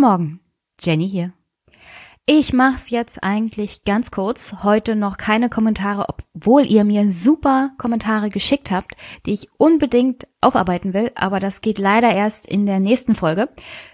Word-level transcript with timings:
Guten 0.00 0.12
Morgen, 0.12 0.40
Jenny 0.80 1.06
hier. 1.06 1.34
Ich 2.24 2.54
mach's 2.54 2.88
jetzt 2.88 3.22
eigentlich 3.22 3.84
ganz 3.84 4.10
kurz. 4.10 4.54
Heute 4.62 4.96
noch 4.96 5.18
keine 5.18 5.50
Kommentare, 5.50 6.06
obwohl 6.08 6.64
ihr 6.64 6.84
mir 6.84 7.10
super 7.10 7.72
Kommentare 7.76 8.30
geschickt 8.30 8.70
habt, 8.70 8.94
die 9.26 9.34
ich 9.34 9.48
unbedingt 9.58 10.26
aufarbeiten 10.40 10.94
will, 10.94 11.12
aber 11.16 11.38
das 11.38 11.60
geht 11.60 11.78
leider 11.78 12.10
erst 12.14 12.46
in 12.46 12.64
der 12.64 12.80
nächsten 12.80 13.14
Folge, 13.14 13.50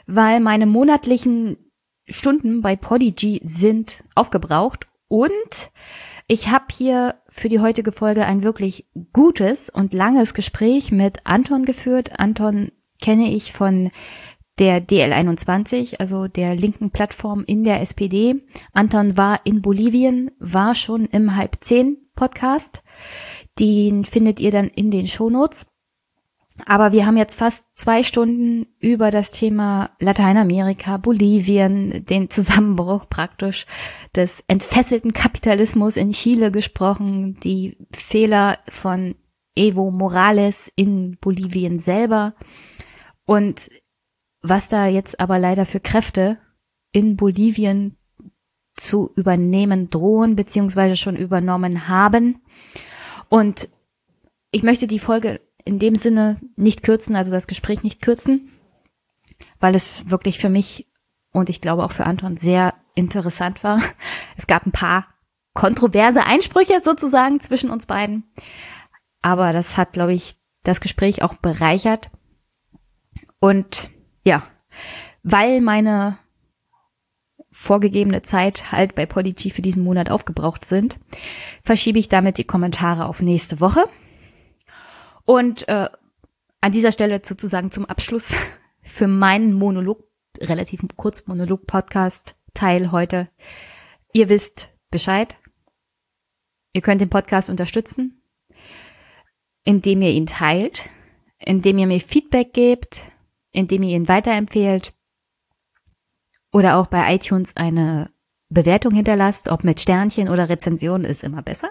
weil 0.06 0.38
meine 0.38 0.66
monatlichen 0.66 1.56
Stunden 2.08 2.62
bei 2.62 2.76
Podigy 2.76 3.40
sind 3.42 4.04
aufgebraucht 4.14 4.86
und 5.08 5.72
ich 6.28 6.50
habe 6.52 6.66
hier 6.70 7.16
für 7.30 7.48
die 7.48 7.58
heutige 7.58 7.90
Folge 7.90 8.26
ein 8.26 8.44
wirklich 8.44 8.86
gutes 9.12 9.70
und 9.70 9.92
langes 9.92 10.34
Gespräch 10.34 10.92
mit 10.92 11.26
Anton 11.26 11.64
geführt. 11.64 12.20
Anton 12.20 12.70
kenne 13.02 13.32
ich 13.32 13.52
von 13.52 13.90
der 14.58 14.86
DL21, 14.86 15.96
also 15.98 16.28
der 16.28 16.54
linken 16.54 16.90
Plattform 16.90 17.44
in 17.46 17.64
der 17.64 17.80
SPD. 17.80 18.42
Anton 18.72 19.16
war 19.16 19.40
in 19.44 19.62
Bolivien, 19.62 20.30
war 20.38 20.74
schon 20.74 21.06
im 21.06 21.36
Halb 21.36 21.58
zehn 21.60 21.98
Podcast. 22.14 22.82
Den 23.58 24.04
findet 24.04 24.40
ihr 24.40 24.50
dann 24.50 24.68
in 24.68 24.90
den 24.90 25.06
Shownotes. 25.06 25.66
Aber 26.64 26.92
wir 26.92 27.04
haben 27.04 27.18
jetzt 27.18 27.38
fast 27.38 27.66
zwei 27.74 28.02
Stunden 28.02 28.66
über 28.80 29.10
das 29.10 29.30
Thema 29.30 29.90
Lateinamerika, 29.98 30.96
Bolivien, 30.96 32.06
den 32.06 32.30
Zusammenbruch 32.30 33.10
praktisch 33.10 33.66
des 34.14 34.42
entfesselten 34.48 35.12
Kapitalismus 35.12 35.98
in 35.98 36.12
Chile 36.12 36.50
gesprochen, 36.50 37.36
die 37.44 37.76
Fehler 37.92 38.58
von 38.70 39.16
Evo 39.54 39.90
Morales 39.90 40.72
in 40.76 41.18
Bolivien 41.20 41.78
selber 41.78 42.34
und 43.26 43.68
was 44.48 44.68
da 44.68 44.86
jetzt 44.86 45.20
aber 45.20 45.38
leider 45.38 45.66
für 45.66 45.80
Kräfte 45.80 46.38
in 46.92 47.16
Bolivien 47.16 47.96
zu 48.74 49.10
übernehmen 49.16 49.90
drohen, 49.90 50.36
beziehungsweise 50.36 50.96
schon 50.96 51.16
übernommen 51.16 51.88
haben. 51.88 52.42
Und 53.28 53.68
ich 54.50 54.62
möchte 54.62 54.86
die 54.86 54.98
Folge 54.98 55.40
in 55.64 55.78
dem 55.78 55.96
Sinne 55.96 56.40
nicht 56.56 56.82
kürzen, 56.82 57.16
also 57.16 57.30
das 57.30 57.46
Gespräch 57.46 57.82
nicht 57.82 58.02
kürzen, 58.02 58.52
weil 59.58 59.74
es 59.74 60.08
wirklich 60.10 60.38
für 60.38 60.48
mich 60.48 60.86
und 61.32 61.50
ich 61.50 61.60
glaube 61.60 61.84
auch 61.84 61.92
für 61.92 62.06
Anton 62.06 62.36
sehr 62.36 62.74
interessant 62.94 63.62
war. 63.62 63.80
Es 64.36 64.46
gab 64.46 64.66
ein 64.66 64.72
paar 64.72 65.06
kontroverse 65.54 66.24
Einsprüche 66.24 66.80
sozusagen 66.82 67.40
zwischen 67.40 67.70
uns 67.70 67.86
beiden. 67.86 68.24
Aber 69.22 69.52
das 69.52 69.76
hat, 69.76 69.92
glaube 69.92 70.14
ich, 70.14 70.36
das 70.62 70.80
Gespräch 70.80 71.22
auch 71.22 71.34
bereichert. 71.34 72.10
Und 73.40 73.90
ja, 74.26 74.42
weil 75.22 75.60
meine 75.60 76.18
vorgegebene 77.50 78.22
Zeit 78.22 78.72
halt 78.72 78.96
bei 78.96 79.06
Podigy 79.06 79.50
für 79.50 79.62
diesen 79.62 79.84
Monat 79.84 80.10
aufgebraucht 80.10 80.64
sind, 80.64 80.98
verschiebe 81.62 81.98
ich 81.98 82.08
damit 82.08 82.36
die 82.36 82.44
Kommentare 82.44 83.06
auf 83.06 83.22
nächste 83.22 83.60
Woche. 83.60 83.88
Und 85.24 85.68
äh, 85.68 85.88
an 86.60 86.72
dieser 86.72 86.90
Stelle 86.90 87.20
sozusagen 87.24 87.70
zum 87.70 87.86
Abschluss 87.86 88.34
für 88.82 89.06
meinen 89.06 89.54
Monolog, 89.54 90.02
relativ 90.40 90.82
kurz 90.96 91.26
Monolog-Podcast-Teil 91.28 92.90
heute. 92.90 93.28
Ihr 94.12 94.28
wisst 94.28 94.74
Bescheid. 94.90 95.36
Ihr 96.72 96.82
könnt 96.82 97.00
den 97.00 97.10
Podcast 97.10 97.48
unterstützen, 97.48 98.20
indem 99.64 100.02
ihr 100.02 100.10
ihn 100.10 100.26
teilt, 100.26 100.90
indem 101.38 101.78
ihr 101.78 101.86
mir 101.86 102.00
Feedback 102.00 102.52
gebt, 102.52 103.12
indem 103.56 103.82
ihr 103.82 103.96
ihn 103.96 104.08
weiterempfehlt 104.08 104.92
oder 106.52 106.76
auch 106.76 106.86
bei 106.86 107.14
iTunes 107.14 107.56
eine 107.56 108.10
Bewertung 108.48 108.92
hinterlasst, 108.92 109.48
ob 109.48 109.64
mit 109.64 109.80
Sternchen 109.80 110.28
oder 110.28 110.48
Rezension 110.48 111.04
ist 111.04 111.24
immer 111.24 111.42
besser. 111.42 111.70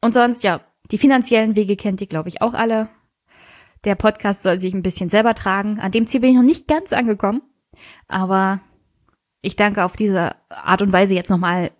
Und 0.00 0.14
sonst, 0.14 0.42
ja, 0.42 0.60
die 0.90 0.98
finanziellen 0.98 1.56
Wege 1.56 1.76
kennt 1.76 2.00
ihr, 2.00 2.06
glaube 2.06 2.28
ich, 2.28 2.40
auch 2.40 2.54
alle. 2.54 2.88
Der 3.84 3.96
Podcast 3.96 4.42
soll 4.42 4.58
sich 4.58 4.72
ein 4.74 4.82
bisschen 4.82 5.10
selber 5.10 5.34
tragen. 5.34 5.80
An 5.80 5.92
dem 5.92 6.06
Ziel 6.06 6.20
bin 6.20 6.30
ich 6.30 6.36
noch 6.36 6.42
nicht 6.42 6.68
ganz 6.68 6.92
angekommen. 6.92 7.42
Aber 8.06 8.60
ich 9.42 9.56
danke 9.56 9.84
auf 9.84 9.96
diese 9.96 10.36
Art 10.48 10.82
und 10.82 10.92
Weise 10.92 11.14
jetzt 11.14 11.30
nochmal 11.30 11.72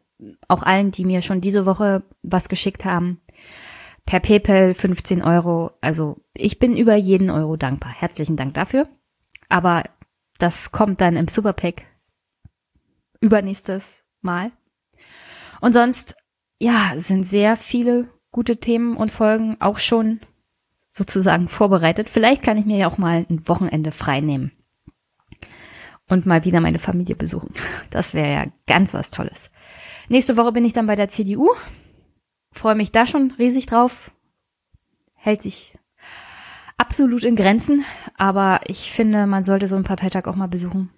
auch 0.49 0.63
allen, 0.63 0.91
die 0.91 1.05
mir 1.05 1.23
schon 1.23 1.41
diese 1.41 1.65
Woche 1.65 2.03
was 2.23 2.49
geschickt 2.49 2.85
haben. 2.85 3.21
Per 4.07 4.21
PayPal 4.21 4.75
15 4.75 5.23
Euro. 5.23 5.73
Also 5.81 6.21
ich 6.35 6.59
bin 6.59 6.77
über 6.77 6.95
jeden 6.95 7.31
Euro 7.31 7.57
dankbar. 7.57 7.93
Herzlichen 7.93 8.37
Dank 8.37 8.55
dafür. 8.55 8.89
Aber 9.49 9.85
das 10.39 10.73
kommt 10.73 11.01
dann 11.01 11.17
im 11.17 11.29
Superpack 11.29 11.87
übernächstes 13.21 14.05
Mal. 14.21 14.53
Und 15.61 15.73
sonst, 15.73 16.17
ja, 16.61 16.93
sind 16.97 17.25
sehr 17.25 17.57
viele 17.57 18.09
gute 18.31 18.59
Themen 18.59 18.97
und 18.97 19.11
Folgen 19.11 19.57
auch 19.61 19.79
schon 19.79 20.21
sozusagen 20.91 21.49
vorbereitet. 21.49 22.09
Vielleicht 22.09 22.43
kann 22.43 22.59
ich 22.59 22.67
mir 22.67 22.77
ja 22.77 22.89
auch 22.89 22.99
mal 22.99 23.27
ein 23.29 23.49
Wochenende 23.49 23.91
frei 23.93 24.21
nehmen 24.21 24.53
und 26.09 26.27
mal 26.27 26.45
wieder 26.45 26.61
meine 26.61 26.79
Familie 26.79 27.17
besuchen. 27.17 27.53
Das 27.91 28.15
wäre 28.15 28.33
ja 28.33 28.47
ganz 28.67 28.95
was 28.95 29.11
Tolles. 29.11 29.51
Nächste 30.09 30.37
Woche 30.37 30.53
bin 30.53 30.65
ich 30.65 30.73
dann 30.73 30.87
bei 30.87 30.97
der 30.97 31.09
CDU. 31.09 31.51
Freue 32.55 32.77
mich 32.77 32.93
da 32.93 33.07
schon 33.07 33.33
riesig 33.33 33.67
drauf. 33.67 34.11
Hält 35.15 35.43
sich 35.43 35.77
absolut 36.77 37.25
in 37.25 37.37
Grenzen, 37.37 37.85
aber 38.17 38.61
ich 38.67 38.93
finde, 38.93 39.27
man 39.27 39.45
sollte 39.45 39.67
so 39.67 39.75
einen 39.75 39.85
Parteitag 39.85 40.27
auch 40.27 40.37
mal 40.37 40.49
besuchen. 40.49 40.91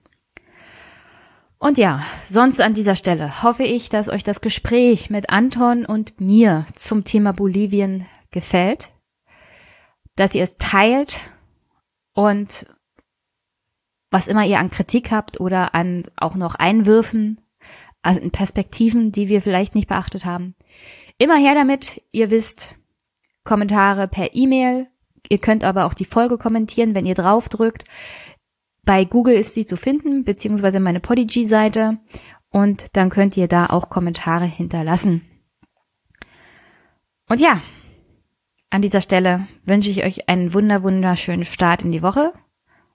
Und 1.59 1.78
ja, 1.78 2.03
sonst 2.28 2.61
an 2.61 2.75
dieser 2.75 2.94
Stelle 2.94 3.43
hoffe 3.43 3.65
ich, 3.65 3.89
dass 3.89 4.11
euch 4.11 4.22
das 4.22 4.43
Gespräch 4.43 5.09
mit 5.09 5.31
Anton 5.31 5.87
und 5.87 6.21
mir 6.21 6.67
zum 6.75 7.05
Thema 7.05 7.33
Bolivien 7.33 8.06
gefällt, 8.31 8.93
dass 10.15 10.34
ihr 10.34 10.44
es 10.44 10.56
teilt 10.59 11.21
und 12.12 12.67
was 14.11 14.28
immer 14.28 14.44
ihr 14.44 14.59
an 14.59 14.71
Kritik 14.71 15.11
habt 15.11 15.41
oder 15.41 15.75
an 15.75 16.05
auch 16.17 16.34
noch 16.34 16.55
Einwürfen, 16.55 17.41
an 18.03 18.31
Perspektiven, 18.31 19.11
die 19.11 19.28
wir 19.28 19.41
vielleicht 19.41 19.75
nicht 19.75 19.88
beachtet 19.88 20.27
haben. 20.27 20.55
Immer 21.19 21.37
her 21.37 21.54
damit, 21.54 22.03
ihr 22.12 22.31
wisst, 22.31 22.77
Kommentare 23.44 24.09
per 24.09 24.34
E-Mail. 24.34 24.88
Ihr 25.28 25.38
könnt 25.38 25.65
aber 25.65 25.87
auch 25.87 25.94
die 25.94 26.04
Folge 26.04 26.37
kommentieren, 26.37 26.94
wenn 26.94 27.06
ihr 27.06 27.15
draufdrückt. 27.15 27.84
Bei 28.84 29.04
Google 29.04 29.34
ist 29.34 29.55
sie 29.55 29.66
zu 29.66 29.76
finden, 29.76 30.25
beziehungsweise 30.25 30.78
meine 30.78 31.00
Podigy-Seite. 31.00 31.99
Und 32.50 32.97
dann 32.97 33.10
könnt 33.10 33.37
ihr 33.37 33.49
da 33.49 33.66
auch 33.66 33.88
Kommentare 33.88 34.44
hinterlassen. 34.44 35.22
Und 37.28 37.41
ja, 37.41 37.62
an 38.71 38.82
dieser 38.82 39.00
Stelle 39.00 39.49
wünsche 39.65 39.91
ich 39.91 40.05
euch 40.05 40.28
einen 40.28 40.55
wunder, 40.55 40.82
wunderschönen 40.82 41.44
Start 41.44 41.82
in 41.82 41.93
die 41.93 42.03
Woche. 42.03 42.32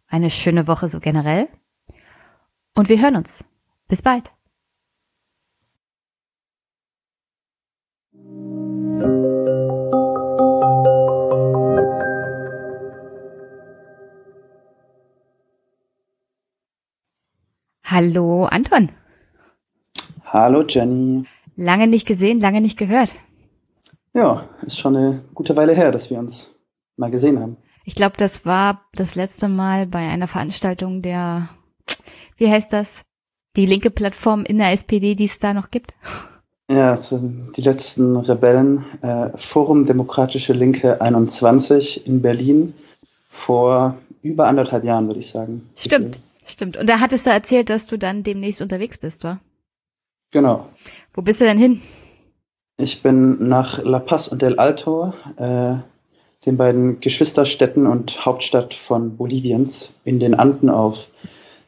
Eine 0.08 0.30
schöne 0.30 0.68
Woche 0.68 0.90
so 0.90 1.00
generell. 1.00 1.50
Und 2.76 2.88
wir 2.88 3.02
hören 3.02 3.16
uns. 3.16 3.44
Bis 3.88 4.02
bald. 4.02 4.32
Hallo 17.92 18.46
Anton. 18.46 18.90
Hallo 20.24 20.64
Jenny. 20.66 21.26
Lange 21.58 21.88
nicht 21.88 22.08
gesehen, 22.08 22.40
lange 22.40 22.62
nicht 22.62 22.78
gehört. 22.78 23.12
Ja, 24.14 24.48
ist 24.62 24.80
schon 24.80 24.96
eine 24.96 25.26
gute 25.34 25.58
Weile 25.58 25.76
her, 25.76 25.92
dass 25.92 26.10
wir 26.10 26.18
uns 26.18 26.56
mal 26.96 27.12
gesehen 27.12 27.38
haben. 27.42 27.58
Ich 27.84 27.96
glaube, 27.96 28.16
das 28.16 28.46
war 28.46 28.86
das 28.94 29.16
letzte 29.16 29.50
Mal 29.50 29.88
bei 29.88 30.08
einer 30.08 30.30
Veranstaltung 30.30 31.02
der, 31.02 31.50
wie 32.38 32.50
heißt 32.50 32.72
das? 32.72 33.02
Die 33.58 33.66
linke 33.66 33.90
Plattform 33.92 34.46
in 34.46 34.58
der 34.58 34.72
SPD, 34.72 35.14
die 35.16 35.26
es 35.26 35.40
da 35.40 35.54
noch 35.54 35.70
gibt. 35.70 35.94
Ja, 36.70 36.92
also 36.92 37.20
die 37.58 37.62
letzten 37.62 38.16
Rebellen, 38.16 38.86
äh, 39.02 39.38
Forum 39.38 39.86
Demokratische 39.86 40.54
Linke 40.54 41.02
21 41.02 42.08
in 42.08 42.22
Berlin 42.22 42.74
vor 43.28 43.98
über 44.22 44.48
anderthalb 44.48 44.86
Jahren, 44.86 45.08
würde 45.08 45.20
ich 45.20 45.28
sagen. 45.28 45.70
Stimmt. 45.76 46.22
Stimmt. 46.52 46.76
Und 46.76 46.90
da 46.90 47.00
hattest 47.00 47.26
du 47.26 47.30
erzählt, 47.30 47.70
dass 47.70 47.88
du 47.88 47.98
dann 47.98 48.24
demnächst 48.24 48.62
unterwegs 48.62 48.98
bist, 48.98 49.24
wa? 49.24 49.40
Genau. 50.32 50.68
Wo 51.14 51.22
bist 51.22 51.40
du 51.40 51.46
denn 51.46 51.58
hin? 51.58 51.82
Ich 52.78 53.02
bin 53.02 53.48
nach 53.48 53.82
La 53.84 54.00
Paz 54.00 54.28
und 54.28 54.44
El 54.44 54.60
Alto, 54.60 55.14
äh, 55.38 55.76
den 56.46 56.58
beiden 56.58 57.00
Geschwisterstädten 57.00 57.88
und 57.88 58.26
Hauptstadt 58.26 58.74
von 58.74 59.16
Boliviens, 59.16 59.94
in 60.04 60.20
den 60.20 60.34
Anden 60.34 60.70
auf 60.70 61.08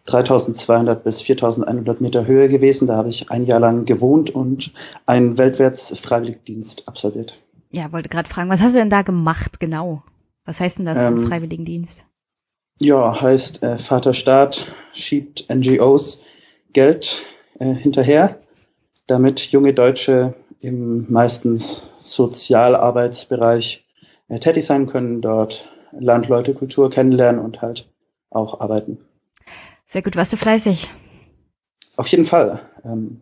3200 0.08 1.02
bis 1.02 1.22
4100 1.22 2.02
Meter 2.02 2.28
Höhe 2.28 2.50
gewesen. 2.50 2.88
Da 2.88 2.98
habe 2.98 3.10
ich 3.10 3.32
ein 3.32 3.46
Jahr 3.46 3.62
lang 3.62 3.86
gewohnt 3.86 4.32
und 4.32 4.74
einen 5.06 5.38
weltwärts 5.38 5.98
Freiwilligendienst 5.98 6.90
absolviert. 6.90 7.40
Ja, 7.72 7.94
wollte 7.94 8.10
gerade 8.10 8.28
fragen, 8.28 8.50
was 8.50 8.62
hast 8.62 8.74
du 8.74 8.80
denn 8.80 8.90
da 8.90 9.02
gemacht 9.02 9.62
genau? 9.62 10.04
Was 10.44 10.60
heißt 10.60 10.80
denn 10.80 10.86
das, 10.86 10.98
ähm, 10.98 11.26
Freiwilligendienst? 11.26 12.04
Ja, 12.84 13.22
heißt, 13.22 13.64
äh, 13.64 13.78
Vater 13.78 14.14
Staat 14.14 14.66
schiebt 14.92 15.46
NGOs 15.50 16.20
Geld 16.74 17.22
äh, 17.58 17.74
hinterher, 17.74 18.42
damit 19.08 19.40
junge 19.54 19.74
Deutsche 19.74 20.34
im 20.60 21.10
meistens 21.10 21.90
Sozialarbeitsbereich 21.96 23.86
äh, 24.28 24.38
tätig 24.40 24.66
sein 24.66 24.88
können, 24.88 25.22
dort 25.22 25.72
Landleute, 25.98 26.54
Kultur 26.54 26.90
kennenlernen 26.90 27.42
und 27.42 27.62
halt 27.62 27.90
auch 28.30 28.60
arbeiten. 28.60 28.98
Sehr 29.86 30.02
gut, 30.02 30.18
warst 30.18 30.34
du 30.34 30.38
fleißig? 30.38 30.90
Auf 31.96 32.08
jeden 32.08 32.26
Fall. 32.26 32.60
Ähm, 32.84 33.22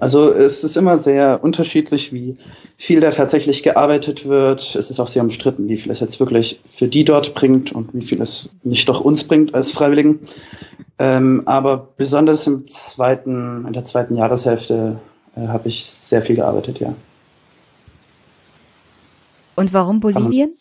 also 0.00 0.32
es 0.32 0.64
ist 0.64 0.76
immer 0.76 0.96
sehr 0.96 1.44
unterschiedlich, 1.44 2.12
wie 2.12 2.36
viel 2.76 3.00
da 3.00 3.10
tatsächlich 3.10 3.62
gearbeitet 3.62 4.26
wird. 4.26 4.74
Es 4.74 4.90
ist 4.90 4.98
auch 4.98 5.06
sehr 5.06 5.22
umstritten, 5.22 5.68
wie 5.68 5.76
viel 5.76 5.92
es 5.92 6.00
jetzt 6.00 6.18
wirklich 6.18 6.60
für 6.66 6.88
die 6.88 7.04
dort 7.04 7.34
bringt 7.34 7.70
und 7.70 7.94
wie 7.94 8.02
viel 8.02 8.20
es 8.20 8.50
nicht 8.64 8.88
doch 8.88 9.00
uns 9.00 9.24
bringt 9.24 9.54
als 9.54 9.70
Freiwilligen. 9.70 10.18
Ähm, 10.98 11.42
aber 11.46 11.88
besonders 11.96 12.46
im 12.48 12.66
zweiten, 12.66 13.64
in 13.66 13.72
der 13.72 13.84
zweiten 13.84 14.16
Jahreshälfte 14.16 14.98
äh, 15.36 15.46
habe 15.46 15.68
ich 15.68 15.84
sehr 15.84 16.22
viel 16.22 16.36
gearbeitet, 16.36 16.80
ja. 16.80 16.94
Und 19.54 19.72
warum 19.72 20.00
Bolivien? 20.00 20.56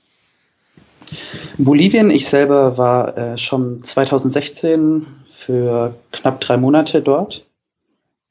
Bolivien, 1.57 2.11
ich 2.11 2.27
selber 2.27 2.77
war 2.77 3.17
äh, 3.17 3.37
schon 3.39 3.81
2016 3.81 5.07
für 5.27 5.95
knapp 6.11 6.39
drei 6.39 6.57
Monate 6.57 7.01
dort 7.01 7.43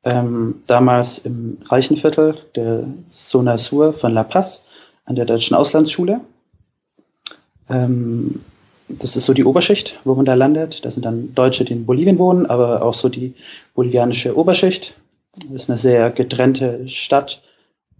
ähm, 0.04 0.62
damals 0.66 1.18
im 1.18 1.58
Reichenviertel 1.68 2.36
der 2.56 2.86
Zona 3.10 3.58
Sur 3.58 3.92
von 3.92 4.12
La 4.12 4.24
Paz 4.24 4.64
an 5.04 5.16
der 5.16 5.24
deutschen 5.24 5.56
Auslandsschule. 5.56 6.20
Ähm, 7.68 8.40
das 8.88 9.16
ist 9.16 9.24
so 9.24 9.32
die 9.32 9.44
Oberschicht, 9.44 10.00
wo 10.04 10.14
man 10.14 10.24
da 10.24 10.34
landet. 10.34 10.84
Das 10.84 10.94
sind 10.94 11.04
dann 11.04 11.34
Deutsche, 11.34 11.64
die 11.64 11.72
in 11.72 11.86
Bolivien 11.86 12.18
wohnen, 12.18 12.46
aber 12.46 12.82
auch 12.82 12.94
so 12.94 13.08
die 13.08 13.34
bolivianische 13.74 14.36
Oberschicht. 14.36 14.96
Das 15.34 15.62
ist 15.62 15.70
eine 15.70 15.78
sehr 15.78 16.10
getrennte 16.10 16.86
Stadt, 16.88 17.42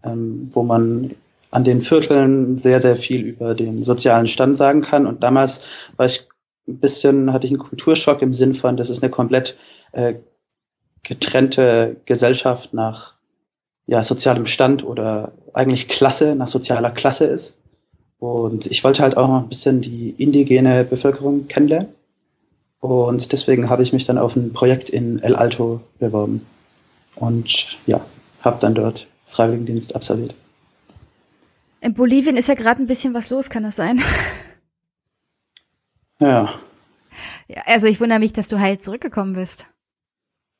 ähm, 0.04 0.50
wo 0.52 0.62
man 0.62 1.14
an 1.50 1.64
den 1.64 1.81
Vierteln 1.81 2.58
sehr, 2.58 2.81
sehr 2.81 2.96
viel 2.96 3.22
über 3.22 3.54
den 3.54 3.84
sozialen 3.84 4.26
Stand 4.26 4.56
sagen 4.56 4.82
kann. 4.82 5.06
Und 5.06 5.22
damals 5.22 5.64
war 5.96 6.06
ich 6.06 6.26
ein 6.69 6.78
bisschen, 6.78 7.32
hatte 7.32 7.46
ich 7.46 7.52
einen 7.52 7.60
Kulturschock 7.60 8.22
im 8.22 8.32
Sinn 8.32 8.54
von, 8.54 8.76
das 8.76 8.90
ist 8.90 9.02
eine 9.02 9.10
komplett 9.10 9.56
äh, 9.93 10.14
getrennte 11.02 11.96
Gesellschaft 12.06 12.75
nach 12.75 13.14
ja, 13.87 14.04
sozialem 14.04 14.46
Stand 14.46 14.84
oder 14.84 15.32
eigentlich 15.52 15.88
Klasse, 15.88 16.34
nach 16.34 16.49
sozialer 16.49 16.90
Klasse 16.90 17.25
ist. 17.26 17.58
Und 18.19 18.66
ich 18.66 18.84
wollte 18.84 19.02
halt 19.02 19.16
auch 19.16 19.26
noch 19.26 19.43
ein 19.43 19.49
bisschen 19.49 19.81
die 19.81 20.10
indigene 20.10 20.84
Bevölkerung 20.84 21.49
kennenlernen. 21.49 21.88
Und 22.78 23.32
deswegen 23.32 23.69
habe 23.69 23.82
ich 23.82 23.93
mich 23.93 24.06
dann 24.06 24.19
auf 24.19 24.37
ein 24.37 24.52
Projekt 24.52 24.90
in 24.90 25.20
El 25.22 25.34
Alto 25.34 25.81
beworben. 25.99 26.46
Und 27.16 27.78
ja, 27.87 28.04
habe 28.43 28.58
dann 28.60 28.75
dort 28.75 29.06
Freiwilligendienst 29.26 29.94
absolviert. 29.96 30.34
In 31.81 31.94
Bolivien 31.94 32.37
ist 32.37 32.49
ja 32.49 32.54
gerade 32.54 32.81
ein 32.81 32.87
bisschen 32.87 33.12
was 33.12 33.31
los, 33.31 33.50
kann 33.50 33.64
das 33.64 33.76
sein? 33.76 34.02
Ja. 36.20 36.54
ja. 37.49 37.62
Also 37.66 37.88
ich 37.88 38.00
wundere 38.00 38.20
mich, 38.20 38.32
dass 38.32 38.46
du 38.46 38.60
heil 38.60 38.78
zurückgekommen 38.78 39.34
bist. 39.34 39.66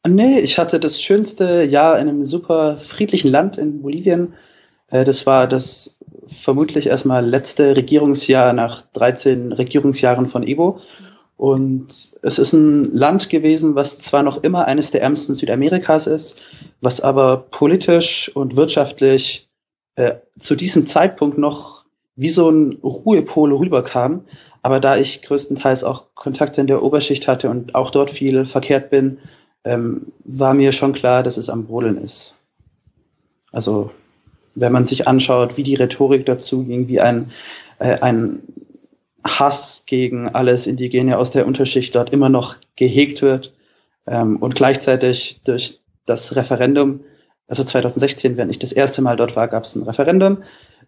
Nee, 0.06 0.40
ich 0.40 0.58
hatte 0.58 0.81
das 0.81 1.00
schönste 1.00 1.62
Jahr 1.62 1.99
in 2.00 2.08
einem 2.08 2.25
super 2.25 2.76
friedlichen 2.76 3.31
Land 3.31 3.56
in 3.56 3.82
Bolivien. 3.82 4.34
Äh, 4.88 5.04
das 5.04 5.26
war 5.26 5.46
das 5.46 5.99
vermutlich 6.26 6.88
erstmal 6.88 7.25
letzte 7.25 7.76
Regierungsjahr 7.76 8.52
nach 8.52 8.82
13 8.94 9.52
Regierungsjahren 9.52 10.28
von 10.28 10.43
Evo. 10.43 10.81
Und 11.37 12.19
es 12.22 12.38
ist 12.38 12.52
ein 12.52 12.93
Land 12.93 13.31
gewesen, 13.31 13.76
was 13.76 13.99
zwar 13.99 14.25
noch 14.25 14.43
immer 14.43 14.66
eines 14.66 14.90
der 14.90 15.02
ärmsten 15.02 15.34
Südamerikas 15.34 16.06
ist, 16.08 16.38
was 16.81 17.00
aber 17.00 17.37
politisch 17.50 18.31
und 18.34 18.56
wirtschaftlich 18.56 19.49
äh, 19.94 20.14
zu 20.38 20.56
diesem 20.56 20.84
Zeitpunkt 20.87 21.38
noch 21.38 21.84
wie 22.16 22.28
so 22.28 22.50
ein 22.50 22.78
Ruhepol 22.82 23.52
rüberkam. 23.52 24.25
Aber 24.62 24.81
da 24.81 24.96
ich 24.96 25.22
größtenteils 25.22 25.84
auch 25.84 26.14
Kontakte 26.14 26.60
in 26.60 26.66
der 26.66 26.82
Oberschicht 26.82 27.28
hatte 27.28 27.50
und 27.50 27.75
auch 27.76 27.90
dort 27.90 28.10
viel 28.10 28.44
verkehrt 28.44 28.90
bin, 28.90 29.19
ähm, 29.64 30.12
war 30.25 30.55
mir 30.55 30.73
schon 30.73 30.93
klar, 30.93 31.23
dass 31.23 31.37
es 31.37 31.49
am 31.49 31.67
Brodeln 31.67 31.99
ist. 31.99 32.37
Also 33.53 33.91
wenn 34.55 34.73
man 34.73 34.85
sich 34.85 35.09
anschaut, 35.09 35.56
wie 35.56 35.62
die 35.62 35.75
Rhetorik 35.75 36.26
dazu 36.26 36.64
ging, 36.64 36.88
wie 36.88 37.00
ein, 37.00 37.31
äh, 37.79 37.99
ein 38.00 38.43
Hass 39.25 39.85
gegen 39.87 40.29
alles 40.29 40.67
Indigene 40.67 41.19
aus 41.19 41.31
der 41.31 41.47
Unterschicht 41.47 41.94
dort 41.94 42.11
immer 42.11 42.29
noch 42.29 42.56
gehegt 42.76 43.23
wird 43.23 43.55
ähm, 44.06 44.37
und 44.37 44.55
gleichzeitig 44.55 45.43
durch 45.44 45.81
das 46.06 46.35
Referendum, 46.35 47.00
also 47.47 47.62
2016, 47.62 48.37
wenn 48.37 48.50
ich 48.50 48.59
das 48.59 48.73
erste 48.73 49.03
Mal 49.03 49.17
dort 49.17 49.37
war, 49.37 49.47
gab 49.49 49.64
es 49.64 49.76
ein 49.76 49.85
Referendum 49.85 50.38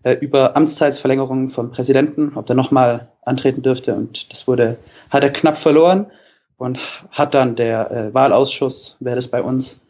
äh, 0.03 0.15
über 0.15 0.56
Amtszeitverlängerung 0.56 1.49
vom 1.49 1.71
Präsidenten, 1.71 2.32
ob 2.35 2.49
er 2.49 2.56
nochmal 2.56 3.09
antreten 3.23 3.62
dürfte 3.62 3.94
und 3.94 4.32
das 4.32 4.49
wurde, 4.49 4.79
hat 5.11 5.23
er 5.23 5.31
knapp 5.31 5.56
verloren 5.56 6.06
und 6.56 6.78
hat 7.10 7.34
dann 7.34 7.56
der 7.56 7.90
äh, 7.90 8.14
Wahlausschuss, 8.14 8.96
wäre 9.00 9.16
das 9.16 9.28
bei 9.28 9.42
uns, 9.42 9.80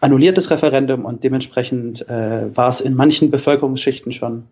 annulliert 0.00 0.36
das 0.36 0.50
Referendum 0.50 1.04
und 1.04 1.22
dementsprechend 1.24 2.08
äh, 2.08 2.54
war 2.56 2.68
es 2.68 2.80
in 2.80 2.94
manchen 2.94 3.30
Bevölkerungsschichten 3.30 4.12
schon 4.12 4.44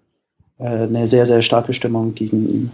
äh, 0.59 0.65
eine 0.65 1.07
sehr, 1.07 1.27
sehr 1.27 1.43
starke 1.43 1.73
Stimmung 1.73 2.15
gegen 2.15 2.49
ihn. 2.49 2.71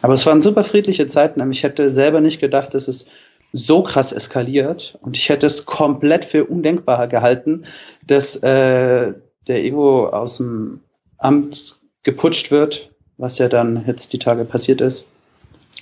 Aber 0.00 0.14
es 0.14 0.24
waren 0.26 0.42
super 0.42 0.64
friedliche 0.64 1.06
Zeiten. 1.06 1.50
Ich 1.50 1.64
hätte 1.64 1.90
selber 1.90 2.20
nicht 2.20 2.40
gedacht, 2.40 2.72
dass 2.74 2.88
es 2.88 3.10
so 3.52 3.82
krass 3.82 4.12
eskaliert 4.12 4.98
und 5.00 5.16
ich 5.16 5.28
hätte 5.28 5.46
es 5.46 5.64
komplett 5.64 6.24
für 6.24 6.44
undenkbar 6.44 7.08
gehalten, 7.08 7.64
dass 8.06 8.36
äh, 8.36 9.14
der 9.48 9.64
Evo 9.64 10.08
aus 10.08 10.36
dem 10.36 10.80
Amt 11.16 11.78
geputscht 12.02 12.50
wird, 12.50 12.90
was 13.16 13.38
ja 13.38 13.48
dann 13.48 13.84
jetzt 13.86 14.12
die 14.12 14.18
Tage 14.18 14.44
passiert 14.44 14.80
ist. 14.80 15.06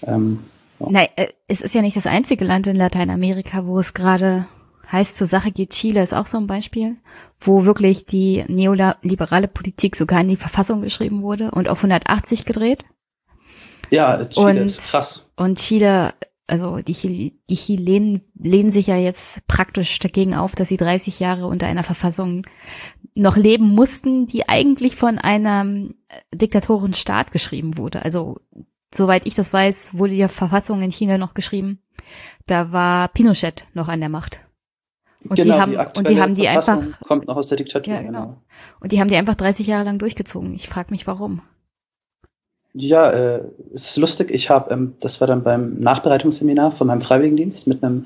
Ähm, 0.06 0.44
ja. 0.78 0.86
Nein, 0.90 1.08
äh, 1.16 1.28
es 1.48 1.60
ist 1.60 1.74
ja 1.74 1.82
nicht 1.82 1.96
das 1.96 2.06
einzige 2.06 2.44
Land 2.44 2.66
in 2.66 2.76
Lateinamerika, 2.76 3.66
wo 3.66 3.78
es 3.78 3.94
gerade 3.94 4.46
heiß 4.90 5.14
zur 5.14 5.26
Sache 5.26 5.50
geht. 5.50 5.70
Chile 5.70 6.02
ist 6.02 6.14
auch 6.14 6.26
so 6.26 6.38
ein 6.38 6.46
Beispiel, 6.46 6.96
wo 7.40 7.64
wirklich 7.64 8.06
die 8.06 8.44
neoliberale 8.48 9.48
Politik 9.48 9.96
sogar 9.96 10.20
in 10.20 10.28
die 10.28 10.36
Verfassung 10.36 10.80
geschrieben 10.82 11.22
wurde 11.22 11.50
und 11.50 11.68
auf 11.68 11.78
180 11.78 12.44
gedreht. 12.44 12.84
Ja, 13.90 14.24
Chile 14.26 14.46
und, 14.46 14.56
ist 14.58 14.90
krass. 14.90 15.30
Und 15.36 15.58
Chile, 15.58 16.14
also 16.46 16.78
die, 16.78 16.94
Chile, 16.94 17.32
die 17.48 17.56
Chilenen 17.56 18.22
lehnen 18.38 18.70
sich 18.70 18.88
ja 18.88 18.96
jetzt 18.96 19.46
praktisch 19.46 19.98
dagegen 19.98 20.34
auf, 20.34 20.52
dass 20.54 20.68
sie 20.68 20.76
30 20.76 21.20
Jahre 21.20 21.46
unter 21.46 21.66
einer 21.66 21.84
Verfassung 21.84 22.46
noch 23.14 23.36
leben 23.36 23.68
mussten, 23.68 24.26
die 24.26 24.48
eigentlich 24.48 24.96
von 24.96 25.18
einem 25.18 25.94
diktatorischen 26.32 26.94
Staat 26.94 27.32
geschrieben 27.32 27.76
wurde. 27.76 28.04
Also 28.04 28.38
soweit 28.94 29.26
ich 29.26 29.34
das 29.34 29.52
weiß, 29.52 29.96
wurde 29.96 30.14
die 30.14 30.28
Verfassung 30.28 30.82
in 30.82 30.90
China 30.90 31.18
noch 31.18 31.34
geschrieben. 31.34 31.80
Da 32.46 32.72
war 32.72 33.08
Pinochet 33.08 33.66
noch 33.74 33.88
an 33.88 34.00
der 34.00 34.08
Macht. 34.08 34.40
Und 35.28 35.36
genau, 35.36 35.54
die 35.54 35.60
haben, 35.60 35.72
die 35.72 35.98
und 35.98 36.08
die 36.08 36.20
haben 36.20 36.34
die 36.34 36.48
einfach 36.48 36.80
kommt 37.00 37.26
noch 37.26 37.36
aus 37.36 37.48
der 37.48 37.56
Diktatur. 37.56 37.94
Ja, 37.94 38.02
genau. 38.02 38.20
genau. 38.20 38.42
Und 38.80 38.92
die 38.92 39.00
haben 39.00 39.08
die 39.08 39.16
einfach 39.16 39.34
30 39.34 39.66
Jahre 39.66 39.84
lang 39.84 39.98
durchgezogen. 39.98 40.54
Ich 40.54 40.68
frage 40.68 40.92
mich, 40.92 41.06
warum. 41.06 41.42
Ja, 42.78 43.10
äh, 43.10 43.42
ist 43.72 43.96
lustig. 43.96 44.30
Ich 44.30 44.50
habe, 44.50 44.72
ähm, 44.72 44.94
das 45.00 45.20
war 45.20 45.26
dann 45.26 45.42
beim 45.42 45.80
Nachbereitungsseminar 45.80 46.72
von 46.72 46.86
meinem 46.86 47.00
Freiwilligendienst 47.00 47.66
mit 47.66 47.82
einem 47.82 48.04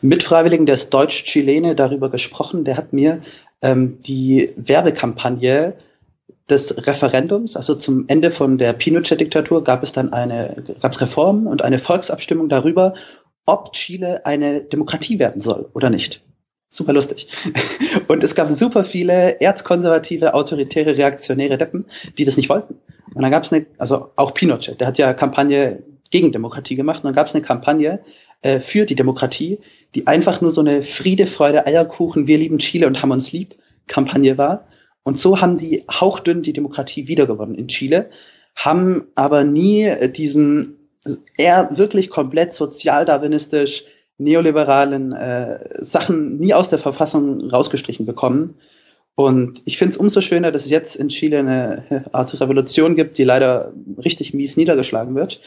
Mitfreiwilligen, 0.00 0.64
der 0.64 0.74
ist 0.74 0.94
Deutsch-Chilene, 0.94 1.74
darüber 1.74 2.08
gesprochen. 2.08 2.64
Der 2.64 2.76
hat 2.76 2.92
mir 2.92 3.20
ähm, 3.62 3.98
die 4.00 4.52
Werbekampagne 4.56 5.74
des 6.50 6.86
Referendums, 6.86 7.56
also 7.56 7.74
zum 7.74 8.04
Ende 8.08 8.30
von 8.30 8.58
der 8.58 8.72
Pinochet-Diktatur, 8.72 9.64
gab 9.64 9.82
es 9.82 9.92
dann 9.92 10.12
eine, 10.12 10.62
gab 10.80 10.92
es 10.92 11.00
Reformen 11.00 11.46
und 11.46 11.62
eine 11.62 11.78
Volksabstimmung 11.78 12.48
darüber, 12.48 12.94
ob 13.46 13.72
Chile 13.72 14.26
eine 14.26 14.62
Demokratie 14.62 15.18
werden 15.18 15.42
soll 15.42 15.68
oder 15.72 15.90
nicht. 15.90 16.22
Super 16.74 16.94
lustig. 16.94 17.28
Und 18.08 18.24
es 18.24 18.34
gab 18.34 18.50
super 18.50 18.82
viele 18.82 19.42
erzkonservative, 19.42 20.32
autoritäre, 20.32 20.96
reaktionäre 20.96 21.58
Deppen, 21.58 21.84
die 22.16 22.24
das 22.24 22.38
nicht 22.38 22.48
wollten. 22.48 22.78
Und 23.14 23.20
dann 23.20 23.30
gab 23.30 23.42
es 23.42 23.52
eine, 23.52 23.66
also 23.76 24.12
auch 24.16 24.32
Pinochet, 24.32 24.80
der 24.80 24.86
hat 24.86 24.96
ja 24.96 25.12
Kampagne 25.12 25.82
gegen 26.10 26.32
Demokratie 26.32 26.74
gemacht. 26.74 27.00
Und 27.00 27.08
dann 27.08 27.14
gab 27.14 27.26
es 27.26 27.34
eine 27.34 27.44
Kampagne 27.44 28.00
äh, 28.40 28.58
für 28.58 28.86
die 28.86 28.94
Demokratie, 28.94 29.58
die 29.94 30.06
einfach 30.06 30.40
nur 30.40 30.50
so 30.50 30.62
eine 30.62 30.82
Friede, 30.82 31.26
Freude, 31.26 31.66
Eierkuchen, 31.66 32.26
wir 32.26 32.38
lieben 32.38 32.58
Chile 32.58 32.86
und 32.86 33.02
haben 33.02 33.10
uns 33.10 33.32
lieb 33.32 33.54
Kampagne 33.86 34.38
war. 34.38 34.66
Und 35.04 35.18
so 35.18 35.40
haben 35.40 35.58
die 35.58 35.84
hauchdünn 35.90 36.42
die 36.42 36.52
Demokratie 36.52 37.08
wiedergewonnen 37.08 37.56
in 37.56 37.68
Chile, 37.68 38.10
haben 38.54 39.06
aber 39.14 39.44
nie 39.44 39.90
diesen 40.14 40.78
eher 41.36 41.70
wirklich 41.72 42.10
komplett 42.10 42.52
sozialdarwinistisch 42.52 43.84
neoliberalen 44.18 45.12
äh, 45.12 45.58
Sachen 45.84 46.38
nie 46.38 46.54
aus 46.54 46.70
der 46.70 46.78
Verfassung 46.78 47.50
rausgestrichen 47.50 48.06
bekommen. 48.06 48.54
Und 49.14 49.62
ich 49.66 49.78
finde 49.78 49.92
es 49.92 49.96
umso 49.98 50.20
schöner, 50.20 50.52
dass 50.52 50.64
es 50.64 50.70
jetzt 50.70 50.96
in 50.96 51.08
Chile 51.08 51.40
eine 51.40 52.04
Art 52.12 52.40
Revolution 52.40 52.94
gibt, 52.94 53.18
die 53.18 53.24
leider 53.24 53.72
richtig 54.02 54.32
mies 54.32 54.56
niedergeschlagen 54.56 55.14
wird. 55.14 55.40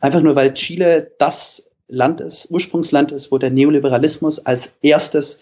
Einfach 0.00 0.22
nur, 0.22 0.36
weil 0.36 0.54
Chile 0.54 1.10
das 1.18 1.70
Land 1.88 2.20
ist, 2.20 2.50
Ursprungsland 2.50 3.12
ist, 3.12 3.30
wo 3.30 3.38
der 3.38 3.50
Neoliberalismus 3.50 4.46
als 4.46 4.74
erstes 4.80 5.40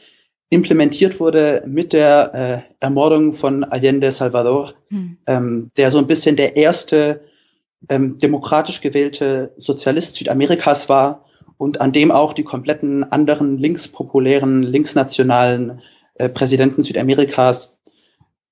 implementiert 0.50 1.21
wurde 1.21 1.62
mit 1.67 1.93
der 1.93 2.35
äh, 2.35 2.75
Ermordung 2.81 3.35
von 3.35 3.64
Allende 3.64 4.11
Salvador, 4.12 4.75
hm. 4.88 5.19
ähm, 5.26 5.71
der 5.76 5.90
so 5.90 5.99
ein 5.99 6.07
bisschen 6.07 6.37
der 6.37 6.57
erste 6.57 7.21
ähm, 7.88 8.19
demokratisch 8.19 8.81
gewählte 8.81 9.55
Sozialist 9.59 10.17
Südamerikas 10.17 10.88
war 10.88 11.25
und 11.59 11.81
an 11.81 11.93
dem 11.93 12.11
auch 12.11 12.33
die 12.33 12.45
kompletten 12.45 13.05
anderen 13.05 13.59
linkspopulären, 13.59 14.62
linksnationalen 14.62 15.83
äh, 16.14 16.28
Präsidenten 16.28 16.83
Südamerikas 16.83 17.78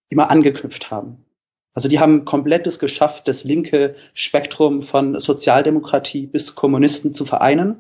immer 0.09 0.31
angeknüpft 0.31 0.91
haben. 0.91 1.25
Also 1.73 1.88
die 1.88 2.00
haben 2.00 2.25
komplettes 2.25 2.79
geschafft, 2.79 3.29
das 3.29 3.45
linke 3.45 3.97
Spektrum 4.15 4.81
von 4.83 5.21
Sozialdemokratie 5.21 6.26
bis 6.26 6.55
Kommunisten 6.55 7.12
zu 7.12 7.25
vereinen 7.25 7.76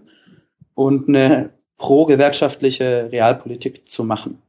und 0.74 1.08
eine 1.08 1.54
pro-gewerkschaftliche 1.78 3.10
Realpolitik 3.12 3.88
zu 3.88 4.04
machen. 4.04 4.42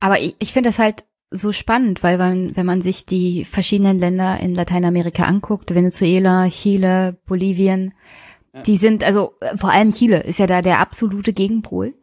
Aber 0.00 0.20
ich, 0.20 0.36
ich 0.38 0.52
finde 0.52 0.68
das 0.68 0.78
halt 0.78 1.04
so 1.30 1.52
spannend, 1.52 2.02
weil 2.02 2.18
man, 2.18 2.56
wenn 2.56 2.66
man 2.66 2.82
sich 2.82 3.06
die 3.06 3.44
verschiedenen 3.44 3.98
Länder 3.98 4.38
in 4.40 4.54
Lateinamerika 4.54 5.24
anguckt, 5.24 5.74
Venezuela, 5.74 6.48
Chile, 6.48 7.16
Bolivien, 7.26 7.94
ja. 8.54 8.62
die 8.62 8.76
sind, 8.76 9.02
also 9.02 9.34
vor 9.56 9.70
allem 9.70 9.90
Chile 9.90 10.22
ist 10.22 10.38
ja 10.38 10.46
da 10.46 10.60
der 10.60 10.80
absolute 10.80 11.32
Gegenpol 11.32 11.94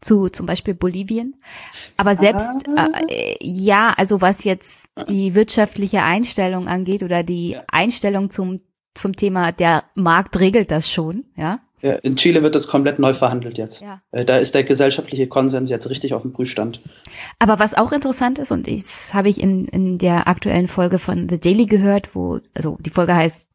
zu 0.00 0.28
zum 0.28 0.46
Beispiel 0.46 0.74
Bolivien. 0.74 1.36
Aber 1.96 2.16
selbst, 2.16 2.68
ah. 2.76 2.88
äh, 3.08 3.36
ja, 3.40 3.94
also 3.96 4.20
was 4.20 4.44
jetzt 4.44 4.88
die 5.08 5.34
wirtschaftliche 5.34 6.02
Einstellung 6.02 6.68
angeht 6.68 7.02
oder 7.02 7.22
die 7.22 7.50
ja. 7.50 7.62
Einstellung 7.68 8.30
zum, 8.30 8.60
zum 8.94 9.14
Thema, 9.16 9.52
der 9.52 9.84
Markt 9.94 10.38
regelt 10.40 10.70
das 10.70 10.90
schon, 10.90 11.24
ja. 11.36 11.60
In 11.94 12.16
Chile 12.16 12.42
wird 12.42 12.54
das 12.54 12.68
komplett 12.68 12.98
neu 12.98 13.14
verhandelt 13.14 13.58
jetzt. 13.58 13.82
Ja. 13.82 14.02
Äh, 14.10 14.24
da 14.24 14.36
ist 14.36 14.54
der 14.54 14.64
gesellschaftliche 14.64 15.26
Konsens 15.26 15.70
jetzt 15.70 15.88
richtig 15.88 16.14
auf 16.14 16.22
dem 16.22 16.32
Prüfstand. 16.32 16.80
Aber 17.38 17.58
was 17.58 17.74
auch 17.74 17.92
interessant 17.92 18.38
ist, 18.38 18.52
und 18.52 18.66
das 18.68 19.14
habe 19.14 19.28
ich 19.28 19.40
in, 19.40 19.66
in 19.66 19.98
der 19.98 20.28
aktuellen 20.28 20.68
Folge 20.68 20.98
von 20.98 21.28
The 21.28 21.40
Daily 21.40 21.66
gehört, 21.66 22.14
wo, 22.14 22.40
also 22.54 22.78
die 22.80 22.90
Folge 22.90 23.14
heißt 23.14 23.48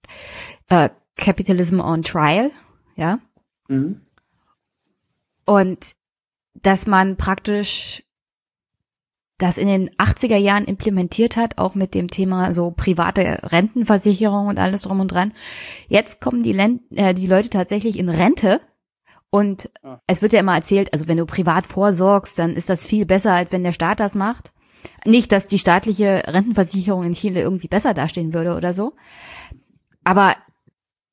äh, 0.69 0.89
Capitalism 1.17 1.79
on 1.79 2.03
Trial, 2.03 2.51
ja. 2.95 3.19
Mhm. 3.67 4.01
Und 5.45 5.91
dass 6.53 6.87
man 6.87 7.17
praktisch 7.17 8.03
das 9.41 9.57
in 9.57 9.67
den 9.67 9.89
80er 9.91 10.37
Jahren 10.37 10.65
implementiert 10.65 11.35
hat, 11.35 11.57
auch 11.57 11.75
mit 11.75 11.93
dem 11.93 12.09
Thema 12.09 12.53
so 12.53 12.71
private 12.71 13.39
Rentenversicherung 13.43 14.47
und 14.47 14.59
alles 14.59 14.83
drum 14.83 14.99
und 14.99 15.09
dran. 15.09 15.33
Jetzt 15.87 16.21
kommen 16.21 16.43
die, 16.43 16.53
Len 16.53 16.81
äh, 16.91 17.13
die 17.13 17.27
Leute 17.27 17.49
tatsächlich 17.49 17.97
in 17.97 18.09
Rente 18.09 18.61
und 19.31 19.69
ah. 19.83 19.99
es 20.07 20.21
wird 20.21 20.33
ja 20.33 20.41
immer 20.41 20.55
erzählt, 20.55 20.93
also 20.93 21.07
wenn 21.07 21.17
du 21.17 21.25
privat 21.25 21.65
vorsorgst, 21.65 22.37
dann 22.37 22.55
ist 22.55 22.69
das 22.69 22.85
viel 22.85 23.05
besser, 23.05 23.33
als 23.33 23.51
wenn 23.51 23.63
der 23.63 23.71
Staat 23.71 23.99
das 23.99 24.13
macht. 24.13 24.51
Nicht, 25.05 25.31
dass 25.31 25.47
die 25.47 25.59
staatliche 25.59 26.23
Rentenversicherung 26.27 27.03
in 27.03 27.13
Chile 27.13 27.41
irgendwie 27.41 27.67
besser 27.67 27.93
dastehen 27.93 28.33
würde 28.33 28.55
oder 28.55 28.73
so. 28.73 28.93
Aber 30.03 30.35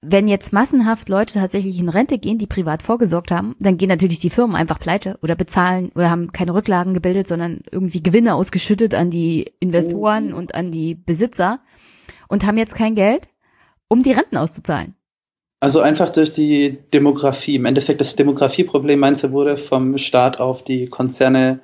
wenn 0.00 0.28
jetzt 0.28 0.52
massenhaft 0.52 1.08
Leute 1.08 1.34
tatsächlich 1.34 1.78
in 1.80 1.88
Rente 1.88 2.18
gehen, 2.18 2.38
die 2.38 2.46
privat 2.46 2.82
vorgesorgt 2.82 3.30
haben, 3.30 3.56
dann 3.58 3.78
gehen 3.78 3.88
natürlich 3.88 4.20
die 4.20 4.30
Firmen 4.30 4.54
einfach 4.54 4.78
pleite 4.78 5.18
oder 5.22 5.34
bezahlen 5.34 5.90
oder 5.94 6.10
haben 6.10 6.32
keine 6.32 6.54
Rücklagen 6.54 6.94
gebildet, 6.94 7.26
sondern 7.26 7.60
irgendwie 7.70 8.02
Gewinne 8.02 8.34
ausgeschüttet 8.34 8.94
an 8.94 9.10
die 9.10 9.52
Investoren 9.58 10.32
und 10.32 10.54
an 10.54 10.70
die 10.70 10.94
Besitzer 10.94 11.60
und 12.28 12.46
haben 12.46 12.58
jetzt 12.58 12.76
kein 12.76 12.94
Geld, 12.94 13.28
um 13.88 14.02
die 14.02 14.12
Renten 14.12 14.36
auszuzahlen. 14.36 14.94
Also 15.60 15.80
einfach 15.80 16.10
durch 16.10 16.32
die 16.32 16.78
Demografie. 16.94 17.56
Im 17.56 17.64
Endeffekt 17.64 18.00
das 18.00 18.14
Demografieproblem, 18.14 19.00
meinst 19.00 19.24
du, 19.24 19.32
wurde 19.32 19.56
vom 19.56 19.98
Staat 19.98 20.38
auf 20.38 20.62
die 20.62 20.86
Konzerne 20.86 21.58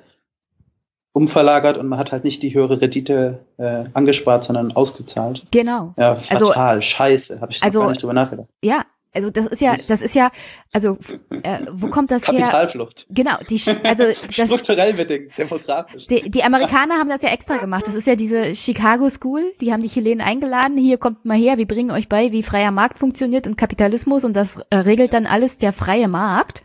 umverlagert 1.15 1.77
und 1.77 1.87
man 1.87 1.97
hat 1.97 2.11
halt 2.11 2.25
nicht 2.25 2.43
die 2.43 2.53
höhere 2.53 2.81
Rendite 2.81 3.39
äh, 3.57 3.85
angespart, 3.93 4.43
sondern 4.43 4.73
ausgezahlt. 4.73 5.47
Genau. 5.49 5.93
Ja, 5.97 6.11
also 6.11 6.47
fatal, 6.47 6.75
also, 6.75 6.81
scheiße, 6.81 7.39
habe 7.39 7.53
ich 7.53 7.63
also, 7.63 7.79
gar 7.79 7.89
nicht 7.89 8.03
drüber 8.03 8.13
nachgedacht. 8.13 8.49
Ja, 8.61 8.83
also 9.13 9.29
das 9.29 9.45
ist 9.45 9.61
ja, 9.61 9.71
das 9.75 10.01
ist 10.01 10.13
ja, 10.13 10.29
also 10.73 10.97
äh, 11.29 11.61
wo 11.71 11.87
kommt 11.87 12.11
das 12.11 12.23
Kapitalflucht. 12.23 13.05
her? 13.07 13.15
Genau, 13.15 13.37
die, 13.49 13.61
also 13.85 14.03
das, 14.07 14.27
strukturell 14.29 14.91
bedingt, 14.91 15.37
demografisch. 15.37 16.07
Die, 16.07 16.29
die 16.29 16.43
Amerikaner 16.43 16.95
haben 16.95 17.07
das 17.07 17.21
ja 17.21 17.29
extra 17.29 17.55
gemacht. 17.55 17.87
Das 17.87 17.95
ist 17.95 18.07
ja 18.07 18.17
diese 18.17 18.53
Chicago 18.53 19.09
School, 19.09 19.53
die 19.61 19.71
haben 19.71 19.81
die 19.81 19.87
Chilenen 19.87 20.19
eingeladen. 20.19 20.77
Hier 20.77 20.97
kommt 20.97 21.23
mal 21.23 21.37
her, 21.37 21.57
wir 21.57 21.65
bringen 21.65 21.91
euch 21.91 22.09
bei, 22.09 22.33
wie 22.33 22.43
freier 22.43 22.71
Markt 22.71 22.99
funktioniert 22.99 23.47
und 23.47 23.57
Kapitalismus 23.57 24.25
und 24.25 24.33
das 24.33 24.59
äh, 24.69 24.75
regelt 24.75 25.13
dann 25.13 25.27
alles 25.27 25.59
der 25.59 25.71
freie 25.71 26.09
Markt. 26.09 26.63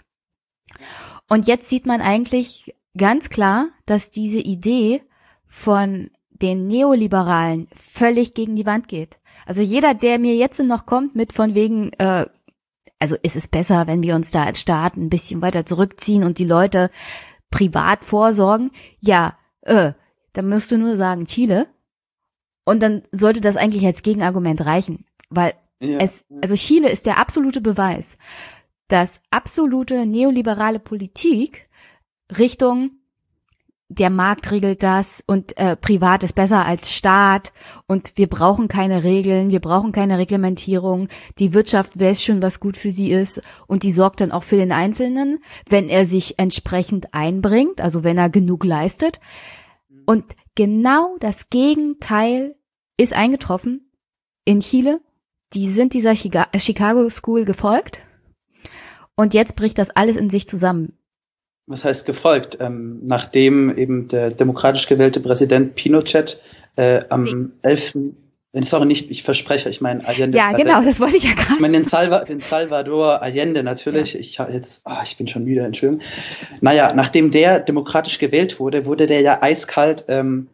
Und 1.29 1.47
jetzt 1.47 1.69
sieht 1.69 1.87
man 1.87 2.01
eigentlich 2.01 2.75
ganz 2.97 3.29
klar, 3.29 3.69
dass 3.87 4.11
diese 4.11 4.39
Idee 4.39 5.03
von 5.47 6.11
den 6.31 6.67
Neoliberalen 6.67 7.69
völlig 7.75 8.35
gegen 8.35 8.57
die 8.57 8.67
Wand 8.67 8.89
geht. 8.89 9.19
Also 9.47 9.63
jeder, 9.63 9.95
der 9.95 10.19
mir 10.19 10.37
jetzt 10.37 10.59
noch 10.61 10.87
kommt 10.87 11.15
mit 11.15 11.33
von 11.33 11.55
wegen, 11.55 11.93
äh, 11.95 12.27
also 12.99 13.17
ist 13.23 13.37
es 13.37 13.49
besser, 13.49 13.87
wenn 13.87 14.03
wir 14.03 14.15
uns 14.15 14.31
da 14.31 14.45
als 14.45 14.61
Staat 14.61 14.97
ein 14.97 15.11
bisschen 15.11 15.43
weiter 15.43 15.65
zurückziehen 15.65 16.25
und 16.25 16.39
die 16.39 16.45
Leute 16.45 16.91
privat 17.51 18.05
vorsorgen, 18.05 18.71
ja, 19.01 19.37
äh, 19.63 19.93
dann 20.33 20.49
müsst 20.49 20.71
du 20.71 20.79
nur 20.79 20.97
sagen 20.97 21.27
Chile. 21.27 21.67
Und 22.65 22.83
dann 22.83 23.03
sollte 23.11 23.41
das 23.41 23.57
eigentlich 23.57 23.85
als 23.85 24.03
Gegenargument 24.03 24.65
reichen, 24.65 25.05
weil 25.29 25.55
ja. 25.81 25.99
es, 25.99 26.25
also 26.43 26.55
Chile 26.55 26.91
ist 26.91 27.07
der 27.07 27.19
absolute 27.19 27.61
Beweis, 27.61 28.17
dass 28.89 29.21
absolute 29.31 30.07
neoliberale 30.07 30.79
Politik 30.79 31.69
Richtung 32.39 32.93
der 33.93 34.09
Markt 34.09 34.53
regelt 34.53 34.85
das 34.85 35.21
und 35.27 35.57
äh, 35.57 35.75
privat 35.75 36.23
ist 36.23 36.37
besser 36.37 36.65
als 36.65 36.95
Staat 36.95 37.53
und 37.89 38.13
wir 38.15 38.29
brauchen 38.29 38.69
keine 38.69 39.03
Regeln, 39.03 39.51
wir 39.51 39.59
brauchen 39.59 39.91
keine 39.91 40.17
Reglementierung. 40.17 41.09
Die 41.41 41.55
Wirtschaft 41.55 41.99
weiß 41.99 42.23
schon, 42.23 42.41
was 42.41 42.61
gut 42.61 42.77
für 42.77 42.93
sie 42.93 43.11
ist 43.11 43.43
und 43.67 43.83
die 43.83 43.91
sorgt 43.91 44.21
dann 44.21 44.31
auch 44.31 44.45
für 44.45 44.55
den 44.55 44.71
Einzelnen, 44.71 45.41
wenn 45.69 45.89
er 45.89 46.07
sich 46.07 46.39
entsprechend 46.39 47.13
einbringt, 47.15 47.81
also 47.81 48.05
wenn 48.05 48.17
er 48.17 48.31
genug 48.31 48.65
leistet. 48.65 49.19
Und 50.07 50.25
genau 50.55 51.17
das 51.19 51.51
Gegenteil 51.51 52.55
ist 52.97 53.13
eingetroffen 53.13 53.91
in 54.45 54.61
Chile. 54.61 55.01
Die 55.53 55.69
sind 55.69 55.95
dieser 55.95 56.15
Chicago 56.15 57.11
School 57.11 57.45
gefolgt 57.45 58.03
und 59.17 59.35
jetzt 59.35 59.57
bricht 59.57 59.79
das 59.79 59.91
alles 59.91 60.17
in 60.17 60.31
sich 60.31 60.47
zusammen 60.47 61.00
was 61.71 61.85
heißt 61.85 62.05
gefolgt, 62.05 62.59
ähm, 62.61 62.99
nachdem 63.05 63.77
eben 63.77 64.09
der 64.09 64.33
demokratisch 64.33 64.89
gewählte 64.89 65.21
Präsident 65.21 65.77
Pinochet 65.77 66.41
äh, 66.77 67.03
am 67.09 67.53
11. 67.63 67.99
Sorry, 68.53 68.87
nicht, 68.87 69.09
ich 69.09 69.23
verspreche, 69.23 69.69
ich 69.69 69.81
meine 69.81 70.05
Allende. 70.07 70.37
Ja, 70.37 70.51
genau, 70.51 70.83
das 70.83 70.99
wollte 70.99 71.17
ich 71.17 71.23
ja 71.23 71.35
gerade. 71.35 71.55
Ich 71.55 71.61
meine 71.61 71.79
den, 71.79 71.85
Salva, 71.85 72.25
den 72.25 72.41
Salvador 72.41 73.23
Allende 73.23 73.63
natürlich. 73.63 74.15
Ja. 74.15 74.21
Ich 74.21 74.39
jetzt, 74.39 74.83
oh, 74.85 75.03
ich 75.05 75.17
bin 75.17 75.29
schon 75.29 75.45
müde, 75.45 75.61
Entschuldigung. 75.61 76.05
Naja, 76.61 76.93
nachdem 76.93 77.31
der 77.31 77.61
demokratisch 77.61 78.19
gewählt 78.19 78.59
wurde, 78.59 78.87
wurde 78.87 79.07
der 79.07 79.21
ja 79.21 79.41
eiskalt 79.41 80.07
ähm, 80.09 80.49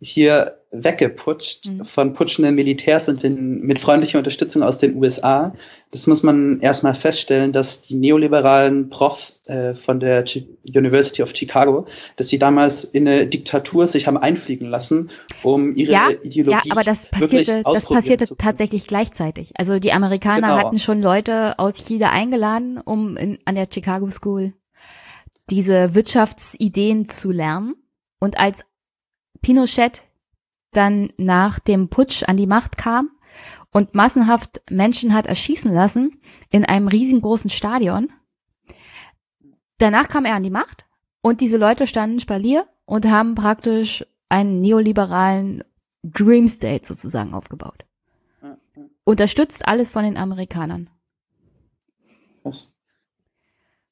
hier 0.00 0.59
weggeputscht 0.72 1.68
mhm. 1.68 1.84
von 1.84 2.12
putschenden 2.12 2.54
Militärs 2.54 3.08
und 3.08 3.22
den, 3.22 3.60
mit 3.62 3.80
freundlicher 3.80 4.18
Unterstützung 4.18 4.62
aus 4.62 4.78
den 4.78 4.96
USA. 4.96 5.52
Das 5.90 6.06
muss 6.06 6.22
man 6.22 6.60
erstmal 6.60 6.94
feststellen, 6.94 7.52
dass 7.52 7.82
die 7.82 7.96
neoliberalen 7.96 8.88
Profs 8.88 9.40
äh, 9.48 9.74
von 9.74 9.98
der 9.98 10.24
Ch 10.24 10.44
University 10.64 11.22
of 11.22 11.34
Chicago, 11.34 11.86
dass 12.16 12.28
die 12.28 12.38
damals 12.38 12.84
in 12.84 13.08
eine 13.08 13.26
Diktatur 13.26 13.88
sich 13.88 14.06
haben 14.06 14.16
einfliegen 14.16 14.68
lassen, 14.68 15.10
um 15.42 15.74
ihre 15.74 15.92
ja, 15.92 16.10
Ideologie 16.22 16.68
Ja, 16.68 16.72
aber 16.72 16.84
das 16.84 17.08
passierte, 17.08 17.62
das 17.64 17.86
passierte 17.86 18.36
tatsächlich 18.36 18.86
gleichzeitig. 18.86 19.52
Also 19.56 19.80
die 19.80 19.92
Amerikaner 19.92 20.48
genau. 20.48 20.58
hatten 20.58 20.78
schon 20.78 21.02
Leute 21.02 21.58
aus 21.58 21.84
Chile 21.86 22.10
eingeladen, 22.10 22.78
um 22.78 23.16
in, 23.16 23.38
an 23.44 23.56
der 23.56 23.66
Chicago 23.72 24.08
School 24.10 24.52
diese 25.50 25.96
Wirtschaftsideen 25.96 27.06
zu 27.06 27.32
lernen. 27.32 27.74
Und 28.20 28.38
als 28.38 28.60
Pinochet 29.42 30.02
dann 30.72 31.12
nach 31.16 31.58
dem 31.58 31.88
Putsch 31.88 32.22
an 32.24 32.36
die 32.36 32.46
Macht 32.46 32.78
kam 32.78 33.10
und 33.72 33.94
massenhaft 33.94 34.62
Menschen 34.70 35.14
hat 35.14 35.26
erschießen 35.26 35.72
lassen 35.72 36.20
in 36.50 36.64
einem 36.64 36.88
riesengroßen 36.88 37.50
Stadion. 37.50 38.12
Danach 39.78 40.08
kam 40.08 40.24
er 40.24 40.34
an 40.34 40.42
die 40.42 40.50
Macht 40.50 40.86
und 41.22 41.40
diese 41.40 41.56
Leute 41.56 41.86
standen 41.86 42.20
Spalier 42.20 42.66
und 42.84 43.06
haben 43.06 43.34
praktisch 43.34 44.04
einen 44.28 44.60
neoliberalen 44.60 45.64
Dream 46.02 46.48
State 46.48 46.86
sozusagen 46.86 47.34
aufgebaut. 47.34 47.84
Unterstützt 49.04 49.66
alles 49.66 49.90
von 49.90 50.04
den 50.04 50.16
Amerikanern. 50.16 50.90
Was? 52.42 52.72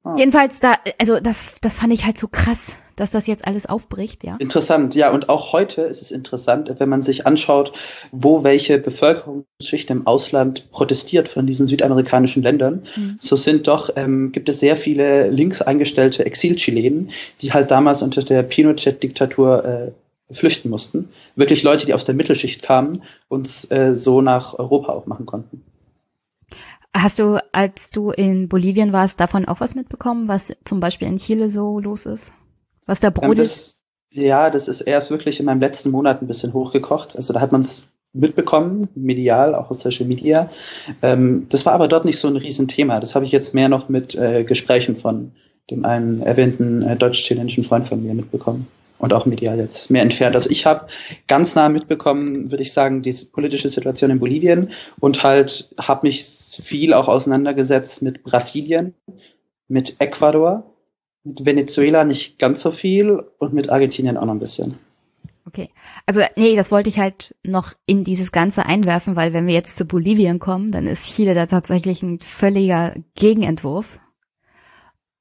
Ah. 0.05 0.15
Jedenfalls 0.17 0.61
da, 0.61 0.79
also 0.99 1.21
das, 1.21 1.57
das 1.61 1.79
fand 1.79 1.93
ich 1.93 2.05
halt 2.05 2.19
so 2.19 2.29
krass, 2.29 2.79
dass 3.01 3.11
das 3.11 3.27
jetzt 3.27 3.47
alles 3.47 3.67
aufbricht, 3.67 4.25
ja? 4.25 4.37
Interessant, 4.39 4.95
ja. 4.95 5.13
Und 5.13 5.29
auch 5.29 5.53
heute 5.53 5.83
ist 5.83 6.03
es 6.03 6.11
interessant, 6.11 6.75
wenn 6.79 6.89
man 6.89 7.03
sich 7.03 7.27
anschaut, 7.27 7.73
wo 8.13 8.45
welche 8.45 8.79
Bevölkerungsschicht 8.79 9.91
im 9.91 10.07
Ausland 10.07 10.71
protestiert 10.71 11.29
von 11.29 11.47
diesen 11.47 11.67
südamerikanischen 11.67 12.43
Ländern. 12.43 12.83
Mhm. 12.97 13.19
So 13.21 13.37
sind 13.37 13.69
doch, 13.69 13.91
ähm, 13.97 14.33
gibt 14.33 14.49
es 14.49 14.61
sehr 14.61 14.77
viele 14.77 15.29
links 15.29 15.63
eingestellte 15.63 16.27
Exilchilenen, 16.27 17.11
die 17.41 17.53
halt 17.53 17.71
damals 17.71 18.03
unter 18.03 18.23
der 18.23 18.43
Pinochet-Diktatur 18.43 19.65
äh, 19.65 19.93
flüchten 20.35 20.69
mussten. 20.69 21.09
Wirklich 21.37 21.63
Leute, 21.63 21.87
die 21.87 21.95
aus 21.95 22.05
der 22.05 22.15
Mittelschicht 22.15 22.63
kamen 22.63 23.03
und 23.29 23.49
äh, 23.71 23.95
so 23.95 24.21
nach 24.21 24.59
Europa 24.59 24.93
auch 24.93 25.07
machen 25.07 25.27
konnten. 25.27 25.63
Hast 26.95 27.19
du, 27.19 27.39
als 27.53 27.91
du 27.91 28.11
in 28.11 28.49
Bolivien 28.49 28.93
warst, 28.93 29.21
davon 29.21 29.45
auch 29.45 29.61
was 29.61 29.75
mitbekommen, 29.75 30.27
was 30.27 30.53
zum 30.65 30.81
Beispiel 30.81 31.07
in 31.07 31.19
Chile 31.19 31.51
so 31.51 31.79
los 31.79 32.07
ist? 32.07 32.33
Was 32.89 33.01
da 33.01 33.11
brodelt? 33.11 33.39
Das, 33.39 33.83
ja, 34.13 34.49
das 34.49 34.67
ist 34.67 34.81
erst 34.81 35.11
wirklich 35.11 35.39
in 35.39 35.47
meinem 35.47 35.61
letzten 35.61 35.91
Monat 35.91 36.23
ein 36.23 36.27
bisschen 36.27 36.55
hochgekocht. 36.55 37.15
Also 37.15 37.35
da 37.35 37.41
hat 37.41 37.53
man 37.53 37.61
es 37.61 37.89
mitbekommen, 38.15 38.89
medial, 38.95 39.55
auch 39.55 39.71
aus 39.71 39.81
Social 39.81 40.07
Media. 40.07 40.49
Ähm, 41.03 41.47
das 41.51 41.67
war 41.67 41.75
aber 41.75 41.87
dort 41.87 42.07
nicht 42.07 42.19
so 42.19 42.29
ein 42.29 42.37
Riesenthema. 42.37 42.99
Das 42.99 43.15
habe 43.15 43.27
ich 43.27 43.31
jetzt 43.31 43.55
mehr 43.55 43.69
noch 43.69 43.91
mit 43.91 44.15
äh, 44.15 44.43
Gesprächen 44.45 44.97
von 44.97 45.33
dem 45.71 45.85
einen 45.85 46.23
erwähnten 46.23 46.83
äh, 46.83 46.97
deutsch-chilenischen 46.97 47.63
Freund 47.63 47.87
von 47.87 48.03
mir 48.03 48.15
mitbekommen 48.15 48.67
und 48.99 49.13
auch 49.13 49.27
medial 49.27 49.59
jetzt 49.59 49.91
mehr 49.91 50.03
entfernt. 50.03 50.35
Also 50.35 50.49
ich 50.49 50.65
habe 50.65 50.87
ganz 51.27 51.55
nah 51.55 51.69
mitbekommen, 51.69 52.51
würde 52.51 52.63
ich 52.63 52.73
sagen, 52.73 53.03
die 53.03 53.15
politische 53.33 53.69
Situation 53.69 54.11
in 54.11 54.19
Bolivien 54.19 54.71
und 54.99 55.23
halt 55.23 55.69
habe 55.79 56.07
mich 56.07 56.25
viel 56.25 56.95
auch 56.95 57.09
auseinandergesetzt 57.09 58.01
mit 58.01 58.23
Brasilien, 58.25 58.95
mit 59.69 59.97
Ecuador, 59.99 60.65
mit 61.25 61.45
Venezuela 61.45 62.05
nicht 62.05 62.39
ganz 62.39 62.63
so 62.63 62.71
viel 62.71 63.23
und 63.39 63.53
mit 63.53 63.71
Argentinien 63.71 64.17
auch 64.17 64.25
noch 64.25 64.35
ein 64.35 64.39
bisschen. 64.39 64.79
Okay. 65.47 65.71
Also 66.05 66.21
nee, 66.37 66.57
das 66.57 66.71
wollte 66.71 66.91
ich 66.91 66.99
halt 66.99 67.35
noch 67.43 67.73
in 67.87 68.05
dieses 68.05 68.33
Ganze 68.33 68.67
einwerfen, 68.67 69.17
weil 69.17 69.33
wenn 69.33 69.47
wir 69.47 69.55
jetzt 69.55 69.77
zu 69.77 69.87
Bolivien 69.87 70.39
kommen, 70.39 70.71
dann 70.73 70.87
ist 70.87 71.15
Chile 71.15 71.35
da 71.35 71.47
tatsächlich 71.47 72.03
ein 72.03 72.21
völliger 72.21 72.95
Gegenentwurf. 73.15 73.99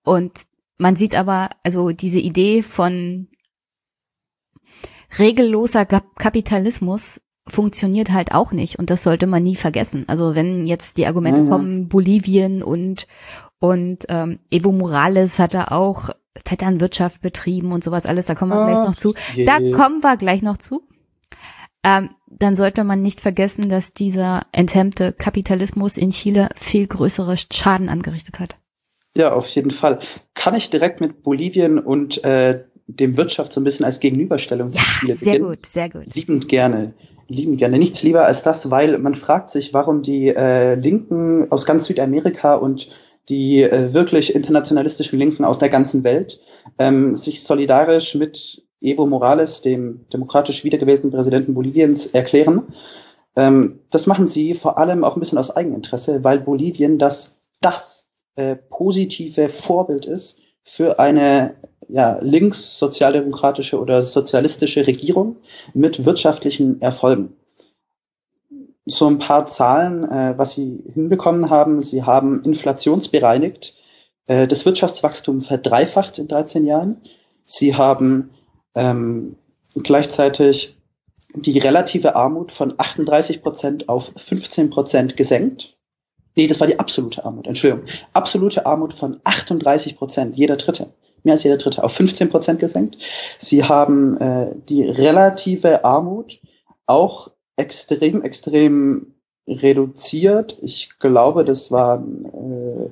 Und 0.03 0.43
man 0.77 0.95
sieht 0.97 1.15
aber, 1.15 1.51
also 1.63 1.91
diese 1.91 2.19
Idee 2.19 2.61
von 2.61 3.29
regelloser 5.17 5.85
Kapitalismus 5.85 7.21
funktioniert 7.47 8.11
halt 8.11 8.33
auch 8.33 8.51
nicht 8.51 8.77
und 8.77 8.89
das 8.89 9.03
sollte 9.03 9.27
man 9.27 9.43
nie 9.43 9.55
vergessen. 9.55 10.03
Also 10.07 10.35
wenn 10.35 10.67
jetzt 10.67 10.97
die 10.97 11.07
Argumente 11.07 11.41
mhm. 11.41 11.49
kommen, 11.49 11.87
Bolivien 11.87 12.61
und 12.61 13.07
und 13.59 14.05
ähm, 14.09 14.39
Evo 14.49 14.71
Morales 14.71 15.39
hat 15.39 15.53
da 15.53 15.65
auch 15.65 16.09
Vetternwirtschaft 16.45 17.21
betrieben 17.21 17.71
und 17.71 17.83
sowas 17.83 18.05
alles, 18.05 18.27
da 18.27 18.35
kommen 18.35 18.51
wir 18.51 18.61
oh, 18.61 18.65
gleich 18.65 18.87
noch 18.87 18.95
zu. 18.95 19.13
Je. 19.35 19.45
Da 19.45 19.59
kommen 19.75 20.03
wir 20.03 20.17
gleich 20.17 20.41
noch 20.41 20.57
zu. 20.57 20.83
Ähm, 21.83 22.09
dann 22.29 22.55
sollte 22.55 22.83
man 22.83 23.01
nicht 23.01 23.21
vergessen, 23.21 23.69
dass 23.69 23.93
dieser 23.93 24.41
enthemmte 24.51 25.13
Kapitalismus 25.13 25.97
in 25.97 26.09
Chile 26.09 26.49
viel 26.55 26.87
größere 26.87 27.35
Schaden 27.51 27.89
angerichtet 27.89 28.39
hat. 28.39 28.57
Ja, 29.15 29.33
auf 29.33 29.47
jeden 29.47 29.71
Fall. 29.71 29.99
Kann 30.33 30.55
ich 30.55 30.69
direkt 30.69 31.01
mit 31.01 31.23
Bolivien 31.23 31.79
und 31.79 32.23
äh, 32.23 32.65
dem 32.87 33.17
Wirtschaft 33.17 33.51
so 33.51 33.61
ein 33.61 33.63
bisschen 33.63 33.85
als 33.85 33.99
Gegenüberstellung 33.99 34.69
ja, 34.69 34.81
zu 34.81 34.99
Chile 34.99 35.15
sehr 35.17 35.31
beginnen. 35.33 35.49
gut, 35.49 35.65
sehr 35.65 35.89
gut. 35.89 36.15
Liebend 36.15 36.47
gerne, 36.47 36.93
liebend 37.27 37.57
gerne. 37.57 37.77
Nichts 37.79 38.03
lieber 38.03 38.25
als 38.25 38.43
das, 38.43 38.69
weil 38.69 38.97
man 38.99 39.15
fragt 39.15 39.49
sich, 39.49 39.73
warum 39.73 40.03
die 40.03 40.27
äh, 40.27 40.75
Linken 40.75 41.51
aus 41.51 41.65
ganz 41.65 41.85
Südamerika 41.85 42.55
und 42.55 42.89
die 43.29 43.61
äh, 43.61 43.93
wirklich 43.93 44.33
internationalistischen 44.33 45.19
Linken 45.19 45.43
aus 45.43 45.59
der 45.59 45.69
ganzen 45.69 46.03
Welt 46.03 46.39
ähm, 46.79 47.15
sich 47.15 47.43
solidarisch 47.43 48.15
mit 48.15 48.63
Evo 48.81 49.05
Morales, 49.05 49.61
dem 49.61 50.05
demokratisch 50.13 50.63
wiedergewählten 50.63 51.11
Präsidenten 51.11 51.53
Boliviens, 51.53 52.07
erklären. 52.07 52.67
Ähm, 53.35 53.79
das 53.89 54.07
machen 54.07 54.27
sie 54.27 54.53
vor 54.53 54.77
allem 54.77 55.03
auch 55.03 55.15
ein 55.15 55.19
bisschen 55.19 55.37
aus 55.37 55.55
Eigeninteresse, 55.55 56.23
weil 56.23 56.39
Bolivien 56.39 56.97
das, 56.97 57.37
das 57.61 58.07
äh, 58.35 58.55
positive 58.55 59.49
Vorbild 59.49 60.05
ist 60.05 60.41
für 60.63 60.99
eine 60.99 61.55
ja, 61.87 62.19
links 62.21 62.77
sozialdemokratische 62.77 63.79
oder 63.79 64.03
sozialistische 64.03 64.85
Regierung 64.85 65.37
mit 65.73 66.05
wirtschaftlichen 66.05 66.81
Erfolgen. 66.81 67.36
So 68.87 69.07
ein 69.07 69.19
paar 69.19 69.45
Zahlen, 69.45 70.03
äh, 70.03 70.37
was 70.37 70.53
sie 70.53 70.83
hinbekommen 70.93 71.49
haben. 71.49 71.81
Sie 71.81 72.03
haben 72.03 72.41
inflationsbereinigt 72.41 73.75
äh, 74.27 74.47
das 74.47 74.65
Wirtschaftswachstum 74.65 75.41
verdreifacht 75.41 76.19
in 76.19 76.27
13 76.27 76.65
Jahren. 76.65 76.97
Sie 77.43 77.75
haben 77.75 78.31
ähm, 78.75 79.35
gleichzeitig 79.75 80.77
die 81.35 81.59
relative 81.59 82.15
Armut 82.15 82.51
von 82.51 82.73
38 82.77 83.41
Prozent 83.41 83.89
auf 83.89 84.11
15 84.15 84.69
Prozent 84.69 85.17
gesenkt. 85.17 85.77
Nee, 86.35 86.47
das 86.47 86.59
war 86.59 86.67
die 86.67 86.79
absolute 86.79 87.25
Armut, 87.25 87.47
Entschuldigung. 87.47 87.85
Absolute 88.13 88.65
Armut 88.65 88.93
von 88.93 89.19
38 89.23 89.97
Prozent, 89.97 90.35
jeder 90.37 90.55
Dritte 90.55 90.93
mehr 91.27 91.33
als 91.33 91.43
jeder 91.43 91.57
Dritte, 91.57 91.83
auf 91.83 91.93
15 91.93 92.29
Prozent 92.29 92.59
gesenkt. 92.59 92.97
Sie 93.37 93.63
haben 93.63 94.17
äh, 94.17 94.55
die 94.69 94.83
relative 94.83 95.85
Armut 95.85 96.39
auch 96.87 97.29
extrem, 97.57 98.21
extrem 98.21 99.13
reduziert. 99.47 100.57
Ich 100.61 100.97
glaube, 100.99 101.43
das 101.43 101.71
waren, 101.71 102.25
äh, 102.25 102.89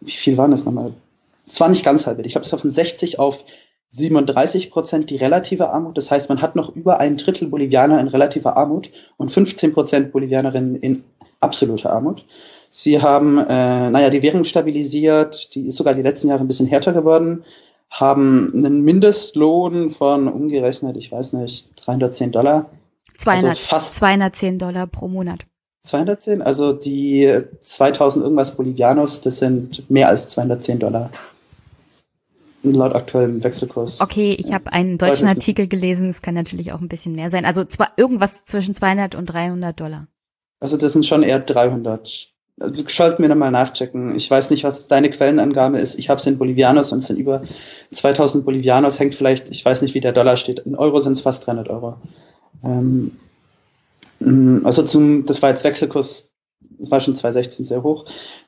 wie 0.00 0.10
viel 0.10 0.36
waren 0.36 0.50
das 0.50 0.64
nochmal? 0.64 0.92
Es 1.46 1.60
war 1.60 1.68
nicht 1.68 1.84
ganz 1.84 2.06
halb. 2.06 2.24
Ich 2.24 2.32
glaube, 2.32 2.46
es 2.46 2.52
war 2.52 2.58
von 2.58 2.70
60 2.70 3.18
auf 3.18 3.44
37 3.90 4.70
Prozent 4.70 5.10
die 5.10 5.16
relative 5.16 5.70
Armut. 5.70 5.96
Das 5.96 6.10
heißt, 6.10 6.28
man 6.28 6.42
hat 6.42 6.56
noch 6.56 6.74
über 6.74 7.00
ein 7.00 7.16
Drittel 7.16 7.48
Bolivianer 7.48 8.00
in 8.00 8.08
relativer 8.08 8.56
Armut 8.56 8.90
und 9.16 9.30
15 9.30 9.72
Prozent 9.72 10.12
Bolivianerinnen 10.12 10.76
in 10.76 11.04
absoluter 11.40 11.92
Armut. 11.92 12.24
Sie 12.70 13.00
haben, 13.00 13.38
äh, 13.38 13.90
naja, 13.90 14.10
die 14.10 14.22
Währung 14.22 14.42
stabilisiert, 14.42 15.54
die 15.54 15.68
ist 15.68 15.76
sogar 15.76 15.94
die 15.94 16.02
letzten 16.02 16.28
Jahre 16.28 16.40
ein 16.40 16.48
bisschen 16.48 16.66
härter 16.66 16.92
geworden, 16.92 17.44
haben 17.88 18.50
einen 18.52 18.82
Mindestlohn 18.82 19.90
von 19.90 20.26
umgerechnet, 20.26 20.96
ich 20.96 21.12
weiß 21.12 21.34
nicht, 21.34 21.68
310 21.76 22.32
Dollar. 22.32 22.68
200, 23.18 23.50
also 23.50 23.62
fast 23.62 23.96
210 23.96 24.58
Dollar 24.58 24.86
pro 24.86 25.08
Monat. 25.08 25.46
210, 25.82 26.42
also 26.42 26.72
die 26.72 27.42
2000 27.60 28.24
irgendwas 28.24 28.56
Bolivianos, 28.56 29.20
das 29.20 29.36
sind 29.36 29.90
mehr 29.90 30.08
als 30.08 30.28
210 30.30 30.78
Dollar. 30.78 31.10
Laut 32.62 32.94
aktuellem 32.94 33.44
Wechselkurs. 33.44 34.00
Okay, 34.00 34.32
ich 34.32 34.50
habe 34.52 34.72
einen 34.72 34.96
deutschen 34.96 35.28
Artikel 35.28 35.68
gelesen, 35.68 36.08
es 36.08 36.22
kann 36.22 36.34
natürlich 36.34 36.72
auch 36.72 36.80
ein 36.80 36.88
bisschen 36.88 37.14
mehr 37.14 37.28
sein. 37.28 37.44
Also 37.44 37.64
zwar 37.64 37.92
irgendwas 37.98 38.46
zwischen 38.46 38.72
200 38.72 39.14
und 39.14 39.26
300 39.26 39.78
Dollar. 39.78 40.08
Also 40.60 40.78
das 40.78 40.92
sind 40.92 41.04
schon 41.04 41.22
eher 41.22 41.40
300 41.40 42.34
also 42.60 42.84
sollten 42.86 43.22
wir 43.22 43.28
nochmal 43.28 43.50
nachchecken. 43.50 44.14
Ich 44.14 44.30
weiß 44.30 44.50
nicht, 44.50 44.64
was 44.64 44.86
deine 44.86 45.10
Quellenangabe 45.10 45.78
ist. 45.78 45.98
Ich 45.98 46.08
habe 46.08 46.20
es 46.20 46.26
in 46.26 46.38
Bolivianos 46.38 46.92
und 46.92 46.98
es 46.98 47.06
sind 47.06 47.18
über 47.18 47.42
2000 47.90 48.44
Bolivianos. 48.44 49.00
Hängt 49.00 49.14
vielleicht, 49.14 49.48
ich 49.50 49.64
weiß 49.64 49.82
nicht, 49.82 49.94
wie 49.94 50.00
der 50.00 50.12
Dollar 50.12 50.36
steht. 50.36 50.60
In 50.60 50.76
Euro 50.76 51.00
sind 51.00 51.12
es 51.12 51.20
fast 51.20 51.46
300 51.46 51.68
Euro. 51.70 51.96
Ähm, 52.62 53.12
mm, 54.20 54.64
also 54.64 54.82
zum, 54.82 55.24
das 55.26 55.42
war 55.42 55.50
jetzt 55.50 55.64
Wechselkurs, 55.64 56.30
das 56.78 56.90
war 56.90 57.00
schon 57.00 57.14
2016 57.14 57.64
sehr 57.64 57.82
hoch. 57.82 58.04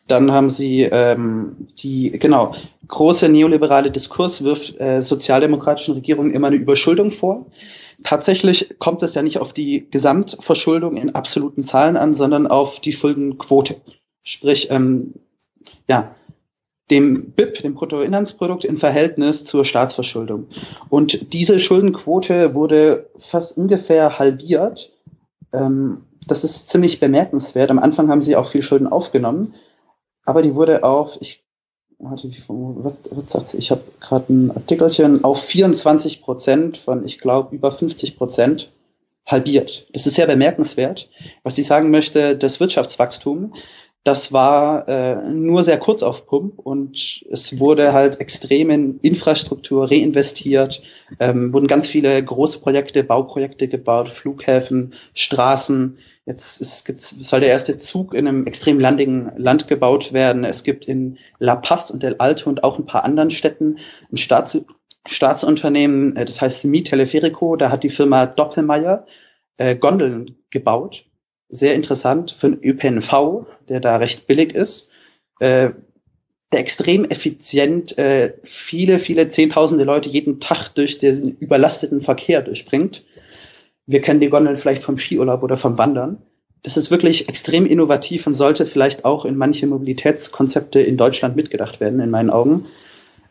Dann 0.07 0.33
haben 0.33 0.51
sie 0.51 0.83
ähm, 0.83 1.69
die, 1.79 2.13
genau, 2.19 2.55
große 2.89 3.29
neoliberale 3.29 3.91
Diskurs 3.91 4.45
wirft 4.45 4.81
äh, 4.81 5.03
sozialdemokratischen 5.03 5.95
Regierungen 5.95 6.33
immer 6.33 6.49
eine 6.49 6.57
Überschuldung 6.57 7.11
vor. 7.11 7.47
Tatsächlich 8.05 8.79
kommt 8.79 9.03
es 9.03 9.15
ja 9.15 9.23
nicht 9.23 9.39
auf 9.39 9.53
die 9.53 9.89
Gesamtverschuldung 9.91 10.97
in 10.97 11.15
absoluten 11.15 11.65
Zahlen 11.65 11.97
an, 11.97 12.15
sondern 12.15 12.47
auf 12.47 12.81
die 12.81 12.93
Schuldenquote. 12.93 13.77
Sprich, 14.23 14.69
ähm, 14.71 15.15
ja, 15.89 16.15
dem 16.91 17.33
BIP, 17.33 17.63
dem 17.63 17.75
Bruttoinlandsprodukt, 17.75 18.65
im 18.65 18.79
Verhältnis 18.79 19.45
zur 19.45 19.65
Staatsverschuldung. 19.65 20.47
Und 20.89 21.33
diese 21.33 21.59
Schuldenquote 21.59 22.55
wurde 22.55 23.11
fast 23.19 23.57
ungefähr 23.57 24.19
halbiert. 24.19 24.93
Ähm, 25.53 26.03
das 26.27 26.45
ist 26.45 26.69
ziemlich 26.69 27.01
bemerkenswert. 27.01 27.71
Am 27.71 27.79
Anfang 27.79 28.09
haben 28.09 28.23
sie 28.23 28.37
auch 28.37 28.49
viel 28.49 28.63
Schulden 28.63 28.87
aufgenommen, 28.87 29.55
aber 30.25 30.43
die 30.43 30.55
wurde 30.55 30.85
auf, 30.85 31.19
ich 31.21 31.45
warte, 31.99 32.29
wie, 32.29 32.43
was, 32.49 32.95
was 33.11 33.33
sagt 33.33 33.47
sie? 33.49 33.59
Ich 33.59 33.71
habe 33.71 33.83
gerade 34.01 34.33
ein 34.33 34.51
Artikelchen 34.51 35.25
auf 35.25 35.43
24 35.43 36.23
Prozent 36.23 36.79
von, 36.79 37.05
ich 37.05 37.19
glaube, 37.19 37.55
über 37.55 37.71
50 37.71 38.17
Prozent 38.17 38.73
halbiert. 39.25 39.89
Das 39.93 40.07
ist 40.07 40.15
sehr 40.15 40.27
bemerkenswert. 40.27 41.09
Was 41.43 41.59
ich 41.59 41.67
sagen 41.67 41.91
möchte, 41.91 42.37
das 42.37 42.61
Wirtschaftswachstum 42.61 43.55
das 44.07 44.33
war 44.33 44.89
äh, 44.89 45.29
nur 45.31 45.65
sehr 45.65 45.79
kurz 45.79 46.05
auf 46.05 46.29
Pump 46.29 46.61
und 46.61 47.25
es 47.29 47.59
wurde 47.59 47.93
halt 47.93 48.21
extrem 48.21 48.71
in 48.71 49.01
Infrastruktur 49.01 49.91
reinvestiert, 49.91 50.81
ähm, 51.19 51.53
wurden 51.53 51.67
ganz 51.67 51.89
viele 51.89 52.23
große 52.23 52.61
Projekte, 52.61 53.03
Bauprojekte 53.03 53.67
gebaut, 53.67 54.09
Flughäfen, 54.09 54.95
Straßen. 55.13 55.99
Jetzt 56.25 56.61
ist, 56.61 56.85
gibt's, 56.85 57.11
soll 57.11 57.41
der 57.41 57.49
erste 57.49 57.79
Zug 57.79 58.15
in 58.15 58.29
einem 58.29 58.47
extrem 58.47 58.79
landigen 58.79 59.33
Land 59.37 59.67
gebaut 59.67 60.13
werden. 60.13 60.45
Es 60.45 60.63
gibt 60.63 60.85
in 60.85 61.19
La 61.41 61.57
Paz 61.57 61.91
und 61.91 62.05
El 62.05 62.15
Alto 62.19 62.49
und 62.49 62.63
auch 62.63 62.79
ein 62.79 62.87
paar 62.87 63.05
anderen 63.05 63.33
Städten 63.33 63.79
ein 64.13 64.19
Staats 64.19 64.57
Staatsunternehmen, 65.05 66.15
äh, 66.15 66.25
das 66.25 66.41
heißt 66.41 66.65
Mi 66.67 66.85
Teleferico, 66.85 67.57
da 67.57 67.71
hat 67.71 67.83
die 67.83 67.91
Firma 67.91 68.27
Doppelmeier 68.27 69.05
äh, 69.57 69.75
Gondeln 69.75 70.37
gebaut 70.51 71.07
sehr 71.49 71.75
interessant 71.75 72.33
für 72.33 72.51
den 72.51 72.63
ÖPNV, 72.63 73.47
der 73.69 73.81
da 73.81 73.97
recht 73.97 74.27
billig 74.27 74.55
ist, 74.55 74.89
äh, 75.41 75.71
der 76.53 76.61
extrem 76.61 77.05
effizient 77.05 77.99
äh, 77.99 78.35
viele, 78.43 78.99
viele 78.99 79.29
Zehntausende 79.29 79.85
Leute 79.85 80.09
jeden 80.09 80.41
Tag 80.41 80.69
durch 80.71 80.99
den 80.99 81.37
überlasteten 81.39 82.01
Verkehr 82.01 82.43
durchbringt. 82.43 83.05
Wir 83.87 84.01
kennen 84.01 84.21
die 84.21 84.31
Gondeln 84.31 84.57
vielleicht 84.57 84.83
vom 84.83 84.99
Skiurlaub 84.99 85.43
oder 85.43 85.57
vom 85.57 85.79
Wandern. 85.79 86.23
Das 86.63 86.77
ist 86.77 86.91
wirklich 86.91 87.29
extrem 87.29 87.67
innovativ 87.67 88.27
und 88.27 88.33
sollte 88.33 88.67
vielleicht 88.67 89.05
auch 89.05 89.25
in 89.25 89.37
manche 89.37 89.67
Mobilitätskonzepte 89.67 90.81
in 90.81 90.97
Deutschland 90.97 91.37
mitgedacht 91.37 91.81
werden, 91.81 92.01
in 92.01 92.11
meinen 92.11 92.31
Augen. 92.31 92.67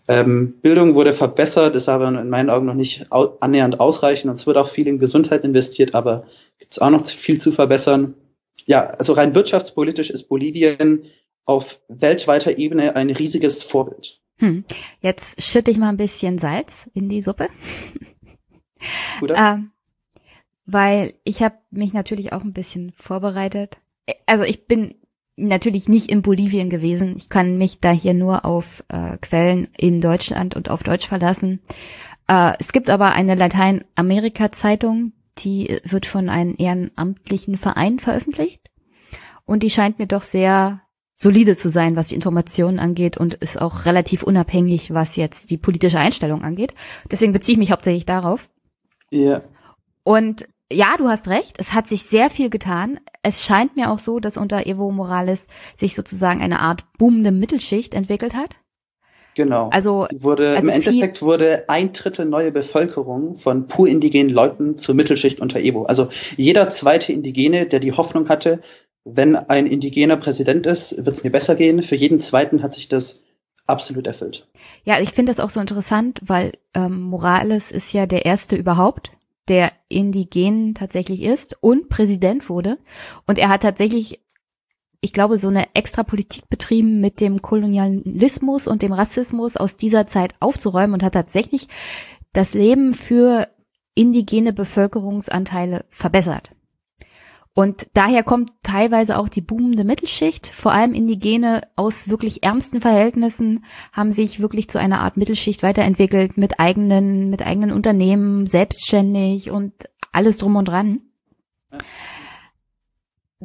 Ähm, 0.07 0.53
Bildung 0.61 0.95
wurde 0.95 1.13
verbessert, 1.13 1.75
ist 1.75 1.89
aber 1.89 2.07
in 2.07 2.29
meinen 2.29 2.49
Augen 2.49 2.67
noch 2.67 2.75
nicht 2.75 3.11
au 3.11 3.37
annähernd 3.39 3.79
ausreichend. 3.79 4.29
Und 4.29 4.39
es 4.39 4.45
wird 4.47 4.57
auch 4.57 4.67
viel 4.67 4.87
in 4.87 4.99
Gesundheit 4.99 5.43
investiert, 5.43 5.95
aber 5.95 6.25
gibt 6.65 6.73
es 6.73 6.79
auch 6.79 6.89
noch 6.89 7.05
viel 7.05 7.39
zu 7.39 7.51
verbessern. 7.51 8.15
Ja, 8.65 8.87
also 8.87 9.13
rein 9.13 9.35
wirtschaftspolitisch 9.35 10.09
ist 10.09 10.29
Bolivien 10.29 11.03
auf 11.45 11.79
weltweiter 11.89 12.57
Ebene 12.57 12.95
ein 12.95 13.11
riesiges 13.11 13.61
Vorbild. 13.61 14.19
Hm. 14.37 14.65
Jetzt 14.99 15.43
schütte 15.43 15.69
ich 15.69 15.77
mal 15.77 15.89
ein 15.89 15.97
bisschen 15.97 16.39
Salz 16.39 16.89
in 16.95 17.07
die 17.07 17.21
Suppe. 17.21 17.49
ähm, 19.35 19.71
weil 20.65 21.13
ich 21.23 21.43
habe 21.43 21.55
mich 21.69 21.93
natürlich 21.93 22.33
auch 22.33 22.41
ein 22.41 22.53
bisschen 22.53 22.93
vorbereitet. 22.97 23.77
Also 24.25 24.43
ich 24.43 24.65
bin 24.65 24.95
natürlich 25.35 25.87
nicht 25.87 26.09
in 26.09 26.23
Bolivien 26.23 26.71
gewesen. 26.71 27.13
Ich 27.15 27.29
kann 27.29 27.59
mich 27.59 27.79
da 27.79 27.91
hier 27.91 28.15
nur 28.15 28.43
auf 28.43 28.83
äh, 28.87 29.17
Quellen 29.17 29.67
in 29.77 30.01
Deutschland 30.01 30.55
und 30.55 30.71
auf 30.71 30.81
Deutsch 30.81 31.07
verlassen. 31.07 31.59
Äh, 32.27 32.53
es 32.57 32.73
gibt 32.73 32.89
aber 32.89 33.11
eine 33.11 33.35
Lateinamerika-Zeitung, 33.35 35.13
die 35.39 35.79
wird 35.83 36.05
von 36.05 36.29
einem 36.29 36.55
ehrenamtlichen 36.57 37.57
Verein 37.57 37.99
veröffentlicht. 37.99 38.69
Und 39.45 39.63
die 39.63 39.69
scheint 39.69 39.99
mir 39.99 40.07
doch 40.07 40.23
sehr 40.23 40.81
solide 41.15 41.55
zu 41.55 41.69
sein, 41.69 41.95
was 41.95 42.07
die 42.07 42.15
Informationen 42.15 42.79
angeht 42.79 43.17
und 43.17 43.35
ist 43.35 43.61
auch 43.61 43.85
relativ 43.85 44.23
unabhängig, 44.23 44.93
was 44.93 45.15
jetzt 45.15 45.49
die 45.49 45.57
politische 45.57 45.99
Einstellung 45.99 46.43
angeht. 46.43 46.73
Deswegen 47.09 47.31
beziehe 47.31 47.53
ich 47.53 47.59
mich 47.59 47.71
hauptsächlich 47.71 48.05
darauf. 48.05 48.49
Ja. 49.11 49.41
Und 50.03 50.47
ja, 50.71 50.95
du 50.97 51.07
hast 51.07 51.27
recht. 51.27 51.55
Es 51.59 51.73
hat 51.73 51.87
sich 51.87 52.03
sehr 52.03 52.29
viel 52.29 52.49
getan. 52.49 52.99
Es 53.21 53.45
scheint 53.45 53.75
mir 53.75 53.91
auch 53.91 53.99
so, 53.99 54.19
dass 54.19 54.35
unter 54.35 54.65
Evo 54.65 54.91
Morales 54.91 55.47
sich 55.77 55.95
sozusagen 55.95 56.41
eine 56.41 56.59
Art 56.59 56.83
boomende 56.97 57.31
Mittelschicht 57.31 57.93
entwickelt 57.93 58.35
hat. 58.35 58.55
Genau. 59.35 59.69
Also, 59.69 60.07
wurde, 60.13 60.55
also 60.55 60.61
im 60.61 60.69
Endeffekt 60.69 61.21
wurde 61.21 61.65
ein 61.67 61.93
Drittel 61.93 62.25
neue 62.25 62.51
Bevölkerung 62.51 63.35
von 63.35 63.67
pur 63.67 63.87
indigenen 63.87 64.33
Leuten 64.33 64.77
zur 64.77 64.95
Mittelschicht 64.95 65.39
unter 65.39 65.59
Evo. 65.59 65.83
Also 65.83 66.07
jeder 66.37 66.69
zweite 66.69 67.11
Indigene, 67.13 67.65
der 67.65 67.81
die 67.81 67.91
Hoffnung 67.91 68.29
hatte, 68.29 68.61
wenn 69.03 69.35
ein 69.35 69.67
indigener 69.67 70.17
Präsident 70.17 70.65
ist, 70.65 71.05
wird 71.05 71.15
es 71.15 71.23
mir 71.23 71.29
besser 71.29 71.55
gehen. 71.55 71.83
Für 71.83 71.95
jeden 71.95 72.19
zweiten 72.19 72.63
hat 72.63 72.73
sich 72.73 72.87
das 72.87 73.21
absolut 73.67 74.07
erfüllt. 74.07 74.47
Ja, 74.83 74.99
ich 74.99 75.11
finde 75.11 75.31
das 75.31 75.39
auch 75.39 75.49
so 75.49 75.59
interessant, 75.59 76.21
weil 76.25 76.53
ähm, 76.73 77.01
Morales 77.01 77.71
ist 77.71 77.93
ja 77.93 78.05
der 78.05 78.25
erste 78.25 78.55
überhaupt, 78.55 79.11
der 79.47 79.71
indigen 79.89 80.73
tatsächlich 80.73 81.21
ist 81.21 81.57
und 81.61 81.89
Präsident 81.89 82.49
wurde. 82.49 82.77
Und 83.27 83.37
er 83.37 83.49
hat 83.49 83.61
tatsächlich, 83.61 84.21
ich 85.01 85.13
glaube, 85.13 85.37
so 85.37 85.47
eine 85.49 85.75
extra 85.75 86.03
Politik 86.03 86.49
betrieben 86.49 87.01
mit 87.01 87.19
dem 87.19 87.41
Kolonialismus 87.41 88.67
und 88.67 88.81
dem 88.81 88.93
Rassismus 88.93 89.57
aus 89.57 89.77
dieser 89.77 90.07
Zeit 90.07 90.35
aufzuräumen 90.39 90.93
und 90.93 91.03
hat 91.03 91.13
tatsächlich 91.13 91.67
das 92.33 92.53
Leben 92.53 92.93
für 92.93 93.47
indigene 93.93 94.53
Bevölkerungsanteile 94.53 95.85
verbessert. 95.89 96.51
Und 97.57 97.87
daher 97.93 98.21
kommt 98.21 98.51
teilweise 98.63 99.17
auch 99.17 99.29
die 99.29 99.39
boomende 99.39 99.85
Mittelschicht. 99.85 100.47
Vor 100.47 100.73
allem 100.73 100.93
Indigene 100.93 101.61
aus 101.77 102.09
wirklich 102.09 102.43
ärmsten 102.43 102.81
Verhältnissen 102.81 103.63
haben 103.93 104.11
sich 104.11 104.41
wirklich 104.41 104.69
zu 104.69 104.77
einer 104.77 104.99
Art 104.99 105.15
Mittelschicht 105.15 105.63
weiterentwickelt 105.63 106.37
mit 106.37 106.59
eigenen, 106.59 107.29
mit 107.29 107.43
eigenen 107.43 107.71
Unternehmen, 107.71 108.45
selbstständig 108.45 109.51
und 109.51 109.71
alles 110.11 110.37
drum 110.37 110.57
und 110.57 110.67
dran. 110.67 110.99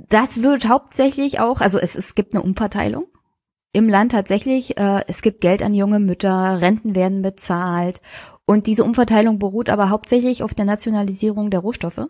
Das 0.09 0.43
wird 0.43 0.69
hauptsächlich 0.69 1.41
auch, 1.41 1.61
also 1.61 1.79
es, 1.79 1.95
es 1.95 2.15
gibt 2.15 2.35
eine 2.35 2.43
Umverteilung 2.43 3.07
im 3.73 3.89
Land 3.89 4.13
tatsächlich. 4.13 4.77
Äh, 4.77 5.05
es 5.07 5.23
gibt 5.23 5.41
Geld 5.41 5.63
an 5.63 5.75
junge 5.75 6.01
Mütter, 6.01 6.61
Renten 6.61 6.95
werden 6.95 7.23
bezahlt 7.23 8.01
und 8.47 8.67
diese 8.67 8.85
Umverteilung 8.85 9.39
beruht 9.39 9.69
aber 9.69 9.91
hauptsächlich 9.91 10.43
auf 10.43 10.55
der 10.55 10.65
Nationalisierung 10.65 11.51
der 11.51 11.61
Rohstoffe. 11.61 12.09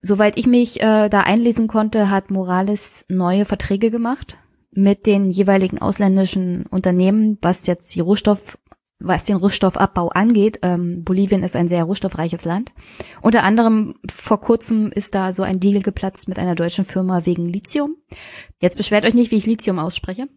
Soweit 0.00 0.36
ich 0.36 0.46
mich 0.46 0.80
äh, 0.80 1.08
da 1.08 1.20
einlesen 1.22 1.68
konnte, 1.68 2.10
hat 2.10 2.30
Morales 2.30 3.04
neue 3.08 3.44
Verträge 3.44 3.90
gemacht 3.90 4.38
mit 4.70 5.06
den 5.06 5.30
jeweiligen 5.30 5.78
ausländischen 5.78 6.66
Unternehmen, 6.66 7.38
was 7.42 7.66
jetzt 7.66 7.94
die 7.94 8.00
Rohstoff, 8.00 8.58
was 8.98 9.24
den 9.24 9.36
Rohstoffabbau 9.36 10.08
angeht. 10.08 10.60
Ähm, 10.62 11.04
Bolivien 11.04 11.42
ist 11.42 11.56
ein 11.56 11.68
sehr 11.68 11.84
rohstoffreiches 11.84 12.44
Land. 12.44 12.72
Unter 13.20 13.42
anderem 13.42 13.94
vor 14.10 14.40
kurzem 14.40 14.90
ist 14.90 15.14
da 15.14 15.32
so 15.32 15.42
ein 15.42 15.60
Deal 15.60 15.82
geplatzt 15.82 16.28
mit 16.28 16.38
einer 16.38 16.54
deutschen 16.54 16.84
Firma 16.84 17.26
wegen 17.26 17.46
Lithium. 17.46 17.96
Jetzt 18.60 18.76
beschwert 18.76 19.04
euch 19.04 19.14
nicht, 19.14 19.30
wie 19.30 19.36
ich 19.36 19.46
Lithium 19.46 19.78
ausspreche. 19.78 20.28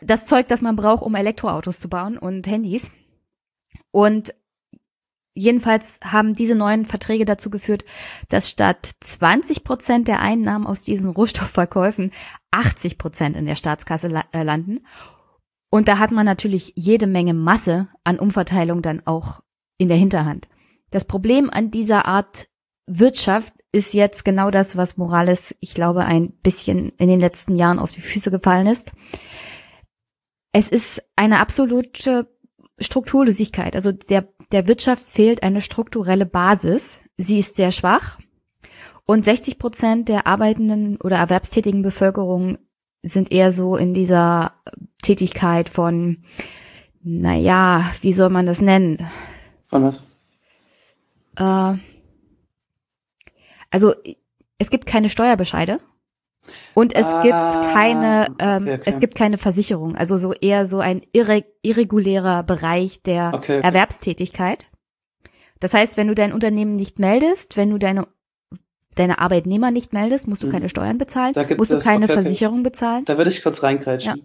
Das 0.00 0.24
Zeug, 0.26 0.48
das 0.48 0.62
man 0.62 0.76
braucht, 0.76 1.02
um 1.02 1.14
Elektroautos 1.14 1.80
zu 1.80 1.88
bauen 1.88 2.16
und 2.18 2.46
Handys. 2.46 2.90
Und 3.90 4.34
Jedenfalls 5.32 6.00
haben 6.02 6.34
diese 6.34 6.56
neuen 6.56 6.84
Verträge 6.84 7.24
dazu 7.24 7.50
geführt, 7.50 7.84
dass 8.28 8.50
statt 8.50 8.90
20 8.98 9.62
Prozent 9.62 10.08
der 10.08 10.20
Einnahmen 10.20 10.66
aus 10.66 10.80
diesen 10.80 11.08
Rohstoffverkäufen 11.08 12.10
80 12.50 12.98
Prozent 12.98 13.36
in 13.36 13.46
der 13.46 13.54
Staatskasse 13.54 14.12
äh, 14.32 14.42
landen. 14.42 14.80
Und 15.70 15.88
da 15.88 15.98
hat 15.98 16.10
man 16.10 16.26
natürlich 16.26 16.72
jede 16.76 17.06
Menge 17.06 17.34
Masse 17.34 17.88
an 18.04 18.18
Umverteilung 18.18 18.82
dann 18.82 19.06
auch 19.06 19.42
in 19.78 19.88
der 19.88 19.96
Hinterhand. 19.96 20.48
Das 20.90 21.04
Problem 21.04 21.48
an 21.48 21.70
dieser 21.70 22.06
Art 22.06 22.48
Wirtschaft 22.86 23.54
ist 23.72 23.94
jetzt 23.94 24.24
genau 24.24 24.50
das, 24.50 24.76
was 24.76 24.96
Morales, 24.96 25.54
ich 25.60 25.74
glaube, 25.74 26.04
ein 26.04 26.32
bisschen 26.42 26.90
in 26.98 27.08
den 27.08 27.20
letzten 27.20 27.56
Jahren 27.56 27.78
auf 27.78 27.92
die 27.92 28.00
Füße 28.00 28.32
gefallen 28.32 28.66
ist. 28.66 28.90
Es 30.52 30.68
ist 30.68 31.04
eine 31.14 31.38
absolute 31.38 32.28
Strukturlosigkeit. 32.80 33.76
Also 33.76 33.92
der 33.92 34.28
der 34.52 34.66
Wirtschaft 34.66 35.04
fehlt 35.04 35.42
eine 35.42 35.60
strukturelle 35.60 36.26
Basis. 36.26 36.98
Sie 37.16 37.38
ist 37.38 37.56
sehr 37.56 37.70
schwach. 37.70 38.18
Und 39.06 39.24
60 39.24 39.58
Prozent 39.58 40.08
der 40.08 40.26
arbeitenden 40.26 40.96
oder 41.00 41.16
erwerbstätigen 41.16 41.82
Bevölkerung 41.82 42.58
sind 43.02 43.32
eher 43.32 43.52
so 43.52 43.76
in 43.76 43.94
dieser 43.94 44.52
Tätigkeit 45.02 45.68
von, 45.68 46.24
naja, 47.02 47.90
wie 48.02 48.12
soll 48.12 48.30
man 48.30 48.46
das 48.46 48.60
nennen? 48.60 49.08
Von 49.62 49.84
was? 49.84 50.06
Äh, 51.36 51.78
also 53.70 53.94
es 54.58 54.70
gibt 54.70 54.86
keine 54.86 55.08
Steuerbescheide. 55.08 55.80
Und 56.74 56.94
es 56.94 57.06
ah, 57.06 57.22
gibt 57.22 57.72
keine, 57.74 58.34
ähm, 58.38 58.62
okay, 58.62 58.74
okay. 58.74 58.90
es 58.90 59.00
gibt 59.00 59.14
keine 59.14 59.36
Versicherung. 59.36 59.94
Also 59.96 60.16
so 60.16 60.32
eher 60.32 60.66
so 60.66 60.80
ein 60.80 61.02
irre 61.12 61.44
irregulärer 61.62 62.42
Bereich 62.42 63.02
der 63.02 63.32
okay, 63.34 63.60
Erwerbstätigkeit. 63.60 64.66
Das 65.60 65.74
heißt, 65.74 65.98
wenn 65.98 66.08
du 66.08 66.14
dein 66.14 66.32
Unternehmen 66.32 66.76
nicht 66.76 66.98
meldest, 66.98 67.58
wenn 67.58 67.70
du 67.70 67.78
deine 67.78 68.08
deine 69.00 69.18
Arbeitnehmer 69.18 69.70
nicht 69.70 69.92
meldest, 69.92 70.28
musst 70.28 70.42
du 70.42 70.46
mhm. 70.46 70.52
keine 70.52 70.68
Steuern 70.68 70.98
bezahlen, 70.98 71.34
musst 71.56 71.72
du 71.72 71.78
keine 71.78 72.06
Versicherung 72.06 72.62
bezahlen. 72.62 73.04
Da 73.04 73.16
würde 73.16 73.30
ich 73.30 73.42
kurz 73.42 73.62
reingreitschen. 73.62 74.16
Ja. 74.16 74.22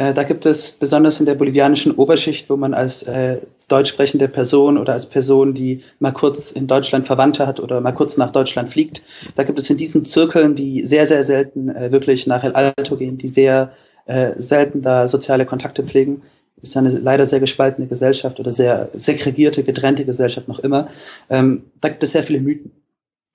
Äh, 0.00 0.14
da 0.14 0.22
gibt 0.22 0.46
es 0.46 0.72
besonders 0.72 1.20
in 1.20 1.26
der 1.26 1.34
bolivianischen 1.34 1.92
Oberschicht, 1.92 2.48
wo 2.48 2.56
man 2.56 2.74
als 2.74 3.02
äh, 3.02 3.40
deutsch 3.68 3.90
sprechende 3.90 4.28
Person 4.28 4.78
oder 4.78 4.92
als 4.92 5.06
Person, 5.06 5.52
die 5.52 5.82
mal 5.98 6.12
kurz 6.12 6.52
in 6.52 6.66
Deutschland 6.66 7.06
Verwandte 7.06 7.46
hat 7.46 7.60
oder 7.60 7.80
mal 7.80 7.92
kurz 7.92 8.16
nach 8.16 8.30
Deutschland 8.30 8.70
fliegt, 8.70 9.02
da 9.34 9.42
gibt 9.42 9.58
es 9.58 9.68
in 9.68 9.76
diesen 9.76 10.04
Zirkeln, 10.04 10.54
die 10.54 10.86
sehr, 10.86 11.06
sehr 11.06 11.24
selten 11.24 11.68
äh, 11.68 11.92
wirklich 11.92 12.26
nach 12.26 12.44
El 12.44 12.52
Alto 12.52 12.96
gehen, 12.96 13.18
die 13.18 13.28
sehr 13.28 13.72
äh, 14.06 14.32
selten 14.36 14.80
da 14.80 15.06
soziale 15.06 15.44
Kontakte 15.44 15.84
pflegen, 15.84 16.22
ist 16.62 16.76
eine 16.76 16.90
leider 16.90 17.26
sehr 17.26 17.40
gespaltene 17.40 17.86
Gesellschaft 17.86 18.40
oder 18.40 18.50
sehr 18.50 18.90
segregierte, 18.92 19.64
getrennte 19.64 20.04
Gesellschaft 20.04 20.48
noch 20.48 20.58
immer. 20.60 20.88
Ähm, 21.28 21.64
da 21.80 21.88
gibt 21.88 22.02
es 22.02 22.12
sehr 22.12 22.22
viele 22.22 22.40
Mythen. 22.40 22.72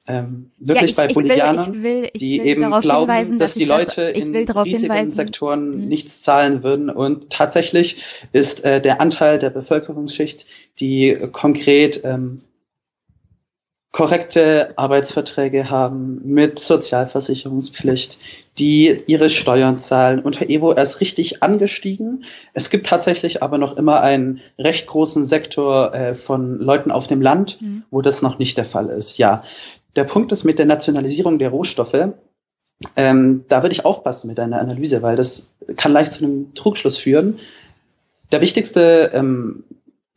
Ähm, 0.08 0.52
wirklich 0.60 0.82
ja, 0.82 0.88
ich, 0.90 0.96
bei 0.96 1.08
Bolivianern, 1.08 1.84
will, 1.84 2.10
ich 2.14 2.22
will, 2.22 2.38
die 2.38 2.42
eben 2.42 2.62
glauben, 2.82 3.12
hinweisen, 3.12 3.38
dass, 3.38 3.52
dass 3.52 3.58
die 3.58 3.66
Leute 3.66 4.14
das, 4.14 4.14
in 4.14 4.36
riesigen 4.36 4.94
hinweisen. 4.94 5.12
Sektoren 5.12 5.82
mhm. 5.82 5.88
nichts 5.88 6.22
zahlen 6.22 6.64
würden. 6.64 6.90
Und 6.90 7.32
tatsächlich 7.32 8.04
ist 8.32 8.64
äh, 8.64 8.82
der 8.82 9.02
Anteil 9.02 9.40
der 9.40 9.50
Bevölkerungsschicht, 9.50 10.46
die 10.80 11.18
konkret 11.32 12.02
ähm, 12.04 12.38
korrekte 13.96 14.74
Arbeitsverträge 14.76 15.70
haben 15.70 16.20
mit 16.26 16.60
Sozialversicherungspflicht, 16.60 18.20
die 18.58 19.04
ihre 19.08 19.30
Steuern 19.30 19.80
zahlen, 19.80 20.20
unter 20.20 20.50
Evo 20.50 20.74
erst 20.74 21.00
richtig 21.00 21.42
angestiegen. 21.42 22.26
Es 22.54 22.70
gibt 22.70 22.88
tatsächlich 22.88 23.42
aber 23.42 23.58
noch 23.58 23.78
immer 23.78 24.02
einen 24.02 24.42
recht 24.60 24.88
großen 24.88 25.24
Sektor 25.24 25.96
äh, 25.96 26.14
von 26.14 26.60
Leuten 26.60 26.92
auf 26.92 27.08
dem 27.08 27.22
Land, 27.22 27.62
mhm. 27.62 27.84
wo 27.90 28.02
das 28.02 28.22
noch 28.22 28.38
nicht 28.38 28.58
der 28.58 28.66
Fall 28.66 28.90
ist. 28.90 29.18
Ja, 29.18 29.44
der 29.96 30.04
Punkt 30.04 30.32
ist 30.32 30.44
mit 30.44 30.60
der 30.60 30.66
Nationalisierung 30.66 31.40
der 31.40 31.50
Rohstoffe. 31.50 32.10
Ähm, 32.96 33.46
da 33.48 33.64
würde 33.64 33.74
ich 33.74 33.86
aufpassen 33.86 34.28
mit 34.28 34.40
einer 34.40 34.60
Analyse, 34.60 35.02
weil 35.02 35.16
das 35.16 35.54
kann 35.78 35.94
leicht 35.94 36.12
zu 36.12 36.24
einem 36.24 36.54
Trugschluss 36.54 36.98
führen. 36.98 37.40
Der 38.32 38.42
wichtigste 38.42 39.12
ähm, 39.14 39.64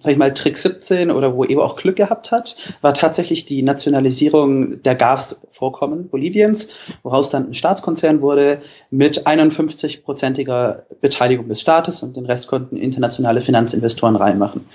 sag 0.01 0.12
ich 0.12 0.19
mal, 0.19 0.33
Trick 0.33 0.57
17 0.57 1.11
oder 1.11 1.35
wo 1.35 1.45
Evo 1.45 1.62
auch 1.62 1.75
Glück 1.75 1.97
gehabt 1.97 2.31
hat, 2.31 2.55
war 2.83 2.95
tatsächlich 2.95 3.47
die 3.47 3.62
Nationalisierung 3.62 4.81
der 4.83 4.95
Gasvorkommen 4.95 6.09
Boliviens, 6.09 6.69
woraus 7.03 7.31
dann 7.31 7.49
ein 7.49 7.55
Staatskonzern 7.55 8.23
wurde 8.23 8.61
mit 8.91 9.27
51-prozentiger 9.27 10.85
Beteiligung 11.01 11.49
des 11.49 11.61
Staates 11.61 12.05
und 12.05 12.17
den 12.17 12.27
Rest 12.27 12.47
konnten 12.47 12.77
internationale 12.77 13.43
Finanzinvestoren 13.43 14.14
reinmachen. 14.14 14.67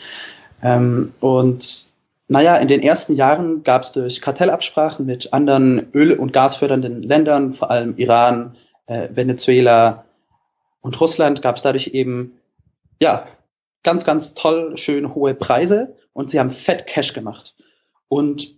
Ähm, 0.61 1.13
und 1.21 1.85
naja, 2.33 2.55
in 2.55 2.67
den 2.67 2.81
ersten 2.81 3.15
Jahren 3.15 3.61
gab 3.61 3.83
es 3.83 3.91
durch 3.91 4.19
Kartellabsprachen 4.19 5.05
mit 5.05 5.33
anderen 5.33 5.91
öl- 5.93 6.17
und 6.17 6.33
gasfördernden 6.33 7.03
Ländern, 7.03 7.53
vor 7.53 7.69
allem 7.69 7.95
Iran, 7.97 8.57
äh, 8.87 9.09
Venezuela 9.11 10.05
und 10.81 10.99
Russland, 10.99 11.43
gab 11.43 11.57
es 11.57 11.61
dadurch 11.61 11.89
eben 11.89 12.39
ja 12.99 13.27
ganz, 13.83 14.03
ganz 14.03 14.33
toll, 14.33 14.77
schön 14.77 15.13
hohe 15.13 15.35
Preise 15.35 15.95
und 16.11 16.31
sie 16.31 16.39
haben 16.39 16.49
fett 16.49 16.87
Cash 16.87 17.13
gemacht. 17.13 17.53
Und 18.07 18.55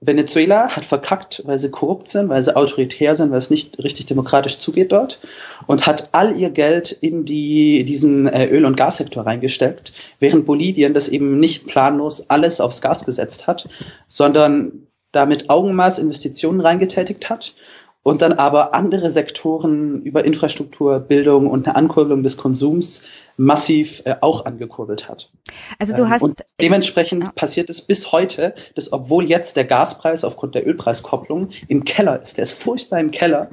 Venezuela 0.00 0.68
hat 0.68 0.84
verkackt, 0.84 1.42
weil 1.46 1.58
sie 1.58 1.70
korrupt 1.70 2.08
sind, 2.08 2.28
weil 2.28 2.42
sie 2.42 2.54
autoritär 2.54 3.14
sind, 3.14 3.30
weil 3.30 3.38
es 3.38 3.50
nicht 3.50 3.78
richtig 3.82 4.06
demokratisch 4.06 4.56
zugeht 4.56 4.92
dort 4.92 5.18
und 5.66 5.86
hat 5.86 6.10
all 6.12 6.36
ihr 6.36 6.50
Geld 6.50 6.92
in 6.92 7.24
die, 7.24 7.84
diesen 7.84 8.26
äh, 8.26 8.46
Öl- 8.46 8.66
und 8.66 8.76
Gassektor 8.76 9.24
reingesteckt, 9.24 9.92
während 10.18 10.44
Bolivien 10.44 10.94
das 10.94 11.08
eben 11.08 11.38
nicht 11.38 11.66
planlos 11.66 12.28
alles 12.28 12.60
aufs 12.60 12.82
Gas 12.82 13.04
gesetzt 13.04 13.46
hat, 13.46 13.68
sondern 14.08 14.88
damit 15.12 15.48
Augenmaß 15.48 15.98
Investitionen 15.98 16.60
reingetätigt 16.60 17.30
hat 17.30 17.54
und 18.02 18.20
dann 18.20 18.34
aber 18.34 18.74
andere 18.74 19.10
Sektoren 19.10 20.02
über 20.02 20.24
Infrastruktur, 20.24 21.00
Bildung 21.00 21.46
und 21.46 21.66
eine 21.66 21.76
Ankurbelung 21.76 22.22
des 22.22 22.36
Konsums 22.36 23.04
massiv 23.36 24.02
äh, 24.04 24.16
auch 24.20 24.44
angekurbelt 24.44 25.08
hat. 25.08 25.30
Also 25.78 25.96
du 25.96 26.02
ähm, 26.02 26.10
hast 26.10 26.22
und 26.22 26.44
dementsprechend 26.60 27.24
ja. 27.24 27.32
passiert 27.32 27.70
es 27.70 27.82
bis 27.82 28.12
heute, 28.12 28.54
dass 28.74 28.92
obwohl 28.92 29.28
jetzt 29.28 29.56
der 29.56 29.64
Gaspreis 29.64 30.24
aufgrund 30.24 30.54
der 30.54 30.66
Ölpreiskopplung 30.66 31.48
im 31.68 31.84
Keller 31.84 32.20
ist, 32.20 32.36
der 32.36 32.44
ist 32.44 32.62
furchtbar 32.62 33.00
im 33.00 33.10
Keller. 33.10 33.50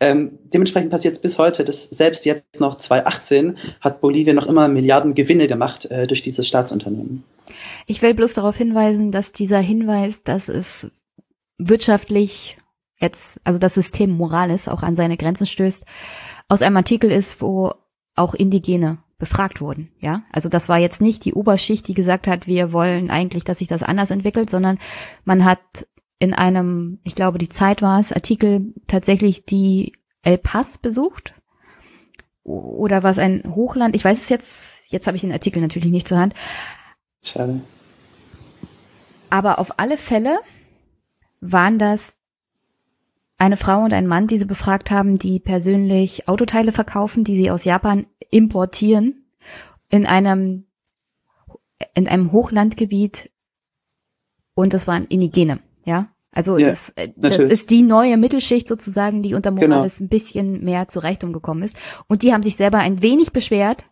Ähm, 0.00 0.38
dementsprechend 0.52 0.90
passiert 0.90 1.14
es 1.14 1.20
bis 1.20 1.38
heute, 1.38 1.64
dass 1.64 1.84
selbst 1.84 2.24
jetzt 2.24 2.60
noch 2.60 2.76
2018 2.76 3.58
hat 3.80 4.00
Bolivien 4.00 4.36
noch 4.36 4.46
immer 4.46 4.68
Milliarden 4.68 5.14
Gewinne 5.14 5.46
gemacht 5.46 5.90
äh, 5.90 6.06
durch 6.06 6.22
dieses 6.22 6.46
Staatsunternehmen. 6.46 7.24
Ich 7.86 8.02
will 8.02 8.14
bloß 8.14 8.34
darauf 8.34 8.56
hinweisen, 8.56 9.12
dass 9.12 9.32
dieser 9.32 9.58
Hinweis, 9.58 10.22
dass 10.22 10.48
es 10.48 10.90
wirtschaftlich 11.58 12.58
jetzt, 13.00 13.40
also 13.44 13.58
das 13.58 13.74
System 13.74 14.10
Morales 14.10 14.68
auch 14.68 14.82
an 14.82 14.94
seine 14.94 15.16
Grenzen 15.16 15.46
stößt, 15.46 15.84
aus 16.48 16.62
einem 16.62 16.76
Artikel 16.76 17.10
ist, 17.10 17.40
wo 17.40 17.72
auch 18.14 18.34
Indigene 18.34 18.98
befragt 19.18 19.60
wurden, 19.60 19.90
ja. 19.98 20.22
Also 20.32 20.48
das 20.48 20.68
war 20.68 20.78
jetzt 20.78 21.00
nicht 21.00 21.24
die 21.24 21.34
Oberschicht, 21.34 21.88
die 21.88 21.94
gesagt 21.94 22.26
hat, 22.26 22.46
wir 22.46 22.72
wollen 22.72 23.10
eigentlich, 23.10 23.44
dass 23.44 23.58
sich 23.58 23.68
das 23.68 23.82
anders 23.82 24.10
entwickelt, 24.10 24.48
sondern 24.48 24.78
man 25.24 25.44
hat 25.44 25.58
in 26.20 26.34
einem, 26.34 27.00
ich 27.04 27.14
glaube, 27.14 27.38
die 27.38 27.48
Zeit 27.48 27.82
war 27.82 28.00
es, 28.00 28.12
Artikel 28.12 28.74
tatsächlich 28.86 29.44
die 29.44 29.92
El 30.22 30.38
Paz 30.38 30.78
besucht. 30.78 31.34
Oder 32.42 33.02
war 33.02 33.10
es 33.10 33.18
ein 33.18 33.42
Hochland? 33.54 33.94
Ich 33.94 34.04
weiß 34.04 34.18
es 34.18 34.28
jetzt, 34.28 34.82
jetzt 34.88 35.06
habe 35.06 35.16
ich 35.16 35.20
den 35.20 35.32
Artikel 35.32 35.60
natürlich 35.60 35.90
nicht 35.90 36.08
zur 36.08 36.18
Hand. 36.18 36.34
Schade. 37.22 37.60
Aber 39.30 39.58
auf 39.58 39.78
alle 39.78 39.96
Fälle 39.96 40.38
waren 41.40 41.78
das 41.78 42.17
eine 43.38 43.56
Frau 43.56 43.84
und 43.84 43.92
ein 43.92 44.06
Mann, 44.06 44.26
die 44.26 44.38
sie 44.38 44.44
befragt 44.44 44.90
haben, 44.90 45.16
die 45.16 45.38
persönlich 45.38 46.28
Autoteile 46.28 46.72
verkaufen, 46.72 47.24
die 47.24 47.36
sie 47.36 47.50
aus 47.50 47.64
Japan 47.64 48.06
importieren, 48.30 49.24
in 49.88 50.06
einem, 50.06 50.66
in 51.94 52.08
einem 52.08 52.32
Hochlandgebiet 52.32 53.30
und 54.54 54.74
das 54.74 54.88
waren 54.88 55.06
Indigene, 55.06 55.60
ja. 55.84 56.08
Also 56.30 56.58
ja, 56.58 56.68
das, 56.68 56.90
äh, 56.90 57.08
das 57.16 57.38
ist 57.38 57.70
die 57.70 57.82
neue 57.82 58.16
Mittelschicht 58.16 58.68
sozusagen, 58.68 59.22
die 59.22 59.34
unter 59.34 59.50
Morales 59.50 59.96
genau. 59.96 60.06
ein 60.06 60.08
bisschen 60.08 60.64
mehr 60.64 60.88
zur 60.88 61.02
Reichtum 61.02 61.32
gekommen 61.32 61.62
ist. 61.62 61.74
Und 62.06 62.22
die 62.22 62.32
haben 62.32 62.42
sich 62.42 62.56
selber 62.56 62.78
ein 62.78 63.02
wenig 63.02 63.32
beschwert, 63.32 63.86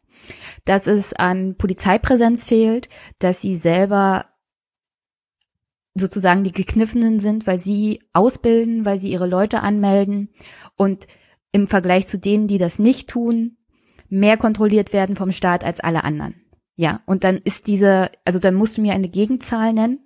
dass 0.64 0.86
es 0.86 1.14
an 1.14 1.56
Polizeipräsenz 1.56 2.44
fehlt, 2.44 2.88
dass 3.18 3.40
sie 3.40 3.56
selber 3.56 4.26
sozusagen 5.98 6.44
die 6.44 6.52
Gekniffenen 6.52 7.20
sind, 7.20 7.46
weil 7.46 7.58
sie 7.58 8.02
ausbilden, 8.12 8.84
weil 8.84 9.00
sie 9.00 9.10
ihre 9.10 9.26
Leute 9.26 9.60
anmelden 9.60 10.28
und 10.76 11.06
im 11.52 11.68
Vergleich 11.68 12.06
zu 12.06 12.18
denen, 12.18 12.48
die 12.48 12.58
das 12.58 12.78
nicht 12.78 13.08
tun, 13.08 13.56
mehr 14.08 14.36
kontrolliert 14.36 14.92
werden 14.92 15.16
vom 15.16 15.32
Staat 15.32 15.64
als 15.64 15.80
alle 15.80 16.04
anderen. 16.04 16.34
Ja, 16.76 17.00
und 17.06 17.24
dann 17.24 17.38
ist 17.38 17.66
diese, 17.66 18.10
also 18.24 18.38
dann 18.38 18.54
musst 18.54 18.76
du 18.76 18.82
mir 18.82 18.92
eine 18.92 19.08
Gegenzahl 19.08 19.72
nennen, 19.72 20.00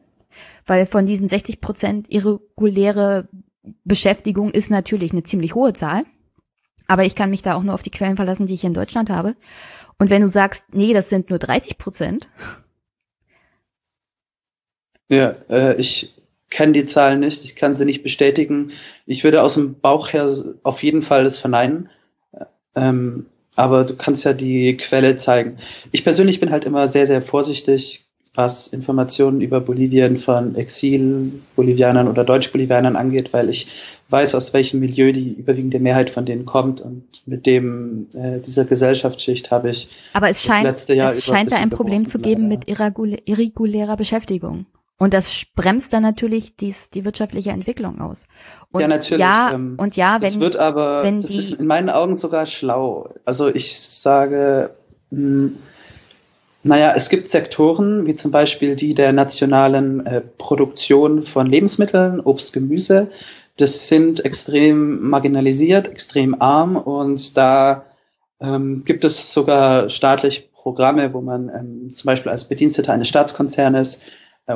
weil 0.64 0.86
von 0.86 1.06
diesen 1.06 1.28
60 1.28 1.60
Prozent 1.60 2.06
irreguläre 2.08 3.28
Beschäftigung 3.84 4.52
ist 4.52 4.70
natürlich 4.70 5.12
eine 5.12 5.24
ziemlich 5.24 5.54
hohe 5.54 5.72
Zahl. 5.72 6.04
Aber 6.86 7.04
ich 7.04 7.16
kann 7.16 7.30
mich 7.30 7.42
da 7.42 7.54
auch 7.54 7.62
nur 7.62 7.74
auf 7.74 7.82
die 7.82 7.90
Quellen 7.90 8.16
verlassen, 8.16 8.46
die 8.46 8.54
ich 8.54 8.64
in 8.64 8.74
Deutschland 8.74 9.10
habe. 9.10 9.36
Und 9.98 10.10
wenn 10.10 10.22
du 10.22 10.28
sagst, 10.28 10.72
nee, 10.72 10.92
das 10.94 11.08
sind 11.08 11.30
nur 11.30 11.38
30 11.38 11.76
Prozent, 11.76 12.28
ja, 15.10 15.34
äh, 15.50 15.74
ich 15.76 16.14
kenne 16.50 16.72
die 16.72 16.84
Zahlen 16.84 17.20
nicht, 17.20 17.44
ich 17.44 17.56
kann 17.56 17.74
sie 17.74 17.84
nicht 17.84 18.02
bestätigen. 18.02 18.72
Ich 19.06 19.24
würde 19.24 19.42
aus 19.42 19.54
dem 19.54 19.78
Bauch 19.78 20.12
her 20.12 20.30
auf 20.62 20.82
jeden 20.82 21.02
Fall 21.02 21.24
das 21.24 21.38
verneinen. 21.38 21.88
Ähm, 22.74 23.26
aber 23.56 23.84
du 23.84 23.94
kannst 23.94 24.24
ja 24.24 24.32
die 24.32 24.76
Quelle 24.76 25.16
zeigen. 25.16 25.58
Ich 25.92 26.04
persönlich 26.04 26.40
bin 26.40 26.50
halt 26.50 26.64
immer 26.64 26.88
sehr, 26.88 27.06
sehr 27.06 27.22
vorsichtig, 27.22 28.06
was 28.34 28.68
Informationen 28.68 29.40
über 29.40 29.60
Bolivien 29.60 30.16
von 30.16 30.54
Exil-Bolivianern 30.54 32.06
oder 32.06 32.24
Deutsch-Bolivianern 32.24 32.94
angeht, 32.94 33.32
weil 33.32 33.48
ich 33.50 33.66
weiß, 34.08 34.36
aus 34.36 34.54
welchem 34.54 34.80
Milieu 34.80 35.12
die 35.12 35.32
überwiegende 35.32 35.80
Mehrheit 35.80 36.10
von 36.10 36.26
denen 36.26 36.46
kommt 36.46 36.80
und 36.80 37.04
mit 37.26 37.46
dem 37.46 38.06
äh, 38.14 38.40
dieser 38.40 38.64
Gesellschaftsschicht 38.64 39.50
habe 39.50 39.70
ich 39.70 39.88
Aber 40.12 40.30
es 40.30 40.42
scheint, 40.42 40.64
letzte 40.64 40.94
Jahr 40.94 41.10
es 41.10 41.24
scheint 41.24 41.50
da 41.50 41.56
ein 41.56 41.70
Problem 41.70 42.06
zu 42.06 42.20
geben 42.20 42.48
leider. 42.48 42.64
mit 42.68 43.26
irregulärer 43.26 43.96
Beschäftigung. 43.96 44.66
Und 45.00 45.14
das 45.14 45.44
bremst 45.56 45.94
dann 45.94 46.02
natürlich 46.02 46.56
dies, 46.56 46.90
die 46.90 47.06
wirtschaftliche 47.06 47.50
Entwicklung 47.50 48.02
aus. 48.02 48.24
Und 48.70 48.82
ja, 48.82 48.86
natürlich. 48.86 49.18
Ja, 49.18 49.52
ähm, 49.54 49.76
und 49.78 49.96
ja, 49.96 50.20
wenn. 50.20 50.28
Es 50.28 50.40
wird 50.40 50.56
aber, 50.56 51.02
wenn 51.02 51.20
das 51.20 51.30
die, 51.30 51.38
ist 51.38 51.52
in 51.52 51.66
meinen 51.66 51.88
Augen 51.88 52.14
sogar 52.14 52.44
schlau. 52.44 53.08
Also 53.24 53.48
ich 53.48 53.80
sage, 53.80 54.74
mh, 55.10 55.18
hm, 55.18 55.56
naja, 56.62 56.92
es 56.94 57.08
gibt 57.08 57.28
Sektoren, 57.28 58.06
wie 58.06 58.14
zum 58.14 58.30
Beispiel 58.30 58.76
die 58.76 58.92
der 58.92 59.14
nationalen 59.14 60.04
äh, 60.04 60.20
Produktion 60.20 61.22
von 61.22 61.46
Lebensmitteln, 61.46 62.20
Obst, 62.20 62.52
Gemüse. 62.52 63.08
Das 63.56 63.88
sind 63.88 64.22
extrem 64.26 65.08
marginalisiert, 65.08 65.88
extrem 65.88 66.42
arm 66.42 66.76
und 66.76 67.38
da 67.38 67.86
ähm, 68.38 68.84
gibt 68.84 69.04
es 69.04 69.32
sogar 69.32 69.88
staatliche 69.88 70.42
Programme, 70.52 71.14
wo 71.14 71.22
man 71.22 71.48
ähm, 71.48 71.94
zum 71.94 72.06
Beispiel 72.06 72.30
als 72.30 72.44
Bediensteter 72.44 72.92
eines 72.92 73.08
Staatskonzernes 73.08 74.02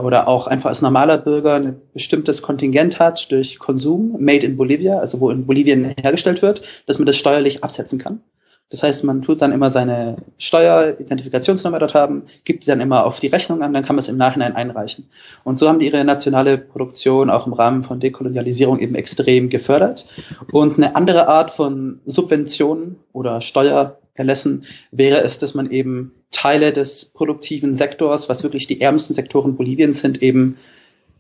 oder 0.03 0.29
auch 0.29 0.47
einfach 0.47 0.71
als 0.71 0.83
normaler 0.83 1.19
Bürger 1.19 1.55
ein 1.55 1.81
bestimmtes 1.93 2.43
Kontingent 2.43 2.99
hat 2.99 3.31
durch 3.31 3.59
Konsum, 3.59 4.17
made 4.19 4.47
in 4.47 4.57
Bolivia, 4.57 4.99
also 4.99 5.21
wo 5.21 5.31
in 5.31 5.47
Bolivien 5.47 5.95
hergestellt 6.01 6.43
wird, 6.43 6.63
dass 6.87 6.99
man 6.99 7.07
das 7.07 7.17
steuerlich 7.17 7.63
absetzen 7.65 7.99
kann. 7.99 8.21
Das 8.71 8.83
heißt, 8.83 9.05
man 9.05 9.23
tut 9.23 9.43
dann 9.43 9.53
immer 9.53 9.71
seine 9.71 10.17
Steueridentifikationsnummer 10.39 11.79
dort 11.79 11.95
haben, 11.95 12.25
gibt 12.45 12.65
die 12.65 12.69
dann 12.69 12.81
immer 12.81 13.05
auf 13.05 13.21
die 13.21 13.29
Rechnung 13.29 13.63
an, 13.63 13.73
dann 13.73 13.85
kann 13.85 13.95
man 13.95 14.01
es 14.01 14.09
im 14.09 14.17
Nachhinein 14.17 14.57
einreichen. 14.57 15.07
Und 15.45 15.59
so 15.59 15.69
haben 15.69 15.79
die 15.79 15.87
ihre 15.87 16.05
nationale 16.05 16.59
Produktion 16.59 17.31
auch 17.31 17.47
im 17.47 17.53
Rahmen 17.53 17.85
von 17.85 18.01
Dekolonialisierung 18.01 18.81
eben 18.81 18.95
extrem 18.95 19.49
gefördert. 19.49 20.07
Und 20.51 20.77
eine 20.77 20.97
andere 20.97 21.29
Art 21.29 21.51
von 21.51 22.01
Subventionen 22.07 22.97
oder 23.13 23.41
Steuer 23.43 23.99
erlassen, 24.15 24.65
wäre 24.91 25.23
es, 25.23 25.39
dass 25.39 25.55
man 25.55 25.71
eben 25.71 26.13
Teile 26.35 26.73
des 26.73 27.07
produktiven 27.07 27.75
Sektors, 27.75 28.29
was 28.29 28.43
wirklich 28.43 28.67
die 28.67 28.81
ärmsten 28.81 29.15
Sektoren 29.15 29.57
Boliviens 29.57 30.01
sind, 30.01 30.23
eben 30.23 30.59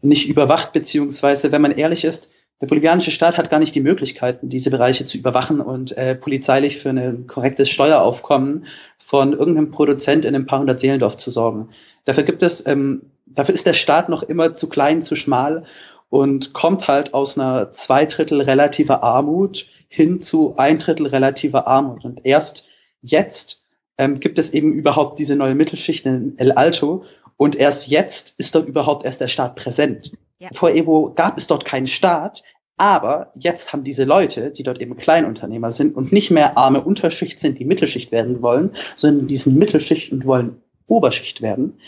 nicht 0.02 0.28
überwacht, 0.28 0.72
beziehungsweise, 0.72 1.52
wenn 1.52 1.62
man 1.62 1.72
ehrlich 1.72 2.04
ist, 2.04 2.30
der 2.60 2.66
bolivianische 2.66 3.10
Staat 3.10 3.36
hat 3.36 3.50
gar 3.50 3.58
nicht 3.58 3.74
die 3.74 3.80
Möglichkeiten, 3.80 4.48
diese 4.48 4.70
Bereiche 4.70 5.04
zu 5.04 5.18
überwachen 5.18 5.60
und 5.60 5.96
äh, 5.96 6.14
polizeilich 6.14 6.78
für 6.78 6.90
ein 6.90 7.26
korrektes 7.26 7.68
Steueraufkommen 7.68 8.64
von 8.98 9.32
irgendeinem 9.32 9.70
Produzent 9.70 10.24
in 10.24 10.34
einem 10.34 10.46
paar 10.46 10.60
hundert 10.60 10.78
Seelendorf 10.78 11.16
zu 11.16 11.30
sorgen. 11.30 11.68
Dafür 12.04 12.22
gibt 12.22 12.42
es, 12.42 12.66
ähm, 12.66 13.02
dafür 13.26 13.54
ist 13.54 13.66
der 13.66 13.72
Staat 13.72 14.08
noch 14.08 14.22
immer 14.22 14.54
zu 14.54 14.68
klein, 14.68 15.02
zu 15.02 15.16
schmal 15.16 15.64
und 16.10 16.52
kommt 16.52 16.86
halt 16.86 17.12
aus 17.12 17.36
einer 17.36 17.72
zwei 17.72 18.06
Drittel 18.06 18.40
relativer 18.40 19.02
Armut 19.02 19.66
hin 19.88 20.20
zu 20.20 20.54
ein 20.56 20.78
Drittel 20.78 21.06
relativer 21.06 21.66
Armut. 21.66 22.04
Und 22.04 22.24
erst 22.24 22.66
jetzt 23.02 23.63
ähm, 23.98 24.20
gibt 24.20 24.38
es 24.38 24.50
eben 24.52 24.72
überhaupt 24.72 25.18
diese 25.18 25.36
neue 25.36 25.54
Mittelschicht 25.54 26.06
in 26.06 26.34
El 26.38 26.52
Alto 26.52 27.04
und 27.36 27.56
erst 27.56 27.88
jetzt 27.88 28.34
ist 28.38 28.54
dort 28.54 28.68
überhaupt 28.68 29.04
erst 29.04 29.20
der 29.20 29.28
Staat 29.28 29.56
präsent. 29.56 30.12
Ja. 30.38 30.48
Vor 30.52 30.70
Evo 30.70 31.12
gab 31.14 31.38
es 31.38 31.46
dort 31.46 31.64
keinen 31.64 31.86
Staat, 31.86 32.42
aber 32.76 33.32
jetzt 33.34 33.72
haben 33.72 33.84
diese 33.84 34.04
Leute, 34.04 34.50
die 34.50 34.64
dort 34.64 34.80
eben 34.80 34.96
Kleinunternehmer 34.96 35.70
sind 35.70 35.94
und 35.94 36.12
nicht 36.12 36.30
mehr 36.30 36.58
arme 36.58 36.82
Unterschicht 36.82 37.38
sind, 37.38 37.58
die 37.58 37.64
Mittelschicht 37.64 38.10
werden 38.10 38.42
wollen, 38.42 38.74
sondern 38.96 39.28
die 39.28 39.36
sind 39.36 39.56
Mittelschicht 39.56 40.12
und 40.12 40.26
wollen 40.26 40.60
Oberschicht 40.86 41.40
werden, 41.40 41.78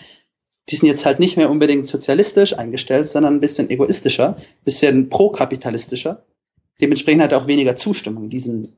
die 0.68 0.76
sind 0.76 0.88
jetzt 0.88 1.04
halt 1.04 1.20
nicht 1.20 1.36
mehr 1.36 1.50
unbedingt 1.50 1.86
sozialistisch 1.86 2.56
eingestellt, 2.56 3.06
sondern 3.08 3.34
ein 3.34 3.40
bisschen 3.40 3.70
egoistischer, 3.70 4.36
bisschen 4.64 5.08
prokapitalistischer. 5.08 6.24
Dementsprechend 6.80 7.22
hat 7.22 7.32
er 7.32 7.40
auch 7.40 7.46
weniger 7.46 7.76
Zustimmung 7.76 8.24
in 8.24 8.30
diesen 8.30 8.76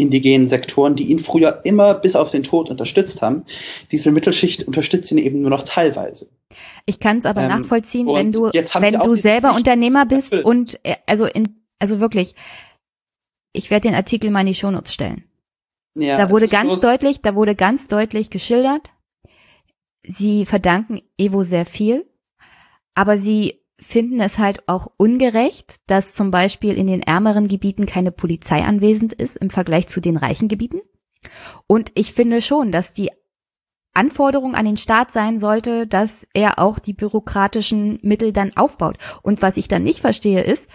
indigenen 0.00 0.48
Sektoren, 0.48 0.96
die 0.96 1.10
ihn 1.10 1.18
früher 1.18 1.60
immer 1.64 1.94
bis 1.94 2.16
auf 2.16 2.30
den 2.30 2.42
Tod 2.42 2.70
unterstützt 2.70 3.22
haben. 3.22 3.44
Diese 3.90 4.10
Mittelschicht 4.10 4.64
unterstützt 4.64 5.10
ihn 5.12 5.18
eben 5.18 5.40
nur 5.42 5.50
noch 5.50 5.62
teilweise. 5.62 6.28
Ich 6.86 7.00
kann 7.00 7.18
es 7.18 7.26
aber 7.26 7.42
ähm, 7.42 7.48
nachvollziehen, 7.48 8.06
wenn 8.06 8.32
du, 8.32 8.44
wenn 8.44 8.98
du 8.98 9.14
selber 9.14 9.54
Unternehmer 9.54 10.06
bist 10.06 10.32
und 10.34 10.78
äh, 10.84 10.96
also 11.06 11.26
in, 11.26 11.60
also 11.78 12.00
wirklich, 12.00 12.34
ich 13.52 13.70
werde 13.70 13.88
den 13.88 13.94
Artikel 13.94 14.30
mal 14.30 14.40
in 14.40 14.46
die 14.46 14.54
Shownotes 14.54 14.94
stellen. 14.94 15.24
Ja, 15.94 16.16
da 16.16 16.30
wurde 16.30 16.46
ganz 16.46 16.80
deutlich, 16.80 17.20
da 17.20 17.34
wurde 17.34 17.54
ganz 17.54 17.88
deutlich 17.88 18.30
geschildert, 18.30 18.90
sie 20.06 20.46
verdanken 20.46 21.02
Evo 21.18 21.42
sehr 21.42 21.66
viel, 21.66 22.06
aber 22.94 23.18
sie 23.18 23.59
finden 23.80 24.20
es 24.20 24.38
halt 24.38 24.68
auch 24.68 24.88
ungerecht, 24.96 25.76
dass 25.86 26.14
zum 26.14 26.30
Beispiel 26.30 26.74
in 26.74 26.86
den 26.86 27.02
ärmeren 27.02 27.48
Gebieten 27.48 27.86
keine 27.86 28.12
Polizei 28.12 28.62
anwesend 28.62 29.12
ist 29.12 29.36
im 29.36 29.50
Vergleich 29.50 29.88
zu 29.88 30.00
den 30.00 30.16
reichen 30.16 30.48
Gebieten. 30.48 30.80
Und 31.66 31.92
ich 31.94 32.12
finde 32.12 32.40
schon, 32.42 32.72
dass 32.72 32.94
die 32.94 33.10
Anforderung 33.92 34.54
an 34.54 34.66
den 34.66 34.76
Staat 34.76 35.10
sein 35.10 35.38
sollte, 35.38 35.86
dass 35.86 36.26
er 36.32 36.58
auch 36.58 36.78
die 36.78 36.92
bürokratischen 36.92 37.98
Mittel 38.02 38.32
dann 38.32 38.56
aufbaut. 38.56 38.98
Und 39.22 39.42
was 39.42 39.56
ich 39.56 39.66
dann 39.66 39.82
nicht 39.82 40.00
verstehe 40.00 40.42
ist, 40.42 40.68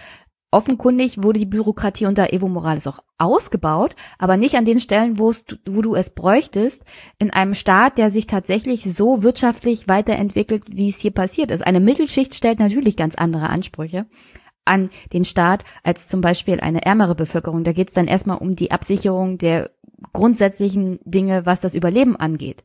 offenkundig 0.55 1.21
wurde 1.21 1.39
die 1.39 1.45
Bürokratie 1.45 2.05
unter 2.05 2.31
Evo 2.31 2.47
Morales 2.47 2.87
auch 2.87 2.99
ausgebaut, 3.17 3.97
aber 4.17 4.37
nicht 4.37 4.55
an 4.55 4.63
den 4.63 4.79
Stellen, 4.79 5.19
wo, 5.19 5.29
es, 5.29 5.43
wo 5.67 5.81
du 5.81 5.95
es 5.95 6.11
bräuchtest, 6.11 6.85
in 7.19 7.29
einem 7.29 7.53
Staat, 7.53 7.97
der 7.97 8.09
sich 8.09 8.25
tatsächlich 8.25 8.85
so 8.85 9.21
wirtschaftlich 9.21 9.89
weiterentwickelt, 9.89 10.63
wie 10.69 10.87
es 10.87 10.99
hier 10.99 11.11
passiert 11.11 11.51
ist. 11.51 11.61
Eine 11.67 11.81
Mittelschicht 11.81 12.33
stellt 12.35 12.59
natürlich 12.59 12.95
ganz 12.95 13.15
andere 13.15 13.49
Ansprüche 13.49 14.05
an 14.63 14.91
den 15.11 15.25
Staat 15.25 15.65
als 15.83 16.07
zum 16.07 16.21
Beispiel 16.21 16.61
eine 16.61 16.85
ärmere 16.85 17.15
Bevölkerung. 17.15 17.65
Da 17.65 17.73
geht 17.73 17.89
es 17.89 17.93
dann 17.93 18.07
erstmal 18.07 18.37
um 18.37 18.51
die 18.53 18.71
Absicherung 18.71 19.37
der 19.37 19.71
grundsätzlichen 20.13 20.99
Dinge, 21.03 21.45
was 21.45 21.59
das 21.59 21.75
Überleben 21.75 22.15
angeht. 22.15 22.63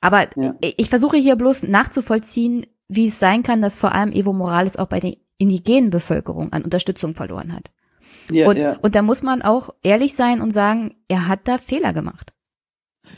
Aber 0.00 0.28
ja. 0.34 0.54
ich 0.62 0.88
versuche 0.88 1.18
hier 1.18 1.36
bloß 1.36 1.64
nachzuvollziehen, 1.64 2.66
wie 2.88 3.08
es 3.08 3.18
sein 3.18 3.42
kann, 3.42 3.60
dass 3.60 3.78
vor 3.78 3.92
allem 3.92 4.12
Evo 4.12 4.32
Morales 4.32 4.78
auch 4.78 4.88
bei 4.88 5.00
den 5.00 5.16
indigenen 5.38 5.90
Bevölkerung 5.90 6.52
an 6.52 6.62
Unterstützung 6.62 7.14
verloren 7.14 7.52
hat. 7.52 7.70
Ja, 8.30 8.48
und, 8.48 8.58
ja. 8.58 8.76
und 8.80 8.94
da 8.94 9.02
muss 9.02 9.22
man 9.22 9.42
auch 9.42 9.70
ehrlich 9.82 10.14
sein 10.14 10.40
und 10.40 10.50
sagen, 10.50 10.96
er 11.08 11.28
hat 11.28 11.40
da 11.44 11.58
Fehler 11.58 11.92
gemacht. 11.92 12.32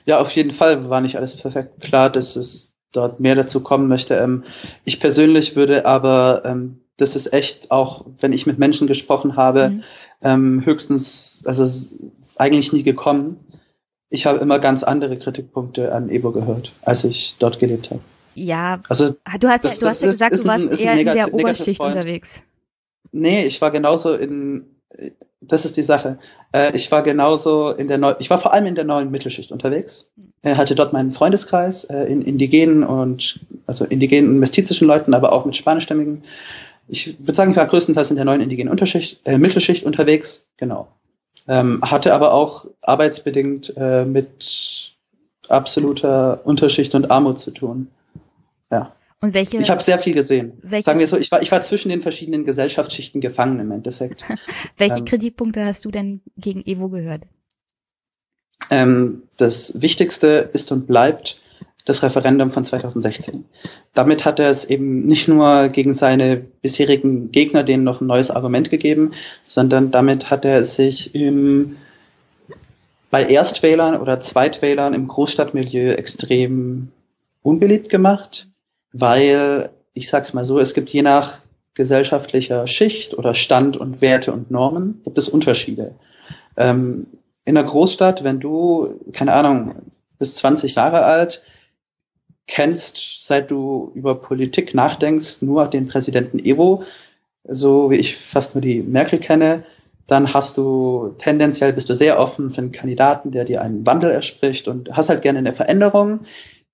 Ja, 0.05 0.21
auf 0.21 0.31
jeden 0.33 0.51
Fall 0.51 0.91
war 0.91 1.01
nicht 1.01 1.17
alles 1.17 1.37
perfekt. 1.37 1.81
Klar, 1.81 2.11
dass 2.11 2.37
es 2.37 2.75
dort 2.93 3.21
mehr 3.21 3.35
dazu 3.35 3.61
kommen 3.61 3.89
möchte. 3.89 4.15
Ähm, 4.17 4.45
ich 4.85 5.01
persönlich 5.01 5.57
würde 5.57 5.87
aber, 5.87 6.43
ähm, 6.45 6.81
das 6.97 7.17
ist 7.17 7.33
echt 7.33 7.71
auch, 7.71 8.05
wenn 8.19 8.33
ich 8.33 8.47
mit 8.47 8.59
Menschen 8.59 8.87
gesprochen 8.87 9.37
habe, 9.37 9.71
mhm. 9.71 9.83
ähm, 10.23 10.63
höchstens, 10.65 11.43
also 11.47 11.63
es 11.63 11.99
eigentlich 12.37 12.73
nie 12.73 12.83
gekommen. 12.83 13.39
Ich 14.11 14.27
habe 14.27 14.39
immer 14.39 14.59
ganz 14.59 14.83
andere 14.83 15.19
Kritikpunkte 15.19 15.93
an 15.95 16.09
Evo 16.09 16.33
gehört, 16.33 16.73
als 16.83 17.05
ich 17.05 17.37
dort 17.39 17.59
gelebt 17.59 17.91
habe. 17.91 18.01
Ja, 18.39 18.81
also, 18.89 19.15
du 19.41 19.49
hast, 19.49 19.65
das, 19.65 19.81
ja, 19.81 19.81
du 19.81 19.87
hast 19.87 20.03
ja 20.03 20.09
gesagt, 20.09 20.33
ist, 20.33 20.45
du 20.45 20.49
warst 20.49 20.83
ein, 20.83 20.87
eher 20.87 20.95
in 20.95 21.07
der 21.07 21.35
Oberschicht 21.35 21.81
unterwegs. 21.81 22.43
Nee, 23.13 23.47
ich 23.47 23.61
war 23.61 23.71
genauso 23.71 24.13
in, 24.15 24.67
das 25.41 25.65
ist 25.65 25.77
die 25.77 25.83
Sache. 25.83 26.19
Äh, 26.53 26.75
ich 26.77 26.91
war 26.91 27.03
genauso 27.03 27.71
in 27.71 27.89
der 27.89 27.99
Neu 27.99 28.15
ich 28.19 28.31
war 28.31 28.39
vor 28.39 28.53
allem 28.53 28.67
in 28.67 28.75
der 28.75 28.85
neuen 28.85 29.11
Mittelschicht 29.11 29.53
unterwegs. 29.53 30.11
Er 30.43 30.57
hatte 30.57 30.75
dort 30.75 30.93
meinen 30.93 31.13
Freundeskreis 31.13 31.85
äh, 31.85 32.05
in 32.05 32.23
indigenen 32.23 32.85
und 32.85 33.41
also 33.67 33.85
indigenen 33.85 34.31
und 34.31 34.39
mestizischen 34.39 34.87
Leuten, 34.87 35.15
aber 35.15 35.33
auch 35.33 35.45
mit 35.45 35.57
spanischstämmigen. 35.57 36.23
Ich 36.89 37.19
würde 37.19 37.35
sagen, 37.35 37.51
ich 37.51 37.57
war 37.57 37.67
größtenteils 37.67 38.11
in 38.11 38.17
der 38.17 38.25
neuen 38.25 38.41
indigenen 38.41 38.71
Unterschicht, 38.71 39.21
äh, 39.27 39.39
Mittelschicht 39.39 39.85
unterwegs, 39.85 40.49
genau. 40.57 40.89
Ähm, 41.47 41.81
hatte 41.83 42.15
aber 42.15 42.33
auch 42.33 42.67
arbeitsbedingt 42.83 43.75
äh, 43.77 44.05
mit 44.05 44.95
absoluter 45.49 46.41
Unterschicht 46.45 46.95
und 46.95 47.11
Armut 47.11 47.39
zu 47.39 47.53
tun. 47.53 47.89
Und 49.21 49.35
welche? 49.35 49.57
Ich 49.57 49.71
habe 49.71 49.83
sehr 49.83 49.99
viel 49.99 50.15
gesehen. 50.15 50.59
Welche, 50.63 50.85
Sagen 50.85 51.01
wir 51.01 51.07
so, 51.07 51.17
ich 51.17 51.33
war, 51.33 51.43
ich 51.43 51.51
war 51.51 51.63
zwischen 51.63 51.89
den 51.89 52.03
verschiedenen 52.03 52.45
Gesellschaftsschichten 52.45 53.21
gefangen 53.21 53.59
im 53.59 53.71
Endeffekt. 53.73 54.25
welche 54.77 54.99
ähm, 54.99 55.05
Kritikpunkte 55.05 55.65
hast 55.65 55.85
du 55.85 55.91
denn 55.91 56.21
gegen 56.37 56.65
Evo 56.65 56.89
gehört? 56.89 57.25
Ähm, 58.71 59.25
das 59.37 59.81
Wichtigste 59.83 60.51
ist 60.53 60.71
und 60.71 60.87
bleibt 60.87 61.41
das 61.85 62.03
Referendum 62.03 62.51
von 62.51 62.65
2016. 62.65 63.47
Damit 63.95 64.25
hat 64.25 64.39
er 64.39 64.51
es 64.51 64.67
eben 64.67 65.07
nicht 65.07 65.27
nur 65.27 65.69
gegen 65.69 65.95
seine 65.95 66.37
bisherigen 66.37 67.33
Gegner 67.33 67.65
denen 67.65 67.83
noch 67.83 68.01
ein 68.01 68.07
neues 68.07 68.31
Argument 68.31 68.71
gegeben, 68.71 69.13
sondern 69.43 69.91
damit 69.91 70.31
hat 70.31 70.45
er 70.45 70.63
sich 70.65 71.15
im, 71.15 71.79
bei 73.11 73.25
Erstwählern 73.25 73.97
oder 73.97 74.21
Zweitwählern 74.21 74.93
im 74.93 75.09
Großstadtmilieu 75.09 75.93
extrem 75.93 76.93
unbeliebt 77.43 77.89
gemacht 77.89 78.49
weil 78.93 79.71
ich 79.95 80.09
sag's 80.09 80.33
mal 80.33 80.45
so, 80.45 80.59
es 80.59 80.75
gibt 80.75 80.91
je 80.91 81.03
nach 81.03 81.41
gesellschaftlicher 81.75 82.67
Schicht 82.67 83.17
oder 83.17 83.35
Stand 83.35 83.77
und 83.77 84.01
Werte 84.01 84.33
und 84.33 84.51
Normen 84.51 85.01
gibt 85.05 85.19
es 85.19 85.29
Unterschiede. 85.29 85.95
Ähm, 86.57 87.07
in 87.45 87.57
einer 87.57 87.67
Großstadt, 87.67 88.25
wenn 88.25 88.41
du, 88.41 89.01
keine 89.13 89.33
Ahnung, 89.35 89.75
bis 90.19 90.35
20 90.37 90.75
Jahre 90.75 91.05
alt, 91.05 91.43
kennst, 92.47 93.25
seit 93.25 93.51
du 93.51 93.93
über 93.95 94.17
Politik 94.17 94.75
nachdenkst, 94.75 95.43
nur 95.43 95.67
den 95.67 95.87
Präsidenten 95.87 96.39
Evo, 96.39 96.83
so 97.45 97.91
wie 97.91 97.97
ich 97.97 98.17
fast 98.17 98.55
nur 98.55 98.63
die 98.63 98.83
Merkel 98.83 99.19
kenne, 99.19 99.63
dann 100.07 100.33
hast 100.33 100.57
du 100.57 101.15
tendenziell 101.19 101.73
bist 101.73 101.91
du 101.91 101.95
sehr 101.95 102.19
offen 102.19 102.51
für 102.51 102.63
einen 102.63 102.73
Kandidaten, 102.73 103.31
der 103.31 103.45
dir 103.45 103.63
einen 103.63 103.87
Wandel 103.87 104.11
erspricht 104.11 104.67
und 104.67 104.97
hast 104.97 105.11
halt 105.11 105.23
gerne 105.23 105.39
eine 105.39 105.53
Veränderung 105.53 106.21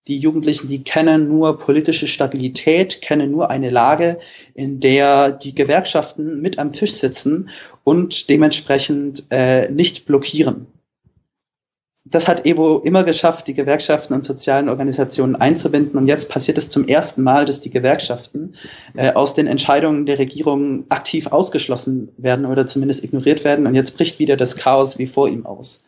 die 0.07 0.19
Jugendlichen, 0.19 0.69
die 0.69 0.85
kennen 0.85 1.29
nur 1.29 1.57
politische 1.59 2.07
Stabilität, 2.07 3.01
kennen 3.01 3.31
nur 3.31 3.51
eine 3.51 3.71
Lage, 3.71 4.19
in 4.55 4.81
der 4.81 5.33
die 5.33 5.55
Gewerkschaften 5.55 6.41
mit 6.41 6.59
am 6.59 6.73
Tisch 6.73 6.93
sitzen 6.93 7.49
und 7.85 8.29
dementsprechend 8.29 9.25
äh, 9.31 9.71
nicht 9.71 10.05
blockieren. 10.05 10.67
Das 12.07 12.29
hat 12.29 12.45
Evo 12.45 12.81
immer 12.81 13.03
geschafft, 13.03 13.47
die 13.47 13.55
Gewerkschaften 13.55 14.13
und 14.13 14.25
sozialen 14.25 14.69
Organisationen 14.69 15.37
einzubinden. 15.37 15.99
Und 15.99 16.07
jetzt 16.07 16.29
passiert 16.29 16.59
es 16.59 16.69
zum 16.69 16.87
ersten 16.87 17.23
Mal, 17.23 17.47
dass 17.47 17.63
die 17.63 17.71
Gewerkschaften 17.71 18.57
äh, 18.95 19.15
aus 19.15 19.33
den 19.33 19.47
Entscheidungen 19.47 20.05
der 20.05 20.19
Regierung 20.19 20.85
aktiv 20.91 21.29
ausgeschlossen 21.29 22.11
werden 22.19 22.45
oder 22.45 22.67
zumindest 22.67 23.05
ignoriert 23.05 23.43
werden. 23.43 23.67
Und 23.67 23.75
jetzt 23.75 23.97
bricht 23.97 24.19
wieder 24.19 24.37
das 24.37 24.57
Chaos 24.57 24.99
wie 24.99 25.07
vor 25.07 25.31
ihm 25.31 25.47
aus 25.47 25.85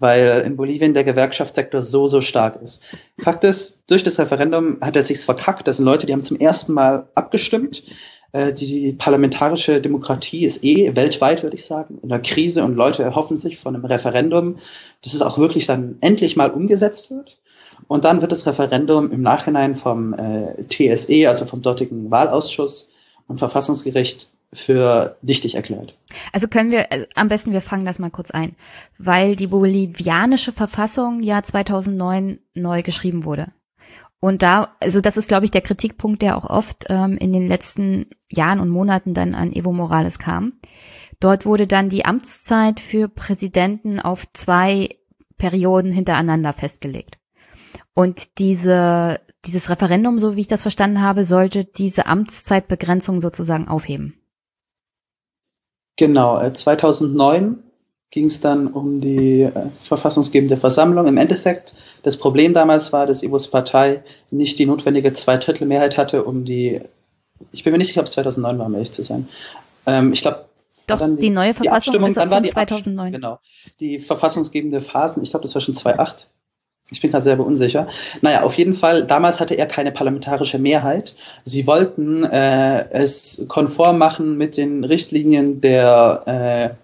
weil 0.00 0.42
in 0.46 0.56
Bolivien 0.56 0.94
der 0.94 1.04
Gewerkschaftssektor 1.04 1.82
so, 1.82 2.06
so 2.06 2.20
stark 2.20 2.60
ist. 2.62 2.82
Fakt 3.18 3.44
ist, 3.44 3.84
durch 3.88 4.02
das 4.02 4.18
Referendum 4.18 4.78
hat 4.80 4.96
er 4.96 5.02
sich's 5.02 5.24
verkackt. 5.24 5.68
Das 5.68 5.76
sind 5.76 5.84
Leute, 5.84 6.06
die 6.06 6.12
haben 6.12 6.24
zum 6.24 6.38
ersten 6.38 6.72
Mal 6.72 7.08
abgestimmt. 7.14 7.84
Äh, 8.32 8.52
die 8.52 8.94
parlamentarische 8.94 9.80
Demokratie 9.80 10.44
ist 10.44 10.64
eh 10.64 10.96
weltweit, 10.96 11.42
würde 11.42 11.56
ich 11.56 11.66
sagen, 11.66 11.98
in 12.02 12.08
der 12.08 12.20
Krise 12.20 12.64
und 12.64 12.74
Leute 12.74 13.02
erhoffen 13.02 13.36
sich 13.36 13.58
von 13.58 13.74
einem 13.74 13.84
Referendum, 13.84 14.56
dass 15.02 15.14
es 15.14 15.22
auch 15.22 15.38
wirklich 15.38 15.66
dann 15.66 15.98
endlich 16.00 16.36
mal 16.36 16.50
umgesetzt 16.50 17.10
wird. 17.10 17.38
Und 17.86 18.04
dann 18.04 18.22
wird 18.22 18.32
das 18.32 18.46
Referendum 18.46 19.10
im 19.10 19.22
Nachhinein 19.22 19.74
vom 19.74 20.14
äh, 20.14 20.64
TSE, 20.68 21.28
also 21.28 21.44
vom 21.44 21.62
dortigen 21.62 22.10
Wahlausschuss 22.10 22.88
und 23.26 23.38
Verfassungsgericht 23.38 24.30
für 24.52 25.16
nichtig 25.22 25.54
erklärt. 25.54 25.96
Also 26.32 26.48
können 26.48 26.70
wir, 26.70 26.90
also 26.90 27.06
am 27.14 27.28
besten 27.28 27.52
wir 27.52 27.60
fangen 27.60 27.84
das 27.84 27.98
mal 27.98 28.10
kurz 28.10 28.30
ein, 28.30 28.56
weil 28.98 29.36
die 29.36 29.46
bolivianische 29.46 30.52
Verfassung 30.52 31.22
ja 31.22 31.42
2009 31.42 32.40
neu 32.54 32.82
geschrieben 32.82 33.24
wurde. 33.24 33.52
Und 34.18 34.42
da, 34.42 34.76
also 34.80 35.00
das 35.00 35.16
ist, 35.16 35.28
glaube 35.28 35.46
ich, 35.46 35.50
der 35.50 35.62
Kritikpunkt, 35.62 36.20
der 36.20 36.36
auch 36.36 36.44
oft 36.44 36.86
ähm, 36.88 37.16
in 37.16 37.32
den 37.32 37.46
letzten 37.46 38.10
Jahren 38.28 38.60
und 38.60 38.68
Monaten 38.68 39.14
dann 39.14 39.34
an 39.34 39.52
Evo 39.52 39.72
Morales 39.72 40.18
kam. 40.18 40.54
Dort 41.20 41.46
wurde 41.46 41.66
dann 41.66 41.88
die 41.88 42.04
Amtszeit 42.04 42.80
für 42.80 43.08
Präsidenten 43.08 43.98
auf 43.98 44.30
zwei 44.32 44.90
Perioden 45.38 45.90
hintereinander 45.90 46.52
festgelegt. 46.52 47.18
Und 47.94 48.38
diese, 48.38 49.20
dieses 49.46 49.70
Referendum, 49.70 50.18
so 50.18 50.36
wie 50.36 50.40
ich 50.40 50.48
das 50.48 50.62
verstanden 50.62 51.00
habe, 51.00 51.24
sollte 51.24 51.64
diese 51.64 52.06
Amtszeitbegrenzung 52.06 53.20
sozusagen 53.20 53.68
aufheben. 53.68 54.19
Genau, 56.00 56.40
2009 56.50 57.62
ging 58.10 58.24
es 58.24 58.40
dann 58.40 58.68
um 58.68 59.02
die 59.02 59.42
äh, 59.42 59.52
verfassungsgebende 59.74 60.56
Versammlung. 60.56 61.06
Im 61.06 61.18
Endeffekt, 61.18 61.74
das 62.02 62.16
Problem 62.16 62.54
damals 62.54 62.94
war, 62.94 63.06
dass 63.06 63.22
Ivos 63.22 63.48
Partei 63.48 64.02
nicht 64.30 64.58
die 64.58 64.64
notwendige 64.64 65.12
Zweidrittelmehrheit 65.12 65.98
hatte, 65.98 66.24
um 66.24 66.46
die, 66.46 66.80
ich 67.52 67.64
bin 67.64 67.74
mir 67.74 67.78
nicht 67.78 67.88
sicher, 67.88 68.00
ob 68.00 68.06
es 68.06 68.12
2009 68.12 68.58
war, 68.58 68.64
um 68.64 68.72
ehrlich 68.72 68.92
zu 68.92 69.02
sein. 69.02 69.28
Ähm, 69.84 70.14
ich 70.14 70.22
glaube, 70.22 70.46
doch, 70.86 71.00
die, 71.00 71.20
die, 71.20 71.28
neue 71.28 71.52
Verfassung 71.52 72.02
die 72.02 72.08
ist 72.08 72.16
dann 72.16 72.30
war 72.30 72.40
die 72.40 72.48
2009. 72.48 73.12
Genau. 73.12 73.38
Die 73.78 73.98
verfassungsgebende 73.98 74.80
Phasen, 74.80 75.22
ich 75.22 75.28
glaube, 75.28 75.42
das 75.42 75.54
war 75.54 75.60
schon 75.60 75.74
2008. 75.74 76.30
Ich 76.90 77.00
bin 77.00 77.10
gerade 77.10 77.22
selber 77.22 77.46
unsicher. 77.46 77.86
Naja, 78.20 78.42
auf 78.42 78.54
jeden 78.54 78.74
Fall, 78.74 79.06
damals 79.06 79.38
hatte 79.40 79.54
er 79.54 79.66
keine 79.66 79.92
parlamentarische 79.92 80.58
Mehrheit. 80.58 81.14
Sie 81.44 81.66
wollten 81.66 82.24
äh, 82.24 82.88
es 82.90 83.44
konform 83.48 83.98
machen 83.98 84.36
mit 84.36 84.56
den 84.56 84.84
Richtlinien 84.84 85.60
der 85.60 86.22
äh, 86.26 86.74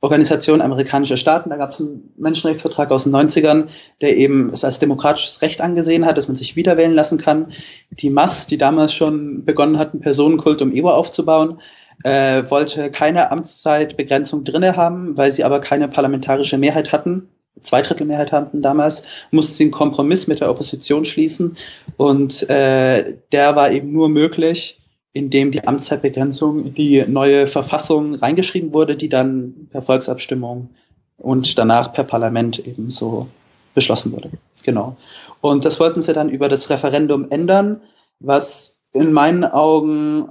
Organisation 0.00 0.60
amerikanischer 0.62 1.16
Staaten. 1.16 1.50
Da 1.50 1.56
gab 1.56 1.70
es 1.70 1.80
einen 1.80 2.12
Menschenrechtsvertrag 2.16 2.90
aus 2.90 3.04
den 3.04 3.14
90ern, 3.14 3.68
der 4.00 4.16
eben 4.16 4.50
es 4.50 4.64
als 4.64 4.80
demokratisches 4.80 5.42
Recht 5.42 5.60
angesehen 5.60 6.06
hat, 6.06 6.18
dass 6.18 6.26
man 6.26 6.34
sich 6.34 6.56
wiederwählen 6.56 6.92
lassen 6.92 7.18
kann. 7.18 7.52
Die 7.90 8.10
MAS, 8.10 8.48
die 8.48 8.58
damals 8.58 8.92
schon 8.92 9.44
begonnen 9.44 9.78
hat, 9.78 9.92
einen 9.92 10.00
Personenkult 10.00 10.60
um 10.60 10.72
Evo 10.72 10.90
aufzubauen, 10.90 11.60
äh, 12.02 12.42
wollte 12.50 12.90
keine 12.90 13.30
Amtszeitbegrenzung 13.30 14.42
drinne 14.42 14.76
haben, 14.76 15.16
weil 15.16 15.30
sie 15.30 15.44
aber 15.44 15.60
keine 15.60 15.86
parlamentarische 15.86 16.58
Mehrheit 16.58 16.90
hatten. 16.90 17.28
Zweidrittelmehrheit 17.62 18.32
hatten 18.32 18.62
damals, 18.62 19.04
musste 19.30 19.54
sie 19.54 19.64
einen 19.64 19.72
Kompromiss 19.72 20.26
mit 20.26 20.40
der 20.40 20.50
Opposition 20.50 21.04
schließen 21.04 21.56
und 21.96 22.48
äh, 22.50 23.16
der 23.32 23.56
war 23.56 23.70
eben 23.70 23.92
nur 23.92 24.08
möglich, 24.08 24.78
in 25.12 25.30
dem 25.30 25.50
die 25.50 25.66
Amtszeitbegrenzung, 25.66 26.74
die 26.74 27.04
neue 27.06 27.46
Verfassung 27.46 28.14
reingeschrieben 28.14 28.72
wurde, 28.72 28.96
die 28.96 29.08
dann 29.08 29.68
per 29.70 29.82
Volksabstimmung 29.82 30.70
und 31.18 31.58
danach 31.58 31.92
per 31.92 32.04
Parlament 32.04 32.66
eben 32.66 32.90
so 32.90 33.28
beschlossen 33.74 34.12
wurde. 34.12 34.30
Genau. 34.64 34.96
Und 35.40 35.64
das 35.64 35.80
wollten 35.80 36.02
sie 36.02 36.12
dann 36.12 36.30
über 36.30 36.48
das 36.48 36.70
Referendum 36.70 37.30
ändern, 37.30 37.80
was 38.20 38.78
in 38.92 39.12
meinen 39.12 39.44
Augen 39.44 40.30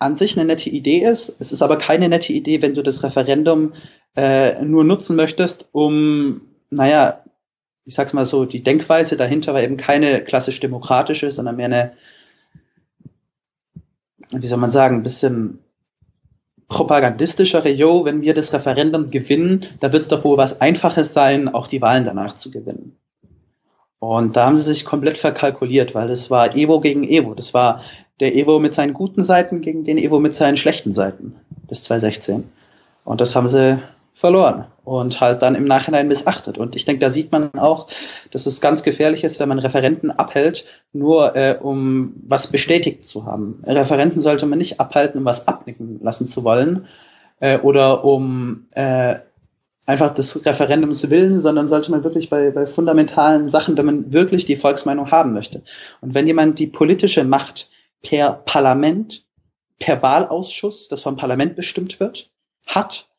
an 0.00 0.16
sich 0.16 0.36
eine 0.36 0.46
nette 0.46 0.70
Idee 0.70 1.04
ist. 1.04 1.36
Es 1.38 1.52
ist 1.52 1.62
aber 1.62 1.78
keine 1.78 2.08
nette 2.08 2.32
Idee, 2.32 2.62
wenn 2.62 2.74
du 2.74 2.82
das 2.82 3.04
Referendum 3.04 3.72
äh, 4.16 4.60
nur 4.62 4.82
nutzen 4.82 5.14
möchtest, 5.14 5.68
um, 5.72 6.40
naja, 6.70 7.22
ich 7.84 7.94
sag's 7.94 8.12
mal 8.12 8.26
so, 8.26 8.44
die 8.44 8.62
Denkweise 8.62 9.16
dahinter 9.16 9.54
war 9.54 9.62
eben 9.62 9.76
keine 9.76 10.22
klassisch 10.24 10.60
demokratische, 10.60 11.30
sondern 11.30 11.56
mehr 11.56 11.66
eine 11.66 11.92
wie 14.32 14.46
soll 14.46 14.58
man 14.58 14.70
sagen, 14.70 14.96
ein 14.96 15.02
bisschen 15.02 15.58
propagandistischere, 16.68 17.68
yo, 17.68 18.04
wenn 18.04 18.22
wir 18.22 18.32
das 18.32 18.52
Referendum 18.52 19.10
gewinnen, 19.10 19.64
da 19.80 19.92
wird 19.92 20.02
es 20.02 20.08
doch 20.08 20.24
wohl 20.24 20.38
was 20.38 20.60
Einfaches 20.60 21.12
sein, 21.12 21.48
auch 21.48 21.66
die 21.66 21.82
Wahlen 21.82 22.04
danach 22.04 22.34
zu 22.34 22.50
gewinnen. 22.50 22.96
Und 23.98 24.36
da 24.36 24.46
haben 24.46 24.56
sie 24.56 24.62
sich 24.62 24.84
komplett 24.84 25.18
verkalkuliert, 25.18 25.94
weil 25.94 26.10
es 26.10 26.30
war 26.30 26.56
Evo 26.56 26.80
gegen 26.80 27.04
Evo. 27.04 27.34
Das 27.34 27.52
war 27.52 27.82
der 28.20 28.34
Evo 28.36 28.58
mit 28.58 28.74
seinen 28.74 28.94
guten 28.94 29.24
Seiten 29.24 29.60
gegen 29.60 29.84
den 29.84 29.98
Evo 29.98 30.20
mit 30.20 30.34
seinen 30.34 30.56
schlechten 30.56 30.92
Seiten 30.92 31.36
bis 31.68 31.82
2016. 31.84 32.44
Und 33.04 33.20
das 33.20 33.34
haben 33.34 33.48
sie 33.48 33.80
verloren 34.12 34.66
und 34.84 35.20
halt 35.20 35.40
dann 35.40 35.54
im 35.54 35.64
Nachhinein 35.64 36.06
missachtet. 36.06 36.58
Und 36.58 36.76
ich 36.76 36.84
denke, 36.84 37.00
da 37.00 37.10
sieht 37.10 37.32
man 37.32 37.54
auch, 37.54 37.86
dass 38.30 38.44
es 38.44 38.60
ganz 38.60 38.82
gefährlich 38.82 39.24
ist, 39.24 39.40
wenn 39.40 39.48
man 39.48 39.58
Referenten 39.58 40.10
abhält, 40.10 40.66
nur 40.92 41.34
äh, 41.36 41.56
um 41.60 42.12
was 42.26 42.48
bestätigt 42.48 43.06
zu 43.06 43.24
haben. 43.24 43.62
Referenten 43.64 44.20
sollte 44.20 44.44
man 44.44 44.58
nicht 44.58 44.78
abhalten, 44.78 45.20
um 45.20 45.24
was 45.24 45.48
abnicken 45.48 46.00
lassen 46.02 46.26
zu 46.26 46.44
wollen 46.44 46.86
äh, 47.40 47.58
oder 47.60 48.04
um 48.04 48.66
äh, 48.74 49.16
einfach 49.86 50.12
des 50.12 50.44
Referendums 50.44 51.08
willen, 51.08 51.40
sondern 51.40 51.68
sollte 51.68 51.90
man 51.90 52.04
wirklich 52.04 52.28
bei, 52.28 52.50
bei 52.50 52.66
fundamentalen 52.66 53.48
Sachen, 53.48 53.78
wenn 53.78 53.86
man 53.86 54.12
wirklich 54.12 54.44
die 54.44 54.56
Volksmeinung 54.56 55.10
haben 55.10 55.32
möchte. 55.32 55.62
Und 56.00 56.14
wenn 56.14 56.26
jemand 56.26 56.58
die 56.58 56.66
politische 56.66 57.24
Macht 57.24 57.70
per 58.02 58.42
Parlament, 58.44 59.24
per 59.78 60.02
Wahlausschuss, 60.02 60.88
das 60.88 61.02
vom 61.02 61.16
Parlament 61.16 61.56
bestimmt 61.56 62.00
wird, 62.00 62.30
hat, 62.66 63.10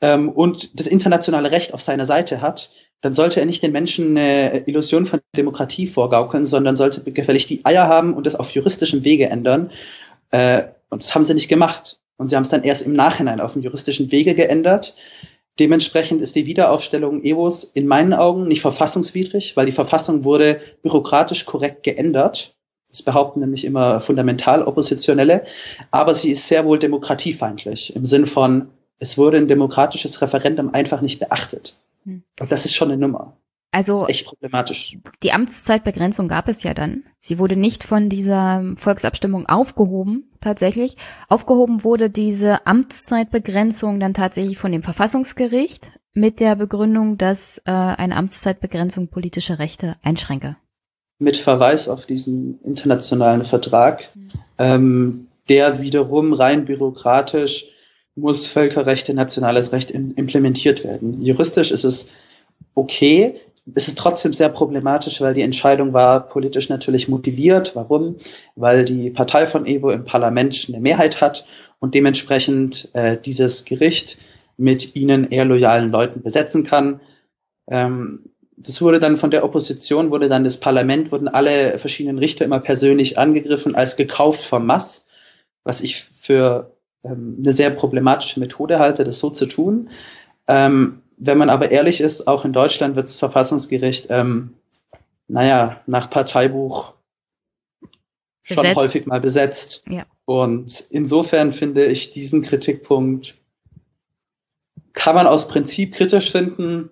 ähm, 0.00 0.28
und 0.28 0.78
das 0.78 0.86
internationale 0.86 1.50
Recht 1.50 1.74
auf 1.74 1.80
seiner 1.80 2.04
Seite 2.04 2.40
hat, 2.40 2.70
dann 3.00 3.14
sollte 3.14 3.40
er 3.40 3.46
nicht 3.46 3.62
den 3.62 3.72
Menschen 3.72 4.16
eine 4.16 4.66
Illusion 4.66 5.06
von 5.06 5.20
Demokratie 5.36 5.86
vorgaukeln, 5.86 6.46
sondern 6.46 6.76
sollte 6.76 7.02
gefällig 7.12 7.46
die 7.46 7.64
Eier 7.64 7.86
haben 7.88 8.14
und 8.14 8.26
das 8.26 8.34
auf 8.34 8.50
juristischem 8.50 9.04
Wege 9.04 9.30
ändern. 9.30 9.70
Äh, 10.30 10.64
und 10.90 11.02
das 11.02 11.14
haben 11.14 11.24
sie 11.24 11.34
nicht 11.34 11.48
gemacht. 11.48 12.00
Und 12.16 12.26
sie 12.26 12.34
haben 12.34 12.42
es 12.42 12.48
dann 12.48 12.64
erst 12.64 12.82
im 12.82 12.92
Nachhinein 12.92 13.40
auf 13.40 13.52
dem 13.52 13.62
juristischen 13.62 14.10
Wege 14.10 14.34
geändert. 14.34 14.96
Dementsprechend 15.60 16.20
ist 16.22 16.34
die 16.34 16.46
Wiederaufstellung 16.46 17.22
EWOS 17.22 17.64
in 17.64 17.86
meinen 17.86 18.14
Augen 18.14 18.48
nicht 18.48 18.60
verfassungswidrig, 18.60 19.56
weil 19.56 19.66
die 19.66 19.72
Verfassung 19.72 20.24
wurde 20.24 20.60
bürokratisch 20.82 21.44
korrekt 21.44 21.84
geändert. 21.84 22.56
Das 22.90 23.02
behaupten 23.02 23.40
nämlich 23.40 23.64
immer 23.64 24.00
fundamental 24.00 24.62
Oppositionelle. 24.62 25.44
Aber 25.90 26.14
sie 26.14 26.30
ist 26.30 26.48
sehr 26.48 26.64
wohl 26.64 26.78
demokratiefeindlich 26.78 27.94
im 27.94 28.04
Sinn 28.04 28.26
von, 28.26 28.68
es 28.98 29.18
wurde 29.18 29.36
ein 29.36 29.48
demokratisches 29.48 30.20
Referendum 30.22 30.74
einfach 30.74 31.00
nicht 31.00 31.20
beachtet. 31.20 31.76
Hm. 32.04 32.22
Und 32.40 32.52
das 32.52 32.64
ist 32.64 32.74
schon 32.74 32.90
eine 32.90 33.00
Nummer. 33.00 33.36
Also 33.70 34.06
echt 34.06 34.26
problematisch. 34.26 34.96
Die 35.22 35.32
Amtszeitbegrenzung 35.32 36.26
gab 36.26 36.48
es 36.48 36.62
ja 36.62 36.72
dann. 36.72 37.04
Sie 37.20 37.38
wurde 37.38 37.54
nicht 37.54 37.84
von 37.84 38.08
dieser 38.08 38.64
Volksabstimmung 38.76 39.46
aufgehoben, 39.46 40.30
tatsächlich. 40.40 40.96
Aufgehoben 41.28 41.84
wurde 41.84 42.08
diese 42.08 42.66
Amtszeitbegrenzung 42.66 44.00
dann 44.00 44.14
tatsächlich 44.14 44.56
von 44.56 44.72
dem 44.72 44.82
Verfassungsgericht 44.82 45.92
mit 46.14 46.40
der 46.40 46.56
Begründung, 46.56 47.18
dass 47.18 47.58
äh, 47.66 47.70
eine 47.70 48.16
Amtszeitbegrenzung 48.16 49.08
politische 49.08 49.58
Rechte 49.58 49.96
einschränke. 50.02 50.56
Mit 51.18 51.36
Verweis 51.36 51.88
auf 51.88 52.06
diesen 52.06 52.60
internationalen 52.62 53.44
Vertrag, 53.44 54.08
ähm, 54.58 55.26
der 55.48 55.80
wiederum 55.80 56.32
rein 56.32 56.64
bürokratisch 56.64 57.66
muss 58.14 58.46
Völkerrecht 58.46 59.08
in 59.08 59.16
nationales 59.16 59.72
Recht 59.72 59.90
in, 59.90 60.14
implementiert 60.14 60.84
werden. 60.84 61.22
Juristisch 61.22 61.70
ist 61.70 61.84
es 61.84 62.10
okay. 62.74 63.36
Es 63.74 63.88
ist 63.88 63.98
trotzdem 63.98 64.32
sehr 64.32 64.48
problematisch, 64.48 65.20
weil 65.20 65.34
die 65.34 65.42
Entscheidung 65.42 65.92
war 65.92 66.26
politisch 66.26 66.68
natürlich 66.68 67.08
motiviert. 67.08 67.74
Warum? 67.74 68.16
Weil 68.56 68.84
die 68.84 69.10
Partei 69.10 69.46
von 69.46 69.66
Evo 69.66 69.90
im 69.90 70.04
Parlament 70.04 70.66
eine 70.68 70.80
Mehrheit 70.80 71.20
hat 71.20 71.46
und 71.78 71.94
dementsprechend 71.94 72.88
äh, 72.94 73.18
dieses 73.18 73.64
Gericht 73.64 74.16
mit 74.56 74.96
ihnen 74.96 75.30
eher 75.30 75.44
loyalen 75.44 75.90
Leuten 75.90 76.22
besetzen 76.22 76.64
kann. 76.64 77.00
Ähm, 77.68 78.30
das 78.60 78.82
wurde 78.82 78.98
dann 78.98 79.16
von 79.16 79.30
der 79.30 79.44
Opposition, 79.44 80.10
wurde 80.10 80.28
dann 80.28 80.44
das 80.44 80.58
Parlament, 80.58 81.12
wurden 81.12 81.28
alle 81.28 81.78
verschiedenen 81.78 82.18
Richter 82.18 82.44
immer 82.44 82.60
persönlich 82.60 83.18
angegriffen 83.18 83.74
als 83.74 83.96
gekauft 83.96 84.42
vom 84.42 84.66
Mass, 84.66 85.06
was 85.64 85.80
ich 85.80 86.02
für 86.02 86.72
ähm, 87.04 87.36
eine 87.38 87.52
sehr 87.52 87.70
problematische 87.70 88.40
Methode 88.40 88.78
halte, 88.78 89.04
das 89.04 89.18
so 89.18 89.30
zu 89.30 89.46
tun. 89.46 89.90
Ähm, 90.48 91.02
wenn 91.16 91.38
man 91.38 91.50
aber 91.50 91.70
ehrlich 91.70 92.00
ist, 92.00 92.26
auch 92.26 92.44
in 92.44 92.52
Deutschland 92.52 92.96
wird 92.96 93.06
das 93.06 93.18
Verfassungsgericht, 93.18 94.06
ähm, 94.10 94.54
naja, 95.28 95.80
nach 95.86 96.10
Parteibuch 96.10 96.94
schon 98.42 98.56
besetzt. 98.62 98.76
häufig 98.76 99.06
mal 99.06 99.20
besetzt. 99.20 99.84
Ja. 99.88 100.06
Und 100.24 100.84
insofern 100.90 101.52
finde 101.52 101.84
ich 101.86 102.10
diesen 102.10 102.42
Kritikpunkt 102.42 103.36
kann 104.94 105.14
man 105.14 105.26
aus 105.26 105.46
Prinzip 105.46 105.94
kritisch 105.94 106.32
finden, 106.32 106.90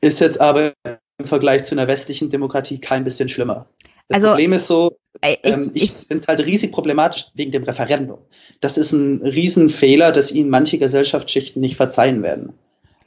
ist 0.00 0.20
jetzt 0.20 0.40
aber 0.40 0.72
im 1.18 1.24
Vergleich 1.24 1.64
zu 1.64 1.74
einer 1.74 1.88
westlichen 1.88 2.30
Demokratie 2.30 2.78
kein 2.78 3.04
bisschen 3.04 3.28
schlimmer. 3.28 3.66
Das 4.08 4.16
also, 4.16 4.28
Problem 4.28 4.52
ist 4.52 4.66
so, 4.66 4.98
ich, 5.22 5.38
ähm, 5.42 5.70
ich, 5.74 5.82
ich 5.84 5.90
finde 5.92 6.16
es 6.16 6.28
halt 6.28 6.46
riesig 6.46 6.70
problematisch 6.70 7.26
wegen 7.34 7.50
dem 7.50 7.64
Referendum. 7.64 8.18
Das 8.60 8.78
ist 8.78 8.92
ein 8.92 9.20
Riesenfehler, 9.22 10.12
dass 10.12 10.30
ihnen 10.30 10.50
manche 10.50 10.78
Gesellschaftsschichten 10.78 11.60
nicht 11.60 11.76
verzeihen 11.76 12.22
werden. 12.22 12.52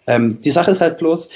Ähm, 0.08 0.42
die 0.42 0.50
Sache 0.50 0.72
ist 0.72 0.82
halt 0.82 0.98
bloß, 0.98 1.30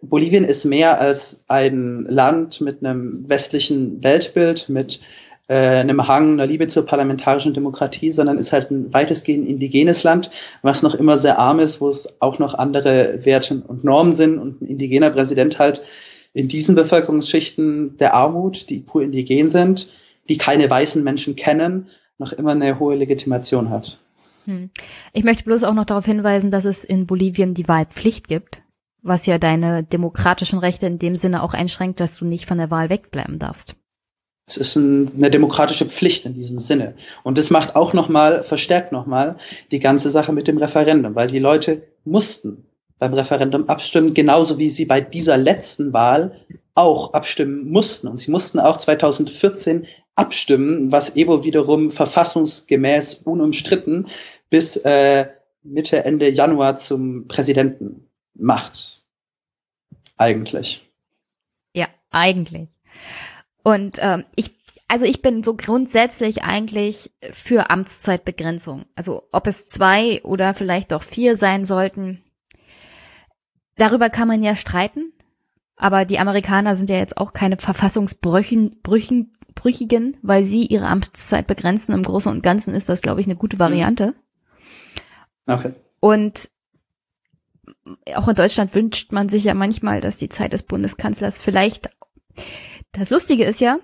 Bolivien 0.00 0.44
ist 0.44 0.64
mehr 0.64 1.00
als 1.00 1.44
ein 1.48 2.06
Land 2.08 2.60
mit 2.60 2.84
einem 2.84 3.12
westlichen 3.28 4.02
Weltbild, 4.02 4.68
mit 4.68 5.00
äh, 5.48 5.54
einem 5.56 6.06
Hang, 6.06 6.34
einer 6.34 6.46
Liebe 6.46 6.66
zur 6.66 6.86
parlamentarischen 6.86 7.54
Demokratie, 7.54 8.10
sondern 8.10 8.38
ist 8.38 8.52
halt 8.52 8.70
ein 8.70 8.92
weitestgehend 8.94 9.46
indigenes 9.46 10.02
Land, 10.02 10.30
was 10.62 10.82
noch 10.82 10.94
immer 10.94 11.18
sehr 11.18 11.38
arm 11.38 11.58
ist, 11.58 11.80
wo 11.80 11.88
es 11.88 12.20
auch 12.20 12.38
noch 12.38 12.54
andere 12.54 13.24
Werte 13.24 13.62
und 13.66 13.84
Normen 13.84 14.12
sind 14.12 14.38
und 14.38 14.62
ein 14.62 14.66
indigener 14.66 15.10
Präsident 15.10 15.58
halt 15.58 15.82
in 16.32 16.48
diesen 16.48 16.74
Bevölkerungsschichten 16.74 17.96
der 17.98 18.14
Armut, 18.14 18.70
die 18.70 18.80
pur 18.80 19.02
indigen 19.02 19.50
sind, 19.50 19.88
die 20.28 20.38
keine 20.38 20.68
weißen 20.70 21.02
Menschen 21.02 21.36
kennen, 21.36 21.88
noch 22.18 22.32
immer 22.32 22.52
eine 22.52 22.78
hohe 22.78 22.94
Legitimation 22.94 23.70
hat. 23.70 23.98
Hm. 24.44 24.70
Ich 25.12 25.24
möchte 25.24 25.44
bloß 25.44 25.64
auch 25.64 25.74
noch 25.74 25.84
darauf 25.84 26.06
hinweisen, 26.06 26.50
dass 26.50 26.64
es 26.64 26.84
in 26.84 27.06
Bolivien 27.06 27.54
die 27.54 27.68
Wahlpflicht 27.68 28.28
gibt, 28.28 28.62
was 29.02 29.26
ja 29.26 29.38
deine 29.38 29.84
demokratischen 29.84 30.58
Rechte 30.58 30.86
in 30.86 30.98
dem 30.98 31.16
Sinne 31.16 31.42
auch 31.42 31.54
einschränkt, 31.54 32.00
dass 32.00 32.16
du 32.16 32.24
nicht 32.24 32.46
von 32.46 32.58
der 32.58 32.70
Wahl 32.70 32.88
wegbleiben 32.88 33.38
darfst. 33.38 33.76
Es 34.46 34.56
ist 34.56 34.76
ein, 34.76 35.12
eine 35.16 35.30
demokratische 35.30 35.86
Pflicht 35.86 36.26
in 36.26 36.34
diesem 36.34 36.58
Sinne. 36.58 36.94
Und 37.22 37.38
das 37.38 37.50
macht 37.50 37.76
auch 37.76 37.92
nochmal, 37.92 38.42
verstärkt 38.42 38.92
nochmal 38.92 39.36
die 39.70 39.78
ganze 39.78 40.10
Sache 40.10 40.32
mit 40.32 40.48
dem 40.48 40.58
Referendum, 40.58 41.14
weil 41.14 41.28
die 41.28 41.38
Leute 41.38 41.82
mussten 42.04 42.66
beim 42.98 43.14
Referendum 43.14 43.68
abstimmen, 43.68 44.14
genauso 44.14 44.58
wie 44.58 44.70
sie 44.70 44.84
bei 44.84 45.00
dieser 45.00 45.36
letzten 45.36 45.92
Wahl 45.92 46.40
auch 46.74 47.14
abstimmen 47.14 47.70
mussten. 47.70 48.08
Und 48.08 48.18
sie 48.18 48.30
mussten 48.30 48.58
auch 48.60 48.76
2014 48.76 49.86
abstimmen, 50.14 50.92
was 50.92 51.16
Evo 51.16 51.44
wiederum 51.44 51.90
verfassungsgemäß 51.90 53.14
unumstritten 53.24 54.06
bis 54.50 54.76
äh, 54.76 55.28
Mitte, 55.62 56.04
Ende 56.04 56.28
Januar 56.28 56.76
zum 56.76 57.28
Präsidenten 57.28 58.08
macht. 58.34 59.02
Eigentlich. 60.16 60.88
Ja, 61.74 61.88
eigentlich. 62.10 62.68
Und 63.62 63.98
ähm, 64.00 64.24
ich, 64.34 64.50
also 64.88 65.04
ich 65.04 65.22
bin 65.22 65.42
so 65.42 65.56
grundsätzlich 65.56 66.42
eigentlich 66.42 67.12
für 67.32 67.70
Amtszeitbegrenzung. 67.70 68.86
Also 68.94 69.28
ob 69.32 69.46
es 69.46 69.68
zwei 69.68 70.22
oder 70.22 70.54
vielleicht 70.54 70.92
doch 70.92 71.02
vier 71.02 71.36
sein 71.36 71.64
sollten, 71.64 72.22
darüber 73.76 74.10
kann 74.10 74.28
man 74.28 74.42
ja 74.42 74.54
streiten. 74.54 75.12
Aber 75.76 76.04
die 76.04 76.18
Amerikaner 76.18 76.76
sind 76.76 76.90
ja 76.90 76.98
jetzt 76.98 77.16
auch 77.16 77.32
keine 77.32 77.56
Verfassungsbrüchigen, 77.56 78.82
Brüchigen, 78.82 80.16
weil 80.22 80.44
sie 80.44 80.66
ihre 80.66 80.86
Amtszeit 80.86 81.46
begrenzen. 81.46 81.94
Im 81.94 82.02
Großen 82.02 82.30
und 82.30 82.42
Ganzen 82.42 82.74
ist 82.74 82.88
das, 82.88 83.02
glaube 83.02 83.20
ich, 83.20 83.26
eine 83.26 83.36
gute 83.36 83.58
Variante. 83.58 84.14
Okay. 85.46 85.72
Und 85.98 86.50
auch 88.14 88.28
in 88.28 88.34
Deutschland 88.34 88.74
wünscht 88.74 89.12
man 89.12 89.28
sich 89.28 89.44
ja 89.44 89.54
manchmal, 89.54 90.00
dass 90.00 90.16
die 90.16 90.28
Zeit 90.28 90.52
des 90.52 90.62
Bundeskanzlers 90.62 91.40
vielleicht. 91.40 91.88
Das 92.92 93.10
Lustige 93.10 93.44
ist 93.44 93.60
ja, 93.60 93.78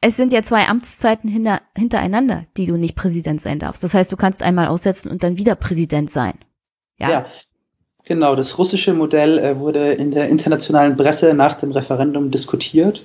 es 0.00 0.16
sind 0.16 0.32
ja 0.32 0.42
zwei 0.42 0.66
Amtszeiten 0.66 1.28
hinter, 1.28 1.62
hintereinander, 1.76 2.46
die 2.56 2.66
du 2.66 2.76
nicht 2.76 2.96
Präsident 2.96 3.40
sein 3.40 3.58
darfst. 3.58 3.84
Das 3.84 3.94
heißt, 3.94 4.10
du 4.10 4.16
kannst 4.16 4.42
einmal 4.42 4.68
aussetzen 4.68 5.10
und 5.10 5.22
dann 5.22 5.38
wieder 5.38 5.54
Präsident 5.54 6.10
sein. 6.10 6.34
Ja, 6.98 7.10
ja 7.10 7.26
Genau, 8.10 8.34
das 8.34 8.58
russische 8.58 8.94
Modell 8.94 9.38
äh, 9.38 9.58
wurde 9.58 9.92
in 9.92 10.10
der 10.10 10.28
internationalen 10.30 10.96
Presse 10.96 11.34
nach 11.34 11.54
dem 11.54 11.70
Referendum 11.70 12.32
diskutiert. 12.32 13.04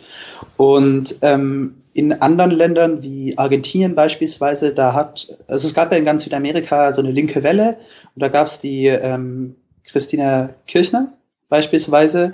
Und 0.57 1.17
ähm, 1.21 1.75
in 1.93 2.13
anderen 2.13 2.51
Ländern 2.51 3.03
wie 3.03 3.37
Argentinien 3.37 3.93
beispielsweise, 3.93 4.73
da 4.73 4.93
hat, 4.93 5.27
also 5.47 5.67
es 5.67 5.73
gab 5.73 5.91
ja 5.91 5.97
in 5.97 6.05
ganz 6.05 6.23
Südamerika 6.23 6.91
so 6.91 7.01
eine 7.01 7.11
linke 7.11 7.43
Welle 7.43 7.77
und 8.15 8.21
da 8.21 8.29
gab 8.29 8.47
es 8.47 8.59
die 8.59 8.87
ähm, 8.87 9.55
Christina 9.83 10.49
Kirchner 10.65 11.13
beispielsweise, 11.49 12.33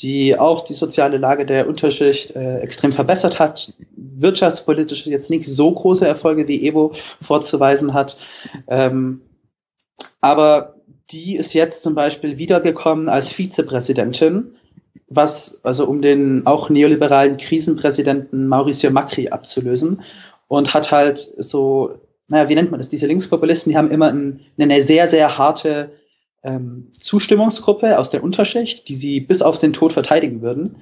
die 0.00 0.38
auch 0.38 0.62
die 0.62 0.74
soziale 0.74 1.18
Lage 1.18 1.46
der 1.46 1.68
Unterschicht 1.68 2.34
äh, 2.34 2.58
extrem 2.58 2.92
verbessert 2.92 3.38
hat, 3.38 3.74
wirtschaftspolitisch 3.96 5.06
jetzt 5.06 5.30
nicht 5.30 5.46
so 5.48 5.72
große 5.72 6.06
Erfolge 6.06 6.48
wie 6.48 6.66
Evo 6.66 6.92
vorzuweisen 7.20 7.94
hat. 7.94 8.16
Ähm, 8.68 9.22
aber 10.20 10.76
die 11.10 11.36
ist 11.36 11.52
jetzt 11.52 11.82
zum 11.82 11.94
Beispiel 11.94 12.38
wiedergekommen 12.38 13.08
als 13.08 13.28
Vizepräsidentin, 13.28 14.54
was, 15.08 15.60
also 15.62 15.86
um 15.86 16.00
den 16.00 16.46
auch 16.46 16.70
neoliberalen 16.70 17.36
Krisenpräsidenten 17.36 18.46
Mauricio 18.48 18.90
Macri 18.90 19.28
abzulösen 19.28 20.02
und 20.48 20.74
hat 20.74 20.90
halt 20.90 21.32
so, 21.36 21.98
naja, 22.28 22.48
wie 22.48 22.54
nennt 22.54 22.70
man 22.70 22.80
das? 22.80 22.88
Diese 22.88 23.06
Linkspopulisten, 23.06 23.70
die 23.70 23.76
haben 23.76 23.90
immer 23.90 24.08
ein, 24.08 24.40
eine 24.58 24.82
sehr, 24.82 25.08
sehr 25.08 25.36
harte 25.36 25.90
ähm, 26.42 26.90
Zustimmungsgruppe 26.98 27.98
aus 27.98 28.10
der 28.10 28.22
Unterschicht, 28.22 28.88
die 28.88 28.94
sie 28.94 29.20
bis 29.20 29.42
auf 29.42 29.58
den 29.58 29.72
Tod 29.72 29.92
verteidigen 29.92 30.42
würden. 30.42 30.76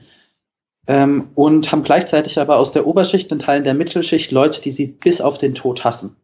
Ähm, 0.87 1.29
und 1.35 1.71
haben 1.71 1.83
gleichzeitig 1.83 2.39
aber 2.39 2.57
aus 2.59 2.73
der 2.73 2.87
Oberschicht 2.87 3.31
und 3.33 3.43
Teilen 3.43 3.65
der 3.65 3.75
Mittelschicht 3.75 4.33
Leute, 4.33 4.61
die 4.61 4.71
sie 4.71 4.87
bis 4.87 5.21
auf 5.21 5.39
den 5.39 5.55
Tod 5.55 5.85
hassen. 5.85 6.17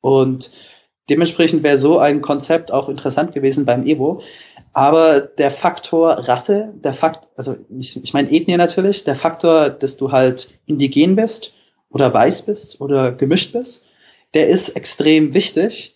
Und 0.00 0.50
Dementsprechend 1.10 1.62
wäre 1.62 1.76
so 1.76 1.98
ein 1.98 2.22
Konzept 2.22 2.72
auch 2.72 2.88
interessant 2.88 3.32
gewesen 3.32 3.66
beim 3.66 3.86
Evo. 3.86 4.22
Aber 4.72 5.20
der 5.20 5.50
Faktor 5.50 6.12
Rasse, 6.12 6.72
der 6.76 6.94
Fakt, 6.94 7.28
also 7.36 7.56
ich, 7.78 8.02
ich 8.02 8.14
meine 8.14 8.32
Ethnie 8.32 8.56
natürlich, 8.56 9.04
der 9.04 9.14
Faktor, 9.14 9.68
dass 9.68 9.98
du 9.98 10.12
halt 10.12 10.58
indigen 10.64 11.14
bist 11.14 11.52
oder 11.90 12.12
weiß 12.12 12.42
bist 12.42 12.80
oder 12.80 13.12
gemischt 13.12 13.52
bist, 13.52 13.84
der 14.32 14.48
ist 14.48 14.70
extrem 14.70 15.34
wichtig 15.34 15.93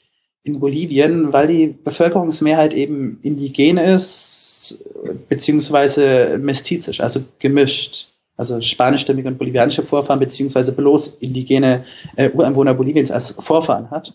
in 0.48 0.60
Bolivien, 0.60 1.32
weil 1.32 1.46
die 1.46 1.66
Bevölkerungsmehrheit 1.68 2.74
eben 2.74 3.18
indigen 3.22 3.78
ist, 3.78 4.84
beziehungsweise 5.28 6.38
mestizisch, 6.40 7.00
also 7.00 7.20
gemischt. 7.38 8.08
Also 8.36 8.60
spanischstämmige 8.60 9.26
und 9.26 9.36
bolivianische 9.36 9.82
Vorfahren, 9.82 10.20
beziehungsweise 10.20 10.72
bloß 10.72 11.16
indigene 11.18 11.84
äh, 12.14 12.30
Ureinwohner 12.30 12.72
Boliviens 12.72 13.10
als 13.10 13.32
Vorfahren 13.32 13.90
hat. 13.90 14.14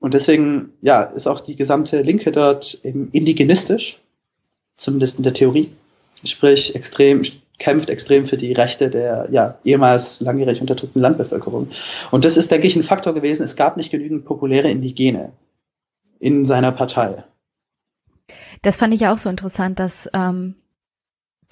Und 0.00 0.14
deswegen, 0.14 0.72
ja, 0.80 1.04
ist 1.04 1.28
auch 1.28 1.38
die 1.38 1.54
gesamte 1.54 2.02
Linke 2.02 2.32
dort 2.32 2.80
eben 2.82 3.08
indigenistisch, 3.12 4.00
zumindest 4.76 5.18
in 5.18 5.22
der 5.22 5.32
Theorie. 5.32 5.70
Sprich, 6.24 6.74
extrem, 6.74 7.22
kämpft 7.58 7.90
extrem 7.90 8.26
für 8.26 8.36
die 8.36 8.52
Rechte 8.52 8.90
der, 8.90 9.28
ja, 9.30 9.58
ehemals 9.64 10.20
langjährig 10.20 10.60
unterdrückten 10.60 11.00
Landbevölkerung. 11.00 11.68
Und 12.10 12.24
das 12.24 12.36
ist, 12.36 12.50
denke 12.50 12.66
ich, 12.66 12.76
ein 12.76 12.82
Faktor 12.82 13.14
gewesen. 13.14 13.42
Es 13.42 13.56
gab 13.56 13.76
nicht 13.76 13.90
genügend 13.90 14.24
populäre 14.24 14.70
Indigene 14.70 15.32
in 16.18 16.44
seiner 16.44 16.72
Partei. 16.72 17.24
Das 18.62 18.76
fand 18.76 18.94
ich 18.94 19.00
ja 19.00 19.12
auch 19.12 19.18
so 19.18 19.28
interessant, 19.28 19.78
dass 19.78 20.08
ähm, 20.12 20.56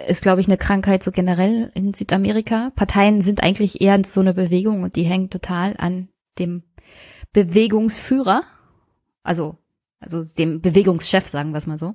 ist, 0.09 0.23
glaube 0.23 0.41
ich, 0.41 0.49
eine 0.49 0.57
Krankheit 0.57 1.03
so 1.03 1.11
generell 1.11 1.71
in 1.75 1.95
Südamerika. 1.95 2.71
Parteien 2.75 3.23
sind 3.23 3.43
eigentlich 3.43 3.81
eher 3.81 4.01
so 4.05 4.21
eine 4.21 4.35
Bewegung 4.35 4.83
und 4.83 4.97
die 4.97 5.03
hängen 5.03 5.31
total 5.31 5.75
an 5.79 6.09
dem 6.39 6.63
Bewegungsführer, 7.33 8.43
also, 9.23 9.59
also 10.01 10.25
dem 10.25 10.61
Bewegungschef, 10.61 11.27
sagen 11.27 11.53
wir 11.53 11.59
es 11.59 11.67
mal 11.67 11.79
so. 11.79 11.95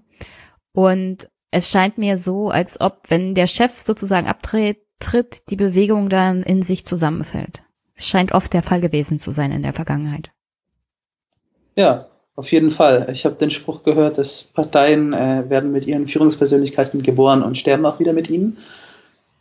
Und 0.72 1.30
es 1.56 1.70
scheint 1.70 1.98
mir 1.98 2.18
so, 2.18 2.50
als 2.50 2.82
ob, 2.82 3.04
wenn 3.08 3.34
der 3.34 3.48
Chef 3.48 3.80
sozusagen 3.80 4.28
abtritt, 4.28 4.80
tritt, 5.00 5.50
die 5.50 5.56
Bewegung 5.56 6.10
dann 6.10 6.44
in 6.44 6.64
sich 6.64 6.86
zusammenfällt. 6.86 7.64
Es 7.96 8.06
scheint 8.06 8.34
oft 8.34 8.52
der 8.52 8.62
Fall 8.62 8.82
gewesen 8.82 9.20
zu 9.20 9.32
sein 9.32 9.54
in 9.54 9.64
der 9.64 9.72
Vergangenheit. 9.72 10.32
Ja, 11.78 12.08
auf 12.36 12.52
jeden 12.52 12.72
Fall. 12.72 13.08
Ich 13.14 13.24
habe 13.24 13.36
den 13.36 13.52
Spruch 13.52 13.84
gehört, 13.84 14.18
dass 14.18 14.44
Parteien 14.44 15.14
äh, 15.14 15.50
werden 15.50 15.72
mit 15.72 15.88
ihren 15.88 16.08
Führungspersönlichkeiten 16.08 17.04
geboren 17.04 17.42
und 17.42 17.58
sterben 17.58 17.86
auch 17.86 18.00
wieder 18.00 18.12
mit 18.12 18.30
ihnen. 18.30 18.58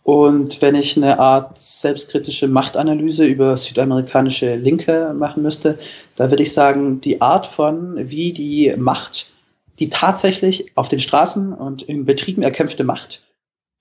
Und 0.05 0.63
wenn 0.63 0.77
ich 0.77 0.97
eine 0.97 1.19
Art 1.19 1.59
selbstkritische 1.59 2.47
Machtanalyse 2.47 3.25
über 3.25 3.57
südamerikanische 3.57 4.55
Linke 4.55 5.15
machen 5.19 5.43
müsste, 5.43 5.81
da 6.15 6.31
würde 6.31 6.45
ich 6.45 6.53
sagen, 6.53 7.01
die 7.01 7.21
Art 7.21 7.47
von, 7.47 7.97
wie 7.99 8.33
die 8.33 8.73
Macht, 8.77 9.34
die 9.79 9.89
tatsächlich 9.89 10.77
auf 10.77 10.89
den 10.89 11.01
Straßen 11.01 11.53
und 11.53 11.83
in 11.83 12.05
Betrieben 12.05 12.43
erkämpfte 12.43 12.85
Macht 12.85 13.23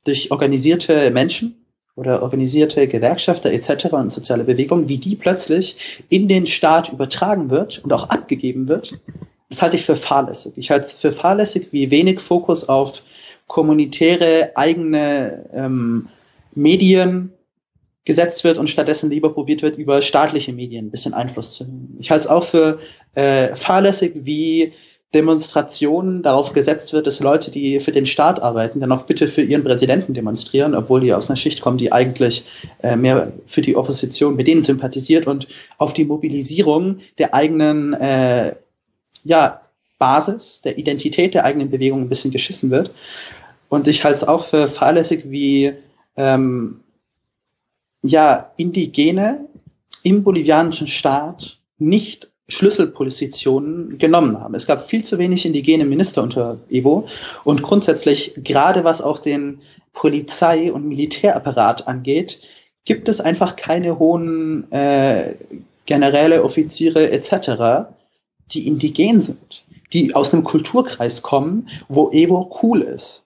durch 0.03 0.31
organisierte 0.31 1.11
Menschen 1.11 1.65
oder 1.95 2.23
organisierte 2.23 2.87
Gewerkschafter 2.87 3.51
etc. 3.51 3.85
und 3.93 4.11
soziale 4.11 4.43
Bewegungen, 4.43 4.89
wie 4.89 4.97
die 4.97 5.15
plötzlich 5.15 6.03
in 6.09 6.27
den 6.27 6.45
Staat 6.45 6.91
übertragen 6.91 7.49
wird 7.49 7.83
und 7.83 7.93
auch 7.93 8.09
abgegeben 8.09 8.67
wird, 8.67 8.99
das 9.49 9.61
halte 9.61 9.75
ich 9.75 9.85
für 9.85 9.95
fahrlässig. 9.95 10.53
Ich 10.55 10.71
halte 10.71 10.85
es 10.85 10.93
für 10.93 11.11
fahrlässig, 11.11 11.67
wie 11.71 11.91
wenig 11.91 12.19
Fokus 12.19 12.67
auf 12.67 13.03
kommunitäre 13.45 14.51
eigene 14.55 15.47
ähm, 15.53 16.09
Medien 16.55 17.33
gesetzt 18.05 18.43
wird 18.43 18.57
und 18.57 18.67
stattdessen 18.67 19.11
lieber 19.11 19.33
probiert 19.33 19.61
wird, 19.61 19.77
über 19.77 20.01
staatliche 20.01 20.53
Medien 20.53 20.87
ein 20.87 20.91
bisschen 20.91 21.13
Einfluss 21.13 21.53
zu 21.53 21.65
nehmen. 21.65 21.95
Ich 21.99 22.09
halte 22.09 22.23
es 22.23 22.27
auch 22.27 22.43
für 22.43 22.79
äh, 23.13 23.55
fahrlässig, 23.55 24.13
wie 24.15 24.73
Demonstrationen 25.13 26.23
darauf 26.23 26.53
gesetzt 26.53 26.91
wird, 26.93 27.05
dass 27.05 27.19
Leute, 27.19 27.51
die 27.51 27.79
für 27.79 27.91
den 27.91 28.05
Staat 28.05 28.41
arbeiten, 28.41 28.79
dann 28.79 28.91
auch 28.91 29.03
bitte 29.03 29.27
für 29.27 29.41
ihren 29.41 29.63
Präsidenten 29.63 30.13
demonstrieren, 30.13 30.73
obwohl 30.73 31.01
die 31.01 31.13
aus 31.13 31.29
einer 31.29 31.35
Schicht 31.35 31.61
kommen, 31.61 31.77
die 31.77 31.91
eigentlich 31.91 32.45
äh, 32.81 32.95
mehr 32.95 33.31
für 33.45 33.61
die 33.61 33.75
Opposition 33.75 34.35
mit 34.35 34.47
denen 34.47 34.63
sympathisiert 34.63 35.27
und 35.27 35.47
auf 35.77 35.93
die 35.93 36.05
Mobilisierung 36.05 36.97
der 37.19 37.35
eigenen 37.35 37.93
äh, 37.93 38.55
ja, 39.23 39.61
Basis, 39.99 40.61
der 40.61 40.77
Identität 40.77 41.33
der 41.33 41.45
eigenen 41.45 41.69
Bewegung 41.69 42.01
ein 42.01 42.09
bisschen 42.09 42.31
geschissen 42.31 42.71
wird. 42.71 42.91
Und 43.69 43.87
ich 43.87 44.03
halte 44.03 44.15
es 44.15 44.27
auch 44.27 44.43
für 44.43 44.67
fahrlässig, 44.67 45.29
wie 45.29 45.73
ähm, 46.17 46.81
ja, 48.01 48.51
Indigene 48.57 49.47
im 50.03 50.23
bolivianischen 50.23 50.87
Staat 50.87 51.59
nicht 51.77 52.32
Schlüsselpositionen 52.49 53.97
genommen 53.97 54.39
haben. 54.39 54.53
Es 54.53 54.67
gab 54.67 54.83
viel 54.83 55.03
zu 55.03 55.17
wenig 55.17 55.45
indigene 55.45 55.85
Minister 55.85 56.21
unter 56.21 56.59
Evo 56.69 57.07
und 57.43 57.63
grundsätzlich, 57.63 58.33
gerade 58.37 58.83
was 58.83 59.01
auch 59.01 59.19
den 59.19 59.61
Polizei- 59.93 60.71
und 60.71 60.87
Militärapparat 60.87 61.87
angeht, 61.87 62.41
gibt 62.85 63.07
es 63.07 63.21
einfach 63.21 63.55
keine 63.55 63.97
hohen 63.99 64.69
äh, 64.71 65.35
Generäle, 65.85 66.43
Offiziere 66.43 67.11
etc., 67.11 67.87
die 68.51 68.67
indigen 68.67 69.21
sind, 69.21 69.63
die 69.93 70.15
aus 70.15 70.33
einem 70.33 70.43
Kulturkreis 70.43 71.21
kommen, 71.21 71.69
wo 71.87 72.11
Evo 72.11 72.59
cool 72.61 72.81
ist, 72.81 73.23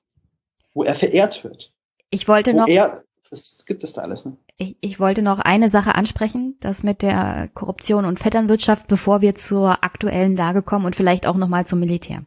wo 0.74 0.84
er 0.84 0.94
verehrt 0.94 1.44
wird. 1.44 1.72
Ich 2.12 2.28
wollte 2.28 2.54
noch. 2.54 2.68
Er, 2.68 3.04
das 3.30 3.66
gibt 3.66 3.84
es 3.84 3.94
da 3.94 4.02
alles, 4.02 4.26
ne? 4.26 4.38
Ich, 4.58 4.76
ich 4.82 5.00
wollte 5.00 5.22
noch 5.22 5.40
eine 5.40 5.70
Sache 5.70 5.94
ansprechen, 5.94 6.56
das 6.60 6.82
mit 6.82 7.04
der 7.04 7.50
Korruption 7.54 8.06
und 8.06 8.20
Vetternwirtschaft, 8.20 8.88
bevor 8.88 9.22
wir 9.22 9.36
zur 9.36 9.84
aktuellen 9.84 10.36
Lage 10.36 10.64
kommen 10.64 10.86
und 10.86 10.96
vielleicht 10.96 11.28
auch 11.28 11.36
nochmal 11.36 11.68
zum 11.68 11.80
Militär. 11.80 12.26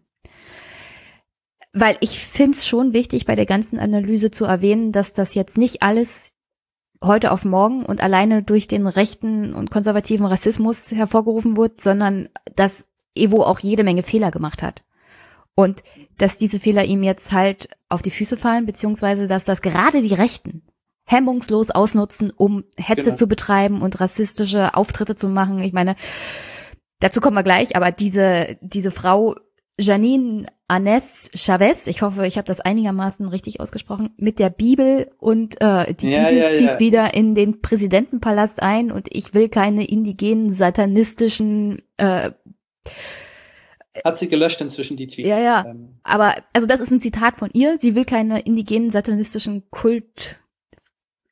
Weil 1.72 1.96
ich 2.00 2.20
finde 2.20 2.56
es 2.56 2.66
schon 2.66 2.92
wichtig, 2.92 3.24
bei 3.24 3.34
der 3.34 3.46
ganzen 3.46 3.78
Analyse 3.78 4.30
zu 4.30 4.44
erwähnen, 4.44 4.92
dass 4.92 5.12
das 5.12 5.34
jetzt 5.34 5.58
nicht 5.58 5.82
alles 5.82 6.32
heute 7.02 7.32
auf 7.32 7.44
morgen 7.44 7.84
und 7.84 8.00
alleine 8.00 8.42
durch 8.42 8.68
den 8.68 8.86
rechten 8.86 9.54
und 9.54 9.70
konservativen 9.70 10.26
Rassismus 10.26 10.92
hervorgerufen 10.92 11.56
wird, 11.56 11.80
sondern 11.80 12.28
dass 12.54 12.86
Evo 13.14 13.42
auch 13.42 13.58
jede 13.58 13.84
Menge 13.84 14.02
Fehler 14.02 14.30
gemacht 14.30 14.62
hat. 14.62 14.84
Und 15.56 15.82
dass 16.18 16.38
diese 16.38 16.60
Fehler 16.60 16.84
ihm 16.84 17.02
jetzt 17.02 17.32
halt 17.32 17.70
auf 17.88 18.02
die 18.02 18.10
Füße 18.10 18.36
fallen, 18.36 18.66
beziehungsweise 18.66 19.26
dass 19.26 19.44
das 19.44 19.62
gerade 19.62 20.00
die 20.00 20.14
Rechten 20.14 20.62
hemmungslos 21.10 21.70
ausnutzen, 21.70 22.30
um 22.30 22.64
Hetze 22.76 23.04
genau. 23.04 23.16
zu 23.16 23.26
betreiben 23.26 23.82
und 23.82 24.00
rassistische 24.00 24.74
Auftritte 24.74 25.16
zu 25.16 25.28
machen. 25.28 25.60
Ich 25.60 25.72
meine, 25.72 25.96
dazu 27.00 27.20
kommen 27.20 27.36
wir 27.36 27.42
gleich, 27.42 27.76
aber 27.76 27.90
diese, 27.90 28.58
diese 28.60 28.90
Frau 28.90 29.34
Janine 29.78 30.46
Anes 30.68 31.30
Chavez, 31.34 31.86
ich 31.88 32.02
hoffe, 32.02 32.26
ich 32.26 32.36
habe 32.36 32.46
das 32.46 32.60
einigermaßen 32.60 33.26
richtig 33.26 33.60
ausgesprochen, 33.60 34.10
mit 34.18 34.38
der 34.38 34.50
Bibel 34.50 35.10
und 35.18 35.60
äh, 35.60 35.94
die 35.94 36.10
ja, 36.10 36.24
Bibel 36.24 36.38
ja, 36.38 36.50
zieht 36.50 36.68
ja. 36.68 36.78
wieder 36.78 37.14
in 37.14 37.34
den 37.34 37.60
Präsidentenpalast 37.60 38.62
ein 38.62 38.92
und 38.92 39.08
ich 39.10 39.34
will 39.34 39.48
keine 39.48 39.84
indigenen 39.86 40.52
satanistischen 40.52 41.82
äh, 41.96 42.30
hat 44.04 44.18
sie 44.18 44.28
gelöscht 44.28 44.60
inzwischen 44.60 44.96
die 44.96 45.08
Tweets. 45.08 45.28
Ja, 45.28 45.40
ja. 45.40 45.64
Ähm. 45.66 45.98
Aber 46.04 46.36
also 46.52 46.66
das 46.66 46.80
ist 46.80 46.92
ein 46.92 47.00
Zitat 47.00 47.36
von 47.36 47.50
ihr. 47.52 47.76
Sie 47.78 47.96
will 47.96 48.04
keine 48.04 48.40
indigenen 48.40 48.90
satanistischen 48.90 49.68
Kult 49.70 50.39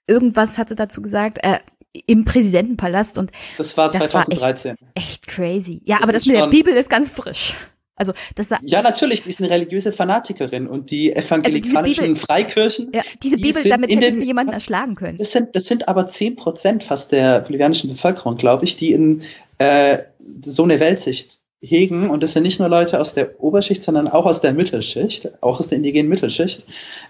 irgendwas 0.09 0.59
hatte 0.59 0.75
dazu 0.75 1.03
gesagt, 1.03 1.39
äh, 1.43 1.59
im 2.07 2.25
Präsidentenpalast 2.25 3.19
und 3.19 3.31
das 3.57 3.77
war 3.77 3.91
2013. 3.91 4.73
Das 4.73 4.83
war 4.83 4.89
echt, 4.95 5.09
echt, 5.09 5.27
crazy. 5.27 5.83
Ja, 5.85 5.97
das 5.97 6.03
aber 6.05 6.13
das 6.13 6.27
mit 6.27 6.37
der 6.37 6.47
Bibel 6.49 6.75
ist 6.75 6.91
ganz 6.91 7.09
frisch. 7.11 7.57
Also 7.99 8.13
das 8.37 8.49
ja, 8.63 8.81
natürlich, 8.83 9.25
die 9.25 9.31
ist 9.31 9.41
eine 9.41 9.51
religiöse 9.51 9.91
Fanatikerin 9.91 10.69
und 10.69 10.93
die 10.93 11.13
evangelikalischen 11.13 12.05
also 12.05 12.15
Freikirchen. 12.15 12.93
Ja, 12.95 13.03
diese 13.25 13.37
die 13.37 13.43
Bibel, 13.43 13.63
damit 13.65 13.91
hätte 13.91 14.17
sie 14.17 14.25
jemanden 14.25 14.53
erschlagen 14.53 14.95
können. 14.95 15.19
Das 15.19 15.33
sind, 15.33 15.57
das 15.57 15.65
sind 15.65 15.89
aber 15.89 16.07
zehn 16.07 16.37
Prozent 16.37 16.85
fast 16.85 17.11
der 17.11 17.41
bolivianischen 17.41 17.91
Bevölkerung, 17.91 18.37
glaube 18.37 18.65
ich, 18.65 18.77
die 18.77 18.93
in 18.93 19.23
äh, 19.59 19.99
so 20.45 20.63
eine 20.63 20.79
Weltsicht 20.79 21.41
hegen. 21.61 22.09
Und 22.09 22.23
das 22.23 22.35
sind 22.35 22.45
nicht 22.45 22.61
nur 22.61 22.69
Leute 22.69 23.01
aus 23.01 23.15
der 23.15 23.41
Oberschicht, 23.41 23.83
sondern 23.83 24.07
auch 24.07 24.27
aus 24.27 24.41
der 24.41 24.53
Mittelschicht, 24.53 25.43
auch 25.43 25.59
aus 25.59 25.69
der 25.69 25.79
indigenen 25.79 26.09
Mittelschicht, 26.09 26.67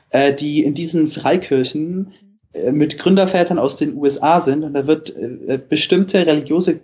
äh, 0.09 0.33
die 0.33 0.65
in 0.65 0.73
diesen 0.73 1.09
Freikirchen 1.09 2.15
mit 2.73 2.99
Gründervätern 2.99 3.59
aus 3.59 3.77
den 3.77 3.97
USA 3.97 4.41
sind 4.41 4.65
und 4.65 4.75
da 4.75 4.87
wird 4.87 5.15
äh, 5.17 5.59
bestimmte 5.59 6.27
religiöse 6.27 6.81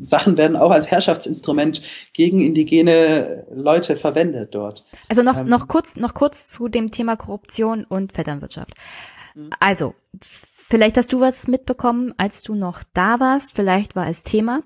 Sachen 0.00 0.38
werden 0.38 0.56
auch 0.56 0.70
als 0.70 0.90
Herrschaftsinstrument 0.90 1.82
gegen 2.12 2.40
indigene 2.40 3.46
Leute 3.54 3.96
verwendet 3.96 4.54
dort. 4.54 4.84
Also 5.08 5.22
noch, 5.22 5.40
ähm, 5.40 5.48
noch 5.48 5.68
kurz, 5.68 5.96
noch 5.96 6.14
kurz 6.14 6.48
zu 6.48 6.68
dem 6.68 6.90
Thema 6.90 7.16
Korruption 7.16 7.84
und 7.84 8.12
Vetternwirtschaft. 8.12 8.74
Mhm. 9.34 9.50
Also, 9.60 9.94
vielleicht 10.22 10.96
hast 10.96 11.12
du 11.12 11.20
was 11.20 11.46
mitbekommen, 11.46 12.14
als 12.16 12.42
du 12.42 12.54
noch 12.54 12.82
da 12.94 13.20
warst, 13.20 13.54
vielleicht 13.54 13.94
war 13.94 14.08
es 14.08 14.22
Thema. 14.22 14.62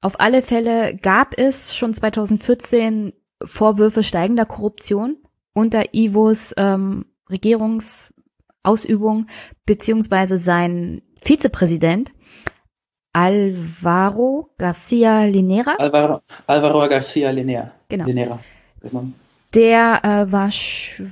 Auf 0.00 0.20
alle 0.20 0.42
Fälle 0.42 0.96
gab 0.96 1.38
es 1.38 1.74
schon 1.74 1.94
2014 1.94 3.12
Vorwürfe 3.42 4.02
steigender 4.02 4.44
Korruption 4.44 5.16
unter 5.52 5.94
Ivos 5.94 6.54
ähm, 6.56 7.06
Regierungs 7.28 8.14
Ausübung, 8.66 9.26
beziehungsweise 9.64 10.38
sein 10.38 11.02
Vizepräsident 11.20 12.12
Alvaro 13.12 14.50
Garcia 14.58 15.24
Linera. 15.24 15.76
Alvaro, 15.78 16.20
Alvaro 16.46 16.86
Garcia 16.88 17.30
Linera. 17.30 17.70
Genau. 17.88 18.04
Linera. 18.04 18.38
Der 19.54 20.00
äh, 20.04 20.32
war, 20.32 20.50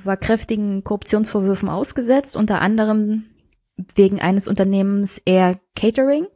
war 0.03 0.17
kräftigen 0.17 0.83
Korruptionsvorwürfen 0.83 1.67
ausgesetzt, 1.67 2.35
unter 2.35 2.61
anderem 2.61 3.25
wegen 3.95 4.21
eines 4.21 4.47
Unternehmens 4.47 5.19
Air 5.25 5.59
Catering, 5.75 6.27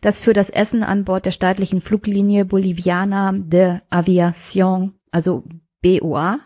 das 0.00 0.20
für 0.20 0.32
das 0.32 0.48
Essen 0.48 0.84
an 0.84 1.04
Bord 1.04 1.26
der 1.26 1.32
staatlichen 1.32 1.80
Fluglinie 1.80 2.44
Boliviana 2.44 3.32
de 3.32 3.80
Aviación, 3.90 4.92
also 5.10 5.42
BOA, 5.82 6.38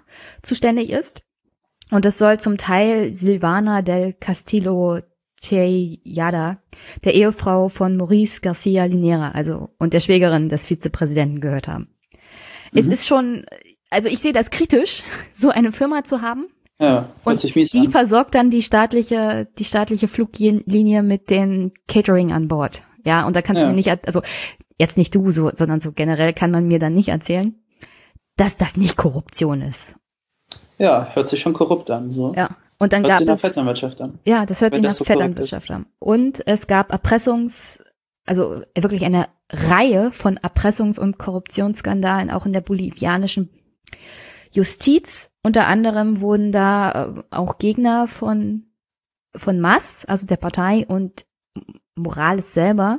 zuständig 0.43 0.89
ist. 0.89 1.23
Und 1.91 2.05
es 2.05 2.19
soll 2.19 2.39
zum 2.39 2.57
Teil 2.57 3.13
Silvana 3.13 3.83
del 3.83 4.13
Castillo 4.13 5.01
Cheyada, 5.41 6.59
der 7.05 7.15
Ehefrau 7.15 7.69
von 7.69 7.97
Maurice 7.97 8.41
Garcia 8.41 8.85
Linera, 8.85 9.31
also 9.31 9.71
und 9.79 9.95
der 9.95 10.01
Schwägerin 10.01 10.49
des 10.49 10.67
Vizepräsidenten 10.67 11.41
gehört 11.41 11.67
haben. 11.67 11.89
Mhm. 12.73 12.79
Es 12.79 12.87
ist 12.87 13.07
schon, 13.07 13.47
also 13.89 14.09
ich 14.09 14.19
sehe 14.19 14.33
das 14.33 14.51
kritisch, 14.51 15.03
so 15.33 15.51
eine 15.51 15.73
Firma 15.73 16.05
zu 16.05 16.21
haben. 16.21 16.47
Ja, 16.79 17.11
und 17.25 17.43
die 17.43 17.79
an. 17.79 17.91
versorgt 17.91 18.35
dann 18.35 18.49
die 18.49 18.63
staatliche, 18.63 19.49
die 19.59 19.67
staatliche 19.67 20.09
Fluglinie 20.09 21.03
mit 21.03 21.29
den 21.29 21.73
Catering 21.89 22.33
an 22.33 22.49
Bord. 22.49 22.83
Ja, 23.05 23.27
und 23.27 23.37
da 23.37 23.43
kannst 23.43 23.61
ja. 23.61 23.67
du 23.67 23.71
mir 23.71 23.77
nicht, 23.77 24.07
also 24.07 24.23
jetzt 24.79 24.97
nicht 24.97 25.15
du 25.15 25.31
so, 25.31 25.51
sondern 25.53 25.79
so 25.79 25.93
generell 25.93 26.33
kann 26.33 26.51
man 26.51 26.69
mir 26.69 26.79
dann 26.79 26.95
nicht 26.95 27.09
erzählen, 27.09 27.55
dass 28.37 28.57
das 28.57 28.79
nicht 28.79 28.97
Korruption 28.97 29.61
ist. 29.61 29.97
Ja, 30.81 31.11
hört 31.13 31.29
sich 31.29 31.41
schon 31.41 31.53
korrupt 31.53 31.91
an. 31.91 32.11
So. 32.11 32.33
Ja. 32.35 32.57
Und 32.79 32.95
dann 32.95 33.03
hört 33.03 33.11
gab 33.11 33.19
sich 33.19 33.27
nach 33.27 33.35
es, 33.35 33.41
Vetternwirtschaft 33.43 34.01
an. 34.01 34.19
Ja, 34.25 34.47
das 34.47 34.63
hört 34.63 34.75
sich 34.75 34.83
nach 34.83 34.91
so 34.91 35.05
Vetternwirtschaft 35.05 35.71
an. 35.71 35.85
Und 35.99 36.43
es 36.47 36.67
gab 36.67 36.91
Erpressungs, 36.91 37.85
also 38.25 38.63
wirklich 38.75 39.05
eine 39.05 39.29
Reihe 39.51 40.11
von 40.11 40.39
Erpressungs- 40.39 40.99
und 40.99 41.19
Korruptionsskandalen 41.19 42.31
auch 42.31 42.47
in 42.47 42.55
der 42.55 42.63
bolivianischen 42.63 43.51
Justiz. 44.53 45.31
Unter 45.43 45.67
anderem 45.67 46.23
wurden 46.23 46.51
da 46.51 47.15
äh, 47.19 47.23
auch 47.31 47.59
Gegner 47.59 48.09
von 48.09 48.65
von 49.37 49.61
MAS, 49.61 50.07
also 50.07 50.27
der 50.27 50.39
Partei 50.39 50.87
und 50.89 51.25
Morales 51.95 52.53
selber, 52.53 52.99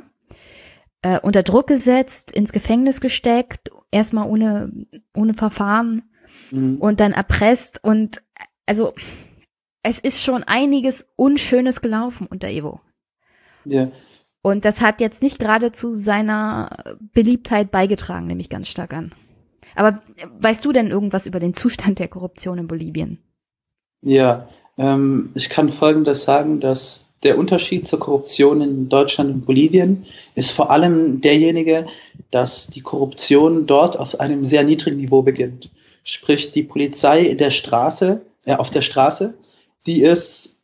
äh, 1.02 1.20
unter 1.20 1.42
Druck 1.42 1.66
gesetzt, 1.66 2.32
ins 2.32 2.52
Gefängnis 2.52 3.00
gesteckt, 3.00 3.70
erstmal 3.90 4.28
ohne 4.28 4.72
ohne 5.14 5.34
Verfahren 5.34 6.04
mhm. 6.52 6.76
und 6.76 7.00
dann 7.00 7.12
erpresst 7.12 7.82
und 7.82 8.22
also 8.66 8.94
es 9.82 9.98
ist 9.98 10.22
schon 10.22 10.44
einiges 10.44 11.08
Unschönes 11.16 11.80
gelaufen 11.80 12.28
unter 12.30 12.48
Evo. 12.48 12.80
Ja. 13.64 13.90
Und 14.42 14.64
das 14.64 14.80
hat 14.80 15.00
jetzt 15.00 15.22
nicht 15.22 15.38
gerade 15.38 15.72
zu 15.72 15.94
seiner 15.94 16.96
Beliebtheit 17.12 17.70
beigetragen, 17.70 18.26
nehme 18.26 18.40
ich 18.40 18.48
ganz 18.48 18.68
stark 18.68 18.92
an. 18.92 19.12
Aber 19.74 20.02
weißt 20.38 20.64
du 20.64 20.72
denn 20.72 20.90
irgendwas 20.90 21.26
über 21.26 21.40
den 21.40 21.54
Zustand 21.54 21.98
der 21.98 22.08
Korruption 22.08 22.58
in 22.58 22.66
Bolivien? 22.66 23.18
Ja, 24.02 24.48
ähm, 24.76 25.30
ich 25.34 25.48
kann 25.48 25.70
Folgendes 25.70 26.24
sagen, 26.24 26.58
dass 26.60 27.06
der 27.22 27.38
Unterschied 27.38 27.86
zur 27.86 28.00
Korruption 28.00 28.60
in 28.60 28.88
Deutschland 28.88 29.32
und 29.32 29.46
Bolivien 29.46 30.06
ist 30.34 30.50
vor 30.50 30.72
allem 30.72 31.20
derjenige, 31.20 31.86
dass 32.32 32.66
die 32.66 32.80
Korruption 32.80 33.66
dort 33.66 33.96
auf 33.96 34.18
einem 34.18 34.42
sehr 34.42 34.64
niedrigen 34.64 34.96
Niveau 34.96 35.22
beginnt 35.22 35.70
sprich 36.02 36.50
die 36.50 36.62
Polizei 36.62 37.22
in 37.22 37.38
der 37.38 37.50
Straße, 37.50 38.22
äh, 38.44 38.54
auf 38.54 38.70
der 38.70 38.82
Straße, 38.82 39.34
die 39.86 40.02
ist 40.02 40.58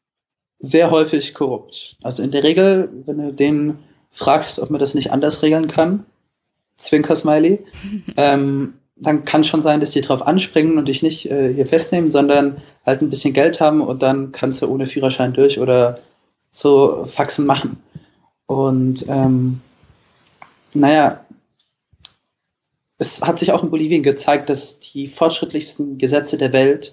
sehr 0.60 0.90
häufig 0.90 1.34
korrupt. 1.34 1.96
Also 2.02 2.22
in 2.22 2.30
der 2.30 2.42
Regel, 2.42 2.90
wenn 3.06 3.18
du 3.18 3.32
den 3.32 3.78
fragst, 4.10 4.58
ob 4.58 4.70
man 4.70 4.80
das 4.80 4.94
nicht 4.94 5.12
anders 5.12 5.42
regeln 5.42 5.68
kann, 5.68 6.04
Zwinker-Smiley, 6.76 7.64
ähm, 8.16 8.74
dann 9.00 9.24
kann 9.24 9.44
schon 9.44 9.60
sein, 9.60 9.78
dass 9.78 9.92
die 9.92 10.00
drauf 10.00 10.26
anspringen 10.26 10.76
und 10.76 10.88
dich 10.88 11.02
nicht 11.02 11.30
äh, 11.30 11.54
hier 11.54 11.66
festnehmen, 11.66 12.10
sondern 12.10 12.56
halt 12.84 13.00
ein 13.00 13.10
bisschen 13.10 13.32
Geld 13.32 13.60
haben 13.60 13.80
und 13.80 14.02
dann 14.02 14.32
kannst 14.32 14.60
du 14.60 14.68
ohne 14.68 14.86
Führerschein 14.86 15.32
durch 15.32 15.60
oder 15.60 16.00
so 16.50 17.04
Faxen 17.04 17.46
machen. 17.46 17.80
Und 18.46 19.06
ähm, 19.08 19.60
naja, 20.74 21.24
es 22.98 23.22
hat 23.22 23.38
sich 23.38 23.52
auch 23.52 23.62
in 23.62 23.70
Bolivien 23.70 24.02
gezeigt, 24.02 24.50
dass 24.50 24.78
die 24.78 25.06
fortschrittlichsten 25.06 25.98
Gesetze 25.98 26.36
der 26.36 26.52
Welt 26.52 26.92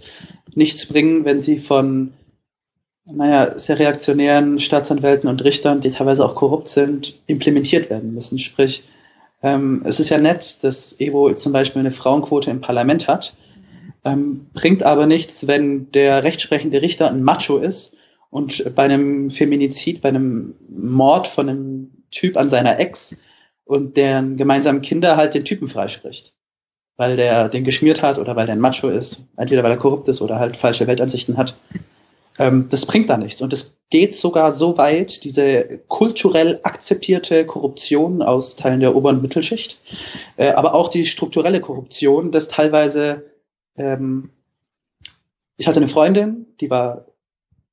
nichts 0.54 0.86
bringen, 0.86 1.26
wenn 1.26 1.40
sie 1.40 1.58
von, 1.58 2.14
naja, 3.06 3.58
sehr 3.58 3.80
reaktionären 3.80 4.60
Staatsanwälten 4.60 5.30
und 5.30 5.44
Richtern, 5.44 5.82
die 5.82 5.92
teilweise 5.92 6.24
auch 6.24 6.36
korrupt 6.36 6.70
sind, 6.70 7.16
implementiert 7.28 7.90
werden 7.90 8.14
müssen. 8.14 8.40
Sprich, 8.40 8.84
Ähm, 9.44 9.84
es 9.86 10.00
ist 10.00 10.10
ja 10.10 10.18
nett, 10.18 10.64
dass 10.64 11.00
Evo 11.00 11.34
zum 11.34 11.54
Beispiel 11.54 11.82
eine 11.82 11.92
Frauenquote 11.92 12.50
im 12.50 12.62
Parlament 12.62 13.08
hat, 13.08 13.36
ähm, 14.04 14.48
bringt 14.54 14.82
aber 14.82 15.06
nichts, 15.06 15.46
wenn 15.46 15.92
der 15.92 16.24
rechtsprechende 16.24 16.82
Richter 16.82 17.10
ein 17.10 17.22
Macho 17.22 17.58
ist 17.58 17.94
und 18.32 18.74
bei 18.74 18.84
einem 18.84 19.30
Feminizid, 19.30 20.02
bei 20.02 20.10
einem 20.10 20.56
Mord 20.68 21.28
von 21.28 21.50
einem 21.50 21.92
Typ 22.10 22.38
an 22.38 22.50
seiner 22.50 22.80
Ex 22.80 23.18
und 23.66 23.98
deren 23.98 24.38
gemeinsamen 24.38 24.82
Kinder 24.82 25.18
halt 25.18 25.34
den 25.34 25.44
Typen 25.44 25.68
freispricht. 25.68 26.34
Weil 26.98 27.18
der 27.18 27.50
den 27.50 27.66
geschmiert 27.66 28.02
hat 28.02 28.20
oder 28.20 28.38
weil 28.38 28.46
der 28.46 28.56
ein 28.56 28.62
Macho 28.62 28.88
ist, 28.88 29.24
entweder 29.36 29.64
weil 29.64 29.72
er 29.72 29.78
korrupt 29.78 30.08
ist 30.08 30.22
oder 30.22 30.40
halt 30.40 30.56
falsche 30.56 30.88
Weltansichten 30.88 31.36
hat. 31.36 31.58
Ähm, 32.40 32.68
das 32.70 32.86
bringt 32.86 33.10
da 33.10 33.18
nichts. 33.18 33.42
Und 33.42 33.52
es 33.52 33.78
geht 33.90 34.14
sogar 34.14 34.54
so 34.54 34.78
weit, 34.78 35.24
diese 35.24 35.80
kulturell 35.88 36.60
akzeptierte 36.64 37.46
Korruption 37.46 38.22
aus 38.22 38.56
Teilen 38.56 38.80
der 38.80 38.96
oberen 38.96 39.22
Mittelschicht, 39.22 39.80
äh, 40.38 40.52
aber 40.52 40.74
auch 40.74 40.90
die 40.90 41.06
strukturelle 41.06 41.60
Korruption, 41.60 42.32
dass 42.32 42.48
teilweise, 42.48 43.26
ähm, 43.78 44.30
ich 45.58 45.68
hatte 45.68 45.80
eine 45.80 45.88
Freundin, 45.88 46.48
die 46.62 46.70
war 46.70 47.06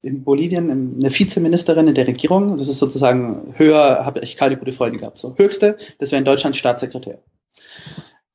in 0.03 0.25
Bolivien 0.25 0.71
eine 0.71 1.11
Vizeministerin 1.11 1.89
in 1.89 1.95
der 1.95 2.09
Regierung. 2.09 2.59
Das 2.59 2.69
ist 2.69 2.79
sozusagen 2.79 3.55
höher, 3.57 4.05
habe 4.05 4.21
ich 4.21 4.37
keine 4.37 4.57
gute 4.57 4.73
Freundin 4.73 5.01
gehabt. 5.01 5.19
So 5.19 5.37
höchste, 5.37 5.79
das 5.99 6.11
wäre 6.11 6.19
in 6.19 6.25
Deutschland 6.25 6.57
Staatssekretär. 6.57 7.23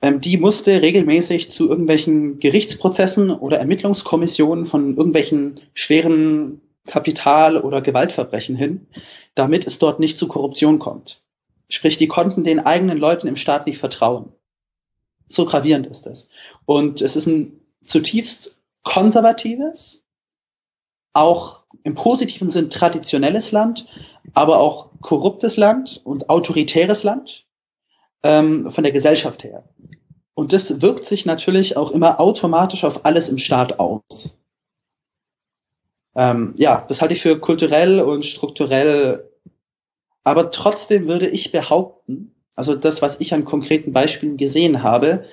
Ähm, 0.01 0.21
die 0.21 0.37
musste 0.37 0.81
regelmäßig 0.81 1.51
zu 1.51 1.69
irgendwelchen 1.69 2.39
Gerichtsprozessen 2.39 3.31
oder 3.31 3.57
Ermittlungskommissionen 3.57 4.65
von 4.65 4.95
irgendwelchen 4.95 5.59
schweren 5.73 6.61
Kapital- 6.85 7.57
oder 7.57 7.81
Gewaltverbrechen 7.81 8.55
hin, 8.55 8.87
damit 9.35 9.67
es 9.67 9.77
dort 9.77 9.99
nicht 9.99 10.17
zu 10.17 10.27
Korruption 10.27 10.79
kommt. 10.79 11.21
Sprich, 11.69 11.97
die 11.97 12.07
konnten 12.07 12.45
den 12.45 12.59
eigenen 12.59 12.97
Leuten 12.97 13.27
im 13.27 13.35
Staat 13.35 13.67
nicht 13.67 13.77
vertrauen. 13.77 14.31
So 15.27 15.45
gravierend 15.45 15.85
ist 15.87 16.05
das. 16.05 16.29
Und 16.65 17.01
es 17.01 17.17
ist 17.17 17.27
ein 17.27 17.59
zutiefst 17.83 18.61
konservatives, 18.83 20.03
auch 21.13 21.65
im 21.83 21.95
positiven 21.95 22.49
Sinn 22.49 22.69
traditionelles 22.69 23.51
Land, 23.51 23.85
aber 24.33 24.59
auch 24.59 24.91
korruptes 25.01 25.57
Land 25.57 26.01
und 26.03 26.29
autoritäres 26.29 27.03
Land 27.03 27.45
ähm, 28.23 28.69
von 28.71 28.83
der 28.83 28.93
Gesellschaft 28.93 29.43
her. 29.43 29.63
Und 30.33 30.53
das 30.53 30.81
wirkt 30.81 31.03
sich 31.03 31.25
natürlich 31.25 31.77
auch 31.77 31.91
immer 31.91 32.19
automatisch 32.19 32.83
auf 32.83 33.05
alles 33.05 33.29
im 33.29 33.39
Staat 33.39 33.79
aus. 33.79 34.37
Ähm, 36.15 36.53
ja, 36.57 36.85
das 36.87 37.01
halte 37.01 37.13
ich 37.13 37.21
für 37.21 37.39
kulturell 37.39 38.01
und 38.01 38.25
strukturell. 38.25 39.31
Aber 40.23 40.51
trotzdem 40.51 41.07
würde 41.07 41.27
ich 41.27 41.51
behaupten, 41.51 42.35
also 42.55 42.75
das, 42.75 43.01
was 43.01 43.19
ich 43.19 43.33
an 43.33 43.45
konkreten 43.45 43.93
Beispielen 43.93 44.35
gesehen 44.35 44.83
habe, 44.83 45.23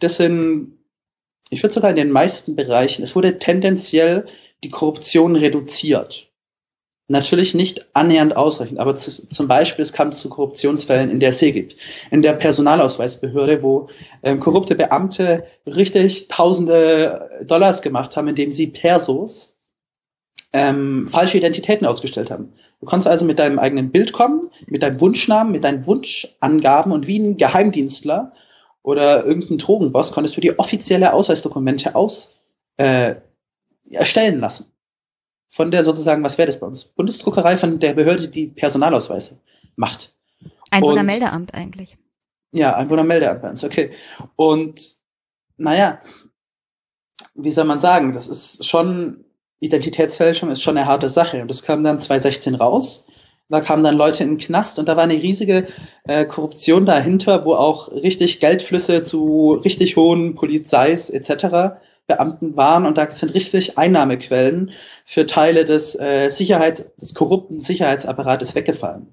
das 0.00 0.16
sind, 0.16 0.78
ich 1.50 1.62
würde 1.62 1.72
sogar 1.72 1.90
in 1.90 1.96
den 1.96 2.10
meisten 2.10 2.56
Bereichen, 2.56 3.02
es 3.02 3.14
wurde 3.14 3.38
tendenziell 3.38 4.26
die 4.64 4.70
Korruption 4.70 5.36
reduziert. 5.36 6.28
Natürlich 7.08 7.54
nicht 7.54 7.86
annähernd 7.94 8.36
ausreichend, 8.36 8.78
aber 8.78 8.94
zu, 8.94 9.28
zum 9.28 9.48
Beispiel 9.48 9.82
es 9.82 9.92
kam 9.92 10.12
zu 10.12 10.28
Korruptionsfällen 10.28 11.10
in 11.10 11.20
der 11.20 11.32
SEGIP, 11.32 11.74
in 12.10 12.22
der 12.22 12.32
Personalausweisbehörde, 12.32 13.62
wo 13.62 13.88
ähm, 14.22 14.40
korrupte 14.40 14.76
Beamte 14.76 15.44
richtig 15.66 16.28
tausende 16.28 17.44
Dollars 17.44 17.82
gemacht 17.82 18.16
haben, 18.16 18.28
indem 18.28 18.52
sie 18.52 18.68
Persos 18.68 19.52
ähm, 20.52 21.08
falsche 21.08 21.38
Identitäten 21.38 21.86
ausgestellt 21.86 22.30
haben. 22.30 22.52
Du 22.80 22.86
kannst 22.86 23.06
also 23.06 23.24
mit 23.24 23.38
deinem 23.38 23.58
eigenen 23.58 23.90
Bild 23.90 24.12
kommen, 24.12 24.48
mit 24.66 24.82
deinem 24.82 25.00
Wunschnamen, 25.00 25.52
mit 25.52 25.64
deinen 25.64 25.86
Wunschangaben 25.86 26.92
und 26.92 27.06
wie 27.06 27.18
ein 27.18 27.36
Geheimdienstler 27.36 28.32
oder 28.82 29.24
irgendein 29.24 29.58
Drogenboss 29.58 30.12
konntest 30.12 30.36
du 30.36 30.40
die 30.40 30.58
offizielle 30.58 31.12
Ausweisdokumente 31.12 31.94
aus 31.94 32.36
äh, 32.76 33.16
erstellen 33.94 34.40
lassen. 34.40 34.66
Von 35.48 35.70
der 35.70 35.84
sozusagen, 35.84 36.24
was 36.24 36.38
wäre 36.38 36.46
das 36.46 36.60
bei 36.60 36.66
uns? 36.66 36.84
Bundesdruckerei 36.84 37.56
von 37.56 37.78
der 37.78 37.92
Behörde, 37.92 38.28
die 38.28 38.46
Personalausweise 38.46 39.38
macht. 39.76 40.14
Einwohnermeldeamt 40.70 41.52
eigentlich. 41.54 41.98
Ja, 42.52 42.76
Einwohnermeldeamt 42.76 43.42
bei 43.42 43.50
uns, 43.50 43.64
okay. 43.64 43.90
Und 44.36 44.96
naja, 45.58 46.00
wie 47.34 47.50
soll 47.50 47.64
man 47.64 47.78
sagen, 47.78 48.12
das 48.12 48.28
ist 48.28 48.66
schon, 48.66 49.24
Identitätsfälschung 49.60 50.50
ist 50.50 50.62
schon 50.62 50.76
eine 50.76 50.86
harte 50.86 51.08
Sache. 51.08 51.42
Und 51.42 51.48
das 51.48 51.62
kam 51.62 51.82
dann 51.82 51.98
2016 51.98 52.54
raus. 52.54 53.04
Da 53.48 53.60
kamen 53.60 53.84
dann 53.84 53.96
Leute 53.96 54.24
in 54.24 54.30
den 54.30 54.38
Knast 54.38 54.78
und 54.78 54.88
da 54.88 54.96
war 54.96 55.02
eine 55.02 55.20
riesige 55.20 55.66
äh, 56.04 56.24
Korruption 56.24 56.86
dahinter, 56.86 57.44
wo 57.44 57.54
auch 57.54 57.92
richtig 57.92 58.40
Geldflüsse 58.40 59.02
zu 59.02 59.60
richtig 59.62 59.96
hohen 59.96 60.34
Polizeis 60.34 61.10
etc. 61.10 61.76
Beamten 62.08 62.56
waren 62.56 62.84
und 62.84 62.98
da 62.98 63.10
sind 63.10 63.32
richtig 63.34 63.78
Einnahmequellen 63.78 64.72
für 65.04 65.24
Teile 65.24 65.64
des 65.64 65.94
äh, 65.98 66.28
Sicherheits, 66.30 66.90
des 66.96 67.14
korrupten 67.14 67.60
Sicherheitsapparates 67.60 68.54
weggefallen. 68.54 69.06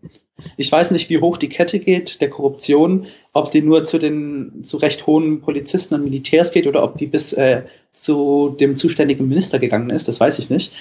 Ich 0.57 0.71
weiß 0.71 0.91
nicht, 0.91 1.09
wie 1.09 1.19
hoch 1.19 1.37
die 1.37 1.49
Kette 1.49 1.79
geht 1.79 2.21
der 2.21 2.29
Korruption, 2.29 3.07
ob 3.33 3.51
die 3.51 3.61
nur 3.61 3.83
zu 3.83 3.99
den 3.99 4.63
zu 4.63 4.77
recht 4.77 5.05
hohen 5.05 5.41
Polizisten 5.41 5.95
und 5.95 6.03
Militärs 6.03 6.51
geht 6.51 6.65
oder 6.65 6.83
ob 6.83 6.97
die 6.97 7.07
bis 7.07 7.33
äh, 7.33 7.63
zu 7.91 8.55
dem 8.59 8.75
zuständigen 8.75 9.27
Minister 9.27 9.59
gegangen 9.59 9.89
ist, 9.89 10.07
das 10.07 10.19
weiß 10.19 10.39
ich 10.39 10.49
nicht. 10.49 10.71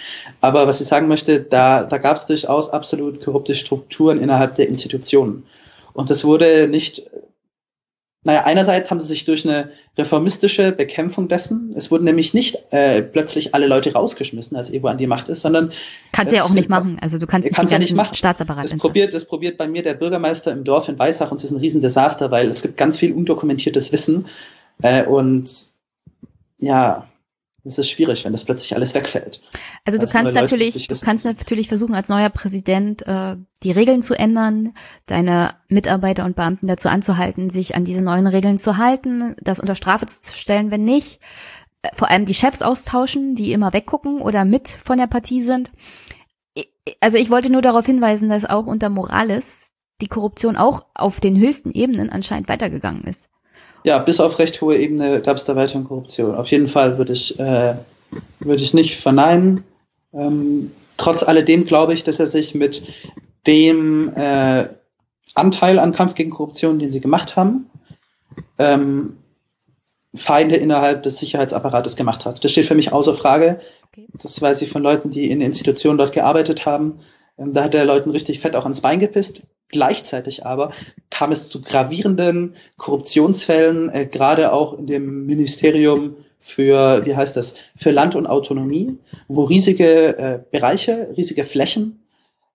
Aber 0.41 0.67
was 0.67 0.81
ich 0.81 0.87
sagen 0.87 1.09
möchte, 1.09 1.41
da, 1.41 1.85
da 1.85 1.99
gab 1.99 2.17
es 2.17 2.27
durchaus 2.27 2.71
absolut 2.71 3.25
korrupte 3.25 3.55
Strukturen 3.55 4.21
innerhalb 4.21 4.55
der 4.55 4.69
Institutionen. 4.69 5.45
Und 5.93 6.11
das 6.11 6.25
wurde 6.25 6.69
nicht 6.69 7.03
naja, 8.25 8.45
einerseits 8.45 8.91
haben 8.91 8.99
sie 8.99 9.07
sich 9.07 9.25
durch 9.25 9.49
eine 9.49 9.71
reformistische 9.97 10.73
Bekämpfung 10.73 11.29
dessen, 11.29 11.73
es 11.77 11.91
wurden 11.91 12.05
nämlich 12.05 12.35
nicht 12.35 12.59
äh, 12.71 13.01
plötzlich 13.01 13.55
alle 13.55 13.67
Leute 13.67 13.93
rausgeschmissen, 13.93 14.57
als 14.57 14.71
Evo 14.71 14.89
an 14.89 14.99
die 14.99 15.07
Macht 15.07 15.29
ist, 15.29 15.41
sondern 15.41 15.73
kannst 16.13 16.35
ja 16.35 16.43
auch 16.43 16.53
nicht 16.53 16.69
machen. 16.69 16.99
Also 17.01 17.19
du 17.19 17.27
kannst, 17.27 17.49
kannst 17.53 17.73
ja 17.73 17.79
nicht 17.79 17.95
machen. 17.95 18.17
Staatsapparat. 18.17 18.65
Das 18.65 18.77
probiert, 18.77 19.15
das 19.15 19.25
probiert 19.25 19.57
bei 19.57 19.69
mir 19.69 19.83
der 19.83 19.95
Bürgermeister 19.95 20.51
im 20.51 20.65
Dorf 20.65 20.89
in 20.89 20.99
Weissach 20.99 21.31
und 21.31 21.39
es 21.39 21.45
ist 21.45 21.53
ein 21.53 21.61
Riesendesaster, 21.61 22.31
weil 22.33 22.49
es 22.49 22.63
gibt 22.63 22.77
ganz 22.77 22.99
viel 22.99 23.13
undokumentiertes 23.13 23.93
Wissen 23.93 24.27
äh, 24.83 25.05
und 25.05 25.49
ja, 26.59 27.09
es 27.69 27.79
ist 27.79 27.91
schwierig, 27.91 28.25
wenn 28.25 28.33
das 28.33 28.45
plötzlich 28.45 28.75
alles 28.75 28.95
wegfällt. 28.95 29.41
Also 29.85 29.99
du 29.99 30.07
kannst 30.07 30.35
natürlich, 30.35 30.89
du 30.89 31.01
kannst 31.01 31.25
natürlich 31.25 31.69
versuchen, 31.69 31.95
als 31.95 32.09
neuer 32.09 32.31
Präsident 32.31 33.07
äh, 33.07 33.37
die 33.63 33.71
Regeln 33.71 34.03
zu 34.03 34.15
ändern, 34.15 34.75
deine 35.07 35.55
Mitarbeiter 35.69 36.25
und 36.25 36.37
Beamten 36.37 36.67
dazu 36.67 36.89
anzuhalten, 36.89 37.51
sich 37.51 37.75
an 37.75 37.85
diese 37.85 38.03
neuen 38.03 38.27
Regeln 38.27 38.59
zu 38.59 38.77
halten, 38.77 39.37
das 39.41 39.61
unter 39.61 39.75
Strafe 39.75 40.07
zu 40.07 40.33
stellen, 40.33 40.71
wenn 40.71 40.85
nicht. 40.85 41.21
Äh, 41.83 41.91
vor 41.95 42.11
allem 42.11 42.25
die 42.25 42.35
Chefs 42.35 42.63
austauschen, 42.63 43.35
die 43.35 43.53
immer 43.53 43.73
weggucken 43.73 44.21
oder 44.21 44.45
mit 44.45 44.69
von 44.69 44.99
der 44.99 45.07
Partie 45.07 45.43
sind. 45.43 45.71
Also 47.01 47.19
ich 47.19 47.31
wollte 47.31 47.51
nur 47.51 47.63
darauf 47.63 47.87
hinweisen, 47.87 48.29
dass 48.29 48.45
auch 48.45 48.67
unter 48.67 48.89
Morales 48.89 49.71
die 50.01 50.09
Korruption 50.09 50.57
auch 50.57 50.87
auf 50.95 51.21
den 51.21 51.39
höchsten 51.39 51.71
Ebenen 51.71 52.11
anscheinend 52.11 52.49
weitergegangen 52.49 53.05
ist 53.05 53.29
ja, 53.85 53.99
bis 53.99 54.21
auf 54.21 54.39
recht 54.39 54.61
hohe 54.61 54.77
Ebene 54.77 55.21
gab 55.23 55.37
es 55.37 55.45
da 55.45 55.57
weiterhin 55.57 55.85
Korruption. 55.85 56.35
Auf 56.35 56.51
jeden 56.51 56.69
Fall 56.69 56.99
würde 56.99 57.13
ich, 57.13 57.39
äh, 57.39 57.75
würde 58.41 58.63
ich 58.63 58.75
nicht 58.75 58.97
verneinen. 58.97 59.65
Ähm, 60.13 60.73
trotz 60.97 61.23
alledem 61.23 61.65
glaube 61.65 61.95
ich, 61.95 62.05
dass 62.05 62.21
er 62.21 62.27
sich 62.27 62.55
mit 62.55 62.83
dem 63.47 64.13
äh, 64.15 64.69
Anteil 65.35 65.79
an 65.79 65.93
Kampf 65.93 66.15
gegen 66.15 66.31
Korruption, 66.31 66.79
den 66.79 66.91
sie 66.91 67.01
gemacht 67.01 67.37
haben, 67.37 67.71
ähm, 68.59 69.19
Feinde 70.15 70.57
innerhalb 70.57 71.03
des 71.03 71.19
Sicherheitsapparates 71.19 71.97
gemacht 71.97 72.27
hat. 72.27 72.43
Das 72.43 72.51
steht 72.51 72.67
für 72.67 72.75
mich 72.75 72.93
außer 72.93 73.15
Frage. 73.15 73.61
Das 74.15 74.41
weiß 74.41 74.63
ich 74.63 74.71
von 74.71 74.83
Leuten, 74.83 75.11
die 75.11 75.31
in 75.31 75.41
Institutionen 75.41 75.99
dort 75.99 76.13
gearbeitet 76.13 76.67
haben. 76.67 77.01
Ähm, 77.39 77.53
da 77.53 77.65
hat 77.65 77.75
er 77.75 77.85
Leuten 77.85 78.11
richtig 78.11 78.41
fett 78.41 78.57
auch 78.57 78.65
ans 78.65 78.81
Bein 78.81 79.01
gepisst. 79.01 79.43
Gleichzeitig 79.69 80.47
aber 80.47 80.73
kam 81.11 81.31
es 81.31 81.49
zu 81.49 81.61
gravierenden 81.61 82.55
Korruptionsfällen, 82.79 83.91
äh, 83.91 84.07
gerade 84.07 84.53
auch 84.53 84.79
in 84.79 84.87
dem 84.87 85.27
Ministerium 85.27 86.17
für, 86.39 87.05
wie 87.05 87.15
heißt 87.15 87.37
das, 87.37 87.57
für 87.77 87.91
Land 87.91 88.15
und 88.15 88.27
Autonomie, 88.27 88.99
wo 89.27 89.45
riesige 89.45 90.19
äh, 90.19 90.41
Bereiche, 90.51 91.15
riesige 91.17 91.45
Flächen 91.45 92.05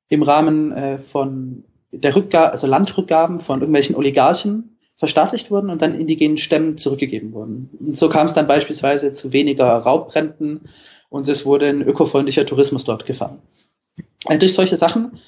im 0.09 0.23
Rahmen 0.23 0.71
äh, 0.71 0.97
von 0.97 1.65
der 1.91 2.15
Rückgabe, 2.15 2.51
also 2.51 2.65
Landrückgaben 2.65 3.39
von 3.39 3.59
irgendwelchen 3.59 3.95
Oligarchen 3.95 4.77
verstaatlicht 4.95 5.51
wurden 5.51 5.69
und 5.69 5.81
dann 5.81 5.99
indigenen 5.99 6.37
Stämmen 6.37 6.77
zurückgegeben 6.77 7.33
wurden. 7.33 7.69
Und 7.79 7.97
so 7.97 8.09
kam 8.09 8.25
es 8.25 8.33
dann 8.33 8.47
beispielsweise 8.47 9.13
zu 9.13 9.33
weniger 9.33 9.67
Raubbränden 9.67 10.61
und 11.09 11.27
es 11.27 11.45
wurde 11.45 11.67
ein 11.67 11.81
ökofreundlicher 11.81 12.45
Tourismus 12.45 12.85
dort 12.85 13.05
gefahren. 13.05 13.39
Also 14.25 14.39
durch 14.39 14.53
solche 14.53 14.77
Sachen 14.77 15.19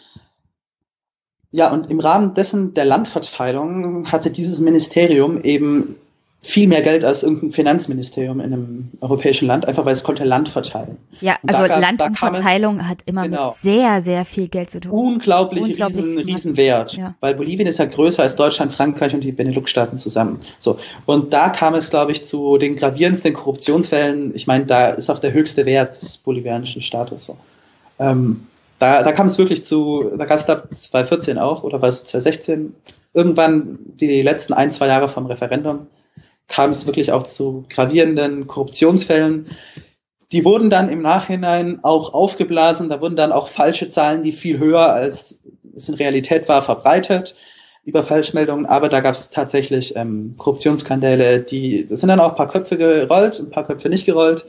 ja, 1.55 1.71
und 1.71 1.89
im 1.89 1.99
Rahmen 1.99 2.33
dessen 2.33 2.73
der 2.73 2.85
Landverteilung 2.85 4.11
hatte 4.11 4.29
dieses 4.29 4.59
Ministerium 4.59 5.41
eben 5.41 5.95
viel 6.41 6.67
mehr 6.67 6.83
Geld 6.83 7.03
als 7.03 7.23
irgendein 7.23 7.49
Finanzministerium 7.49 8.39
in 8.39 8.53
einem 8.53 8.89
europäischen 9.01 9.47
Land, 9.47 9.67
einfach 9.67 9.83
weil 9.85 9.93
es 9.93 10.03
konnte 10.03 10.25
Land 10.25 10.47
verteilen. 10.47 10.97
Ja, 11.19 11.37
Und 11.41 11.49
also 11.49 11.61
da 11.63 11.67
gab- 11.67 11.81
Land 11.81 12.01
da 12.01 12.87
hat 12.87 12.99
immer 13.07 13.23
Genau. 13.23 13.47
mit 13.47 13.55
sehr, 13.57 14.03
sehr 14.03 14.25
viel 14.25 14.47
Geld 14.47 14.69
zu 14.69 14.79
tun. 14.79 14.91
unglaublich, 14.91 15.63
Unglaublich 15.63 16.05
riesen, 16.05 16.19
Riesenwert. 16.19 16.97
Ja. 16.97 17.15
Weil 17.19 17.33
Bolivien 17.33 17.67
ist 17.67 17.79
ja 17.79 17.85
größer 17.85 18.21
als 18.21 18.35
Deutschland, 18.35 18.73
Frankreich 18.73 19.15
und 19.15 19.23
die 19.23 19.31
Benelux-Staaten 19.31 19.97
zusammen. 19.97 20.39
So. 20.59 20.77
Und 21.07 21.33
da 21.33 21.49
kam 21.49 21.73
es, 21.73 21.89
glaube 21.89 22.11
ich, 22.11 22.23
zu 22.25 22.59
den 22.59 22.75
gravierendsten 22.75 23.33
Korruptionsfällen. 23.33 24.35
Ich 24.35 24.45
meine, 24.45 24.65
da 24.67 24.89
ist 24.89 25.09
auch 25.09 25.19
der 25.19 25.33
höchste 25.33 25.65
Wert 25.65 25.99
des 25.99 26.17
bolivianischen 26.17 26.83
Staates. 26.83 27.25
So. 27.25 27.37
Ähm, 27.97 28.45
da, 28.79 29.03
da 29.03 29.11
kam 29.11 29.27
es 29.27 29.37
wirklich 29.37 29.63
zu, 29.63 30.11
da 30.17 30.25
gab 30.25 30.37
es 30.37 30.45
da 30.45 30.69
2014 30.69 31.37
auch, 31.37 31.63
oder 31.63 31.81
was, 31.81 32.03
2016, 32.05 32.75
irgendwann 33.13 33.79
die 33.85 34.21
letzten 34.21 34.53
ein, 34.53 34.71
zwei 34.71 34.87
Jahre 34.87 35.07
vom 35.07 35.25
Referendum, 35.25 35.87
kam 36.47 36.71
es 36.71 36.85
wirklich 36.85 37.11
auch 37.11 37.23
zu 37.23 37.65
gravierenden 37.69 38.47
Korruptionsfällen. 38.47 39.47
Die 40.31 40.43
wurden 40.43 40.69
dann 40.69 40.89
im 40.89 41.01
Nachhinein 41.01 41.83
auch 41.83 42.13
aufgeblasen, 42.13 42.89
da 42.89 42.99
wurden 43.01 43.15
dann 43.15 43.31
auch 43.31 43.47
falsche 43.47 43.89
Zahlen, 43.89 44.23
die 44.23 44.31
viel 44.31 44.59
höher 44.59 44.93
als 44.93 45.39
es 45.75 45.89
in 45.89 45.95
Realität 45.95 46.47
war, 46.47 46.61
verbreitet 46.61 47.35
über 47.85 48.01
Falschmeldungen, 48.01 48.65
aber 48.65 48.89
da 48.89 48.99
gab 48.99 49.13
es 49.13 49.29
tatsächlich 49.29 49.95
ähm, 49.95 50.33
Korruptionsskandale, 50.37 51.41
die, 51.41 51.87
das 51.87 51.99
sind 51.99 52.09
dann 52.09 52.19
auch 52.19 52.31
ein 52.31 52.35
paar 52.35 52.49
Köpfe 52.49 52.77
gerollt, 52.77 53.39
ein 53.39 53.51
paar 53.51 53.65
Köpfe 53.65 53.89
nicht 53.89 54.05
gerollt 54.05 54.47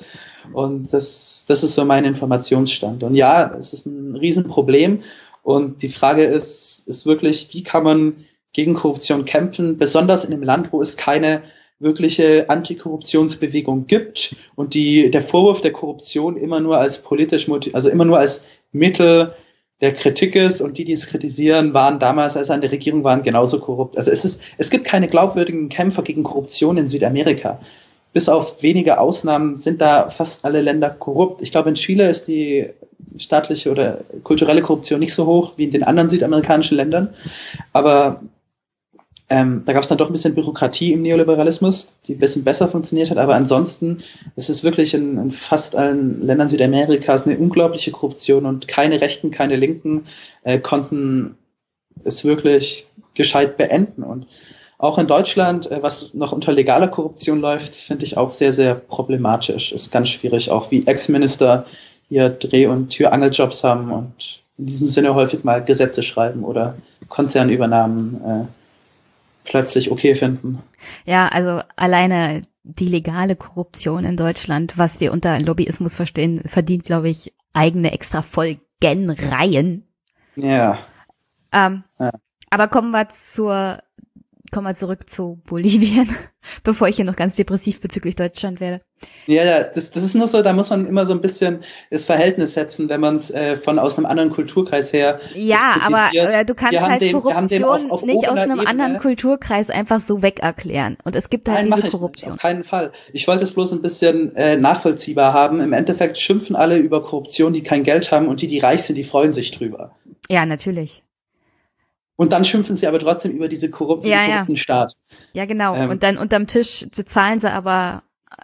und 0.55 0.93
das, 0.93 1.45
das 1.47 1.62
ist 1.62 1.74
so 1.74 1.84
mein 1.84 2.07
Informationsstand. 2.07 3.03
Und 3.03 3.14
ja, 3.14 3.55
es 3.59 3.74
ist 3.74 3.84
ein 3.84 4.16
Riesenproblem 4.16 5.03
und 5.43 5.82
die 5.82 5.91
Frage 5.91 6.24
ist, 6.24 6.84
ist 6.87 7.05
wirklich, 7.05 7.49
wie 7.53 7.62
kann 7.62 7.84
man 7.84 8.24
gegen 8.55 8.72
Korruption 8.72 9.26
kämpfen, 9.26 9.76
besonders 9.76 10.24
in 10.24 10.32
einem 10.32 10.43
Land, 10.43 10.72
wo 10.72 10.80
es 10.80 10.97
keine 10.97 11.43
wirkliche 11.78 12.49
Antikorruptionsbewegung 12.49 13.87
gibt 13.87 14.34
und 14.55 14.72
die, 14.72 15.11
der 15.11 15.20
Vorwurf 15.20 15.61
der 15.61 15.72
Korruption 15.72 16.39
immer 16.39 16.61
nur 16.61 16.78
als 16.78 17.03
politisch, 17.03 17.51
also 17.74 17.91
immer 17.91 18.07
nur 18.07 18.18
als 18.18 18.45
Mittel 18.72 19.34
der 19.81 19.95
Kritik 19.95 20.35
ist 20.35 20.61
und 20.61 20.79
die, 20.79 20.85
die 20.85 20.93
es 20.93 21.07
kritisieren, 21.07 21.74
waren 21.74 21.99
damals, 21.99 22.37
als 22.37 22.47
sie 22.47 22.55
an 22.55 22.62
der 22.62 22.72
Regierung 22.72 23.05
waren, 23.05 23.22
genauso 23.22 23.61
korrupt. 23.61 23.97
Also 23.97 24.11
es 24.11 24.24
ist, 24.24 24.43
es 24.57 24.70
gibt 24.70 24.87
keine 24.87 25.09
glaubwürdigen 25.09 25.68
Kämpfer 25.68 26.03
gegen 26.03 26.22
Korruption 26.22 26.79
in 26.79 26.89
Südamerika. 26.89 27.61
Bis 28.14 28.31
auf 28.31 28.62
wenige 28.62 28.99
Ausnahmen 28.99 29.57
sind 29.57 29.83
da 29.83 30.09
fast 30.09 30.47
alle 30.47 30.62
Länder 30.62 30.89
korrupt. 30.89 31.43
Ich 31.43 31.51
glaube, 31.51 31.68
in 31.68 31.74
Chile 31.74 32.09
ist 32.09 32.29
die 32.29 32.70
staatliche 33.18 33.70
oder 33.70 33.99
kulturelle 34.22 34.62
Korruption 34.62 35.01
nicht 35.01 35.12
so 35.12 35.27
hoch 35.27 35.53
wie 35.57 35.64
in 35.64 35.70
den 35.70 35.83
anderen 35.83 36.09
südamerikanischen 36.09 36.79
Ländern. 36.79 37.14
Aber 37.74 38.22
ähm, 39.29 39.62
da 39.64 39.72
gab 39.72 39.83
es 39.83 39.89
dann 39.89 39.99
doch 39.99 40.09
ein 40.09 40.12
bisschen 40.12 40.35
Bürokratie 40.37 40.93
im 40.93 41.03
Neoliberalismus, 41.03 41.97
die 42.07 42.14
ein 42.14 42.20
bisschen 42.20 42.45
besser 42.45 42.68
funktioniert 42.68 43.11
hat. 43.11 43.18
Aber 43.18 43.35
ansonsten 43.35 43.99
ist 44.37 44.49
es 44.49 44.62
wirklich 44.62 44.95
in, 44.95 45.18
in 45.18 45.31
fast 45.33 45.74
allen 45.74 46.24
Ländern 46.24 46.49
Südamerikas 46.49 47.27
eine 47.27 47.37
unglaubliche 47.37 47.91
Korruption 47.91 48.47
und 48.47 48.68
keine 48.68 49.01
Rechten, 49.01 49.33
keine 49.33 49.57
Linken 49.57 50.05
äh, 50.45 50.61
konnten 50.61 51.37
es 52.05 52.24
wirklich 52.24 52.87
gescheit 53.14 53.57
beenden. 53.57 54.05
Und 54.05 54.27
auch 54.79 54.99
in 54.99 55.09
Deutschland, 55.09 55.70
äh, 55.72 55.83
was 55.83 56.14
noch 56.14 56.31
unter 56.31 56.53
legaler 56.53 56.87
Korruption 56.87 57.41
läuft, 57.41 57.74
finde 57.74 58.05
ich 58.05 58.16
auch 58.16 58.31
sehr, 58.31 58.53
sehr 58.53 58.77
problematisch. 58.77 59.72
Ist 59.72 59.91
ganz 59.91 60.09
schwierig, 60.09 60.51
auch 60.51 60.70
wie 60.70 60.87
Ex-Minister 60.87 61.66
hier 62.09 62.29
Dreh- 62.29 62.68
und 62.68 62.91
Türangeljobs 62.91 63.64
haben 63.64 63.91
und 63.91 64.43
in 64.57 64.66
diesem 64.66 64.87
Sinne 64.87 65.16
häufig 65.16 65.43
mal 65.43 65.64
Gesetze 65.64 66.05
schreiben 66.05 66.45
oder 66.45 66.77
Konzernübernahmen 67.09 68.20
äh, 68.24 68.45
plötzlich 69.47 69.91
okay 69.91 70.15
finden. 70.15 70.63
Ja, 71.05 71.29
also 71.29 71.63
alleine 71.77 72.43
die 72.63 72.89
legale 72.89 73.37
Korruption 73.37 74.05
in 74.05 74.17
Deutschland, 74.17 74.77
was 74.77 75.01
wir 75.01 75.13
unter 75.13 75.39
Lobbyismus 75.39 75.95
verstehen, 75.95 76.43
verdient, 76.47 76.85
glaube 76.85 77.09
ich, 77.09 77.33
eigene 77.53 77.93
extra 77.93 78.23
Folgenreihen. 78.23 79.87
Ja. 80.35 80.79
Ähm, 81.53 81.85
Ja. 81.99 82.11
Aber 82.51 82.69
kommen 82.69 82.91
wir 82.91 83.09
zur, 83.09 83.79
kommen 84.53 84.67
wir 84.67 84.75
zurück 84.75 85.09
zu 85.09 85.41
Bolivien, 85.47 86.09
bevor 86.63 86.89
ich 86.89 86.97
hier 86.97 87.05
noch 87.05 87.17
ganz 87.17 87.37
depressiv 87.37 87.81
bezüglich 87.81 88.17
Deutschland 88.17 88.61
werde. 88.61 88.83
Ja, 89.27 89.45
ja, 89.45 89.63
das, 89.63 89.91
das 89.91 90.03
ist 90.03 90.15
nur 90.15 90.27
so, 90.27 90.41
da 90.43 90.55
muss 90.55 90.71
man 90.71 90.87
immer 90.87 91.05
so 91.05 91.13
ein 91.13 91.21
bisschen 91.21 91.61
das 91.91 92.07
Verhältnis 92.07 92.55
setzen, 92.55 92.89
wenn 92.89 93.01
man 93.01 93.17
es 93.17 93.31
äh, 93.31 93.57
von 93.57 93.79
aus 93.79 93.97
einem 93.99 94.07
anderen 94.07 94.31
Kulturkreis 94.31 94.93
her 94.93 95.21
Ja, 95.35 95.77
aber 95.85 96.07
äh, 96.15 96.45
du 96.47 96.55
kannst 96.55 96.81
halt 96.81 97.03
dem- 97.03 97.21
Korruption 97.21 97.65
auf- 97.65 97.91
auf 97.91 98.03
nicht 98.05 98.27
aus 98.29 98.39
einem 98.39 98.59
Ebene- 98.61 98.69
anderen 98.71 98.99
Kulturkreis 98.99 99.69
einfach 99.69 100.01
so 100.01 100.23
weg 100.23 100.41
erklären. 100.41 100.97
Und 101.05 101.15
es 101.15 101.29
gibt 101.29 101.49
halt 101.49 101.59
Nein, 101.59 101.67
diese 101.67 101.79
ich 101.79 101.85
nicht, 101.85 101.93
Korruption. 101.93 102.33
auf 102.35 102.39
keinen 102.41 102.65
Fall. 102.65 102.93
Ich 103.13 103.29
wollte 103.29 103.45
es 103.45 103.53
bloß 103.53 103.73
ein 103.73 103.83
bisschen 103.83 104.35
äh, 104.37 104.57
nachvollziehbar 104.57 105.35
haben. 105.35 105.61
Im 105.61 105.75
Endeffekt 105.75 106.19
schimpfen 106.19 106.57
alle 106.57 106.79
über 106.79 107.05
Korruption, 107.05 107.53
die 107.53 107.63
kein 107.63 107.83
Geld 107.83 108.13
haben 108.13 108.29
und 108.29 108.41
die, 108.41 108.47
die 108.47 108.61
reich 108.61 108.85
sind, 108.85 108.97
die 108.97 109.05
freuen 109.05 109.33
sich 109.33 109.51
drüber. 109.51 109.95
Ja, 110.31 110.47
natürlich. 110.47 111.03
Und 112.17 112.33
dann 112.33 112.45
schimpfen 112.45 112.77
sie 112.77 112.87
aber 112.87 112.99
trotzdem 112.99 113.33
über 113.33 113.49
diese 113.49 113.71
korrupten, 113.71 114.09
Ja, 114.11 114.23
ja. 114.25 114.33
korrupten 114.37 114.57
Staat. 114.57 114.95
Ja, 115.35 115.45
genau. 115.45 115.75
Ähm. 115.77 115.91
und 115.91 116.03
dann 116.03 116.17
unterm 116.19 116.47
Tisch 116.47 116.87
bezahlen 116.97 117.41
sie 117.41 117.51
aber 117.53 118.03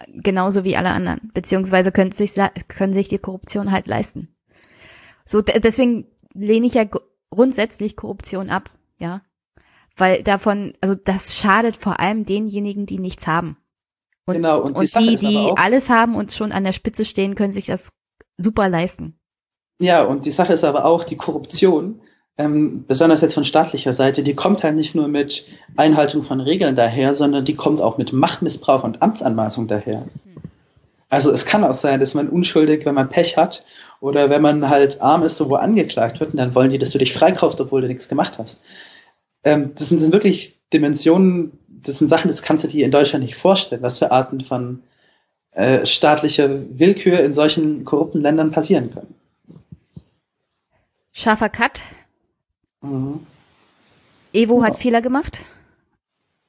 genauso 0.08 0.64
wie 0.64 0.76
alle 0.76 0.90
anderen. 0.90 1.30
Beziehungsweise 1.34 1.90
können 1.92 2.12
sich, 2.12 2.32
können 2.68 2.92
sich 2.92 3.08
die 3.08 3.18
Korruption 3.18 3.72
halt 3.72 3.86
leisten. 3.86 4.34
So, 5.24 5.40
de- 5.40 5.58
deswegen 5.60 6.06
lehne 6.34 6.66
ich 6.66 6.74
ja 6.74 6.84
gr- 6.84 7.00
grundsätzlich 7.30 7.96
Korruption 7.96 8.50
ab, 8.50 8.70
ja. 8.98 9.22
Weil 9.96 10.22
davon, 10.22 10.74
also 10.80 10.94
das 10.94 11.36
schadet 11.36 11.76
vor 11.76 12.00
allem 12.00 12.24
denjenigen, 12.24 12.86
die 12.86 12.98
nichts 12.98 13.26
haben. 13.26 13.56
Und, 14.24 14.36
Genau, 14.36 14.60
und 14.62 14.78
die 14.78 14.96
und 14.96 15.20
die, 15.20 15.26
die 15.26 15.52
alles 15.56 15.90
haben 15.90 16.14
und 16.14 16.32
schon 16.32 16.52
an 16.52 16.64
der 16.64 16.72
Spitze 16.72 17.04
stehen, 17.04 17.34
können 17.34 17.52
sich 17.52 17.66
das 17.66 17.90
super 18.38 18.68
leisten. 18.68 19.18
Ja, 19.80 20.04
und 20.04 20.26
die 20.26 20.30
Sache 20.30 20.52
ist 20.52 20.64
aber 20.64 20.84
auch, 20.84 21.04
die 21.04 21.16
Korruption, 21.16 22.00
ähm, 22.38 22.84
besonders 22.86 23.20
jetzt 23.20 23.34
von 23.34 23.44
staatlicher 23.44 23.92
Seite, 23.92 24.22
die 24.22 24.34
kommt 24.34 24.64
halt 24.64 24.74
nicht 24.74 24.94
nur 24.94 25.08
mit 25.08 25.46
Einhaltung 25.76 26.22
von 26.22 26.40
Regeln 26.40 26.76
daher, 26.76 27.14
sondern 27.14 27.44
die 27.44 27.54
kommt 27.54 27.82
auch 27.82 27.98
mit 27.98 28.12
Machtmissbrauch 28.12 28.84
und 28.84 29.02
Amtsanmaßung 29.02 29.68
daher. 29.68 30.06
Also 31.10 31.30
es 31.30 31.44
kann 31.44 31.62
auch 31.62 31.74
sein, 31.74 32.00
dass 32.00 32.14
man 32.14 32.30
unschuldig, 32.30 32.86
wenn 32.86 32.94
man 32.94 33.10
Pech 33.10 33.36
hat 33.36 33.64
oder 34.00 34.30
wenn 34.30 34.40
man 34.40 34.70
halt 34.70 35.02
arm 35.02 35.22
ist, 35.22 35.36
so 35.36 35.50
wo 35.50 35.56
angeklagt 35.56 36.20
wird, 36.20 36.32
und 36.32 36.38
dann 36.38 36.54
wollen 36.54 36.70
die, 36.70 36.78
dass 36.78 36.90
du 36.90 36.98
dich 36.98 37.12
freikaufst, 37.12 37.60
obwohl 37.60 37.82
du 37.82 37.88
nichts 37.88 38.08
gemacht 38.08 38.38
hast. 38.38 38.62
Ähm, 39.44 39.72
das, 39.74 39.90
sind, 39.90 39.98
das 39.98 40.06
sind 40.06 40.14
wirklich 40.14 40.58
Dimensionen, 40.72 41.58
das 41.68 41.98
sind 41.98 42.08
Sachen, 42.08 42.28
das 42.28 42.40
kannst 42.40 42.64
du 42.64 42.68
dir 42.68 42.86
in 42.86 42.90
Deutschland 42.90 43.24
nicht 43.24 43.36
vorstellen, 43.36 43.82
was 43.82 43.98
für 43.98 44.10
Arten 44.10 44.40
von 44.40 44.82
äh, 45.52 45.84
staatlicher 45.84 46.48
Willkür 46.78 47.20
in 47.20 47.34
solchen 47.34 47.84
korrupten 47.84 48.22
Ländern 48.22 48.50
passieren 48.50 48.90
können. 48.90 49.14
Scharfer 51.12 51.50
Cut. 51.50 51.82
Mhm. 52.82 53.26
Evo 54.32 54.60
Ja. 54.60 54.66
hat 54.66 54.76
Fehler 54.76 55.02
gemacht, 55.02 55.44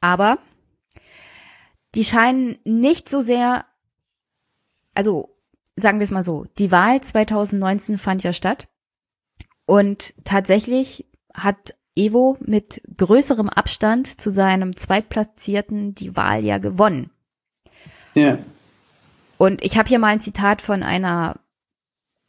aber 0.02 0.38
die 1.96 2.04
scheinen 2.04 2.58
nicht 2.64 3.10
so 3.10 3.22
sehr, 3.22 3.66
also 4.94 5.36
sagen 5.76 6.00
wir 6.00 6.06
es 6.06 6.12
mal 6.12 6.24
so, 6.24 6.46
die 6.58 6.72
Wahl 6.72 7.02
2019 7.02 7.98
fand 7.98 8.24
ja 8.24 8.34
statt 8.34 8.68
und 9.66 10.14
tatsächlich 10.24 11.06
hat 11.34 11.76
Evo 11.96 12.38
mit 12.40 12.82
größerem 12.98 13.50
Abstand 13.50 14.20
zu 14.20 14.32
seinem 14.32 14.76
Zweitplatzierten 14.76 15.94
die 15.94 16.16
Wahl 16.16 16.44
ja 16.44 16.58
gewonnen. 16.58 17.12
Ja. 18.16 18.40
Und 19.38 19.64
ich 19.64 19.78
habe 19.78 19.90
hier 19.90 20.00
mal 20.00 20.08
ein 20.08 20.20
Zitat 20.20 20.62
von 20.62 20.84
einer 20.84 21.40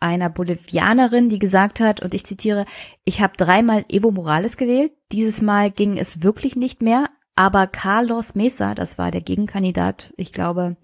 einer 0.05 0.29
Bolivianerin, 0.29 1.29
die 1.29 1.39
gesagt 1.39 1.81
hat, 1.81 2.01
und 2.03 2.15
ich 2.15 2.25
zitiere, 2.27 2.67
ich 3.05 3.21
habe 3.23 3.37
dreimal 3.37 3.85
Evo 3.89 4.11
Morales 4.11 4.57
gewählt, 4.57 4.93
dieses 5.11 5.41
Mal 5.43 5.71
ging 5.71 5.97
es 5.97 6.23
wirklich 6.23 6.55
nicht 6.57 6.83
mehr, 6.83 7.09
aber 7.37 7.67
Carlos 7.67 8.35
Mesa, 8.35 8.75
das 8.75 8.99
war 8.99 9.11
der 9.11 9.23
Gegenkandidat, 9.23 10.13
ich 10.17 10.33
glaube, 10.33 10.77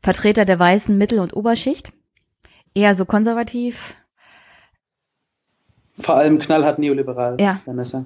Vertreter 0.00 0.44
der 0.44 0.58
weißen 0.58 0.96
Mittel- 0.96 1.20
und 1.20 1.34
Oberschicht, 1.34 1.92
eher 2.74 2.94
so 2.94 3.06
konservativ, 3.06 3.96
Vor 5.98 6.16
allem 6.16 6.38
knallhart 6.38 6.78
neoliberal. 6.78 7.38
Ja. 7.40 7.60
Der 7.66 7.74
Messer. 7.74 8.04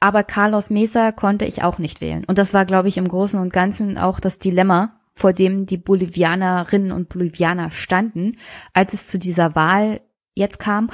aber 0.00 0.22
Carlos 0.22 0.68
Mesa 0.70 1.12
konnte 1.12 1.46
ich 1.46 1.62
auch 1.62 1.78
nicht 1.78 2.00
wählen. 2.02 2.24
Und 2.26 2.36
das 2.38 2.52
war, 2.52 2.66
glaube 2.66 2.88
ich, 2.88 2.98
im 2.98 3.08
Großen 3.08 3.40
und 3.40 3.52
Ganzen 3.52 3.96
auch 3.96 4.20
das 4.20 4.38
Dilemma, 4.38 5.00
vor 5.14 5.32
dem 5.32 5.66
die 5.66 5.76
Bolivianerinnen 5.76 6.92
und 6.92 7.08
Bolivianer 7.08 7.70
standen, 7.70 8.36
als 8.72 8.92
es 8.94 9.06
zu 9.06 9.18
dieser 9.18 9.54
Wahl 9.54 10.00
jetzt 10.34 10.58
kam. 10.58 10.90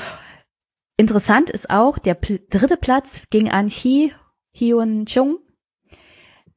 Interessant 0.97 1.51
ist 1.51 1.68
auch, 1.70 1.99
der 1.99 2.14
Pl 2.14 2.41
dritte 2.49 2.76
Platz 2.76 3.24
ging 3.30 3.51
an 3.51 3.68
Hi 3.68 4.12
Hyun 4.53 5.05
Chung, 5.07 5.39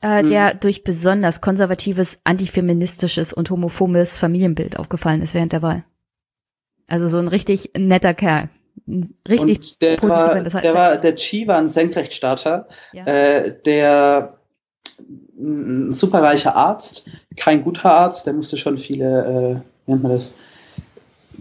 äh, 0.02 0.24
Mhm. 0.24 0.30
der 0.30 0.54
durch 0.54 0.84
besonders 0.84 1.42
konservatives, 1.42 2.20
antifeministisches 2.24 3.34
und 3.34 3.50
homophobes 3.50 4.18
Familienbild 4.18 4.80
aufgefallen 4.80 5.22
ist 5.22 5.34
während 5.34 5.52
der 5.52 5.62
Wahl. 5.62 5.84
Also 6.88 7.08
so 7.08 7.18
ein 7.18 7.28
richtig 7.28 7.72
netter 7.78 8.14
Kerl. 8.14 8.50
Richtig 9.28 9.58
und 9.58 9.82
der 9.82 9.98
positiv, 9.98 10.54
war, 10.54 10.62
der 10.62 10.74
war, 10.74 10.98
der 10.98 11.16
Chi 11.16 11.48
war 11.48 11.58
ein 11.58 11.68
Senkrechtstarter, 11.68 12.68
Ja. 12.94 13.04
äh, 13.06 13.62
der 13.66 14.40
ein 15.38 15.92
superreicher 15.92 16.56
Arzt, 16.56 17.10
kein 17.36 17.64
guter 17.64 17.94
Arzt, 17.94 18.26
der 18.26 18.34
musste 18.34 18.58
schon 18.58 18.78
viele, 18.78 19.26
äh, 19.26 19.86
wie 19.86 19.92
nennt 19.92 20.04
man 20.04 20.12
das, 20.14 20.38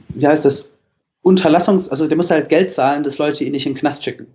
wie 0.08 0.26
heißt 0.26 0.44
das, 0.44 0.70
Unterlassungs, 1.22 1.88
also 1.88 2.06
der 2.06 2.16
musste 2.16 2.34
halt 2.34 2.48
Geld 2.48 2.70
zahlen, 2.70 3.02
dass 3.02 3.18
Leute 3.18 3.44
ihn 3.44 3.52
nicht 3.52 3.66
in 3.66 3.74
den 3.74 3.78
Knast 3.78 4.04
schicken. 4.04 4.26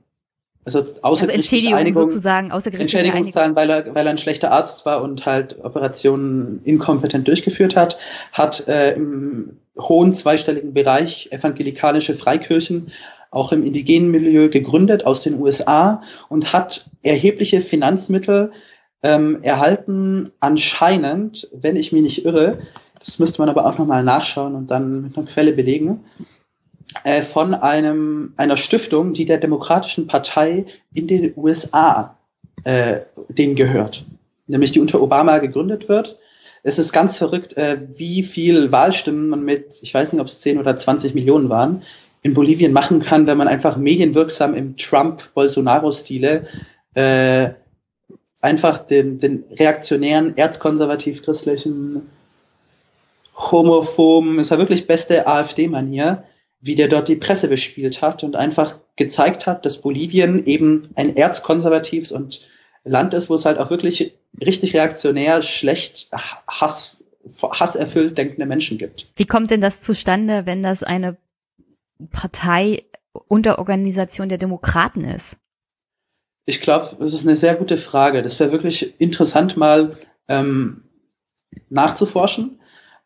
Also, 0.66 0.86
also 1.02 1.28
Entschädigung 1.28 1.76
Einigung, 1.76 2.10
sozusagen, 2.10 2.52
Entschädigung 2.52 3.24
zahlen, 3.26 3.56
weil 3.56 3.70
er, 3.70 3.96
weil 3.96 4.06
er 4.06 4.12
ein 4.12 4.18
schlechter 4.18 4.52
Arzt 4.52 4.86
war 4.86 5.02
und 5.02 5.26
halt 5.26 5.64
Operationen 5.64 6.62
inkompetent 6.64 7.28
durchgeführt 7.28 7.76
hat, 7.76 7.98
hat 8.32 8.68
äh, 8.68 8.94
im 8.94 9.58
hohen 9.78 10.14
zweistelligen 10.14 10.74
Bereich 10.74 11.30
evangelikalische 11.32 12.14
Freikirchen 12.14 12.92
auch 13.30 13.52
im 13.52 13.66
indigenen 13.66 14.12
Milieu 14.12 14.48
gegründet 14.48 15.06
aus 15.06 15.24
den 15.24 15.42
USA 15.42 16.02
und 16.30 16.54
hat 16.54 16.90
erhebliche 17.02 17.62
Finanzmittel 17.62 18.52
ähm, 19.02 19.42
erhalten, 19.42 20.32
anscheinend, 20.40 21.50
wenn 21.52 21.76
ich 21.76 21.92
mich 21.92 22.04
nicht 22.04 22.26
irre, 22.26 22.60
das 23.00 23.20
müsste 23.20 23.42
man 23.42 23.50
aber 23.50 23.66
auch 23.66 23.78
nochmal 23.78 24.04
nachschauen 24.04 24.56
und 24.56 24.72
dann 24.72 25.02
mit 25.02 25.18
einer 25.18 25.28
Quelle 25.28 25.52
belegen, 25.52 26.06
äh, 27.04 27.22
von 27.22 27.54
einem, 27.54 28.34
einer 28.38 28.58
Stiftung, 28.58 29.14
die 29.14 29.26
der 29.26 29.38
Demokratischen 29.38 30.08
Partei 30.08 30.66
in 30.94 31.08
den 31.08 31.34
USA 31.36 32.18
äh, 32.64 33.02
denen 33.30 33.56
gehört. 33.56 34.06
Nämlich 34.48 34.72
die 34.72 34.80
unter 34.80 35.02
Obama 35.02 35.40
gegründet 35.40 35.90
wird. 35.90 36.18
Es 36.64 36.80
ist 36.80 36.94
ganz 36.94 37.18
verrückt, 37.18 37.58
äh, 37.58 37.78
wie 37.96 38.24
viel 38.24 38.72
Wahlstimmen 38.72 39.30
man 39.30 39.44
mit, 39.44 39.80
ich 39.82 39.94
weiß 39.94 40.14
nicht, 40.14 40.22
ob 40.22 40.28
es 40.28 40.40
10 40.40 40.60
oder 40.60 40.76
20 40.76 41.14
Millionen 41.14 41.50
waren, 41.50 41.84
in 42.22 42.34
Bolivien 42.34 42.72
machen 42.72 43.02
kann, 43.02 43.28
wenn 43.28 43.38
man 43.38 43.50
einfach 43.50 43.76
medienwirksam 43.76 44.54
im 44.54 44.78
Trump-Bolsonaro-Stile 44.78 46.44
äh, 46.94 47.50
einfach 48.40 48.78
den, 48.78 49.20
den 49.20 49.44
reaktionären, 49.52 50.38
erzkonservativ-christlichen, 50.38 52.10
homophoben, 53.36 54.40
ist 54.40 54.52
ja 54.52 54.58
wirklich 54.58 54.88
beste 54.88 55.28
AfD-Manier, 55.28 56.24
wie 56.64 56.76
der 56.76 56.88
dort 56.88 57.10
die 57.10 57.18
Presse 57.18 57.50
bespielt 57.50 58.02
hat 58.02 58.24
und 58.24 58.38
einfach 58.38 58.80
gezeigt 58.96 59.48
hat, 59.48 59.66
dass 59.66 59.82
Bolivien 59.82 60.46
eben 60.46 60.90
ein 60.96 61.18
erzkonservatives 61.18 62.14
und 62.14 62.48
Land 62.86 63.14
ist, 63.14 63.30
wo 63.30 63.34
es 63.34 63.46
halt 63.46 63.58
auch 63.58 63.70
wirklich 63.70 64.18
richtig 64.42 64.74
reaktionär, 64.74 65.42
schlecht, 65.42 66.10
Hass, 66.48 67.04
hasserfüllt 67.42 68.18
denkende 68.18 68.46
Menschen 68.46 68.78
gibt. 68.78 69.10
Wie 69.18 69.26
kommt 69.26 69.52
denn 69.52 69.60
das 69.60 69.82
zustande, 69.82 70.46
wenn 70.46 70.64
das 70.64 70.84
eine 70.84 71.18
Partei 72.12 72.86
unter 73.28 73.60
Organisation 73.60 74.30
der 74.30 74.38
Demokraten 74.38 75.04
ist? 75.04 75.36
Ich 76.46 76.62
glaube, 76.62 76.96
das 76.98 77.14
ist 77.14 77.28
eine 77.28 77.36
sehr 77.36 77.56
gute 77.56 77.76
Frage. 77.76 78.22
Das 78.22 78.40
wäre 78.40 78.54
wirklich 78.54 79.00
interessant, 79.02 79.58
mal 79.58 79.90
ähm, 80.30 80.84
nachzuforschen. 81.70 82.60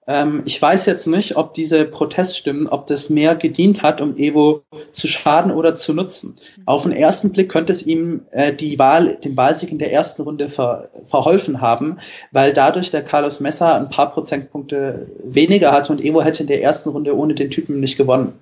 Ähm, 0.08 0.44
ich 0.46 0.62
weiß 0.62 0.86
jetzt 0.86 1.06
nicht, 1.06 1.36
ob 1.36 1.54
diese 1.54 1.84
Proteststimmen, 1.84 2.68
ob 2.68 2.88
das 2.88 3.10
mehr 3.10 3.36
gedient 3.36 3.84
hat, 3.84 4.00
um 4.00 4.16
Evo 4.16 4.64
zu 4.94 5.08
schaden 5.08 5.52
oder 5.52 5.76
zu 5.76 5.94
nutzen. 5.94 6.38
Auf 6.66 6.84
den 6.84 6.94
ersten 6.94 7.34
Blick 7.34 7.50
könnte 7.50 7.74
es 7.74 7.86
ihm 7.86 8.22
äh, 8.32 8.54
die 8.54 8.80
Wahl, 8.80 9.18
den 9.18 9.36
Wahlsieg 9.36 9.72
in 9.72 9.80
der 9.80 9.92
ersten 9.92 10.22
Runde 10.22 10.48
ver, 10.48 10.90
verholfen 11.04 11.60
haben, 11.60 11.98
weil 12.32 12.54
dadurch 12.54 12.90
der 12.90 13.04
Carlos 13.04 13.42
Messa 13.42 13.76
ein 13.76 13.90
paar 13.90 14.10
Prozentpunkte 14.10 15.08
weniger 15.24 15.74
hatte 15.74 15.92
und 15.92 16.04
Evo 16.04 16.22
hätte 16.22 16.44
in 16.44 16.48
der 16.48 16.64
ersten 16.64 16.90
Runde 16.90 17.16
ohne 17.16 17.36
den 17.36 17.52
Typen 17.52 17.82
nicht 17.82 17.98
gewonnen. 17.98 18.34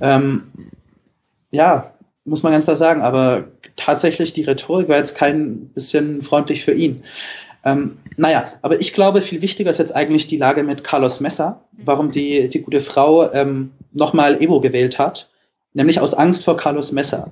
Ähm, 0.00 0.44
ja, 1.50 1.92
muss 2.24 2.42
man 2.42 2.52
ganz 2.52 2.64
klar 2.64 2.76
sagen, 2.76 3.02
aber 3.02 3.44
tatsächlich 3.76 4.32
die 4.32 4.42
Rhetorik 4.42 4.88
war 4.88 4.96
jetzt 4.96 5.16
kein 5.16 5.68
bisschen 5.68 6.22
freundlich 6.22 6.64
für 6.64 6.72
ihn. 6.72 7.02
Ähm, 7.72 7.98
naja, 8.16 8.48
aber 8.62 8.80
ich 8.80 8.92
glaube, 8.92 9.20
viel 9.20 9.42
wichtiger 9.42 9.70
ist 9.70 9.78
jetzt 9.78 9.94
eigentlich 9.94 10.26
die 10.26 10.36
Lage 10.36 10.62
mit 10.64 10.84
Carlos 10.84 11.20
Messa, 11.20 11.62
warum 11.72 12.10
die, 12.10 12.48
die 12.48 12.62
gute 12.62 12.80
Frau 12.80 13.32
ähm, 13.32 13.72
nochmal 13.92 14.42
Evo 14.42 14.60
gewählt 14.60 14.98
hat, 14.98 15.28
nämlich 15.72 16.00
aus 16.00 16.14
Angst 16.14 16.44
vor 16.44 16.56
Carlos 16.56 16.92
Messa. 16.92 17.30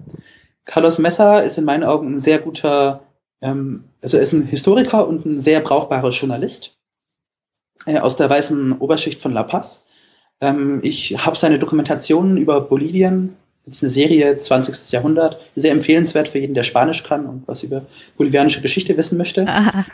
Carlos 0.64 0.99
Messa 0.99 1.39
ist 1.39 1.59
in 1.59 1.64
meinen 1.64 1.84
Augen 1.84 2.14
ein 2.14 2.18
sehr 2.18 2.39
guter, 2.39 3.03
ähm, 3.41 3.84
also 4.03 4.16
er 4.16 4.22
ist 4.22 4.32
ein 4.32 4.47
Historiker 4.47 5.09
und 5.09 5.24
ein 5.26 5.39
sehr 5.39 5.61
brauchbarer 5.61 6.11
Journalist 6.11 6.76
äh, 7.87 7.99
aus 7.99 8.16
der 8.16 8.30
weißen 8.30 8.78
Oberschicht 8.78 9.18
von 9.18 9.32
La 9.32 9.43
Paz. 9.43 9.84
Ähm, 10.41 10.80
ich 10.82 11.24
habe 11.24 11.37
seine 11.37 11.59
Dokumentationen 11.59 12.37
über 12.37 12.61
Bolivien, 12.61 13.37
ist 13.66 13.82
eine 13.82 13.91
Serie 13.91 14.39
20. 14.39 14.93
Jahrhundert, 14.93 15.41
sehr 15.57 15.72
empfehlenswert 15.72 16.28
für 16.28 16.39
jeden, 16.39 16.55
der 16.55 16.62
Spanisch 16.62 17.03
kann 17.03 17.26
und 17.26 17.49
was 17.49 17.62
über 17.64 17.87
bolivianische 18.16 18.61
Geschichte 18.61 18.97
wissen 18.97 19.18
möchte. 19.18 19.47
Aha. 19.49 19.84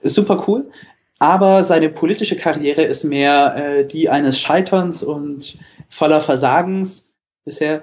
Ist 0.00 0.14
super 0.14 0.44
cool. 0.46 0.70
Aber 1.18 1.64
seine 1.64 1.88
politische 1.88 2.36
Karriere 2.36 2.82
ist 2.82 3.04
mehr 3.04 3.56
äh, 3.56 3.86
die 3.86 4.10
eines 4.10 4.38
Scheiterns 4.38 5.02
und 5.02 5.58
voller 5.88 6.20
Versagens 6.20 7.14
bisher. 7.44 7.82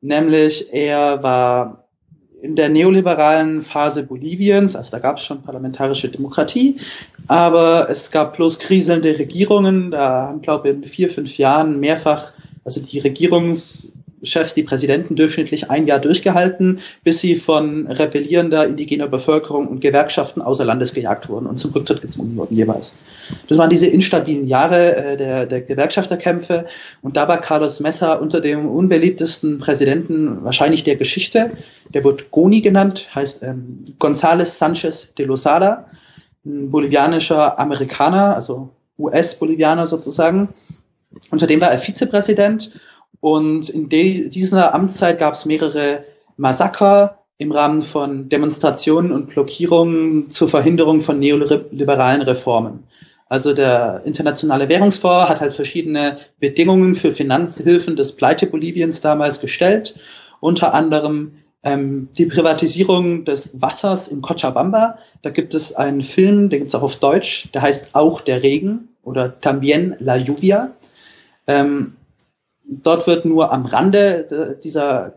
Nämlich 0.00 0.72
er 0.72 1.22
war 1.22 1.88
in 2.40 2.56
der 2.56 2.68
neoliberalen 2.68 3.60
Phase 3.60 4.06
Boliviens, 4.06 4.74
also 4.76 4.92
da 4.92 4.98
gab 4.98 5.18
es 5.18 5.24
schon 5.24 5.42
parlamentarische 5.42 6.08
Demokratie, 6.08 6.78
aber 7.26 7.88
es 7.90 8.10
gab 8.10 8.36
bloß 8.36 8.58
kriselnde 8.60 9.18
Regierungen. 9.18 9.90
Da 9.90 10.28
haben, 10.28 10.40
glaube 10.40 10.68
ich, 10.68 10.74
in 10.74 10.84
vier, 10.84 11.10
fünf 11.10 11.36
Jahren 11.36 11.80
mehrfach, 11.80 12.32
also 12.64 12.80
die 12.80 12.98
Regierungs 12.98 13.92
Chefs, 14.22 14.54
die 14.54 14.62
Präsidenten 14.62 15.16
durchschnittlich 15.16 15.70
ein 15.70 15.86
Jahr 15.86 15.98
durchgehalten, 15.98 16.80
bis 17.04 17.20
sie 17.20 17.36
von 17.36 17.86
rebellierender 17.86 18.66
indigener 18.66 19.08
Bevölkerung 19.08 19.68
und 19.68 19.80
Gewerkschaften 19.80 20.42
außer 20.42 20.64
Landes 20.64 20.94
gejagt 20.94 21.28
wurden 21.28 21.46
und 21.46 21.58
zum 21.58 21.72
Rücktritt 21.72 22.02
gezwungen 22.02 22.36
wurden 22.36 22.54
jeweils. 22.54 22.96
Das 23.48 23.58
waren 23.58 23.70
diese 23.70 23.86
instabilen 23.86 24.46
Jahre 24.46 24.96
äh, 24.96 25.16
der, 25.16 25.46
der 25.46 25.62
Gewerkschafterkämpfe 25.62 26.66
und 27.02 27.16
da 27.16 27.28
war 27.28 27.40
Carlos 27.40 27.80
Messa 27.80 28.14
unter 28.14 28.40
dem 28.40 28.68
unbeliebtesten 28.68 29.58
Präsidenten 29.58 30.44
wahrscheinlich 30.44 30.84
der 30.84 30.96
Geschichte. 30.96 31.52
Der 31.92 32.04
wird 32.04 32.30
Goni 32.30 32.60
genannt, 32.60 33.08
heißt 33.14 33.42
ähm, 33.42 33.84
González 33.98 34.58
Sánchez 34.58 35.14
de 35.14 35.26
Losada, 35.26 35.86
ein 36.44 36.70
bolivianischer 36.70 37.58
Amerikaner, 37.58 38.34
also 38.34 38.70
US-Bolivianer 38.98 39.86
sozusagen. 39.86 40.50
Unter 41.30 41.46
dem 41.46 41.60
war 41.60 41.70
er 41.70 41.78
Vizepräsident 41.78 42.72
und 43.18 43.68
in 43.68 43.88
dieser 43.88 44.74
Amtszeit 44.74 45.18
gab 45.18 45.34
es 45.34 45.44
mehrere 45.44 46.04
Massaker 46.36 47.18
im 47.38 47.52
Rahmen 47.52 47.80
von 47.80 48.28
Demonstrationen 48.28 49.12
und 49.12 49.28
Blockierungen 49.30 50.30
zur 50.30 50.48
Verhinderung 50.48 51.00
von 51.00 51.18
neoliberalen 51.18 52.22
Reformen. 52.22 52.84
Also 53.28 53.54
der 53.54 54.02
Internationale 54.04 54.68
Währungsfonds 54.68 55.30
hat 55.30 55.40
halt 55.40 55.52
verschiedene 55.52 56.18
Bedingungen 56.38 56.94
für 56.94 57.12
Finanzhilfen 57.12 57.96
des 57.96 58.12
Pleite 58.16 58.46
Boliviens 58.46 59.00
damals 59.00 59.40
gestellt, 59.40 59.94
unter 60.40 60.74
anderem 60.74 61.32
ähm, 61.62 62.08
die 62.16 62.26
Privatisierung 62.26 63.24
des 63.24 63.62
Wassers 63.62 64.08
in 64.08 64.20
Cochabamba. 64.20 64.98
Da 65.22 65.30
gibt 65.30 65.54
es 65.54 65.74
einen 65.74 66.02
Film, 66.02 66.48
den 66.48 66.60
gibt 66.60 66.68
es 66.70 66.74
auch 66.74 66.82
auf 66.82 66.96
Deutsch, 66.96 67.50
der 67.52 67.62
heißt 67.62 67.94
Auch 67.94 68.20
der 68.20 68.42
Regen 68.42 68.88
oder 69.02 69.40
Tambien 69.40 69.94
la 69.98 70.16
Lluvia. 70.16 70.72
Ähm, 71.46 71.96
dort 72.70 73.06
wird 73.06 73.24
nur 73.24 73.52
am 73.52 73.66
Rande 73.66 74.58
dieser 74.62 75.14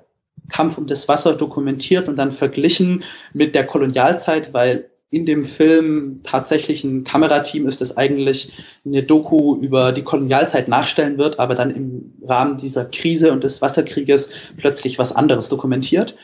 Kampf 0.50 0.78
um 0.78 0.88
das 0.88 1.08
Wasser 1.08 1.36
dokumentiert 1.36 2.10
und 2.10 2.18
dann 2.18 2.32
verglichen 2.32 3.04
mit 3.34 3.56
der 3.56 3.66
Kolonialzeit, 3.66 4.54
weil 4.54 4.90
in 5.10 5.28
dem 5.28 5.46
Film 5.46 6.22
tatsächlich 6.24 6.84
ein 6.84 7.04
Kamerateam 7.04 7.68
ist, 7.68 7.82
das 7.82 7.98
eigentlich 7.98 8.52
eine 8.84 9.04
Doku 9.04 9.56
über 9.58 9.92
die 9.92 10.02
Kolonialzeit 10.02 10.68
nachstellen 10.68 11.20
wird, 11.20 11.40
aber 11.40 11.54
dann 11.54 11.70
im 11.70 12.14
Rahmen 12.28 12.58
dieser 12.58 12.86
Krise 12.86 13.32
und 13.32 13.44
des 13.44 13.62
Wasserkrieges 13.62 14.30
plötzlich 14.58 14.98
was 14.98 15.16
anderes 15.16 15.50
dokumentiert 15.50 16.16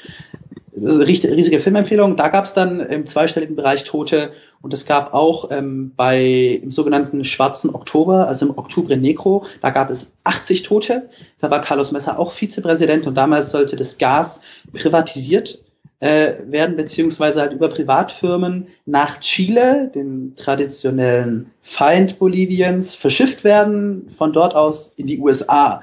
riesige 0.75 1.59
Filmempfehlung. 1.59 2.15
Da 2.15 2.29
gab 2.29 2.45
es 2.45 2.53
dann 2.53 2.79
im 2.79 3.05
zweistelligen 3.05 3.55
Bereich 3.55 3.83
Tote 3.83 4.31
und 4.61 4.73
es 4.73 4.85
gab 4.85 5.13
auch 5.13 5.51
ähm, 5.51 5.93
bei 5.95 6.59
im 6.61 6.71
sogenannten 6.71 7.23
Schwarzen 7.23 7.73
Oktober, 7.73 8.27
also 8.27 8.47
im 8.47 8.57
Oktober 8.57 8.95
Negro, 8.95 9.45
da 9.61 9.69
gab 9.69 9.89
es 9.89 10.11
80 10.23 10.63
Tote. 10.63 11.09
Da 11.39 11.51
war 11.51 11.61
Carlos 11.61 11.91
Messer 11.91 12.19
auch 12.19 12.31
Vizepräsident 12.31 13.07
und 13.07 13.15
damals 13.15 13.51
sollte 13.51 13.75
das 13.75 13.97
Gas 13.97 14.41
privatisiert 14.73 15.59
äh, 15.99 16.33
werden, 16.45 16.75
beziehungsweise 16.75 17.41
halt 17.41 17.53
über 17.53 17.67
Privatfirmen 17.67 18.67
nach 18.85 19.19
Chile, 19.19 19.91
dem 19.93 20.35
traditionellen 20.35 21.51
Feind 21.61 22.19
Boliviens, 22.19 22.95
verschifft 22.95 23.43
werden, 23.43 24.09
von 24.09 24.31
dort 24.31 24.55
aus 24.55 24.93
in 24.95 25.07
die 25.07 25.19
USA. 25.19 25.81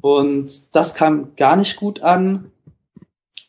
Und 0.00 0.74
das 0.74 0.94
kam 0.94 1.34
gar 1.36 1.56
nicht 1.56 1.76
gut 1.76 2.02
an. 2.02 2.50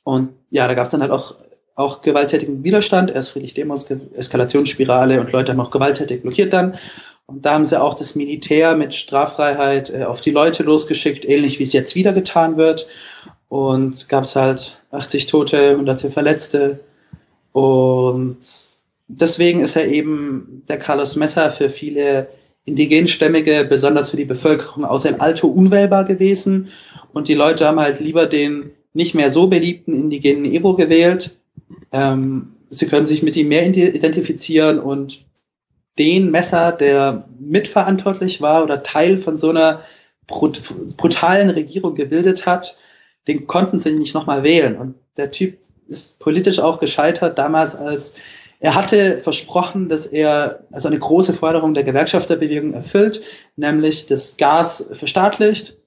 Und 0.04 0.30
ja, 0.50 0.68
da 0.68 0.74
gab 0.74 0.86
es 0.86 0.92
dann 0.92 1.02
halt 1.02 1.12
auch, 1.12 1.36
auch 1.76 2.02
gewalttätigen 2.02 2.64
Widerstand, 2.64 3.12
erst 3.12 3.32
friedlich 3.32 3.54
Demos, 3.54 3.86
Eskalationsspirale 4.14 5.20
und 5.20 5.32
Leute 5.32 5.52
haben 5.52 5.60
auch 5.60 5.72
gewalttätig 5.72 6.22
blockiert 6.22 6.54
dann. 6.54 6.78
Und 7.28 7.46
da 7.46 7.54
haben 7.54 7.66
sie 7.66 7.80
auch 7.80 7.94
das 7.94 8.16
Militär 8.16 8.76
mit 8.78 8.96
Straffreiheit 8.96 9.90
äh, 9.90 10.06
auf 10.06 10.22
die 10.22 10.32
Leute 10.32 10.64
losgeschickt, 10.64 11.26
ähnlich 11.26 11.60
wie 11.60 11.64
es 11.64 11.74
jetzt 11.74 11.94
wieder 11.94 12.14
getan 12.14 12.56
wird. 12.56 12.88
Und 13.50 14.08
gab 14.10 14.24
es 14.24 14.36
halt 14.36 14.82
80 14.92 15.26
Tote, 15.26 15.78
hunderte 15.78 16.10
Verletzte. 16.10 16.80
Und 17.52 18.38
deswegen 19.08 19.60
ist 19.60 19.76
er 19.76 19.88
eben 19.88 20.64
der 20.70 20.80
Carlos 20.80 21.18
Messa 21.18 21.50
für 21.50 21.70
viele 21.70 22.30
indigenstämmige, 22.64 23.66
besonders 23.66 24.10
für 24.12 24.18
die 24.18 24.26
Bevölkerung 24.26 24.86
aus 24.86 25.06
El 25.06 25.16
Alto 25.16 25.48
unwählbar 25.48 26.06
gewesen. 26.06 26.70
Und 27.14 27.28
die 27.28 27.34
Leute 27.34 27.68
haben 27.68 27.80
halt 27.80 28.00
lieber 28.00 28.26
den 28.26 28.72
nicht 28.98 29.14
mehr 29.14 29.30
so 29.30 29.46
beliebten 29.46 29.94
indigenen 29.94 30.46
Evo 30.46 30.76
gewählt. 30.76 31.38
Ähm, 31.92 32.56
sie 32.72 32.88
können 32.88 33.06
sich 33.06 33.22
mit 33.22 33.36
ihm 33.36 33.48
mehr 33.48 33.64
identifizieren 33.66 34.80
und 34.80 35.24
den 36.00 36.32
Messer, 36.32 36.72
der 36.72 37.30
mitverantwortlich 37.40 38.42
war 38.42 38.64
oder 38.64 38.82
Teil 38.82 39.20
von 39.20 39.38
so 39.38 39.52
einer 39.52 39.82
brutalen 40.26 41.52
Regierung 41.52 41.94
gebildet 41.94 42.48
hat, 42.48 42.76
den 43.28 43.46
konnten 43.46 43.78
sie 43.78 43.92
nicht 43.92 44.16
nochmal 44.16 44.44
wählen. 44.44 44.76
Und 44.76 44.96
der 45.16 45.30
Typ 45.30 45.60
ist 45.88 46.18
politisch 46.18 46.58
auch 46.58 46.80
gescheitert 46.80 47.38
damals, 47.38 47.76
als 47.76 48.16
er 48.60 48.74
hatte 48.74 49.20
versprochen, 49.20 49.90
dass 49.90 50.08
er 50.08 50.66
also 50.72 50.88
eine 50.88 50.98
große 50.98 51.34
Forderung 51.34 51.76
der 51.76 51.84
Gewerkschafterbewegung 51.84 52.74
erfüllt, 52.74 53.22
nämlich 53.56 54.08
das 54.08 54.38
Gas 54.38 54.90
verstaatlicht 54.92 55.78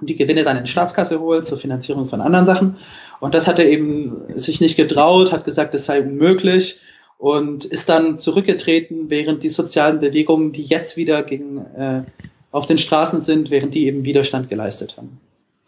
und 0.00 0.10
die 0.10 0.16
Gewinne 0.16 0.44
dann 0.44 0.56
in 0.56 0.64
die 0.64 0.70
Staatskasse 0.70 1.20
holt 1.20 1.46
zur 1.46 1.58
Finanzierung 1.58 2.06
von 2.08 2.20
anderen 2.20 2.46
Sachen. 2.46 2.76
Und 3.20 3.34
das 3.34 3.46
hat 3.46 3.58
er 3.58 3.68
eben 3.68 4.38
sich 4.38 4.60
nicht 4.60 4.76
getraut, 4.76 5.32
hat 5.32 5.44
gesagt, 5.44 5.74
es 5.74 5.86
sei 5.86 6.02
unmöglich 6.02 6.78
und 7.18 7.64
ist 7.64 7.88
dann 7.88 8.18
zurückgetreten, 8.18 9.08
während 9.08 9.42
die 9.42 9.48
sozialen 9.48 10.00
Bewegungen, 10.00 10.52
die 10.52 10.64
jetzt 10.64 10.96
wieder 10.96 11.22
gegen, 11.22 11.58
äh, 11.76 12.02
auf 12.50 12.66
den 12.66 12.78
Straßen 12.78 13.20
sind, 13.20 13.50
während 13.50 13.74
die 13.74 13.86
eben 13.86 14.04
Widerstand 14.04 14.48
geleistet 14.50 14.96
haben. 14.96 15.20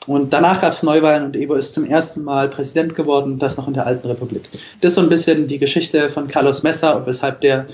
Und 0.06 0.32
danach 0.32 0.60
gab 0.60 0.72
es 0.72 0.82
Neuwahlen 0.82 1.24
und 1.24 1.36
Evo 1.36 1.54
ist 1.54 1.74
zum 1.74 1.84
ersten 1.84 2.22
Mal 2.22 2.48
Präsident 2.48 2.94
geworden, 2.94 3.38
das 3.38 3.56
noch 3.56 3.66
in 3.66 3.74
der 3.74 3.86
alten 3.86 4.06
Republik. 4.06 4.48
Das 4.80 4.92
ist 4.92 4.94
so 4.94 5.00
ein 5.00 5.08
bisschen 5.08 5.46
die 5.46 5.58
Geschichte 5.58 6.10
von 6.10 6.28
Carlos 6.28 6.62
Messa 6.62 6.92
und 6.92 7.06
weshalb 7.06 7.40
der 7.40 7.66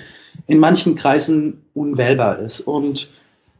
in 0.47 0.59
manchen 0.59 0.95
Kreisen 0.97 1.63
unwählbar 1.75 2.39
ist. 2.39 2.61
Und 2.61 3.09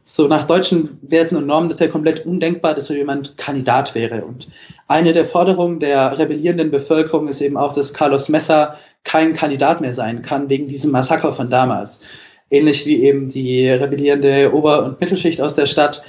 so 0.05 0.27
nach 0.27 0.43
deutschen 0.43 0.99
Werten 1.01 1.35
und 1.35 1.47
Normen 1.47 1.69
ist 1.69 1.79
ja 1.79 1.87
komplett 1.87 2.25
undenkbar, 2.25 2.73
dass 2.73 2.85
so 2.85 2.93
jemand 2.93 3.37
Kandidat 3.37 3.95
wäre. 3.95 4.25
Und 4.25 4.49
eine 4.87 5.13
der 5.13 5.25
Forderungen 5.25 5.79
der 5.79 6.17
rebellierenden 6.19 6.71
Bevölkerung 6.71 7.27
ist 7.27 7.41
eben 7.41 7.57
auch, 7.57 7.73
dass 7.73 7.93
Carlos 7.93 8.27
Messa 8.27 8.75
kein 9.03 9.33
Kandidat 9.33 9.81
mehr 9.81 9.93
sein 9.93 10.21
kann 10.21 10.49
wegen 10.49 10.67
diesem 10.67 10.91
Massaker 10.91 11.31
von 11.31 11.49
damals. 11.49 12.01
Ähnlich 12.49 12.85
wie 12.85 13.03
eben 13.03 13.29
die 13.29 13.67
rebellierende 13.67 14.53
Ober- 14.53 14.83
und 14.83 14.99
Mittelschicht 14.99 15.41
aus 15.41 15.55
der 15.55 15.65
Stadt 15.65 16.03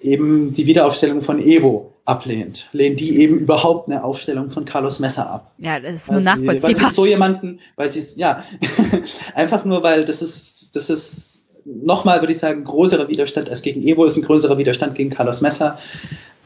eben 0.00 0.52
die 0.52 0.66
Wiederaufstellung 0.66 1.20
von 1.20 1.40
Evo 1.40 1.94
ablehnt, 2.04 2.68
lehnt 2.72 3.00
die 3.00 3.18
eben 3.18 3.38
überhaupt 3.38 3.90
eine 3.90 4.04
Aufstellung 4.04 4.50
von 4.50 4.64
Carlos 4.64 5.00
Messer 5.00 5.28
ab. 5.28 5.52
Ja, 5.58 5.80
das 5.80 5.94
ist 5.94 6.08
nur 6.08 6.18
also, 6.18 6.30
nachvollziehbar. 6.30 6.62
Weil 6.62 6.74
sie 6.74 6.94
so 6.94 7.06
jemanden, 7.06 7.60
weil 7.74 7.90
sie 7.90 7.98
es, 7.98 8.16
ja, 8.16 8.44
einfach 9.34 9.64
nur, 9.64 9.82
weil 9.82 10.04
das 10.04 10.22
ist, 10.22 10.76
das 10.76 10.88
ist 10.88 11.45
nochmal, 11.66 12.20
würde 12.20 12.32
ich 12.32 12.38
sagen, 12.38 12.64
größerer 12.64 13.08
Widerstand 13.08 13.48
als 13.50 13.62
gegen 13.62 13.82
Evo 13.82 14.04
ist 14.04 14.16
ein 14.16 14.22
größerer 14.22 14.58
Widerstand 14.58 14.94
gegen 14.94 15.10
Carlos 15.10 15.40
Messer. 15.40 15.78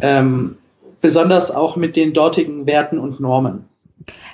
Ähm, 0.01 0.57
besonders 1.01 1.51
auch 1.51 1.77
mit 1.77 1.97
den 1.97 2.13
dortigen 2.13 2.67
Werten 2.67 2.99
und 2.99 3.21
Normen. 3.21 3.67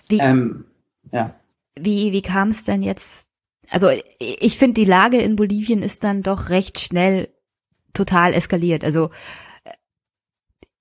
Wie, 0.09 0.19
ähm, 0.19 0.65
ja. 1.11 1.35
wie, 1.79 2.13
wie 2.13 2.23
kam 2.23 2.49
es 2.49 2.65
denn 2.65 2.83
jetzt? 2.83 3.27
Also 3.69 3.89
ich 4.19 4.59
finde, 4.59 4.81
die 4.81 4.89
Lage 4.89 5.19
in 5.19 5.35
Bolivien 5.35 5.83
ist 5.83 6.05
dann 6.05 6.23
doch 6.23 6.51
recht 6.51 6.79
schnell 6.79 7.29
total 7.95 8.33
eskaliert. 8.33 8.85
Also 8.85 9.11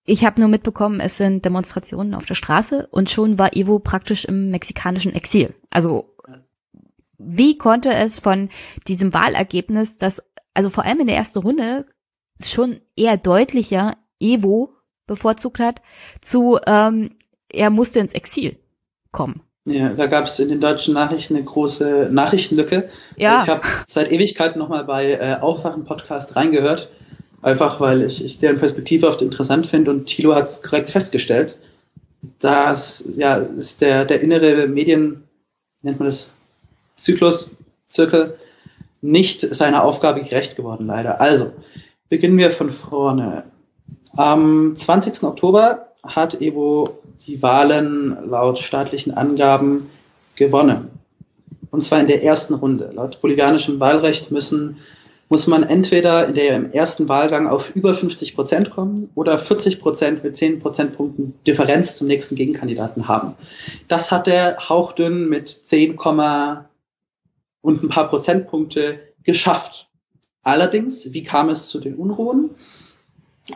ich 0.05 0.23
habe 0.23 0.39
nur 0.39 0.49
mitbekommen, 0.49 0.99
es 0.99 1.17
sind 1.17 1.45
Demonstrationen 1.45 2.13
auf 2.13 2.25
der 2.25 2.35
Straße 2.35 2.87
und 2.91 3.09
schon 3.09 3.39
war 3.39 3.55
Evo 3.55 3.79
praktisch 3.79 4.25
im 4.25 4.51
mexikanischen 4.51 5.13
Exil. 5.13 5.55
Also 5.71 6.14
wie 7.17 7.57
konnte 7.57 7.93
es 7.93 8.19
von 8.19 8.49
diesem 8.87 9.13
Wahlergebnis, 9.13 9.97
das 9.97 10.21
also 10.53 10.69
vor 10.69 10.85
allem 10.85 11.01
in 11.01 11.07
der 11.07 11.17
ersten 11.17 11.39
Runde 11.39 11.85
schon 12.43 12.81
eher 12.95 13.17
deutlicher 13.17 13.97
Evo 14.19 14.73
bevorzugt 15.07 15.59
hat, 15.59 15.81
zu 16.21 16.57
ähm, 16.65 17.11
er 17.49 17.69
musste 17.69 17.99
ins 17.99 18.13
Exil 18.13 18.57
kommen. 19.11 19.41
Ja, 19.65 19.89
da 19.89 20.05
gab 20.05 20.25
es 20.25 20.39
in 20.39 20.49
den 20.49 20.61
deutschen 20.61 20.93
Nachrichten 20.93 21.35
eine 21.35 21.43
große 21.43 22.09
Nachrichtenlücke. 22.11 22.87
Ja. 23.17 23.43
Ich 23.43 23.49
habe 23.49 23.61
seit 23.85 24.11
Ewigkeiten 24.11 24.59
nochmal 24.59 24.83
bei 24.83 25.13
äh, 25.13 25.37
Aufwachen 25.41 25.85
Podcast 25.85 26.35
reingehört, 26.35 26.89
einfach 27.41 27.79
weil 27.79 28.03
ich, 28.03 28.23
ich 28.23 28.39
deren 28.39 28.59
Perspektive 28.59 29.07
oft 29.07 29.23
interessant 29.23 29.65
finde 29.65 29.91
und 29.91 30.05
Thilo 30.05 30.35
hat 30.35 30.45
es 30.45 30.61
korrekt 30.61 30.91
festgestellt. 30.91 31.57
Das 32.39 33.05
ja, 33.17 33.37
ist 33.37 33.81
der, 33.81 34.05
der 34.05 34.21
innere 34.21 34.67
Medien, 34.67 35.23
nennt 35.81 35.99
man 35.99 36.07
das, 36.07 36.31
Zyklus, 36.95 37.51
Zirkel, 37.87 38.37
nicht 39.01 39.41
seiner 39.41 39.83
Aufgabe 39.83 40.21
gerecht 40.21 40.55
geworden, 40.55 40.87
leider. 40.87 41.21
Also, 41.21 41.53
beginnen 42.09 42.37
wir 42.37 42.51
von 42.51 42.71
vorne. 42.71 43.43
Am 44.15 44.75
20. 44.75 45.23
Oktober 45.23 45.87
hat 46.03 46.41
Evo 46.41 46.99
die 47.27 47.41
Wahlen 47.41 48.29
laut 48.29 48.59
staatlichen 48.59 49.13
Angaben 49.13 49.89
gewonnen. 50.35 50.89
Und 51.71 51.81
zwar 51.81 51.99
in 51.99 52.07
der 52.07 52.23
ersten 52.23 52.53
Runde. 52.53 52.91
Laut 52.93 53.19
bolivianischem 53.21 53.79
Wahlrecht 53.79 54.31
müssen, 54.31 54.77
muss 55.27 55.47
man 55.47 55.63
entweder 55.63 56.27
in 56.27 56.35
der 56.35 56.55
im 56.55 56.71
ersten 56.71 57.09
Wahlgang 57.09 57.47
auf 57.47 57.75
über 57.75 57.93
50 57.93 58.35
Prozent 58.35 58.71
kommen 58.71 59.09
oder 59.15 59.37
40 59.37 59.79
Prozent 59.79 60.23
mit 60.23 60.37
10 60.37 60.59
Prozentpunkten 60.59 61.33
Differenz 61.47 61.97
zum 61.97 62.07
nächsten 62.07 62.35
Gegenkandidaten 62.35 63.07
haben. 63.07 63.33
Das 63.87 64.11
hat 64.11 64.27
er 64.27 64.57
hauchdünn 64.69 65.27
mit 65.27 65.49
10, 65.49 65.95
und 67.65 67.83
ein 67.83 67.89
paar 67.89 68.07
Prozentpunkte 68.07 68.99
geschafft. 69.23 69.89
Allerdings, 70.43 71.11
wie 71.13 71.23
kam 71.23 71.49
es 71.49 71.67
zu 71.67 71.79
den 71.79 71.95
Unruhen? 71.95 72.51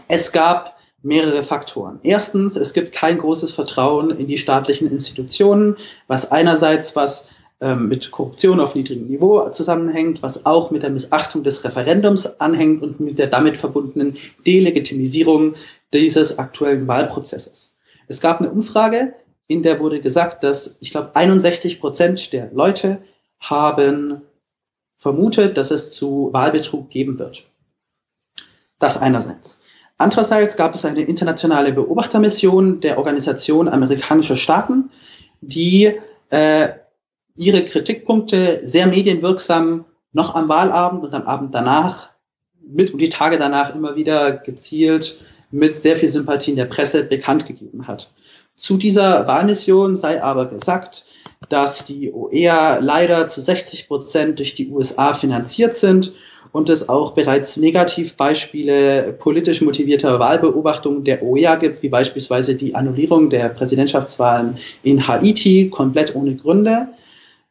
Es 0.08 0.32
gab 0.32 0.76
mehrere 1.04 1.44
Faktoren. 1.44 2.00
Erstens, 2.02 2.56
es 2.56 2.74
gibt 2.74 2.92
kein 2.92 3.20
großes 3.20 3.52
Vertrauen 3.52 4.10
in 4.10 4.28
die 4.28 4.38
staatlichen 4.38 4.92
Institutionen, 4.92 5.78
was 6.08 6.32
einerseits 6.32 6.96
was 6.96 7.30
ähm, 7.62 7.88
mit 7.88 8.10
Korruption 8.10 8.60
auf 8.60 8.74
niedrigem 8.74 9.08
Niveau 9.08 9.48
zusammenhängt, 9.50 10.24
was 10.24 10.46
auch 10.46 10.72
mit 10.72 10.82
der 10.82 10.90
Missachtung 10.90 11.44
des 11.44 11.64
Referendums 11.64 12.40
anhängt 12.40 12.82
und 12.82 13.00
mit 13.00 13.20
der 13.20 13.28
damit 13.28 13.58
verbundenen 13.58 14.18
Delegitimisierung 14.46 15.54
dieses 15.94 16.40
aktuellen 16.40 16.88
Wahlprozesses. 16.88 17.76
Es 18.08 18.20
gab 18.20 18.42
eine 18.42 18.50
Umfrage, 18.50 19.14
in 19.48 19.62
der 19.62 19.80
wurde 19.80 20.02
gesagt, 20.02 20.44
dass 20.44 20.78
ich 20.80 20.92
glaube 20.92 21.16
61 21.16 21.80
Prozent 21.80 22.34
der 22.34 22.50
Leute 22.52 23.00
haben 23.40 24.22
vermutet, 24.98 25.58
dass 25.58 25.72
es 25.72 25.92
zu 25.92 26.30
Wahlbetrug 26.34 26.90
geben 26.90 27.18
wird. 27.20 27.46
Das 28.80 28.98
einerseits. 28.98 29.60
Andererseits 29.98 30.56
gab 30.56 30.76
es 30.76 30.86
eine 30.86 31.02
internationale 31.02 31.74
Beobachtermission 31.74 32.80
der 32.80 32.98
Organisation 32.98 33.68
amerikanischer 33.68 34.38
Staaten, 34.38 34.92
die 35.42 35.94
äh, 36.30 36.70
ihre 37.36 37.66
Kritikpunkte 37.66 38.62
sehr 38.66 38.88
medienwirksam 38.88 39.86
noch 40.12 40.36
am 40.36 40.50
Wahlabend 40.50 41.04
und 41.04 41.14
am 41.14 41.24
Abend 41.24 41.54
danach, 41.54 42.10
mit 42.62 42.92
und 42.92 43.00
die 43.00 43.10
Tage 43.10 43.38
danach 43.38 43.76
immer 43.76 43.96
wieder 43.96 44.32
gezielt 44.32 45.20
mit 45.52 45.76
sehr 45.76 45.96
viel 45.96 46.10
Sympathie 46.10 46.52
in 46.52 46.58
der 46.58 46.66
Presse 46.66 47.04
bekannt 47.04 47.48
gegeben 47.48 47.88
hat. 47.88 48.12
Zu 48.56 48.78
dieser 48.78 49.28
Wahlmission 49.28 49.96
sei 49.96 50.22
aber 50.22 50.46
gesagt, 50.46 51.06
dass 51.50 51.86
die 51.86 52.14
OEA 52.14 52.80
leider 52.80 53.28
zu 53.28 53.42
60 53.42 53.88
Prozent 53.88 54.40
durch 54.40 54.54
die 54.54 54.70
USA 54.70 55.14
finanziert 55.14 55.76
sind 55.76 56.14
und 56.52 56.70
es 56.70 56.90
auch 56.90 57.14
bereits 57.14 57.58
Negativbeispiele 57.58 59.16
politisch 59.20 59.62
motivierter 59.62 60.20
Wahlbeobachtung 60.20 61.04
der 61.04 61.24
OEA 61.24 61.56
gibt, 61.58 61.84
wie 61.84 61.90
beispielsweise 61.90 62.56
die 62.56 62.76
Annullierung 62.76 63.30
der 63.30 63.50
Präsidentschaftswahlen 63.50 64.58
in 64.84 65.08
Haiti 65.08 65.70
komplett 65.70 66.16
ohne 66.16 66.36
Gründe. 66.36 66.90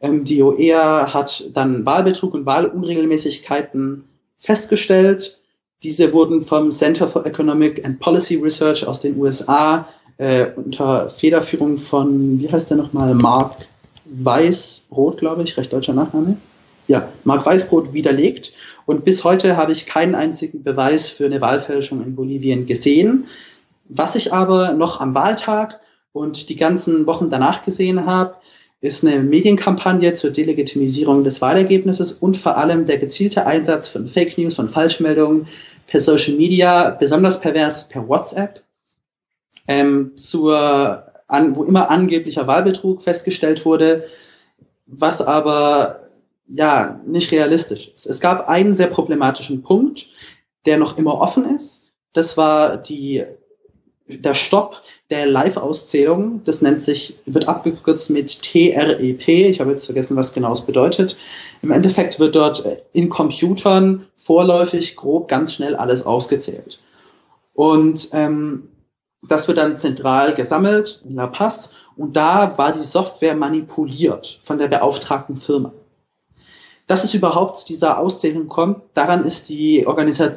Ähm, 0.00 0.24
die 0.24 0.42
OEA 0.42 1.12
hat 1.12 1.50
dann 1.52 1.84
Wahlbetrug 1.86 2.34
und 2.34 2.46
Wahlunregelmäßigkeiten 2.46 4.04
festgestellt. 4.36 5.40
Diese 5.82 6.12
wurden 6.12 6.42
vom 6.42 6.72
Center 6.72 7.06
for 7.06 7.24
Economic 7.24 7.84
and 7.84 8.00
Policy 8.00 8.36
Research 8.36 8.86
aus 8.86 9.00
den 9.00 9.16
USA 9.18 9.88
äh, 10.16 10.46
unter 10.56 11.08
Federführung 11.08 11.78
von, 11.78 12.40
wie 12.40 12.50
heißt 12.50 12.70
der 12.70 12.78
nochmal, 12.78 13.14
Mark 13.14 13.66
Weißbrot, 14.10 15.18
glaube 15.18 15.42
ich, 15.42 15.56
recht 15.56 15.72
deutscher 15.72 15.94
Nachname. 15.94 16.36
Ja, 16.86 17.12
Mark 17.24 17.44
Weißbrot 17.44 17.92
widerlegt. 17.92 18.52
Und 18.86 19.04
bis 19.04 19.22
heute 19.24 19.56
habe 19.56 19.72
ich 19.72 19.86
keinen 19.86 20.14
einzigen 20.14 20.62
Beweis 20.62 21.10
für 21.10 21.26
eine 21.26 21.40
Wahlfälschung 21.40 22.02
in 22.02 22.16
Bolivien 22.16 22.66
gesehen. 22.66 23.26
Was 23.88 24.14
ich 24.14 24.32
aber 24.32 24.72
noch 24.72 25.00
am 25.00 25.14
Wahltag 25.14 25.80
und 26.12 26.48
die 26.48 26.56
ganzen 26.56 27.06
Wochen 27.06 27.28
danach 27.30 27.62
gesehen 27.62 28.06
habe, 28.06 28.36
ist 28.80 29.04
eine 29.04 29.20
Medienkampagne 29.22 30.14
zur 30.14 30.30
Delegitimisierung 30.30 31.24
des 31.24 31.40
Wahlergebnisses 31.40 32.12
und 32.12 32.36
vor 32.36 32.56
allem 32.56 32.86
der 32.86 32.98
gezielte 32.98 33.44
Einsatz 33.44 33.88
von 33.88 34.06
Fake 34.06 34.38
News, 34.38 34.54
von 34.54 34.68
Falschmeldungen 34.68 35.48
per 35.86 36.00
Social 36.00 36.34
Media, 36.34 36.90
besonders 36.90 37.40
pervers 37.40 37.88
per 37.88 38.08
WhatsApp, 38.08 38.62
ähm, 39.66 40.12
zur 40.16 41.07
an, 41.28 41.54
wo 41.54 41.64
immer 41.64 41.90
angeblicher 41.90 42.46
Wahlbetrug 42.46 43.02
festgestellt 43.02 43.64
wurde, 43.64 44.04
was 44.86 45.22
aber 45.22 46.08
ja 46.46 47.00
nicht 47.06 47.30
realistisch 47.30 47.92
ist. 47.94 48.06
Es 48.06 48.20
gab 48.20 48.48
einen 48.48 48.74
sehr 48.74 48.86
problematischen 48.86 49.62
Punkt, 49.62 50.08
der 50.66 50.78
noch 50.78 50.98
immer 50.98 51.18
offen 51.18 51.44
ist. 51.54 51.90
Das 52.12 52.36
war 52.36 52.78
die 52.78 53.24
der 54.08 54.34
Stopp 54.34 54.82
der 55.10 55.26
Live-Auszählung. 55.26 56.42
Das 56.44 56.62
nennt 56.62 56.80
sich, 56.80 57.18
wird 57.26 57.46
abgekürzt 57.46 58.10
mit 58.10 58.42
TREP. 58.42 59.28
Ich 59.28 59.60
habe 59.60 59.70
jetzt 59.70 59.84
vergessen, 59.84 60.16
was 60.16 60.32
genau 60.32 60.52
es 60.52 60.62
bedeutet. 60.62 61.16
Im 61.62 61.70
Endeffekt 61.70 62.18
wird 62.18 62.34
dort 62.34 62.64
in 62.92 63.10
Computern 63.10 64.06
vorläufig 64.16 64.96
grob 64.96 65.28
ganz 65.28 65.54
schnell 65.54 65.76
alles 65.76 66.06
ausgezählt. 66.06 66.80
Und 67.54 68.08
ähm, 68.12 68.68
das 69.22 69.48
wird 69.48 69.58
dann 69.58 69.76
zentral 69.76 70.34
gesammelt 70.34 71.02
in 71.04 71.16
La 71.16 71.26
Paz 71.26 71.70
und 71.96 72.16
da 72.16 72.56
war 72.56 72.72
die 72.72 72.84
Software 72.84 73.34
manipuliert 73.34 74.38
von 74.42 74.58
der 74.58 74.68
beauftragten 74.68 75.36
Firma. 75.36 75.72
Dass 76.86 77.04
es 77.04 77.12
überhaupt 77.12 77.58
zu 77.58 77.66
dieser 77.66 77.98
Auszählung 77.98 78.48
kommt, 78.48 78.80
daran 78.94 79.24
ist 79.24 79.50
die 79.50 79.84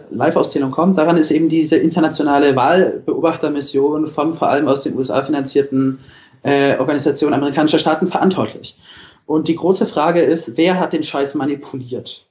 Live-Auszählung 0.10 0.72
kommt, 0.72 0.98
daran 0.98 1.16
ist 1.16 1.32
eben 1.32 1.48
diese 1.48 1.78
internationale 1.78 2.56
Wahlbeobachtermission 2.58 4.08
vom 4.08 4.34
vor 4.34 4.50
allem 4.50 4.68
aus 4.68 4.84
den 4.84 4.98
USA 4.98 5.24
finanzierten 5.24 6.00
äh, 6.44 6.78
Organisation 6.78 7.34
amerikanischer 7.34 7.80
Staaten 7.80 8.08
verantwortlich. 8.08 8.76
Und 9.26 9.48
die 9.48 9.56
große 9.56 9.86
Frage 9.86 10.20
ist, 10.20 10.58
wer 10.58 10.80
hat 10.80 10.92
den 10.92 11.04
Scheiß 11.04 11.36
manipuliert? 11.36 12.26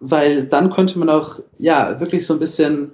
Weil 0.00 0.44
dann 0.44 0.70
könnte 0.70 0.98
man 0.98 1.10
auch, 1.10 1.40
ja, 1.58 2.00
wirklich 2.00 2.24
so 2.24 2.32
ein 2.32 2.38
bisschen 2.38 2.92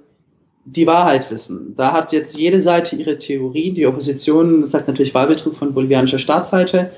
die 0.71 0.87
Wahrheit 0.87 1.31
wissen. 1.31 1.73
Da 1.75 1.93
hat 1.93 2.11
jetzt 2.11 2.37
jede 2.37 2.61
Seite 2.61 2.95
ihre 2.95 3.17
Theorie. 3.17 3.71
Die 3.71 3.87
Opposition 3.87 4.65
sagt 4.65 4.87
natürlich 4.87 5.13
Wahlbetrug 5.13 5.55
von 5.55 5.73
bolivianischer 5.73 6.19
Staatsseite. 6.19 6.91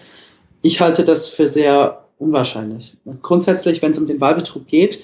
Ich 0.61 0.81
halte 0.81 1.03
das 1.03 1.27
für 1.27 1.47
sehr 1.47 2.05
unwahrscheinlich. 2.17 2.97
Grundsätzlich, 3.21 3.81
wenn 3.81 3.91
es 3.91 3.97
um 3.97 4.07
den 4.07 4.21
Wahlbetrug 4.21 4.67
geht, 4.67 5.03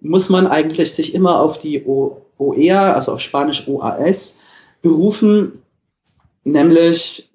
muss 0.00 0.28
man 0.28 0.46
eigentlich 0.46 0.94
sich 0.94 1.14
immer 1.14 1.40
auf 1.40 1.58
die 1.58 1.84
OEA, 1.86 2.92
also 2.92 3.12
auf 3.12 3.20
Spanisch 3.20 3.66
OAS, 3.68 4.38
berufen, 4.82 5.62
nämlich 6.44 7.30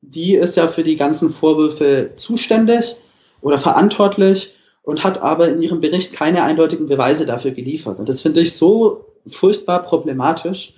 die 0.00 0.34
ist 0.34 0.56
ja 0.56 0.68
für 0.68 0.84
die 0.84 0.96
ganzen 0.96 1.30
Vorwürfe 1.30 2.12
zuständig 2.16 2.96
oder 3.40 3.58
verantwortlich 3.58 4.54
und 4.82 5.04
hat 5.04 5.20
aber 5.20 5.48
in 5.48 5.60
ihrem 5.60 5.80
Bericht 5.80 6.12
keine 6.12 6.44
eindeutigen 6.44 6.86
Beweise 6.86 7.26
dafür 7.26 7.50
geliefert. 7.50 7.98
Und 7.98 8.08
das 8.08 8.22
finde 8.22 8.40
ich 8.40 8.56
so 8.56 9.07
furchtbar 9.30 9.82
problematisch. 9.82 10.74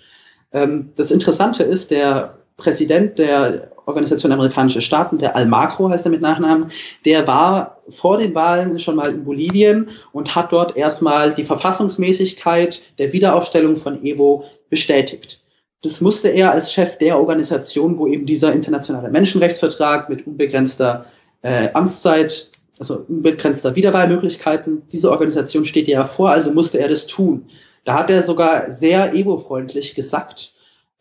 Ähm, 0.52 0.92
das 0.96 1.10
Interessante 1.10 1.62
ist, 1.62 1.90
der 1.90 2.38
Präsident 2.56 3.18
der 3.18 3.70
Organisation 3.86 4.32
Amerikanische 4.32 4.80
Staaten, 4.80 5.18
der 5.18 5.36
Almagro 5.36 5.90
heißt 5.90 6.06
er 6.06 6.10
mit 6.10 6.20
Nachnamen, 6.20 6.70
der 7.04 7.26
war 7.26 7.78
vor 7.88 8.18
den 8.18 8.34
Wahlen 8.34 8.78
schon 8.78 8.96
mal 8.96 9.10
in 9.10 9.24
Bolivien 9.24 9.90
und 10.12 10.34
hat 10.34 10.52
dort 10.52 10.76
erstmal 10.76 11.34
die 11.34 11.44
Verfassungsmäßigkeit 11.44 12.80
der 12.98 13.12
Wiederaufstellung 13.12 13.76
von 13.76 14.04
Evo 14.04 14.44
bestätigt. 14.68 15.40
Das 15.82 16.00
musste 16.00 16.28
er 16.28 16.52
als 16.52 16.72
Chef 16.72 16.98
der 16.98 17.18
Organisation, 17.18 17.98
wo 17.98 18.06
eben 18.06 18.26
dieser 18.26 18.52
internationale 18.52 19.10
Menschenrechtsvertrag 19.10 20.08
mit 20.08 20.26
unbegrenzter 20.26 21.06
äh, 21.42 21.70
Amtszeit, 21.72 22.48
also 22.78 23.04
unbegrenzter 23.08 23.74
Wiederwahlmöglichkeiten, 23.76 24.82
diese 24.92 25.10
Organisation 25.10 25.64
steht 25.64 25.88
ja 25.88 26.04
vor, 26.04 26.30
also 26.30 26.52
musste 26.52 26.78
er 26.78 26.88
das 26.88 27.06
tun. 27.06 27.46
Da 27.84 27.94
hat 27.94 28.10
er 28.10 28.22
sogar 28.22 28.72
sehr 28.72 29.14
Evo-freundlich 29.14 29.94
gesagt, 29.94 30.52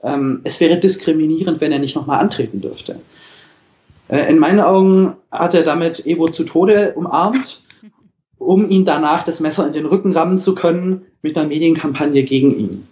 ähm, 0.02 0.42
es 0.44 0.60
wäre 0.60 0.78
diskriminierend, 0.78 1.62
wenn 1.62 1.72
er 1.72 1.80
nicht 1.80 1.96
nochmal 1.96 2.20
antreten 2.20 2.62
dürfte. 2.62 3.00
Äh, 4.08 4.30
in 4.30 4.40
meinen 4.40 4.60
Augen 4.60 5.16
hat 5.32 5.54
er 5.54 5.64
damit 5.64 6.06
Evo 6.06 6.28
zu 6.30 6.44
Tode 6.44 6.94
umarmt, 6.96 7.62
um 8.38 8.70
ihn 8.70 8.86
danach 8.86 9.24
das 9.24 9.40
Messer 9.40 9.68
in 9.68 9.74
den 9.74 9.86
Rücken 9.86 10.14
rammen 10.14 10.38
zu 10.38 10.56
können 10.56 11.06
mit 11.22 11.38
einer 11.38 11.48
Medienkampagne 11.48 12.24
gegen 12.24 12.58
ihn. 12.58 12.88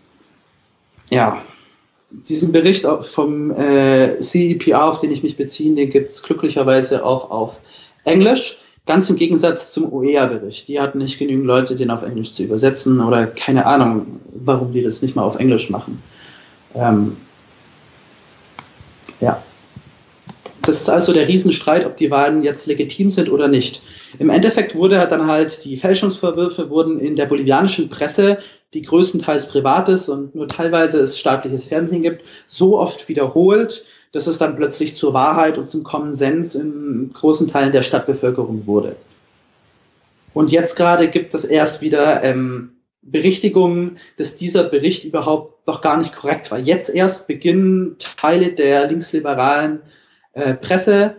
Ja, 1.09 1.41
diesen 2.11 2.51
Bericht 2.51 2.85
vom 2.85 3.51
äh, 3.51 4.19
CEPR, 4.21 4.83
auf 4.83 4.99
den 4.99 5.11
ich 5.11 5.23
mich 5.23 5.37
beziehe, 5.37 5.73
den 5.73 5.89
gibt 5.89 6.09
es 6.09 6.23
glücklicherweise 6.23 7.05
auch 7.05 7.31
auf 7.31 7.61
Englisch. 8.03 8.57
Ganz 8.87 9.09
im 9.09 9.17
Gegensatz 9.17 9.73
zum 9.73 9.91
OEA-Bericht. 9.91 10.69
Die 10.69 10.79
hatten 10.79 10.99
nicht 10.99 11.19
genügend 11.19 11.45
Leute, 11.45 11.75
den 11.75 11.91
auf 11.91 12.03
Englisch 12.03 12.31
zu 12.33 12.43
übersetzen 12.43 13.01
oder 13.01 13.27
keine 13.27 13.65
Ahnung, 13.65 14.21
warum 14.33 14.71
die 14.71 14.81
das 14.81 15.01
nicht 15.01 15.15
mal 15.15 15.23
auf 15.23 15.35
Englisch 15.35 15.69
machen. 15.69 16.01
Ähm, 16.73 17.17
ja. 19.19 19.43
Das 20.61 20.81
ist 20.81 20.89
also 20.89 21.13
der 21.13 21.27
Riesenstreit, 21.27 21.85
ob 21.85 21.97
die 21.97 22.11
Wahlen 22.11 22.43
jetzt 22.43 22.65
legitim 22.67 23.09
sind 23.09 23.29
oder 23.29 23.47
nicht. 23.47 23.81
Im 24.19 24.29
Endeffekt 24.29 24.75
wurde 24.75 25.05
dann 25.09 25.27
halt, 25.27 25.65
die 25.65 25.77
Fälschungsvorwürfe 25.77 26.69
wurden 26.69 26.99
in 26.99 27.15
der 27.15 27.25
bolivianischen 27.25 27.89
Presse, 27.89 28.37
die 28.73 28.81
größtenteils 28.81 29.47
privat 29.47 29.89
ist 29.89 30.07
und 30.07 30.33
nur 30.35 30.47
teilweise 30.47 30.99
es 30.99 31.19
staatliches 31.19 31.67
Fernsehen 31.67 32.03
gibt, 32.03 32.23
so 32.47 32.79
oft 32.79 33.07
wiederholt, 33.09 33.83
dass 34.11 34.27
es 34.27 34.37
dann 34.37 34.55
plötzlich 34.55 34.95
zur 34.95 35.13
Wahrheit 35.13 35.57
und 35.57 35.67
zum 35.67 35.83
Common 35.83 36.13
Sense 36.13 36.59
in 36.59 37.11
großen 37.13 37.47
Teilen 37.47 37.71
der 37.71 37.83
Stadtbevölkerung 37.83 38.65
wurde. 38.65 38.95
Und 40.33 40.51
jetzt 40.51 40.75
gerade 40.75 41.07
gibt 41.07 41.33
es 41.33 41.45
erst 41.45 41.81
wieder 41.81 42.23
ähm, 42.23 42.77
Berichtigungen, 43.01 43.97
dass 44.17 44.35
dieser 44.35 44.63
Bericht 44.63 45.03
überhaupt 45.03 45.67
noch 45.67 45.81
gar 45.81 45.97
nicht 45.97 46.15
korrekt 46.15 46.51
war. 46.51 46.59
Jetzt 46.59 46.89
erst 46.89 47.27
beginnen 47.27 47.95
Teile 47.99 48.53
der 48.53 48.87
linksliberalen 48.87 49.81
äh, 50.33 50.53
Presse, 50.53 51.15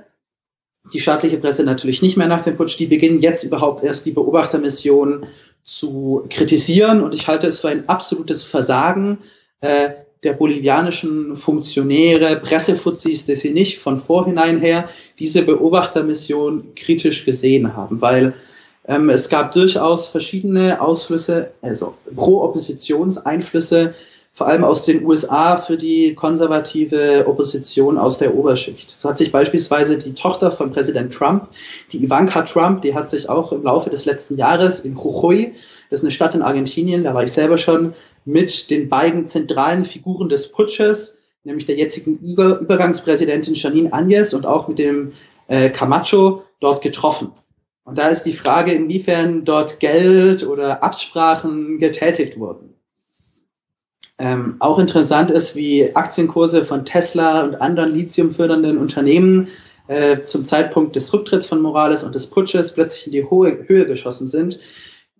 die 0.92 1.00
staatliche 1.00 1.38
Presse 1.38 1.64
natürlich 1.64 2.02
nicht 2.02 2.16
mehr 2.16 2.28
nach 2.28 2.42
dem 2.42 2.56
Putsch, 2.56 2.78
die 2.78 2.86
beginnen 2.86 3.20
jetzt 3.20 3.42
überhaupt 3.42 3.82
erst 3.82 4.06
die 4.06 4.12
Beobachtermission 4.12 5.26
zu 5.64 6.26
kritisieren. 6.30 7.02
Und 7.02 7.14
ich 7.14 7.26
halte 7.26 7.46
es 7.46 7.60
für 7.60 7.68
ein 7.68 7.88
absolutes 7.88 8.44
Versagen, 8.44 9.18
äh, 9.60 9.90
der 10.24 10.32
bolivianischen 10.32 11.36
Funktionäre, 11.36 12.36
Pressefuzis, 12.36 13.26
dass 13.26 13.40
sie 13.40 13.52
nicht 13.52 13.78
von 13.78 13.98
vorhinein 13.98 14.58
her 14.58 14.86
diese 15.18 15.42
Beobachtermission 15.42 16.74
kritisch 16.74 17.24
gesehen 17.24 17.76
haben, 17.76 18.00
weil 18.00 18.34
ähm, 18.86 19.10
es 19.10 19.28
gab 19.28 19.52
durchaus 19.52 20.08
verschiedene 20.08 20.80
Ausflüsse, 20.80 21.52
also 21.62 21.94
Pro-Oppositionseinflüsse, 22.16 23.94
vor 24.32 24.46
allem 24.46 24.64
aus 24.64 24.84
den 24.84 25.04
USA 25.04 25.56
für 25.56 25.76
die 25.76 26.14
konservative 26.14 27.26
Opposition 27.26 27.98
aus 27.98 28.18
der 28.18 28.34
Oberschicht. 28.36 28.96
So 28.96 29.08
hat 29.08 29.18
sich 29.18 29.32
beispielsweise 29.32 29.98
die 29.98 30.14
Tochter 30.14 30.50
von 30.50 30.70
Präsident 30.70 31.12
Trump, 31.12 31.48
die 31.92 32.04
Ivanka 32.04 32.42
Trump, 32.42 32.82
die 32.82 32.94
hat 32.94 33.08
sich 33.08 33.28
auch 33.28 33.52
im 33.52 33.62
Laufe 33.64 33.90
des 33.90 34.04
letzten 34.04 34.36
Jahres 34.36 34.80
in 34.80 34.94
Jujuy 34.94 35.54
das 35.90 36.00
ist 36.00 36.04
eine 36.04 36.10
Stadt 36.10 36.34
in 36.34 36.42
Argentinien, 36.42 37.04
da 37.04 37.14
war 37.14 37.24
ich 37.24 37.32
selber 37.32 37.58
schon, 37.58 37.94
mit 38.24 38.70
den 38.70 38.88
beiden 38.88 39.26
zentralen 39.26 39.84
Figuren 39.84 40.28
des 40.28 40.52
Putsches, 40.52 41.18
nämlich 41.44 41.66
der 41.66 41.76
jetzigen 41.76 42.18
Über 42.18 42.58
Übergangspräsidentin 42.58 43.54
Janine 43.54 43.92
Agnes 43.92 44.34
und 44.34 44.46
auch 44.46 44.68
mit 44.68 44.78
dem 44.78 45.12
äh, 45.46 45.70
Camacho 45.70 46.44
dort 46.60 46.82
getroffen. 46.82 47.32
Und 47.84 47.96
da 47.96 48.08
ist 48.08 48.24
die 48.24 48.34
Frage, 48.34 48.72
inwiefern 48.72 49.44
dort 49.44 49.80
Geld 49.80 50.46
oder 50.46 50.82
Absprachen 50.82 51.78
getätigt 51.78 52.38
wurden. 52.38 52.74
Ähm, 54.18 54.56
auch 54.58 54.78
interessant 54.78 55.30
ist, 55.30 55.56
wie 55.56 55.94
Aktienkurse 55.96 56.64
von 56.64 56.84
Tesla 56.84 57.44
und 57.44 57.62
anderen 57.62 57.94
lithiumfördernden 57.94 58.76
Unternehmen 58.76 59.48
äh, 59.86 60.24
zum 60.26 60.44
Zeitpunkt 60.44 60.96
des 60.96 61.12
Rücktritts 61.14 61.46
von 61.46 61.62
Morales 61.62 62.02
und 62.02 62.14
des 62.14 62.26
Putsches 62.26 62.72
plötzlich 62.72 63.06
in 63.06 63.12
die 63.12 63.24
hohe 63.24 63.66
Höhe 63.68 63.86
geschossen 63.86 64.26
sind 64.26 64.58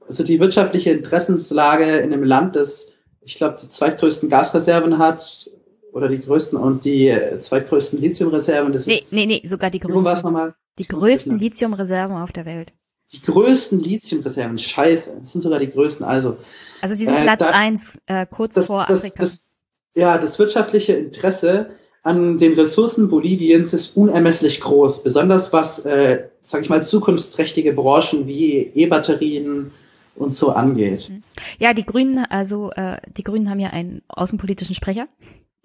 also 0.08 0.24
die 0.24 0.40
wirtschaftliche 0.40 0.90
Interessenslage 0.90 1.98
in 1.98 2.12
einem 2.12 2.24
Land, 2.24 2.56
das, 2.56 2.94
ich 3.20 3.36
glaube, 3.36 3.56
die 3.62 3.68
zweitgrößten 3.68 4.28
Gasreserven 4.28 4.98
hat 4.98 5.50
oder 5.92 6.08
die 6.08 6.20
größten 6.20 6.58
und 6.58 6.84
die 6.84 7.08
äh, 7.08 7.38
zweitgrößten 7.38 8.00
Lithiumreserven. 8.00 8.72
Das 8.72 8.86
nee, 8.86 8.94
ist, 8.94 9.12
nee, 9.12 9.26
nee, 9.26 9.42
sogar 9.44 9.70
die 9.70 9.80
größten. 9.80 10.04
Was 10.04 10.22
nochmal? 10.22 10.54
Die 10.78 10.86
größten 10.86 11.38
Lithiumreserven 11.38 12.16
auf 12.16 12.32
der 12.32 12.46
Welt. 12.46 12.72
Die 13.12 13.22
größten 13.22 13.80
Lithiumreserven, 13.80 14.58
scheiße, 14.58 15.18
das 15.20 15.32
sind 15.32 15.40
sogar 15.40 15.58
die 15.58 15.70
größten. 15.70 16.04
Also, 16.04 16.36
also 16.82 16.94
die 16.94 17.06
sind 17.06 17.16
äh, 17.16 17.22
Platz 17.22 17.40
da, 17.40 17.50
eins 17.50 17.98
äh, 18.06 18.26
kurz 18.26 18.54
das, 18.54 18.66
vor 18.66 18.84
das, 18.86 19.00
Afrika. 19.00 19.22
Das, 19.22 19.56
ja, 19.94 20.18
das 20.18 20.38
wirtschaftliche 20.38 20.92
Interesse 20.92 21.70
an 22.02 22.38
den 22.38 22.54
Ressourcen 22.54 23.08
Boliviens 23.08 23.72
ist 23.72 23.96
unermesslich 23.96 24.60
groß, 24.60 25.02
besonders 25.02 25.52
was, 25.52 25.80
äh, 25.80 26.28
sage 26.42 26.64
ich 26.64 26.70
mal, 26.70 26.82
zukunftsträchtige 26.82 27.72
Branchen 27.72 28.26
wie 28.26 28.58
E-Batterien, 28.74 29.72
und 30.18 30.34
so 30.34 30.50
angeht. 30.50 31.10
Mhm. 31.10 31.22
Ja, 31.58 31.74
die 31.74 31.84
Grünen, 31.84 32.24
also 32.24 32.70
äh, 32.72 33.00
die 33.16 33.24
Grünen 33.24 33.48
haben 33.48 33.60
ja 33.60 33.70
einen 33.70 34.02
außenpolitischen 34.08 34.74
Sprecher. 34.74 35.08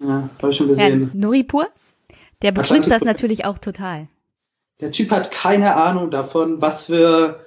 Ja, 0.00 0.28
habe 0.38 0.50
ich 0.50 0.56
schon 0.56 0.68
gesehen. 0.68 1.10
Herr 1.12 1.18
Nuripur. 1.20 1.68
Der 2.42 2.52
begrüßt 2.52 2.90
das 2.90 3.04
natürlich 3.04 3.44
auch 3.44 3.58
total. 3.58 4.08
Der 4.80 4.90
Typ 4.90 5.10
hat 5.10 5.30
keine 5.30 5.76
Ahnung 5.76 6.10
davon, 6.10 6.60
was 6.60 6.84
für 6.86 7.40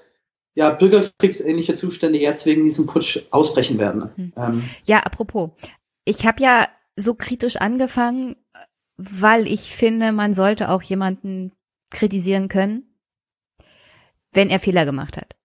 ja, 0.56 0.72
bürgerkriegsähnliche 0.72 1.76
Zustände 1.76 2.18
jetzt 2.18 2.46
wegen 2.46 2.64
diesem 2.64 2.88
Putsch 2.88 3.20
ausbrechen 3.30 3.78
werden. 3.78 4.10
Mhm. 4.16 4.34
Ähm, 4.36 4.70
ja, 4.86 5.00
apropos. 5.02 5.52
Ich 6.04 6.26
habe 6.26 6.42
ja 6.42 6.68
so 6.96 7.14
kritisch 7.14 7.58
angefangen, 7.58 8.38
weil 8.96 9.46
ich 9.46 9.72
finde, 9.72 10.12
man 10.12 10.34
sollte 10.34 10.70
auch 10.70 10.82
jemanden 10.82 11.52
kritisieren 11.92 12.48
können, 12.48 12.88
wenn 14.32 14.50
er 14.50 14.60
Fehler 14.60 14.86
gemacht 14.86 15.18
hat. 15.18 15.37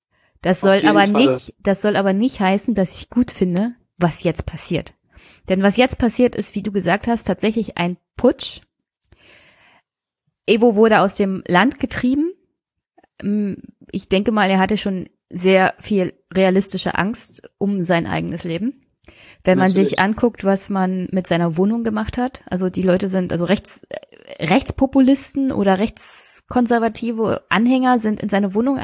Das 0.42 0.60
soll 0.60 0.82
aber 0.86 1.06
Falle. 1.06 1.32
nicht, 1.32 1.54
das 1.60 1.80
soll 1.82 1.96
aber 1.96 2.12
nicht 2.12 2.40
heißen, 2.40 2.74
dass 2.74 2.94
ich 2.96 3.10
gut 3.10 3.30
finde, 3.30 3.74
was 3.96 4.22
jetzt 4.24 4.44
passiert. 4.44 4.94
Denn 5.48 5.62
was 5.62 5.76
jetzt 5.76 5.98
passiert 5.98 6.34
ist, 6.34 6.54
wie 6.54 6.62
du 6.62 6.72
gesagt 6.72 7.06
hast, 7.06 7.24
tatsächlich 7.24 7.78
ein 7.78 7.96
Putsch. 8.16 8.60
Evo 10.46 10.74
wurde 10.74 11.00
aus 11.00 11.14
dem 11.14 11.42
Land 11.46 11.78
getrieben. 11.78 12.32
Mm, 13.22 13.54
ich 13.90 14.08
denke 14.08 14.32
mal, 14.32 14.50
er 14.50 14.58
hatte 14.58 14.76
schon 14.76 15.08
sehr 15.30 15.74
viel 15.78 16.12
realistische 16.34 16.96
Angst 16.96 17.50
um 17.58 17.82
sein 17.82 18.06
eigenes 18.06 18.44
Leben. 18.44 18.82
Wenn 19.44 19.58
man 19.58 19.68
Natürlich. 19.68 19.90
sich 19.90 19.98
anguckt, 19.98 20.44
was 20.44 20.68
man 20.68 21.08
mit 21.10 21.26
seiner 21.26 21.56
Wohnung 21.56 21.82
gemacht 21.82 22.18
hat, 22.18 22.42
also 22.46 22.70
die 22.70 22.82
Leute 22.82 23.08
sind, 23.08 23.32
also 23.32 23.44
rechts, 23.44 23.84
äh, 23.88 24.44
Rechtspopulisten 24.44 25.50
oder 25.50 25.78
rechtskonservative 25.78 27.44
Anhänger 27.48 27.98
sind 27.98 28.20
in 28.20 28.28
seine 28.28 28.54
Wohnung 28.54 28.78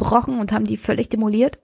eingebrochen 0.00 0.40
und 0.40 0.52
haben 0.52 0.64
die 0.64 0.76
völlig 0.76 1.08
demoliert. 1.08 1.58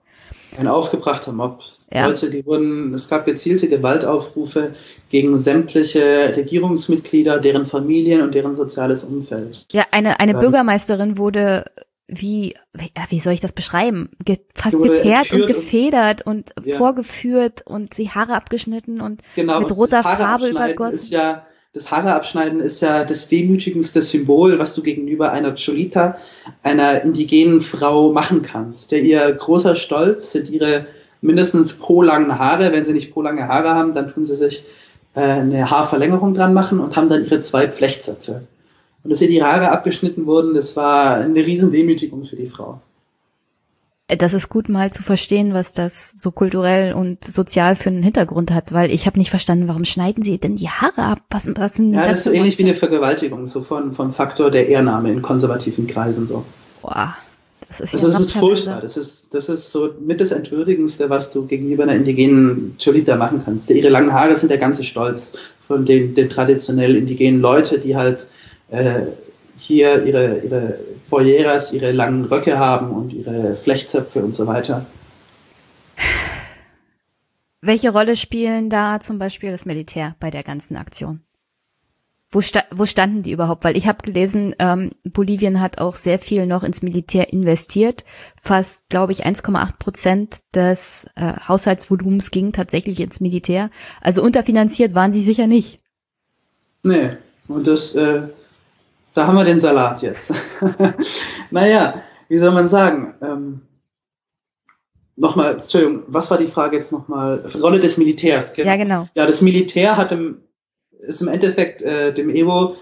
Ein 0.57 0.67
aufgebrachter 0.67 1.31
Mob. 1.31 1.63
Ja. 1.91 2.07
Leute, 2.07 2.29
die 2.29 2.45
wurden, 2.45 2.93
es 2.93 3.09
gab 3.09 3.25
gezielte 3.25 3.69
Gewaltaufrufe 3.69 4.73
gegen 5.09 5.37
sämtliche 5.37 6.33
Regierungsmitglieder, 6.35 7.39
deren 7.39 7.65
Familien 7.65 8.21
und 8.21 8.33
deren 8.33 8.55
soziales 8.55 9.03
Umfeld. 9.03 9.67
Ja, 9.71 9.85
eine, 9.91 10.19
eine 10.19 10.33
ähm, 10.33 10.39
Bürgermeisterin 10.39 11.17
wurde 11.17 11.65
wie, 12.09 12.55
wie, 12.73 12.91
wie 13.09 13.19
soll 13.19 13.33
ich 13.33 13.41
das 13.41 13.51
beschreiben? 13.51 14.09
Ge 14.23 14.39
fast 14.55 14.81
geteert 14.81 15.33
und 15.33 15.47
gefedert 15.47 16.25
und, 16.25 16.55
und 16.55 16.65
ja. 16.65 16.77
vorgeführt 16.77 17.63
und 17.65 17.93
sie 17.93 18.09
Haare 18.09 18.33
abgeschnitten 18.33 19.01
und 19.01 19.21
genau, 19.35 19.59
mit 19.59 19.75
roter 19.75 20.03
Farbe 20.03 20.47
übergossen. 20.47 20.93
Ist 20.93 21.11
ja, 21.11 21.45
das 21.73 21.91
Haare 21.91 22.13
abschneiden 22.13 22.59
ist 22.59 22.81
ja 22.81 23.03
das 23.03 23.27
demütigendste 23.27 24.01
Symbol, 24.01 24.57
was 24.57 24.73
du 24.73 24.81
gegenüber 24.81 25.31
einer 25.31 25.53
Cholita, 25.53 26.17
einer 26.63 27.03
indigenen 27.03 27.61
Frau 27.61 28.11
machen 28.11 28.41
kannst. 28.41 28.91
Der 28.91 29.01
ihr 29.03 29.31
großer 29.33 29.75
Stolz 29.75 30.31
sind 30.31 30.49
ihre 30.49 30.87
mindestens 31.21 31.73
pro 31.73 32.01
langen 32.01 32.39
Haare. 32.39 32.71
Wenn 32.71 32.85
sie 32.85 32.93
nicht 32.93 33.11
pro 33.11 33.21
lange 33.21 33.47
Haare 33.47 33.69
haben, 33.69 33.93
dann 33.93 34.07
tun 34.07 34.25
sie 34.25 34.35
sich 34.35 34.63
äh, 35.13 35.21
eine 35.21 35.69
Haarverlängerung 35.69 36.33
dran 36.33 36.53
machen 36.53 36.79
und 36.79 36.95
haben 36.95 37.09
dann 37.09 37.23
ihre 37.23 37.39
zwei 37.41 37.69
Flechtzöpfe. 37.69 38.47
Und 39.03 39.09
dass 39.09 39.21
ihr 39.21 39.27
die 39.27 39.43
Haare 39.43 39.71
abgeschnitten 39.71 40.25
wurden, 40.25 40.53
das 40.53 40.75
war 40.75 41.15
eine 41.15 41.45
Riesendemütigung 41.45 42.23
für 42.23 42.35
die 42.35 42.47
Frau. 42.47 42.81
Das 44.09 44.33
ist 44.33 44.47
gut 44.47 44.69
mal 44.69 44.91
zu 44.91 45.03
verstehen, 45.03 45.53
was 45.53 45.73
das 45.73 46.15
so 46.17 46.31
kulturell 46.31 46.93
und 46.93 47.25
sozial 47.25 47.75
für 47.75 47.89
einen 47.89 48.03
Hintergrund 48.03 48.51
hat, 48.51 48.71
weil 48.71 48.89
ich 48.89 49.05
habe 49.05 49.19
nicht 49.19 49.29
verstanden, 49.29 49.67
warum 49.67 49.83
schneiden 49.83 50.23
sie 50.23 50.37
denn 50.37 50.55
die 50.55 50.69
Haare 50.69 51.03
ab? 51.03 51.19
Was, 51.29 51.49
was 51.55 51.73
sind 51.73 51.91
ja, 51.91 52.05
das, 52.05 52.19
ist 52.19 52.23
so 52.23 52.31
ähnlich 52.31 52.57
wie 52.57 52.63
eine 52.63 52.73
Vergewaltigung, 52.73 53.47
so 53.47 53.63
von, 53.63 53.93
vom 53.93 54.11
Faktor 54.11 54.49
der 54.49 54.69
Ehrnahme 54.69 55.11
in 55.11 55.21
konservativen 55.21 55.87
Kreisen 55.87 56.25
so. 56.25 56.45
Boah, 56.81 57.17
das 57.67 57.81
ist 57.81 57.93
also 57.95 58.07
ja 58.07 58.13
das 58.13 58.21
ist 58.21 58.33
furchtbar. 58.37 58.79
Das 58.79 58.95
ist, 58.95 59.33
das 59.33 59.49
ist 59.49 59.73
so 59.73 59.89
mit 59.99 60.21
das 60.21 60.31
Entwürdigendste, 60.31 61.09
was 61.09 61.31
du 61.31 61.45
gegenüber 61.45 61.83
einer 61.83 61.95
indigenen 61.95 62.77
Cholita 62.81 63.17
machen 63.17 63.41
kannst. 63.43 63.69
Ihre 63.71 63.89
langen 63.89 64.13
Haare 64.13 64.37
sind 64.37 64.49
der 64.49 64.57
ganze 64.57 64.85
Stolz 64.85 65.33
von 65.59 65.83
den, 65.83 66.13
den 66.13 66.29
traditionell 66.29 66.95
indigenen 66.95 67.41
Leute, 67.41 67.79
die 67.79 67.97
halt 67.97 68.27
äh, 68.69 69.01
hier 69.57 70.05
ihre, 70.05 70.39
ihre 70.39 70.79
Foyeras, 71.09 71.73
ihre 71.73 71.91
langen 71.91 72.25
Röcke 72.25 72.59
haben 72.59 72.91
und 72.91 73.13
ihre 73.13 73.55
Flechtzöpfe 73.55 74.23
und 74.23 74.33
so 74.33 74.47
weiter. 74.47 74.85
Welche 77.61 77.91
Rolle 77.91 78.15
spielen 78.15 78.69
da 78.69 78.99
zum 78.99 79.17
Beispiel 79.19 79.51
das 79.51 79.65
Militär 79.65 80.15
bei 80.19 80.29
der 80.29 80.43
ganzen 80.43 80.77
Aktion? 80.77 81.21
Wo, 82.29 82.41
sta 82.41 82.63
wo 82.71 82.85
standen 82.85 83.23
die 83.23 83.31
überhaupt? 83.31 83.63
Weil 83.63 83.77
ich 83.77 83.87
habe 83.87 84.03
gelesen, 84.03 84.53
ähm, 84.59 84.91
Bolivien 85.05 85.61
hat 85.61 85.77
auch 85.77 85.95
sehr 85.95 86.19
viel 86.19 86.45
noch 86.45 86.63
ins 86.63 86.81
Militär 86.81 87.31
investiert. 87.31 88.03
Fast, 88.41 88.89
glaube 88.89 89.13
ich, 89.13 89.25
1,8 89.25 89.77
Prozent 89.79 90.39
des 90.53 91.07
äh, 91.15 91.33
Haushaltsvolumens 91.47 92.31
ging 92.31 92.51
tatsächlich 92.51 92.99
ins 92.99 93.21
Militär. 93.21 93.69
Also 94.01 94.21
unterfinanziert 94.21 94.93
waren 94.93 95.13
sie 95.13 95.23
sicher 95.23 95.47
nicht. 95.47 95.79
Nee, 96.83 97.11
und 97.47 97.65
das 97.65 97.95
äh, 97.95 98.23
da 99.17 99.25
haben 99.25 99.35
wir 99.35 99.45
den 99.45 99.59
Salat 99.59 100.03
jetzt. 100.03 100.31
naja, 101.49 101.95
wie 102.29 102.37
soll 102.37 102.51
man 102.51 102.67
sagen? 102.67 103.15
Ähm, 103.23 103.61
nochmal, 105.15 105.53
Entschuldigung, 105.53 106.03
was 106.05 106.29
war 106.29 106.37
die 106.37 106.45
Frage 106.45 106.75
jetzt 106.75 106.91
nochmal? 106.91 107.43
Rolle 107.59 107.79
des 107.79 107.97
Militärs. 107.97 108.53
Genau. 108.53 108.69
Ja, 108.69 108.75
genau. 108.75 109.09
Ja, 109.17 109.25
das 109.25 109.41
Militär 109.41 109.97
hat 109.97 110.11
im, 110.11 110.43
ist 110.99 111.21
im 111.21 111.29
Endeffekt 111.29 111.81
äh, 111.81 112.13
dem 112.13 112.29
Evo, 112.29 112.75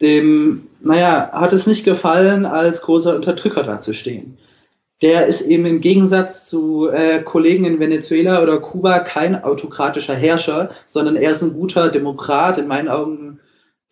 dem, 0.00 0.68
naja, 0.80 1.30
hat 1.32 1.52
es 1.52 1.66
nicht 1.66 1.84
gefallen, 1.84 2.46
als 2.46 2.82
großer 2.82 3.16
Unterdrücker 3.16 3.64
dazustehen. 3.64 4.38
Der 5.02 5.26
ist 5.26 5.40
eben 5.40 5.66
im 5.66 5.80
Gegensatz 5.80 6.48
zu 6.48 6.88
äh, 6.88 7.20
Kollegen 7.24 7.64
in 7.64 7.80
Venezuela 7.80 8.40
oder 8.40 8.60
Kuba 8.60 9.00
kein 9.00 9.42
autokratischer 9.42 10.14
Herrscher, 10.14 10.70
sondern 10.86 11.16
er 11.16 11.32
ist 11.32 11.42
ein 11.42 11.54
guter 11.54 11.88
Demokrat, 11.88 12.56
in 12.56 12.68
meinen 12.68 12.88
Augen 12.88 13.33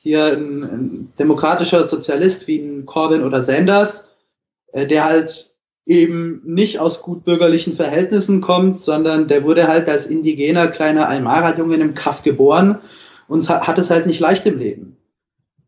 hier 0.03 0.33
ein, 0.33 0.62
ein 0.65 1.12
demokratischer 1.16 1.85
Sozialist 1.85 2.49
wie 2.49 2.59
ein 2.59 2.87
Corbyn 2.87 3.23
oder 3.23 3.41
Sanders, 3.41 4.09
äh, 4.73 4.85
der 4.85 5.05
halt 5.05 5.55
eben 5.87 6.43
nicht 6.45 6.81
aus 6.81 7.03
gutbürgerlichen 7.03 7.73
Verhältnissen 7.73 8.41
kommt, 8.41 8.79
sondern 8.79 9.29
der 9.29 9.45
wurde 9.45 9.69
halt 9.69 9.89
als 9.89 10.07
indigener 10.07 10.66
kleiner 10.66 11.09
Aymara-Junge 11.09 11.77
im 11.77 11.95
Kaff 11.95 12.23
geboren 12.23 12.81
und 13.29 13.49
hat 13.49 13.79
es 13.79 13.91
halt 13.91 14.07
nicht 14.07 14.19
leicht 14.19 14.45
im 14.47 14.59
Leben. 14.59 14.97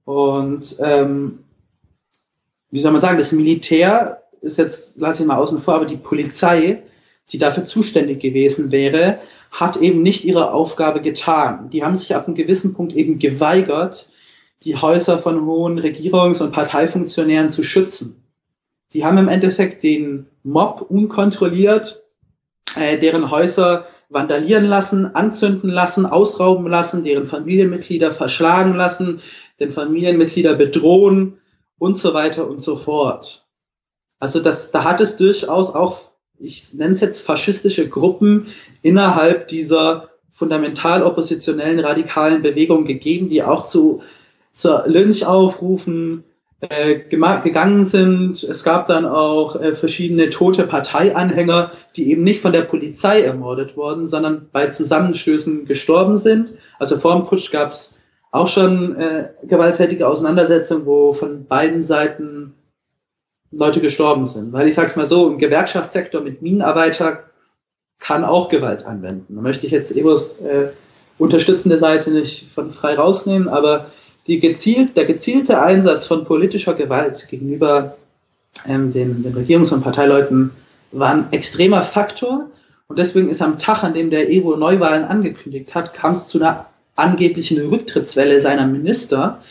Und 0.05 0.77
ähm, 0.81 1.45
wie 2.71 2.81
soll 2.81 2.93
man 2.93 3.01
sagen, 3.01 3.19
das 3.19 3.31
Militär 3.31 4.23
ist 4.41 4.59
jetzt, 4.59 4.95
lasse 4.97 5.23
ich 5.23 5.29
mal 5.29 5.37
außen 5.37 5.59
vor, 5.59 5.75
aber 5.75 5.87
die 5.87 5.97
Polizei, 5.97 6.83
die 7.31 7.39
dafür 7.39 7.65
zuständig 7.65 8.21
gewesen 8.21 8.73
wäre, 8.73 9.19
hat 9.53 9.77
eben 9.77 10.03
nicht 10.03 10.25
ihre 10.25 10.53
Aufgabe 10.53 11.01
getan. 11.01 11.71
Die 11.71 11.85
haben 11.85 11.95
sich 11.95 12.15
ab 12.17 12.27
einem 12.27 12.35
gewissen 12.35 12.75
Punkt 12.75 12.95
eben 12.95 13.21
geweigert, 13.21 14.09
die 14.65 14.77
Häuser 14.77 15.19
von 15.19 15.45
hohen 15.45 15.79
Regierungs- 15.79 16.43
und 16.43 16.53
Parteifunktionären 16.53 17.51
zu 17.51 17.63
schützen. 17.63 18.23
Die 18.93 19.05
haben 19.05 19.19
im 19.19 19.29
Endeffekt 19.29 19.83
den 19.83 20.27
Mob 20.43 20.83
unkontrolliert, 20.89 22.03
äh, 22.77 22.99
deren 22.99 23.31
Häuser 23.31 23.85
vandalieren 24.09 24.65
lassen, 24.65 25.15
anzünden 25.15 25.71
lassen, 25.71 26.07
ausrauben 26.07 26.67
lassen, 26.69 27.03
deren 27.03 27.27
Familienmitglieder 27.27 28.13
verschlagen 28.13 28.75
lassen, 28.75 29.21
den 29.61 29.73
Familienmitglieder 29.73 30.55
bedrohen 30.55 31.39
und 31.79 31.97
so 31.97 32.15
weiter 32.15 32.49
und 32.49 32.63
so 32.63 32.77
fort. 32.77 33.45
Also 34.21 34.41
das, 34.41 34.71
da 34.71 34.85
hat 34.85 35.01
es 35.01 35.17
durchaus 35.17 35.75
auch, 35.75 36.01
ich 36.39 36.75
nenne 36.75 36.93
es 36.93 37.01
jetzt 37.01 37.21
faschistische 37.21 37.89
Gruppen 37.89 38.47
innerhalb 38.83 39.49
dieser 39.49 40.11
fundamental 40.31 41.03
oppositionellen 41.03 41.81
radikalen 41.81 42.43
Bewegung 42.43 42.85
gegeben, 42.85 43.29
die 43.29 43.43
auch 43.43 43.65
zu 43.65 44.03
zur 44.55 44.85
Lynchaufrufen 44.87 46.25
äh, 46.61 47.01
gegangen 47.01 47.85
sind. 47.85 48.43
Es 48.43 48.65
gab 48.65 48.87
dann 48.87 49.05
auch 49.05 49.61
äh, 49.61 49.75
verschiedene 49.75 50.31
tote 50.31 50.65
Parteianhänger, 50.67 51.73
die 51.97 52.11
eben 52.11 52.23
nicht 52.23 52.41
von 52.41 52.53
der 52.53 52.63
Polizei 52.63 53.21
ermordet 53.21 53.77
wurden, 53.77 54.07
sondern 54.07 54.49
bei 54.53 54.69
Zusammenstößen 54.69 55.67
gestorben 55.67 56.17
sind. 56.17 56.53
Also 56.79 56.99
vor 56.99 57.17
dem 57.17 57.25
Putsch 57.25 57.51
gab 57.51 57.71
es 57.71 57.99
auch 58.31 58.49
schon 58.49 58.97
äh, 58.97 59.31
gewalttätige 59.43 60.09
Auseinandersetzungen, 60.09 60.87
wo 60.87 61.13
von 61.13 61.47
beiden 61.47 61.83
Seiten 61.83 62.55
Leute 63.51 63.81
gestorben 63.81 64.27
sind. 64.27 64.53
Weil 64.53 64.67
ich 64.67 64.75
sag's 64.75 64.97
mal 64.97 65.07
so, 65.07 65.29
im 65.29 65.39
Gewerkschaftssektor 65.39 66.23
mit 66.23 66.43
Minenarbeiter 66.43 67.25
kann 67.99 68.25
auch 68.25 68.49
Gewalt 68.49 68.87
anwenden. 68.87 69.37
Da 69.37 69.43
möchte 69.43 69.67
ich 69.67 69.73
jetzt 69.73 69.95
Evos 69.95 70.39
äh, 70.41 70.71
unterstützende 71.19 71.79
Seite 71.79 72.11
nicht 72.11 72.49
von 72.49 72.71
frei 72.71 72.95
rausnehmen, 72.95 73.49
aber 73.49 73.91
die 74.27 74.41
gezielt, 74.41 74.97
der 74.97 75.05
gezielte 75.05 75.61
Einsatz 75.61 76.07
von 76.07 76.25
politischer 76.25 76.75
Gewalt 76.75 77.29
gegenüber 77.29 77.97
ähm, 78.67 78.93
den, 78.93 79.23
den 79.23 79.35
Regierungs- 79.35 79.73
und 79.73 79.83
Parteileuten 79.83 80.53
war 80.93 81.11
ein 81.11 81.33
extremer 81.33 81.83
Faktor. 81.83 82.51
Und 82.87 82.99
deswegen 82.99 83.29
ist 83.29 83.43
am 83.43 83.59
Tag, 83.59 83.83
an 83.83 83.95
dem 83.95 84.11
der 84.11 84.31
Evo 84.31 84.57
Neuwahlen 84.57 85.05
angekündigt 85.05 85.75
hat, 85.75 85.95
kam 85.95 86.13
es 86.13 86.29
zu 86.29 86.39
einer 86.39 86.67
angeblichen 86.97 87.59
Rücktrittswelle 87.67 88.41
seiner 88.41 88.67
Minister. 88.67 89.43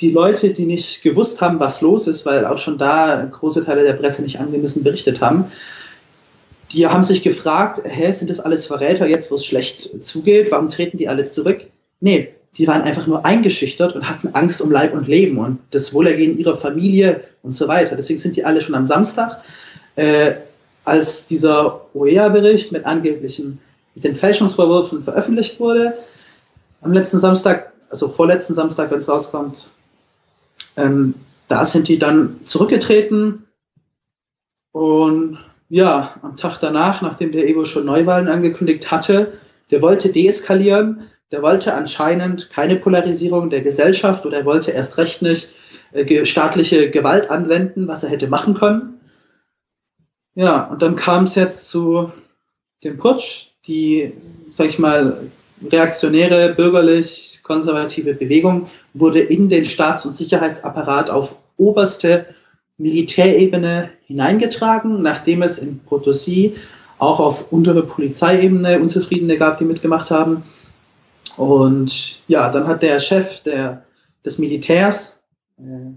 Die 0.00 0.10
Leute, 0.10 0.50
die 0.50 0.66
nicht 0.66 1.02
gewusst 1.02 1.40
haben, 1.40 1.60
was 1.60 1.80
los 1.80 2.06
ist, 2.06 2.26
weil 2.26 2.44
auch 2.44 2.58
schon 2.58 2.78
da 2.78 3.24
große 3.24 3.64
Teile 3.64 3.82
der 3.82 3.94
Presse 3.94 4.22
nicht 4.22 4.40
angemessen 4.40 4.84
berichtet 4.84 5.20
haben, 5.20 5.46
die 6.72 6.86
haben 6.86 7.02
sich 7.02 7.22
gefragt, 7.22 7.82
hä, 7.84 8.12
sind 8.12 8.28
das 8.28 8.40
alles 8.40 8.66
Verräter 8.66 9.06
jetzt, 9.06 9.30
wo 9.30 9.36
es 9.36 9.46
schlecht 9.46 10.04
zugeht? 10.04 10.50
Warum 10.50 10.68
treten 10.68 10.98
die 10.98 11.08
alle 11.08 11.24
zurück? 11.24 11.62
Nee, 12.00 12.34
die 12.58 12.66
waren 12.66 12.82
einfach 12.82 13.06
nur 13.06 13.24
eingeschüchtert 13.24 13.94
und 13.94 14.08
hatten 14.08 14.28
Angst 14.34 14.60
um 14.60 14.70
Leib 14.70 14.92
und 14.92 15.06
Leben 15.06 15.38
und 15.38 15.60
das 15.70 15.94
Wohlergehen 15.94 16.36
ihrer 16.36 16.56
Familie 16.56 17.22
und 17.42 17.52
so 17.52 17.68
weiter. 17.68 17.94
Deswegen 17.96 18.18
sind 18.18 18.36
die 18.36 18.44
alle 18.44 18.60
schon 18.60 18.74
am 18.74 18.86
Samstag, 18.86 19.40
äh, 19.96 20.34
als 20.84 21.26
dieser 21.26 21.86
OEA-Bericht 21.94 22.72
mit 22.72 22.84
angeblichen, 22.84 23.60
mit 23.94 24.04
den 24.04 24.14
Fälschungsvorwürfen 24.14 25.02
veröffentlicht 25.02 25.60
wurde, 25.60 25.94
am 26.80 26.92
letzten 26.92 27.18
Samstag, 27.18 27.72
also 27.90 28.08
vorletzten 28.08 28.54
Samstag, 28.54 28.90
wenn 28.90 28.98
es 28.98 29.08
rauskommt, 29.08 29.70
ähm, 30.76 31.14
da 31.48 31.64
sind 31.64 31.88
die 31.88 31.98
dann 31.98 32.40
zurückgetreten, 32.44 33.44
Und 34.72 35.38
ja, 35.68 36.14
am 36.22 36.36
Tag 36.36 36.58
danach, 36.58 37.02
nachdem 37.02 37.32
der 37.32 37.48
Evo 37.48 37.64
schon 37.64 37.84
Neuwahlen 37.84 38.28
angekündigt 38.28 38.90
hatte, 38.90 39.32
der 39.70 39.82
wollte 39.82 40.10
deeskalieren, 40.10 41.02
der 41.30 41.42
wollte 41.42 41.74
anscheinend 41.74 42.50
keine 42.50 42.76
Polarisierung 42.76 43.50
der 43.50 43.60
Gesellschaft 43.60 44.24
oder 44.26 44.38
er 44.38 44.44
wollte 44.44 44.70
erst 44.70 44.98
recht 44.98 45.22
nicht 45.22 45.50
äh, 45.92 46.24
staatliche 46.24 46.90
Gewalt 46.90 47.30
anwenden, 47.30 47.88
was 47.88 48.02
er 48.02 48.10
hätte 48.10 48.28
machen 48.28 48.54
können. 48.54 49.00
Ja, 50.34 50.64
und 50.64 50.82
dann 50.82 50.96
kam 50.96 51.24
es 51.24 51.34
jetzt 51.34 51.68
zu 51.68 52.12
dem 52.84 52.96
Putsch, 52.96 53.48
die, 53.66 54.12
sag 54.52 54.68
ich 54.68 54.78
mal, 54.78 55.30
reaktionäre, 55.68 56.54
bürgerlich-konservative 56.54 58.14
Bewegung 58.14 58.68
wurde 58.94 59.18
in 59.18 59.48
den 59.48 59.64
Staats- 59.64 60.06
und 60.06 60.12
Sicherheitsapparat 60.12 61.10
auf 61.10 61.36
oberste 61.56 62.26
Militärebene 62.76 63.90
hineingetragen, 64.06 65.02
nachdem 65.02 65.42
es 65.42 65.58
in 65.58 65.80
Potosí 65.88 66.52
auch 66.98 67.18
auf 67.18 67.52
untere 67.52 67.82
Polizeiebene 67.82 68.78
Unzufriedene 68.78 69.36
gab, 69.36 69.56
die 69.56 69.64
mitgemacht 69.64 70.10
haben. 70.10 70.44
Und 71.36 72.20
ja, 72.28 72.50
dann 72.50 72.66
hat 72.66 72.82
der 72.82 73.00
Chef 73.00 73.42
der, 73.42 73.84
des 74.24 74.38
Militärs, 74.38 75.20
äh, 75.58 75.92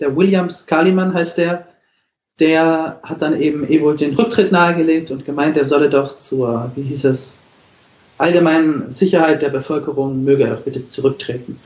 der 0.00 0.16
Williams 0.16 0.66
Kaliman 0.66 1.14
heißt 1.14 1.38
der, 1.38 1.66
der 2.38 3.00
hat 3.02 3.20
dann 3.20 3.38
eben 3.38 3.68
Evo 3.68 3.92
den 3.92 4.14
Rücktritt 4.14 4.50
nahegelegt 4.50 5.10
und 5.10 5.26
gemeint, 5.26 5.56
er 5.56 5.66
solle 5.66 5.90
doch 5.90 6.16
zur, 6.16 6.72
wie 6.74 6.82
hieß 6.82 7.04
es, 7.04 7.36
allgemeinen 8.16 8.90
Sicherheit 8.90 9.42
der 9.42 9.50
Bevölkerung 9.50 10.24
möge 10.24 10.44
er 10.44 10.56
doch 10.56 10.62
bitte 10.62 10.84
zurücktreten. 10.84 11.60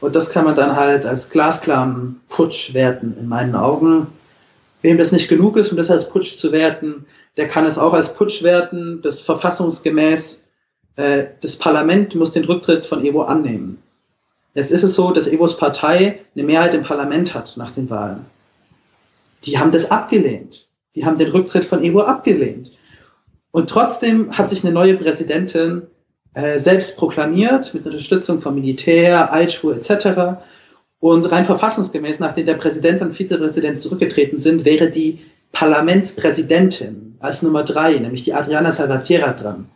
Und 0.00 0.14
das 0.14 0.30
kann 0.30 0.44
man 0.44 0.54
dann 0.54 0.76
halt 0.76 1.06
als 1.06 1.30
glasklaren 1.30 2.20
Putsch 2.28 2.74
werten, 2.74 3.16
in 3.18 3.28
meinen 3.28 3.54
Augen. 3.54 4.08
Wem 4.82 4.98
das 4.98 5.10
nicht 5.10 5.28
genug 5.28 5.56
ist, 5.56 5.70
um 5.70 5.76
das 5.76 5.90
als 5.90 6.08
Putsch 6.08 6.36
zu 6.36 6.52
werten, 6.52 7.06
der 7.36 7.48
kann 7.48 7.64
es 7.64 7.78
auch 7.78 7.92
als 7.92 8.14
Putsch 8.14 8.42
werten, 8.42 9.00
das 9.02 9.20
verfassungsgemäß, 9.20 10.45
äh, 10.96 11.26
das 11.40 11.56
Parlament 11.56 12.14
muss 12.14 12.32
den 12.32 12.44
Rücktritt 12.44 12.86
von 12.86 13.04
Evo 13.04 13.22
annehmen. 13.22 13.82
Jetzt 14.54 14.70
ist 14.70 14.82
es 14.82 14.94
so, 14.94 15.10
dass 15.10 15.26
Evos 15.26 15.56
Partei 15.58 16.20
eine 16.34 16.44
Mehrheit 16.44 16.74
im 16.74 16.82
Parlament 16.82 17.34
hat 17.34 17.56
nach 17.56 17.70
den 17.70 17.90
Wahlen. 17.90 18.24
Die 19.44 19.58
haben 19.58 19.70
das 19.70 19.90
abgelehnt. 19.90 20.66
Die 20.94 21.04
haben 21.04 21.18
den 21.18 21.30
Rücktritt 21.30 21.66
von 21.66 21.84
Evo 21.84 22.00
abgelehnt. 22.00 22.70
Und 23.50 23.70
trotzdem 23.70 24.36
hat 24.36 24.48
sich 24.48 24.64
eine 24.64 24.72
neue 24.72 24.96
Präsidentin 24.96 25.82
äh, 26.34 26.58
selbst 26.58 26.96
proklamiert 26.96 27.72
mit 27.74 27.86
Unterstützung 27.86 28.40
vom 28.40 28.54
Militär, 28.54 29.32
Aichu 29.32 29.70
etc. 29.70 30.40
Und 31.00 31.30
rein 31.30 31.44
verfassungsgemäß, 31.44 32.20
nachdem 32.20 32.46
der 32.46 32.54
Präsident 32.54 33.00
und 33.02 33.12
Vizepräsident 33.12 33.78
zurückgetreten 33.78 34.38
sind, 34.38 34.64
wäre 34.64 34.90
die 34.90 35.20
Parlamentspräsidentin 35.52 37.16
als 37.20 37.42
Nummer 37.42 37.62
drei, 37.62 37.98
nämlich 37.98 38.22
die 38.22 38.34
Adriana 38.34 38.72
Salvatierra 38.72 39.32
dran, 39.32 39.68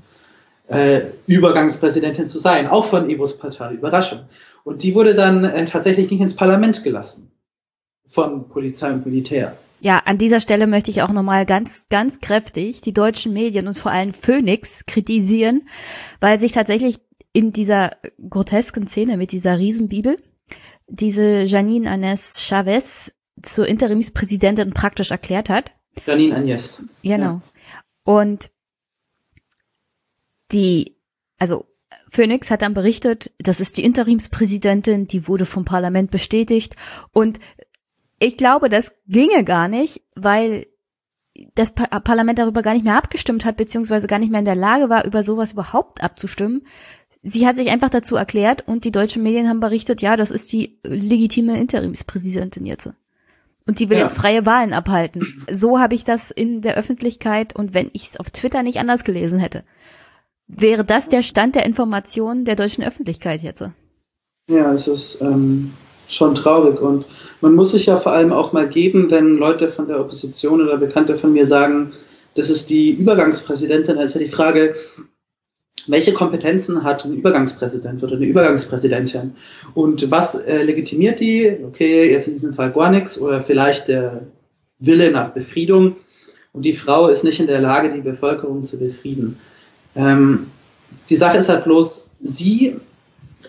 äh, 0.70 1.00
Übergangspräsidentin 1.26 2.28
zu 2.28 2.38
sein, 2.38 2.68
auch 2.68 2.84
von 2.84 3.10
Evos 3.10 3.36
Partei, 3.36 3.74
Überraschung. 3.74 4.20
Und 4.62 4.82
die 4.82 4.94
wurde 4.94 5.14
dann 5.14 5.44
äh, 5.44 5.64
tatsächlich 5.64 6.10
nicht 6.10 6.20
ins 6.20 6.36
Parlament 6.36 6.84
gelassen 6.84 7.30
von 8.06 8.48
Polizei 8.48 8.92
und 8.92 9.04
Militär. 9.04 9.56
Ja, 9.80 10.02
an 10.04 10.18
dieser 10.18 10.40
Stelle 10.40 10.66
möchte 10.66 10.90
ich 10.90 11.02
auch 11.02 11.10
nochmal 11.10 11.46
ganz, 11.46 11.86
ganz 11.88 12.20
kräftig 12.20 12.82
die 12.82 12.92
deutschen 12.92 13.32
Medien 13.32 13.66
und 13.66 13.78
vor 13.78 13.90
allem 13.90 14.12
Phoenix 14.12 14.84
kritisieren, 14.86 15.68
weil 16.20 16.38
sich 16.38 16.52
tatsächlich 16.52 16.98
in 17.32 17.52
dieser 17.52 17.96
grotesken 18.28 18.86
Szene 18.86 19.16
mit 19.16 19.32
dieser 19.32 19.58
Riesenbibel 19.58 20.16
diese 20.86 21.42
Janine 21.42 21.90
Anes 21.90 22.40
Chavez 22.40 23.12
zur 23.42 23.66
Interimspräsidentin 23.66 24.72
praktisch 24.72 25.10
erklärt 25.10 25.48
hat. 25.48 25.72
Janine 26.04 26.36
Agnes. 26.36 26.84
Genau. 27.02 27.24
Ja. 27.24 27.42
Und 28.04 28.50
die, 30.52 30.96
also 31.38 31.66
Phoenix 32.08 32.50
hat 32.50 32.62
dann 32.62 32.74
berichtet, 32.74 33.32
das 33.38 33.60
ist 33.60 33.76
die 33.76 33.84
Interimspräsidentin, 33.84 35.06
die 35.06 35.26
wurde 35.26 35.46
vom 35.46 35.64
Parlament 35.64 36.10
bestätigt 36.10 36.76
und 37.12 37.40
ich 38.18 38.36
glaube, 38.36 38.68
das 38.68 38.92
ginge 39.08 39.44
gar 39.44 39.66
nicht, 39.68 40.02
weil 40.14 40.66
das 41.54 41.72
Parlament 41.72 42.38
darüber 42.38 42.62
gar 42.62 42.74
nicht 42.74 42.84
mehr 42.84 42.96
abgestimmt 42.96 43.44
hat, 43.44 43.56
beziehungsweise 43.56 44.06
gar 44.06 44.18
nicht 44.18 44.30
mehr 44.30 44.40
in 44.40 44.44
der 44.44 44.54
Lage 44.54 44.90
war, 44.90 45.06
über 45.06 45.22
sowas 45.22 45.52
überhaupt 45.52 46.02
abzustimmen. 46.02 46.66
Sie 47.22 47.46
hat 47.46 47.56
sich 47.56 47.70
einfach 47.70 47.90
dazu 47.90 48.16
erklärt 48.16 48.66
und 48.66 48.84
die 48.84 48.92
deutschen 48.92 49.22
Medien 49.22 49.48
haben 49.48 49.60
berichtet, 49.60 50.02
ja, 50.02 50.16
das 50.16 50.30
ist 50.30 50.52
die 50.52 50.78
legitime 50.82 51.58
Interimspräsidentin 51.58 52.66
jetzt. 52.66 52.90
Und 53.66 53.78
die 53.78 53.88
will 53.88 53.98
ja. 53.98 54.04
jetzt 54.04 54.16
freie 54.16 54.46
Wahlen 54.46 54.72
abhalten. 54.72 55.44
So 55.50 55.78
habe 55.78 55.94
ich 55.94 56.04
das 56.04 56.30
in 56.30 56.62
der 56.62 56.76
Öffentlichkeit 56.76 57.54
und 57.54 57.74
wenn 57.74 57.90
ich 57.92 58.08
es 58.08 58.16
auf 58.18 58.30
Twitter 58.30 58.62
nicht 58.62 58.78
anders 58.78 59.04
gelesen 59.04 59.38
hätte, 59.38 59.64
wäre 60.56 60.84
das 60.84 61.08
der 61.08 61.22
Stand 61.22 61.54
der 61.54 61.66
Informationen 61.66 62.44
der 62.44 62.56
deutschen 62.56 62.84
Öffentlichkeit 62.84 63.42
jetzt. 63.42 63.64
Ja, 64.48 64.72
es 64.72 64.88
ist 64.88 65.20
ähm, 65.20 65.72
schon 66.08 66.34
traurig 66.34 66.80
und 66.80 67.04
man 67.40 67.54
muss 67.54 67.70
sich 67.72 67.86
ja 67.86 67.96
vor 67.96 68.12
allem 68.12 68.32
auch 68.32 68.52
mal 68.52 68.68
geben, 68.68 69.10
wenn 69.10 69.36
Leute 69.36 69.68
von 69.68 69.86
der 69.86 70.00
Opposition 70.00 70.60
oder 70.60 70.76
Bekannte 70.76 71.16
von 71.16 71.32
mir 71.32 71.46
sagen, 71.46 71.92
das 72.34 72.50
ist 72.50 72.70
die 72.70 72.90
Übergangspräsidentin, 72.90 73.98
also 73.98 74.18
die 74.18 74.28
Frage, 74.28 74.74
welche 75.86 76.12
Kompetenzen 76.12 76.84
hat 76.84 77.04
ein 77.04 77.14
Übergangspräsident 77.14 78.02
oder 78.02 78.16
eine 78.16 78.26
Übergangspräsidentin? 78.26 79.32
Und 79.74 80.10
was 80.10 80.34
äh, 80.34 80.62
legitimiert 80.62 81.20
die? 81.20 81.58
Okay, 81.64 82.10
jetzt 82.10 82.28
in 82.28 82.34
diesem 82.34 82.52
Fall 82.52 82.72
gar 82.72 82.90
nichts 82.90 83.18
oder 83.18 83.42
vielleicht 83.42 83.88
der 83.88 84.26
Wille 84.78 85.10
nach 85.10 85.30
Befriedung. 85.30 85.96
Und 86.52 86.64
die 86.64 86.74
Frau 86.74 87.08
ist 87.08 87.24
nicht 87.24 87.40
in 87.40 87.46
der 87.46 87.60
Lage, 87.60 87.92
die 87.92 88.02
Bevölkerung 88.02 88.64
zu 88.64 88.78
befrieden. 88.78 89.38
Ähm, 89.94 90.50
die 91.08 91.16
Sache 91.16 91.38
ist 91.38 91.48
halt 91.48 91.64
bloß, 91.64 92.08
sie 92.22 92.76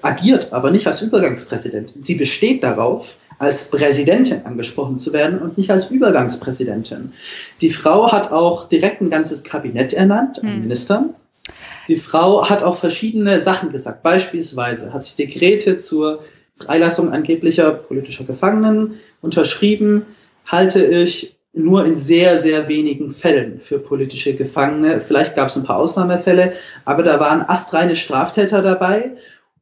agiert 0.01 0.53
aber 0.53 0.71
nicht 0.71 0.87
als 0.87 1.01
Übergangspräsidentin. 1.01 2.01
Sie 2.01 2.15
besteht 2.15 2.63
darauf, 2.63 3.17
als 3.39 3.65
Präsidentin 3.69 4.45
angesprochen 4.45 4.99
zu 4.99 5.13
werden 5.13 5.39
und 5.39 5.57
nicht 5.57 5.71
als 5.71 5.89
Übergangspräsidentin. 5.89 7.13
Die 7.59 7.69
Frau 7.69 8.11
hat 8.11 8.31
auch 8.31 8.69
direkt 8.69 9.01
ein 9.01 9.09
ganzes 9.09 9.43
Kabinett 9.43 9.93
ernannt 9.93 10.43
an 10.43 10.49
hm. 10.49 10.61
Ministern. 10.61 11.15
Die 11.87 11.97
Frau 11.97 12.47
hat 12.47 12.61
auch 12.61 12.75
verschiedene 12.75 13.41
Sachen 13.41 13.71
gesagt. 13.71 14.03
Beispielsweise 14.03 14.93
hat 14.93 15.03
sie 15.03 15.17
Dekrete 15.17 15.77
zur 15.77 16.23
Freilassung 16.55 17.11
angeblicher 17.11 17.71
politischer 17.71 18.25
Gefangenen 18.25 18.99
unterschrieben, 19.21 20.05
halte 20.45 20.83
ich 20.85 21.35
nur 21.53 21.85
in 21.85 21.95
sehr, 21.95 22.39
sehr 22.39 22.67
wenigen 22.69 23.11
Fällen 23.11 23.59
für 23.59 23.79
politische 23.79 24.35
Gefangene. 24.35 25.01
Vielleicht 25.01 25.35
gab 25.35 25.49
es 25.49 25.57
ein 25.57 25.63
paar 25.63 25.77
Ausnahmefälle, 25.77 26.53
aber 26.85 27.03
da 27.03 27.19
waren 27.19 27.41
astreine 27.41 27.95
Straftäter 27.95 28.61
dabei 28.61 29.15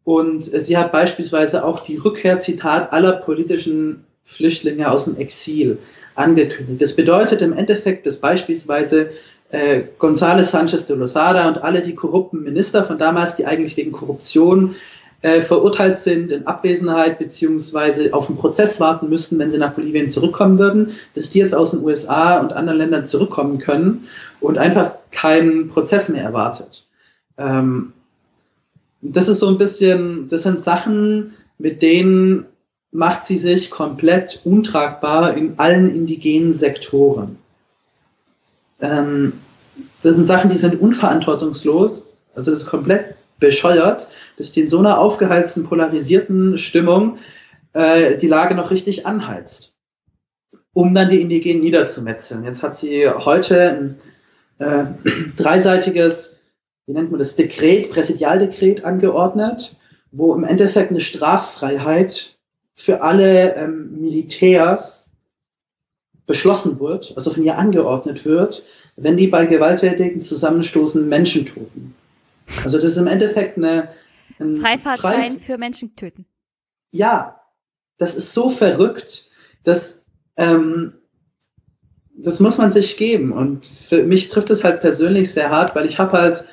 und 0.04 0.44
sie 0.44 0.78
hat 0.78 0.92
beispielsweise 0.92 1.64
auch 1.64 1.80
die 1.80 1.98
Rückkehr, 1.98 2.40
Zitat, 2.40 2.94
aller 2.94 3.14
politischen 3.14 4.06
Flüchtlinge 4.24 4.92
aus 4.92 5.06
dem 5.06 5.18
Exil 5.18 5.80
angekündigt. 6.14 6.82
Das 6.82 6.96
bedeutet 6.96 7.42
im 7.42 7.54
Endeffekt, 7.54 8.06
dass 8.06 8.18
beispielsweise 8.18 9.10
äh, 9.50 9.82
González 10.00 10.52
Sánchez 10.52 10.86
de 10.86 10.96
Lozada 10.96 11.48
und 11.48 11.64
alle 11.64 11.82
die 11.82 11.96
korrupten 11.96 12.44
Minister 12.44 12.84
von 12.84 13.00
damals, 13.00 13.36
die 13.36 13.46
eigentlich 13.46 13.76
wegen 13.78 13.92
Korruption 13.92 14.76
äh, 15.22 15.42
verurteilt 15.42 15.98
sind 15.98 16.32
in 16.32 16.48
Abwesenheit 16.48 17.20
beziehungsweise 17.20 18.14
auf 18.14 18.28
den 18.28 18.38
Prozess 18.38 18.80
warten 18.80 19.10
müssten, 19.10 19.38
wenn 19.38 19.52
sie 19.52 19.58
nach 19.58 19.74
Bolivien 19.74 20.10
zurückkommen 20.10 20.58
würden, 20.60 20.92
dass 21.14 21.30
die 21.30 21.40
jetzt 21.40 21.54
aus 21.54 21.72
den 21.72 21.84
USA 21.84 22.40
und 22.40 22.54
anderen 22.54 22.80
Ländern 22.80 23.06
zurückkommen 23.06 23.60
können 23.60 24.06
und 24.40 24.58
einfach 24.58 24.94
keinen 25.12 25.68
Prozess 25.68 26.08
mehr 26.10 26.24
erwartet. 26.24 26.86
Ähm, 27.38 27.94
das 29.02 29.28
ist 29.28 29.40
so 29.40 29.48
ein 29.48 29.58
bisschen, 29.58 30.28
das 30.30 30.44
sind 30.44 30.60
Sachen, 30.60 31.34
mit 31.58 31.82
denen 31.82 32.46
macht 32.92 33.24
sie 33.24 33.38
sich 33.38 33.70
komplett 33.70 34.42
untragbar 34.46 35.36
in 35.36 35.60
allen 35.60 35.94
indigenen 35.94 36.54
Sektoren. 36.54 37.38
Ähm, 38.82 39.34
das 40.02 40.16
sind 40.16 40.28
Sachen, 40.28 40.50
die 40.50 40.56
sind 40.56 40.80
unverantwortungslos, 40.80 42.06
also 42.36 42.52
das 42.52 42.62
ist 42.62 42.68
komplett 42.68 43.16
bescheuert, 43.40 44.08
dass 44.38 44.52
die 44.52 44.62
in 44.62 44.68
so 44.68 44.80
einer 44.80 45.00
aufgeheizten, 45.00 45.64
polarisierten 45.64 46.58
Stimmung 46.58 47.18
äh, 47.74 48.18
die 48.18 48.28
Lage 48.28 48.56
noch 48.56 48.72
richtig 48.72 49.06
anheizt, 49.06 49.74
um 50.74 50.94
dann 50.94 51.10
die 51.10 51.22
Indigenen 51.22 51.62
niederzumetzeln. 51.62 52.44
Jetzt 52.44 52.64
hat 52.64 52.76
sie 52.76 53.08
heute 53.08 53.70
ein 53.70 53.98
äh, 54.60 54.86
dreiseitiges 55.38 56.40
wie 56.90 56.94
nennt 56.94 57.12
man 57.12 57.20
das, 57.20 57.36
Dekret, 57.36 57.92
Präsidialdekret 57.92 58.84
angeordnet, 58.84 59.76
wo 60.12 60.34
im 60.34 60.44
Endeffekt 60.44 60.90
eine 60.90 61.00
Straffreiheit 61.00 62.36
für 62.74 63.04
alle 63.04 63.56
ähm, 63.58 64.02
Militärs 64.02 65.06
beschlossen 66.26 66.80
wird, 66.80 67.14
also 67.16 67.30
von 67.30 67.44
ihr 67.44 67.60
angeordnet 67.60 68.26
wird, 68.26 68.66
wenn 68.96 69.18
die 69.18 69.28
bei 69.28 69.46
gewalttätigen 69.46 70.20
Zusammenstoßen 70.20 71.08
Menschen 71.08 71.46
töten. 71.46 71.94
Also 72.64 72.78
das 72.78 72.92
ist 72.92 72.98
im 72.98 73.08
Endeffekt 73.08 73.58
eine 73.58 73.90
ein 74.40 74.58
Freifahrtschein 74.58 75.32
Frei 75.32 75.40
für 75.40 75.58
Menschen 75.58 75.96
töten. 75.96 76.26
Ja, 76.92 77.42
das 77.98 78.16
ist 78.16 78.34
so 78.34 78.50
verrückt, 78.50 79.26
dass 79.64 80.06
ähm, 80.38 80.94
das 82.22 82.40
muss 82.40 82.58
man 82.58 82.72
sich 82.72 82.98
geben. 82.98 83.32
Und 83.32 83.66
für 83.66 84.04
mich 84.04 84.30
trifft 84.30 84.50
es 84.50 84.64
halt 84.64 84.82
persönlich 84.82 85.32
sehr 85.32 85.50
hart, 85.50 85.76
weil 85.76 85.86
ich 85.86 86.00
habe 86.00 86.14
halt 86.14 86.44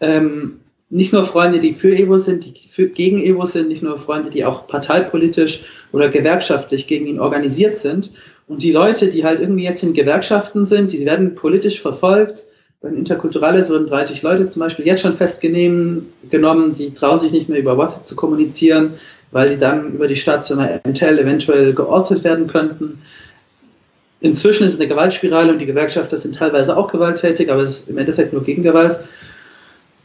ähm, 0.00 0.60
nicht 0.90 1.12
nur 1.12 1.24
Freunde, 1.24 1.58
die 1.58 1.72
für 1.72 1.96
Evo 1.96 2.18
sind, 2.18 2.44
die 2.44 2.68
für, 2.68 2.88
gegen 2.88 3.22
Evo 3.22 3.44
sind, 3.44 3.68
nicht 3.68 3.82
nur 3.82 3.98
Freunde, 3.98 4.30
die 4.30 4.44
auch 4.44 4.66
parteipolitisch 4.66 5.64
oder 5.92 6.08
gewerkschaftlich 6.08 6.86
gegen 6.86 7.06
ihn 7.06 7.20
organisiert 7.20 7.76
sind. 7.76 8.12
Und 8.46 8.62
die 8.62 8.72
Leute, 8.72 9.08
die 9.08 9.24
halt 9.24 9.40
irgendwie 9.40 9.64
jetzt 9.64 9.82
in 9.82 9.94
Gewerkschaften 9.94 10.64
sind, 10.64 10.92
die 10.92 11.06
werden 11.06 11.34
politisch 11.34 11.80
verfolgt. 11.80 12.46
Beim 12.82 12.96
Interkulturelles 12.96 13.70
wurden 13.70 13.86
30 13.86 14.22
Leute 14.22 14.48
zum 14.48 14.60
Beispiel 14.60 14.84
jetzt 14.84 15.02
schon 15.02 15.12
festgenommen, 15.12 16.72
die 16.72 16.92
trauen 16.92 17.20
sich 17.20 17.30
nicht 17.30 17.48
mehr 17.48 17.60
über 17.60 17.76
WhatsApp 17.78 18.04
zu 18.04 18.16
kommunizieren, 18.16 18.94
weil 19.30 19.50
die 19.50 19.58
dann 19.58 19.92
über 19.92 20.08
die 20.08 20.16
Station 20.16 20.58
Intel 20.82 21.20
eventuell 21.20 21.74
geortet 21.74 22.24
werden 22.24 22.48
könnten. 22.48 23.00
Inzwischen 24.20 24.64
ist 24.64 24.74
es 24.74 24.80
eine 24.80 24.88
Gewaltspirale 24.88 25.52
und 25.52 25.60
die 25.60 25.66
Gewerkschafter 25.66 26.16
sind 26.16 26.34
teilweise 26.34 26.76
auch 26.76 26.90
gewalttätig, 26.90 27.52
aber 27.52 27.62
es 27.62 27.80
ist 27.80 27.88
im 27.88 27.98
Endeffekt 27.98 28.32
nur 28.32 28.42
Gegengewalt. 28.42 28.98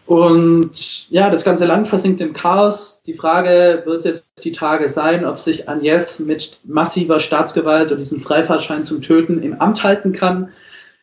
Und 0.05 1.09
ja, 1.09 1.31
das 1.31 1.43
ganze 1.43 1.65
Land 1.65 1.87
versinkt 1.87 2.21
im 2.21 2.33
Chaos. 2.33 3.01
Die 3.07 3.15
Frage 3.15 3.81
wird 3.85 4.05
jetzt 4.05 4.27
die 4.43 4.51
Tage 4.51 4.87
sein, 4.87 5.25
ob 5.25 5.39
sich 5.39 5.67
Agnes 5.67 6.19
mit 6.19 6.59
massiver 6.63 7.19
Staatsgewalt 7.19 7.91
und 7.91 7.97
diesem 7.97 8.19
Freifahrtschein 8.19 8.83
zum 8.83 9.01
Töten 9.01 9.41
im 9.41 9.59
Amt 9.59 9.83
halten 9.83 10.13
kann. 10.13 10.49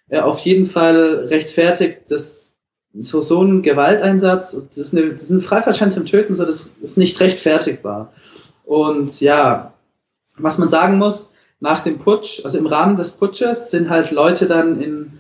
Er 0.09 0.27
auf 0.27 0.41
jeden 0.41 0.67
Fall 0.67 1.25
rechtfertigt 1.29 2.03
das 2.09 2.53
so, 2.97 3.23
so 3.23 3.43
ein 3.43 3.63
Gewalteinsatz, 3.63 4.57
das 4.69 4.79
ist, 4.79 4.95
eine, 4.95 5.13
das 5.13 5.23
ist 5.23 5.31
ein 5.31 5.41
Freifahrtschein 5.41 5.91
zum 5.91 6.07
Töten, 6.07 6.35
so 6.35 6.45
das 6.45 6.75
ist 6.81 6.99
nicht 6.99 7.19
rechtfertigbar. 7.21 8.13
Und 8.65 9.21
ja, 9.21 9.73
was 10.37 10.59
man 10.59 10.69
sagen 10.69 10.99
muss, 10.99 11.33
nach 11.61 11.81
dem 11.81 11.99
Putsch, 11.99 12.45
also 12.45 12.59
im 12.59 12.67
Rahmen 12.67 12.97
des 12.97 13.13
Putsches 13.13 13.71
sind 13.71 13.91
halt 13.91 14.11
Leute 14.11 14.47
dann 14.47 14.81
in 14.81 15.13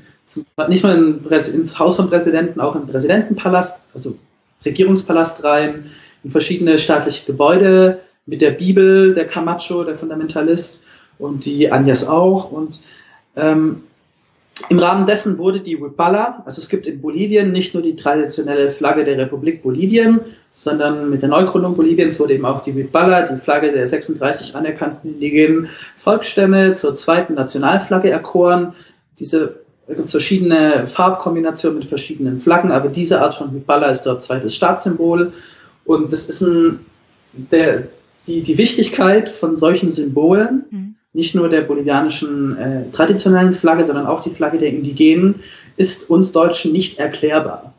nicht 0.69 0.82
nur 0.82 0.93
in, 0.93 1.24
ins 1.24 1.78
Haus 1.78 1.97
vom 1.97 2.09
Präsidenten, 2.09 2.61
auch 2.61 2.74
im 2.77 2.86
Präsidentenpalast, 2.86 3.82
also 3.93 4.16
Regierungspalast 4.65 5.44
rein, 5.44 5.90
in 6.23 6.31
verschiedene 6.31 6.78
staatliche 6.78 7.27
Gebäude 7.27 8.01
mit 8.27 8.40
der 8.40 8.52
Bibel, 8.52 9.12
der 9.12 9.27
Camacho, 9.27 9.85
der 9.85 9.98
Fundamentalist 9.98 10.81
und 11.19 11.44
die 11.44 11.70
Agnes 11.70 12.06
auch. 12.06 12.51
Und 12.51 12.81
ähm, 13.36 13.82
im 14.68 14.78
Rahmen 14.78 15.06
dessen 15.06 15.39
wurde 15.39 15.60
die 15.60 15.81
Wipala, 15.81 16.43
also 16.44 16.60
es 16.60 16.68
gibt 16.68 16.86
in 16.86 17.01
Bolivien 17.01 17.51
nicht 17.51 17.74
nur 17.74 17.82
die 17.82 17.97
traditionelle 17.97 18.70
Flagge 18.70 19.05
der 19.05 19.18
Republik 19.18 19.62
Bolivien, 19.62 20.20
sondern 20.52 21.10
mit 21.10 21.22
der 21.22 21.28
Neugründung 21.28 21.74
Boliviens 21.74 22.20
wurde 22.20 22.35
eben 22.35 22.44
auch 22.44 22.60
die 22.60 22.76
Wipala, 22.76 23.22
die 23.22 23.36
Flagge 23.36 23.72
der 23.72 23.89
36 23.89 24.55
anerkannten 24.55 25.14
indigenen 25.14 25.68
Volksstämme, 25.97 26.74
zur 26.74 26.94
zweiten 26.94 27.35
Nationalflagge 27.35 28.10
erkoren. 28.10 28.74
Diese 29.18 29.64
es 29.86 30.10
verschiedene 30.10 30.86
Farbkombinationen 30.86 31.78
mit 31.78 31.89
verschiedenen 31.89 32.40
Flaggen, 32.40 32.72
aber 32.72 32.89
diese 32.89 33.20
Art 33.20 33.35
von 33.35 33.51
Hiballa 33.51 33.90
ist 33.90 34.05
dort 34.05 34.22
zweites 34.22 34.55
Staatssymbol. 34.55 35.32
Und 35.85 36.12
das 36.12 36.28
ist 36.28 36.40
ein, 36.40 36.81
der, 37.32 37.89
die, 38.26 38.43
die 38.43 38.56
Wichtigkeit 38.56 39.28
von 39.28 39.56
solchen 39.56 39.90
Symbolen, 39.90 40.64
mhm. 40.70 40.94
Nicht 41.15 41.35
nur 41.35 41.49
der 41.49 41.62
bolivianischen 41.62 42.59
äh, 42.59 42.91
traditionellen 42.93 43.53
Flagge, 43.53 43.85
sondern 43.85 44.07
auch 44.07 44.23
die 44.23 44.31
Flagge 44.31 44.59
der 44.59 44.70
Indigenen, 44.70 45.36
ist 45.77 46.11
uns 46.11 46.32
Deutschen 46.32 46.73
nicht 46.73 46.99
erklärbar. 46.99 47.73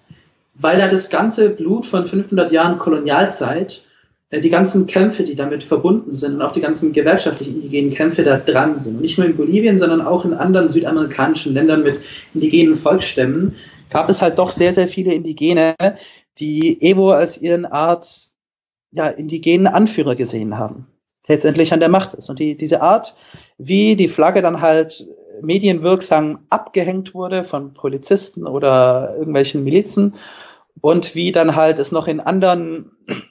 Weil 0.55 0.79
da 0.79 0.87
das 0.87 1.09
ganze 1.09 1.49
Blut 1.49 1.85
von 1.85 2.05
500 2.05 2.51
Jahren 2.51 2.79
Kolonialzeit 2.79 3.83
äh, 4.29 4.39
die 4.39 4.49
ganzen 4.49 4.87
Kämpfe, 4.87 5.23
die 5.23 5.35
damit 5.35 5.63
verbunden 5.63 6.13
sind 6.13 6.35
und 6.35 6.41
auch 6.41 6.53
die 6.53 6.61
ganzen 6.61 6.93
gewerkschaftlichen 6.93 7.55
indigenen 7.55 7.91
Kämpfe 7.91 8.23
da 8.23 8.37
dran 8.37 8.79
sind. 8.79 8.95
Und 8.95 9.01
nicht 9.01 9.17
nur 9.17 9.27
in 9.27 9.35
Bolivien, 9.35 9.77
sondern 9.77 10.01
auch 10.01 10.25
in 10.25 10.33
anderen 10.33 10.69
südamerikanischen 10.69 11.53
Ländern 11.53 11.83
mit 11.83 11.99
indigenen 12.33 12.75
Volksstämmen 12.75 13.55
gab 13.89 14.09
es 14.09 14.21
halt 14.21 14.39
doch 14.39 14.51
sehr, 14.51 14.73
sehr 14.73 14.87
viele 14.87 15.13
Indigene, 15.13 15.75
die 16.39 16.81
Evo 16.81 17.11
als 17.11 17.37
ihren 17.37 17.65
Art 17.65 18.29
ja, 18.91 19.07
indigenen 19.07 19.67
Anführer 19.67 20.15
gesehen 20.15 20.57
haben, 20.57 20.87
letztendlich 21.27 21.73
an 21.73 21.79
der 21.79 21.89
Macht 21.89 22.13
ist. 22.13 22.29
Und 22.29 22.39
die, 22.39 22.55
diese 22.55 22.81
Art, 22.81 23.15
wie 23.57 23.95
die 23.95 24.07
Flagge 24.07 24.41
dann 24.41 24.61
halt 24.61 25.07
medienwirksam 25.41 26.39
abgehängt 26.49 27.13
wurde 27.13 27.43
von 27.43 27.73
Polizisten 27.73 28.47
oder 28.47 29.15
irgendwelchen 29.17 29.63
Milizen 29.63 30.15
und 30.81 31.15
wie 31.15 31.31
dann 31.31 31.55
halt 31.55 31.79
es 31.79 31.91
noch 31.91 32.07
in 32.07 32.19
anderen 32.19 32.91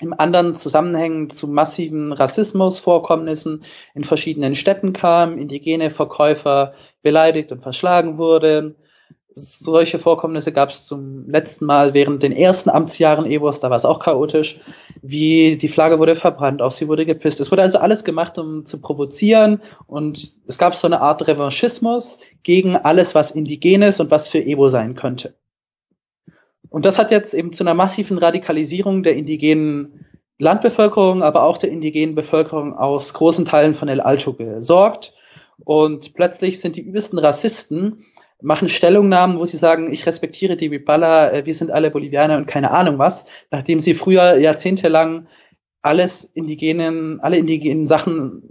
im 0.00 0.12
anderen 0.18 0.54
Zusammenhängen 0.54 1.30
zu 1.30 1.48
massiven 1.48 2.12
Rassismusvorkommnissen 2.12 3.62
in 3.94 4.04
verschiedenen 4.04 4.54
Städten 4.54 4.92
kam, 4.92 5.38
indigene 5.38 5.88
Verkäufer 5.88 6.74
beleidigt 7.02 7.50
und 7.50 7.62
verschlagen 7.62 8.18
wurden. 8.18 8.76
Solche 9.38 9.98
Vorkommnisse 9.98 10.50
gab 10.50 10.70
es 10.70 10.86
zum 10.86 11.28
letzten 11.28 11.66
Mal 11.66 11.92
während 11.92 12.22
den 12.22 12.32
ersten 12.32 12.70
Amtsjahren 12.70 13.26
Evos, 13.26 13.60
da 13.60 13.68
war 13.68 13.76
es 13.76 13.84
auch 13.84 13.98
chaotisch, 13.98 14.60
wie 15.02 15.58
die 15.58 15.68
Flagge 15.68 15.98
wurde 15.98 16.16
verbrannt, 16.16 16.62
auf 16.62 16.72
sie 16.72 16.88
wurde 16.88 17.04
gepisst. 17.04 17.38
Es 17.40 17.52
wurde 17.52 17.60
also 17.60 17.76
alles 17.76 18.02
gemacht, 18.04 18.38
um 18.38 18.64
zu 18.64 18.80
provozieren 18.80 19.60
und 19.86 20.36
es 20.46 20.56
gab 20.56 20.74
so 20.74 20.86
eine 20.86 21.02
Art 21.02 21.28
Revanchismus 21.28 22.20
gegen 22.44 22.76
alles, 22.76 23.14
was 23.14 23.30
indigenes 23.30 24.00
und 24.00 24.10
was 24.10 24.26
für 24.26 24.42
Evo 24.42 24.70
sein 24.70 24.94
könnte. 24.94 25.34
Und 26.70 26.86
das 26.86 26.98
hat 26.98 27.10
jetzt 27.10 27.34
eben 27.34 27.52
zu 27.52 27.62
einer 27.62 27.74
massiven 27.74 28.16
Radikalisierung 28.16 29.02
der 29.02 29.16
indigenen 29.16 30.06
Landbevölkerung, 30.38 31.22
aber 31.22 31.42
auch 31.42 31.58
der 31.58 31.70
indigenen 31.70 32.14
Bevölkerung 32.14 32.72
aus 32.72 33.12
großen 33.12 33.44
Teilen 33.44 33.74
von 33.74 33.88
El 33.88 34.00
Alto 34.00 34.32
gesorgt. 34.32 35.12
Und 35.62 36.14
plötzlich 36.14 36.58
sind 36.60 36.76
die 36.76 36.82
übelsten 36.82 37.18
Rassisten, 37.18 38.02
machen 38.42 38.68
Stellungnahmen, 38.68 39.38
wo 39.38 39.44
sie 39.44 39.56
sagen, 39.56 39.92
ich 39.92 40.06
respektiere 40.06 40.56
die 40.56 40.70
Wipala, 40.70 41.32
äh, 41.32 41.46
wir 41.46 41.54
sind 41.54 41.70
alle 41.70 41.90
Bolivianer 41.90 42.36
und 42.36 42.46
keine 42.46 42.70
Ahnung 42.70 42.98
was, 42.98 43.26
nachdem 43.50 43.80
sie 43.80 43.94
früher 43.94 44.38
jahrzehntelang 44.38 45.26
alles 45.82 46.24
indigenen, 46.24 47.20
alle 47.20 47.38
indigenen 47.38 47.86
Sachen 47.86 48.42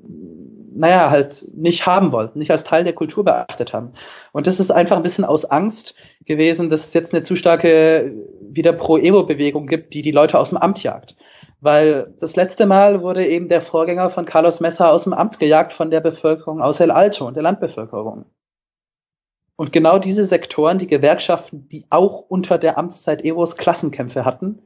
naja, 0.75 1.09
halt 1.09 1.47
nicht 1.55 1.85
haben 1.85 2.11
wollten, 2.11 2.37
nicht 2.37 2.51
als 2.51 2.65
Teil 2.65 2.83
der 2.83 2.93
Kultur 2.93 3.23
beachtet 3.23 3.73
haben. 3.73 3.93
Und 4.33 4.45
das 4.45 4.59
ist 4.59 4.71
einfach 4.71 4.97
ein 4.97 5.03
bisschen 5.03 5.23
aus 5.23 5.45
Angst 5.45 5.95
gewesen, 6.25 6.69
dass 6.69 6.85
es 6.85 6.93
jetzt 6.93 7.13
eine 7.13 7.23
zu 7.23 7.35
starke 7.35 8.13
wieder 8.41 8.73
Pro-Evo-Bewegung 8.73 9.67
gibt, 9.67 9.93
die 9.93 10.01
die 10.01 10.11
Leute 10.11 10.37
aus 10.37 10.49
dem 10.49 10.57
Amt 10.57 10.83
jagt. 10.83 11.15
Weil 11.61 12.13
das 12.19 12.35
letzte 12.35 12.65
Mal 12.65 13.01
wurde 13.01 13.25
eben 13.25 13.47
der 13.47 13.61
Vorgänger 13.61 14.09
von 14.09 14.25
Carlos 14.25 14.59
Messa 14.59 14.89
aus 14.89 15.05
dem 15.05 15.13
Amt 15.13 15.39
gejagt 15.39 15.71
von 15.71 15.89
der 15.89 16.01
Bevölkerung 16.01 16.61
aus 16.61 16.79
El 16.81 16.91
Alto 16.91 17.25
und 17.25 17.35
der 17.35 17.43
Landbevölkerung. 17.43 18.25
Und 19.55 19.71
genau 19.71 19.99
diese 19.99 20.25
Sektoren, 20.25 20.77
die 20.77 20.87
Gewerkschaften, 20.87 21.69
die 21.69 21.85
auch 21.89 22.19
unter 22.27 22.57
der 22.57 22.77
Amtszeit 22.77 23.23
Evos 23.23 23.55
Klassenkämpfe 23.55 24.25
hatten, 24.25 24.59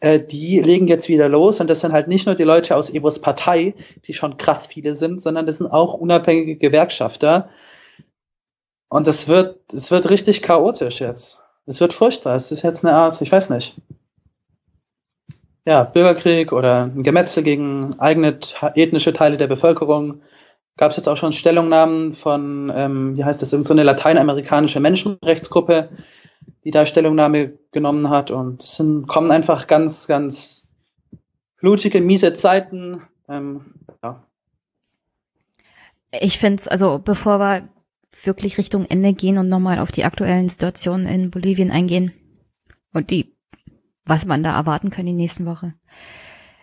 äh, 0.00 0.20
die 0.20 0.60
legen 0.60 0.88
jetzt 0.88 1.08
wieder 1.08 1.28
los 1.28 1.60
und 1.60 1.68
das 1.68 1.80
sind 1.80 1.92
halt 1.92 2.08
nicht 2.08 2.26
nur 2.26 2.34
die 2.34 2.42
Leute 2.42 2.76
aus 2.76 2.90
Evos 2.90 3.20
Partei, 3.20 3.74
die 4.06 4.14
schon 4.14 4.36
krass 4.36 4.66
viele 4.66 4.94
sind, 4.94 5.20
sondern 5.22 5.46
das 5.46 5.58
sind 5.58 5.68
auch 5.68 5.94
unabhängige 5.94 6.56
Gewerkschafter. 6.56 7.50
Und 8.88 9.06
es 9.06 9.28
wird, 9.28 9.72
es 9.72 9.90
wird 9.90 10.10
richtig 10.10 10.42
chaotisch 10.42 11.00
jetzt. 11.00 11.44
Es 11.66 11.80
wird 11.80 11.92
furchtbar. 11.92 12.34
Es 12.34 12.50
ist 12.50 12.62
jetzt 12.62 12.84
eine 12.84 12.94
Art, 12.94 13.20
ich 13.22 13.30
weiß 13.30 13.50
nicht. 13.50 13.76
Ja, 15.64 15.84
Bürgerkrieg 15.84 16.52
oder 16.52 16.84
ein 16.84 17.04
Gemetzel 17.04 17.44
gegen 17.44 17.90
eigene 17.98 18.36
ethnische 18.74 19.12
Teile 19.12 19.36
der 19.36 19.46
Bevölkerung. 19.46 20.20
Gab 20.76 20.90
es 20.90 20.96
jetzt 20.96 21.08
auch 21.08 21.16
schon 21.16 21.32
Stellungnahmen 21.32 22.12
von, 22.12 22.72
ähm, 22.74 23.16
wie 23.16 23.24
heißt 23.24 23.42
das, 23.42 23.50
so 23.50 23.74
eine 23.74 23.82
lateinamerikanische 23.82 24.80
Menschenrechtsgruppe, 24.80 25.90
die 26.64 26.70
da 26.70 26.86
Stellungnahme 26.86 27.58
genommen 27.72 28.08
hat. 28.08 28.30
Und 28.30 28.62
es 28.62 28.76
sind, 28.76 29.06
kommen 29.06 29.30
einfach 29.30 29.66
ganz, 29.66 30.06
ganz 30.06 30.70
blutige, 31.60 32.00
miese 32.00 32.32
Zeiten. 32.32 33.02
Ähm, 33.28 33.74
ja. 34.02 34.26
Ich 36.20 36.38
finde 36.38 36.60
es, 36.60 36.68
also 36.68 36.98
bevor 36.98 37.38
wir 37.38 37.68
wirklich 38.22 38.58
Richtung 38.58 38.86
Ende 38.86 39.14
gehen 39.14 39.38
und 39.38 39.48
nochmal 39.48 39.78
auf 39.78 39.92
die 39.92 40.04
aktuellen 40.04 40.48
Situationen 40.48 41.06
in 41.06 41.30
Bolivien 41.30 41.70
eingehen 41.70 42.12
und 42.92 43.10
die, 43.10 43.34
was 44.04 44.26
man 44.26 44.42
da 44.42 44.56
erwarten 44.56 44.90
kann 44.90 45.06
die 45.06 45.12
nächsten 45.12 45.46
Woche. 45.46 45.74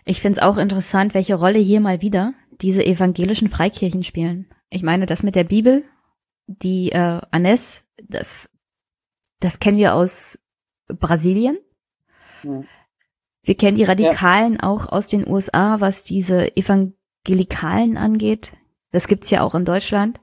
Ich 0.05 0.21
finde 0.21 0.39
es 0.39 0.45
auch 0.45 0.57
interessant, 0.57 1.13
welche 1.13 1.35
Rolle 1.35 1.59
hier 1.59 1.81
mal 1.81 2.01
wieder 2.01 2.33
diese 2.61 2.85
evangelischen 2.85 3.49
Freikirchen 3.49 4.03
spielen. 4.03 4.47
Ich 4.69 4.83
meine, 4.83 5.05
das 5.05 5.23
mit 5.23 5.35
der 5.35 5.43
Bibel, 5.43 5.83
die 6.47 6.91
äh, 6.91 7.21
Anes, 7.31 7.83
das 8.07 8.49
das 9.39 9.59
kennen 9.59 9.77
wir 9.77 9.95
aus 9.95 10.37
Brasilien. 10.87 11.57
Ja. 12.43 12.63
Wir 13.43 13.55
kennen 13.55 13.77
die 13.77 13.85
Radikalen 13.85 14.53
ja. 14.55 14.63
auch 14.63 14.89
aus 14.89 15.07
den 15.07 15.27
USA, 15.27 15.79
was 15.79 16.03
diese 16.03 16.55
Evangelikalen 16.57 17.97
angeht. 17.97 18.53
Das 18.91 19.07
gibt's 19.07 19.29
ja 19.29 19.41
auch 19.41 19.55
in 19.55 19.65
Deutschland. 19.65 20.19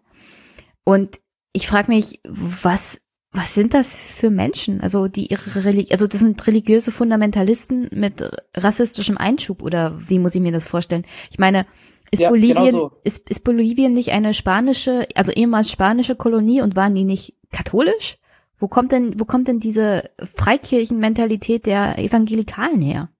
Und 0.85 1.21
ich 1.53 1.67
frage 1.67 1.91
mich, 1.91 2.21
was 2.25 3.01
was 3.33 3.55
sind 3.55 3.75
das 3.75 3.95
für 3.97 4.31
Menschen? 4.31 4.81
Also 4.81 5.09
die 5.09 5.27
ihre 5.27 5.65
Religi 5.65 5.93
also 5.93 6.07
das 6.07 6.21
sind 6.21 6.47
religiöse 6.47 6.91
Fundamentalisten 6.91 7.89
mit 7.93 8.23
rassistischem 8.55 9.19
Einschub 9.19 9.63
oder 9.63 10.09
wie 10.09 10.19
muss 10.19 10.35
ich 10.35 10.41
mir 10.41 10.53
das 10.53 10.67
vorstellen? 10.67 11.05
Ich 11.31 11.39
meine, 11.39 11.67
Ist, 12.11 12.21
Ja, 12.21 12.29
Bolivien, 12.31 12.57
genau 12.57 12.71
so. 12.71 12.93
ist, 13.05 13.29
ist 13.29 13.45
Bolivien 13.45 13.93
nicht 13.93 14.11
eine 14.11 14.33
spanische, 14.35 15.09
also 15.15 15.33
ehemals 15.33 15.71
spanische 15.71 16.17
Kolonie 16.17 16.63
und 16.63 16.77
waren 16.77 16.95
die 16.95 17.05
nicht 17.05 17.35
katholisch? 17.51 18.19
Wo 18.59 18.69
kommt 18.69 18.93
denn, 18.93 19.19
wo 19.21 19.25
kommt 19.25 19.49
denn 19.49 19.61
diese 19.61 20.11
Freikirchenmentalität 20.35 21.67
der 21.67 21.99
Evangelikalen 21.99 22.81
her? 22.81 23.11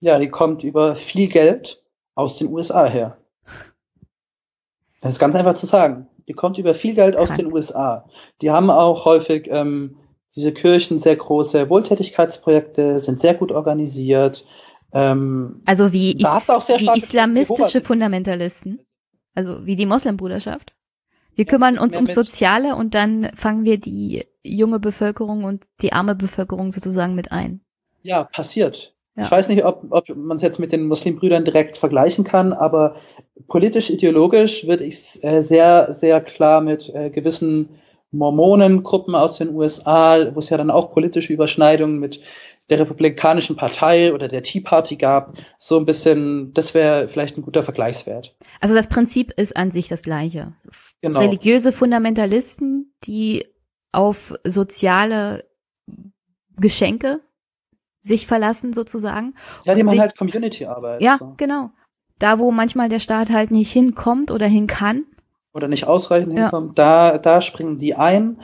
Ja, 0.00 0.18
die 0.18 0.28
kommt 0.28 0.64
über 0.64 0.96
viel 0.96 1.28
Geld 1.28 1.82
aus 2.14 2.38
den 2.38 2.52
USA 2.52 2.84
her. 2.86 3.16
Das 5.00 5.14
ist 5.14 5.18
ganz 5.18 5.34
einfach 5.34 5.54
zu 5.54 5.66
sagen. 5.66 6.08
Die 6.28 6.32
kommt 6.34 6.58
über 6.58 6.74
viel 6.74 6.94
Geld 6.94 7.16
aus 7.16 7.28
Krank. 7.28 7.40
den 7.40 7.52
USA. 7.52 8.08
Die 8.42 8.50
haben 8.50 8.70
auch 8.70 9.04
häufig 9.04 9.48
ähm, 9.50 9.96
diese 10.34 10.52
Kirchen 10.52 10.98
sehr 10.98 11.16
große 11.16 11.70
Wohltätigkeitsprojekte, 11.70 12.98
sind 12.98 13.20
sehr 13.20 13.34
gut 13.34 13.52
organisiert. 13.52 14.46
Ähm, 14.92 15.62
Also 15.64 15.92
wie, 15.92 16.12
is 16.12 16.50
auch 16.50 16.60
sehr 16.60 16.80
wie 16.80 16.96
islamistische 16.96 17.80
Fundamentalisten. 17.80 18.80
Also 19.34 19.66
wie 19.66 19.76
die 19.76 19.86
Moslembruderschaft. 19.86 20.74
Wir 21.34 21.44
kümmern 21.44 21.78
uns 21.78 21.94
ums 21.94 22.14
Soziale 22.14 22.76
und 22.76 22.94
dann 22.94 23.30
fangen 23.34 23.64
wir 23.64 23.78
die 23.78 24.24
junge 24.42 24.80
Bevölkerung 24.80 25.44
und 25.44 25.64
die 25.82 25.92
arme 25.92 26.14
Bevölkerung 26.14 26.72
sozusagen 26.72 27.14
mit 27.14 27.30
ein. 27.30 27.60
ja, 28.02 28.24
passiert. 28.24 28.94
Ja. 29.16 29.24
Ich 29.24 29.30
weiß 29.30 29.48
nicht, 29.48 29.64
ob, 29.64 29.84
ob 29.90 30.08
man 30.14 30.36
es 30.36 30.42
jetzt 30.42 30.58
mit 30.58 30.72
den 30.72 30.86
Muslimbrüdern 30.86 31.44
direkt 31.44 31.76
vergleichen 31.78 32.24
kann, 32.24 32.52
aber 32.52 32.96
politisch-ideologisch 33.48 34.66
würde 34.66 34.84
ich 34.84 34.94
es 34.94 35.24
äh, 35.24 35.42
sehr, 35.42 35.94
sehr 35.94 36.20
klar 36.20 36.60
mit 36.60 36.94
äh, 36.94 37.10
gewissen 37.10 37.70
Mormonengruppen 38.12 39.14
aus 39.14 39.38
den 39.38 39.54
USA, 39.54 40.34
wo 40.34 40.38
es 40.38 40.50
ja 40.50 40.56
dann 40.58 40.70
auch 40.70 40.92
politische 40.92 41.32
Überschneidungen 41.32 41.98
mit 41.98 42.20
der 42.68 42.80
Republikanischen 42.80 43.56
Partei 43.56 44.12
oder 44.12 44.28
der 44.28 44.42
Tea 44.42 44.60
Party 44.60 44.96
gab, 44.96 45.34
so 45.58 45.78
ein 45.78 45.86
bisschen, 45.86 46.52
das 46.52 46.74
wäre 46.74 47.06
vielleicht 47.08 47.36
ein 47.38 47.42
guter 47.42 47.62
Vergleichswert. 47.62 48.36
Also 48.60 48.74
das 48.74 48.88
Prinzip 48.88 49.32
ist 49.36 49.56
an 49.56 49.70
sich 49.70 49.88
das 49.88 50.02
gleiche. 50.02 50.52
Genau. 51.00 51.20
Religiöse 51.20 51.72
Fundamentalisten, 51.72 52.92
die 53.04 53.46
auf 53.92 54.34
soziale 54.44 55.44
Geschenke 56.56 57.20
sich 58.02 58.26
verlassen 58.26 58.72
sozusagen. 58.72 59.34
Ja, 59.64 59.74
die 59.74 59.82
machen 59.82 60.00
halt 60.00 60.16
Community-Arbeit. 60.16 61.00
Ja, 61.02 61.16
so. 61.18 61.34
genau. 61.36 61.70
Da, 62.18 62.38
wo 62.38 62.50
manchmal 62.50 62.88
der 62.88 62.98
Staat 63.00 63.30
halt 63.30 63.50
nicht 63.50 63.70
hinkommt 63.72 64.30
oder 64.30 64.46
hin 64.46 64.66
kann. 64.66 65.04
oder 65.52 65.68
nicht 65.68 65.86
ausreichend 65.86 66.34
Ja. 66.34 66.42
hinkommen, 66.42 66.74
da, 66.74 67.18
da 67.18 67.40
springen 67.42 67.78
die 67.78 67.94
ein. 67.94 68.38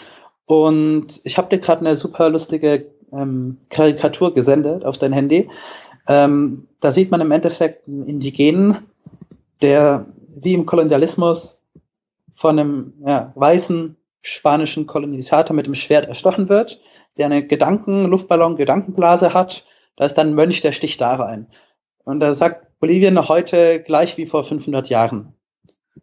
Und 0.47 1.21
ich 1.25 1.39
habe 1.39 1.49
dir 1.49 1.59
gerade 1.59 1.81
eine 1.81 1.95
super 1.95 2.29
lustige 2.31 2.92
ähm, 3.13 3.59
Karikatur 3.69 4.35
gesendet 4.35 4.85
auf 4.85 4.99
dein 4.99 5.13
Handy. 5.13 5.49
Ähm, 6.09 6.69
da 6.81 6.91
sieht 6.91 7.11
man 7.11 7.21
im 7.21 7.31
Endeffekt 7.31 7.87
einen 7.87 8.07
Indigenen, 8.07 8.79
der 9.61 10.07
wie 10.35 10.55
im 10.55 10.67
Kolonialismus 10.67 11.63
von 12.33 12.59
einem 12.59 12.95
ja, 13.07 13.33
weißen 13.35 13.97
spanischen 14.23 14.87
Kolonisator 14.87 15.55
mit 15.55 15.67
dem 15.67 15.75
Schwert 15.75 16.07
erstochen 16.07 16.49
wird, 16.49 16.81
der 17.19 17.27
eine 17.27 17.47
Gedanken, 17.47 18.07
Luftballon, 18.07 18.57
Gedankenblase 18.57 19.35
hat. 19.35 19.67
Da 19.97 20.07
ist 20.07 20.15
dann 20.15 20.29
ein 20.29 20.35
Mönch, 20.35 20.61
der 20.63 20.73
sticht 20.73 21.01
da 21.01 21.15
rein. 21.15 21.47
Und 22.05 22.21
da 22.21 22.35
sagt 22.35 22.79
Bolivien 22.81 23.29
heute 23.29 23.83
gleich 23.83 24.17
wie 24.17 24.27
vor 24.27 24.45
500 24.45 24.89
Jahren. 24.89 25.35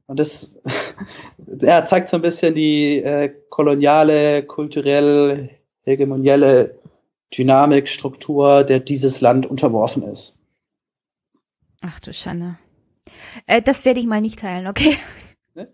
Und 0.05 0.19
das 0.19 0.57
ja, 1.59 1.83
zeigt 1.85 2.07
so 2.07 2.17
ein 2.17 2.21
bisschen 2.21 2.53
die 2.55 3.01
äh, 3.01 3.33
koloniale, 3.49 4.43
kulturell, 4.43 5.49
hegemonielle 5.83 6.78
Dynamik, 7.37 7.87
Struktur, 7.87 8.63
der 8.63 8.79
dieses 8.79 9.21
Land 9.21 9.45
unterworfen 9.45 10.03
ist. 10.03 10.39
Ach 11.81 11.99
du 11.99 12.13
Schande. 12.13 12.57
Äh, 13.45 13.61
das 13.61 13.85
werde 13.85 13.99
ich 13.99 14.05
mal 14.05 14.21
nicht 14.21 14.39
teilen, 14.39 14.67
okay? 14.67 14.97
Ne? 15.53 15.73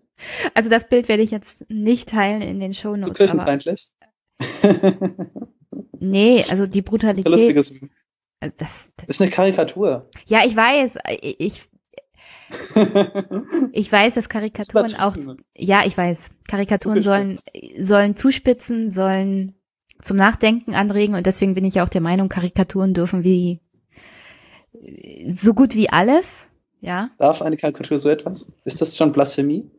Also 0.54 0.70
das 0.70 0.88
Bild 0.88 1.08
werde 1.08 1.22
ich 1.22 1.30
jetzt 1.30 1.68
nicht 1.68 2.08
teilen 2.08 2.42
in 2.42 2.60
den 2.60 2.74
Shownotes. 2.74 3.14
Kirchenfeindlich. 3.14 3.90
nee, 5.98 6.44
also 6.48 6.66
die 6.66 6.82
Brutalität. 6.82 7.30
lustiges. 7.30 7.74
also 8.40 8.54
Das, 8.58 8.92
das, 8.96 9.08
Ist 9.08 9.20
eine 9.20 9.30
Karikatur. 9.30 10.08
ja, 10.26 10.44
ich 10.44 10.54
weiß, 10.54 10.98
ich, 11.20 11.62
ich 13.72 13.90
weiß, 13.90 14.14
dass 14.14 14.28
Karikaturen 14.28 14.84
Das 14.84 14.92
ist 14.92 15.00
auch, 15.00 15.16
ja, 15.56 15.84
ich 15.84 15.96
weiß, 15.96 16.30
Karikaturen 16.48 17.02
sollen, 17.02 17.38
sollen 17.78 18.14
zuspitzen, 18.14 18.90
sollen 18.90 19.55
zum 20.00 20.16
Nachdenken 20.16 20.74
anregen 20.74 21.14
und 21.14 21.26
deswegen 21.26 21.54
bin 21.54 21.64
ich 21.64 21.76
ja 21.76 21.84
auch 21.84 21.88
der 21.88 22.00
Meinung, 22.00 22.28
Karikaturen 22.28 22.94
dürfen 22.94 23.24
wie 23.24 23.60
so 25.28 25.54
gut 25.54 25.74
wie 25.74 25.88
alles, 25.88 26.48
ja. 26.80 27.10
Darf 27.18 27.42
eine 27.42 27.56
Karikatur 27.56 27.98
so 27.98 28.08
etwas? 28.08 28.52
Ist 28.64 28.80
das 28.80 28.96
schon 28.96 29.12
Blasphemie? 29.12 29.70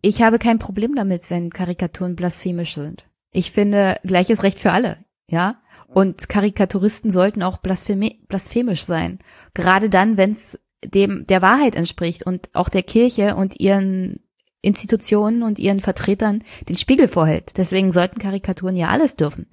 Ich 0.00 0.22
habe 0.22 0.38
kein 0.38 0.58
Problem 0.58 0.94
damit, 0.94 1.30
wenn 1.30 1.50
Karikaturen 1.50 2.16
blasphemisch 2.16 2.74
sind. 2.74 3.04
Ich 3.30 3.52
finde 3.52 3.98
gleiches 4.04 4.42
Recht 4.42 4.58
für 4.58 4.72
alle, 4.72 4.98
ja. 5.28 5.60
Und 5.88 6.28
Karikaturisten 6.28 7.10
sollten 7.10 7.42
auch 7.42 7.58
blasphemi 7.58 8.24
blasphemisch 8.28 8.84
sein. 8.84 9.20
Gerade 9.54 9.90
dann, 9.90 10.16
wenn 10.16 10.32
es 10.32 10.58
dem 10.84 11.24
der 11.26 11.40
Wahrheit 11.40 11.76
entspricht 11.76 12.26
und 12.26 12.50
auch 12.52 12.68
der 12.68 12.82
Kirche 12.82 13.36
und 13.36 13.60
ihren 13.60 14.20
Institutionen 14.64 15.42
und 15.42 15.58
ihren 15.58 15.80
Vertretern 15.80 16.42
den 16.68 16.76
Spiegel 16.76 17.08
vorhält. 17.08 17.52
Deswegen 17.56 17.92
sollten 17.92 18.18
Karikaturen 18.18 18.76
ja 18.76 18.88
alles 18.88 19.16
dürfen. 19.16 19.46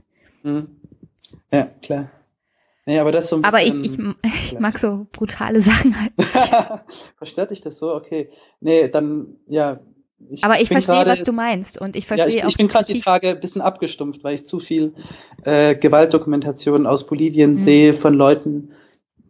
Hm. 0.44 0.68
Ja, 1.52 1.68
klar. 1.82 2.10
Nee, 2.86 2.98
aber 3.00 3.12
das 3.12 3.30
so 3.30 3.36
ein 3.36 3.44
Aber 3.44 3.62
ich, 3.62 3.80
bisschen, 3.82 4.16
ich, 4.24 4.32
ich 4.54 4.60
mag 4.60 4.80
so 4.80 5.06
brutale 5.12 5.62
Sachen 5.62 5.96
halt. 6.00 6.14
Verstört 7.18 7.52
dich 7.52 7.62
das 7.62 7.78
so? 7.80 7.94
Okay. 7.94 8.30
Nee, 8.60 8.88
dann, 8.90 9.36
ja. 9.48 9.80
Ich 10.30 10.44
Aber 10.44 10.60
ich 10.62 10.68
verstehe, 10.68 10.96
gerade- 10.96 11.10
was 11.12 11.24
du 11.24 11.32
meinst 11.34 11.80
und 11.82 11.96
ich 11.96 12.04
Ja, 12.04 12.16
verstehe 12.16 12.40
ich, 12.40 12.44
auch 12.46 12.50
ich 12.50 12.58
bin 12.58 12.68
gerade 12.68 12.94
die. 12.94 13.00
Tage 13.00 13.30
ein 13.30 13.40
bisschen 13.40 13.62
abgestumpft, 13.62 14.24
weil 14.24 14.36
ich 14.36 14.46
zu 14.46 14.60
viel 14.60 14.94
äh, 15.44 15.76
Gewaltdokumentationen 15.76 16.86
aus 16.86 17.06
Bolivien 17.08 17.54
Mhm. 17.54 17.58
sehe 17.58 17.94
von 17.94 18.14
Leuten 18.14 18.72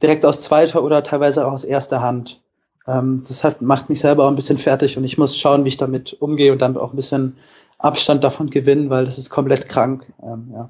direkt 0.04 0.26
aus 0.26 0.42
zweiter 0.42 0.84
oder 0.84 1.02
teilweise 1.04 1.46
auch 1.48 1.54
aus 1.54 1.64
erster 1.64 2.02
Hand. 2.02 2.42
Ähm, 2.88 3.24
das 3.28 3.44
hat, 3.44 3.62
macht 3.62 3.90
mich 3.90 4.00
selber 4.00 4.26
auch 4.26 4.30
ein 4.30 4.36
bisschen 4.36 4.58
fertig 4.58 4.98
und 4.98 5.04
ich 5.04 5.18
muss 5.18 5.38
schauen, 5.38 5.66
wie 5.66 5.70
ich 5.70 5.78
damit 5.78 6.14
umgehe 6.14 6.52
und 6.52 6.62
dann 6.62 6.78
auch 6.78 6.94
ein 6.94 6.96
bisschen 6.96 7.38
Abstand 7.78 8.24
davon 8.24 8.50
gewinnen, 8.50 8.90
weil 8.90 9.06
das 9.06 9.18
ist 9.18 9.30
komplett 9.30 9.70
krank. 9.70 10.12
Ähm, 10.22 10.52
ja. 10.54 10.70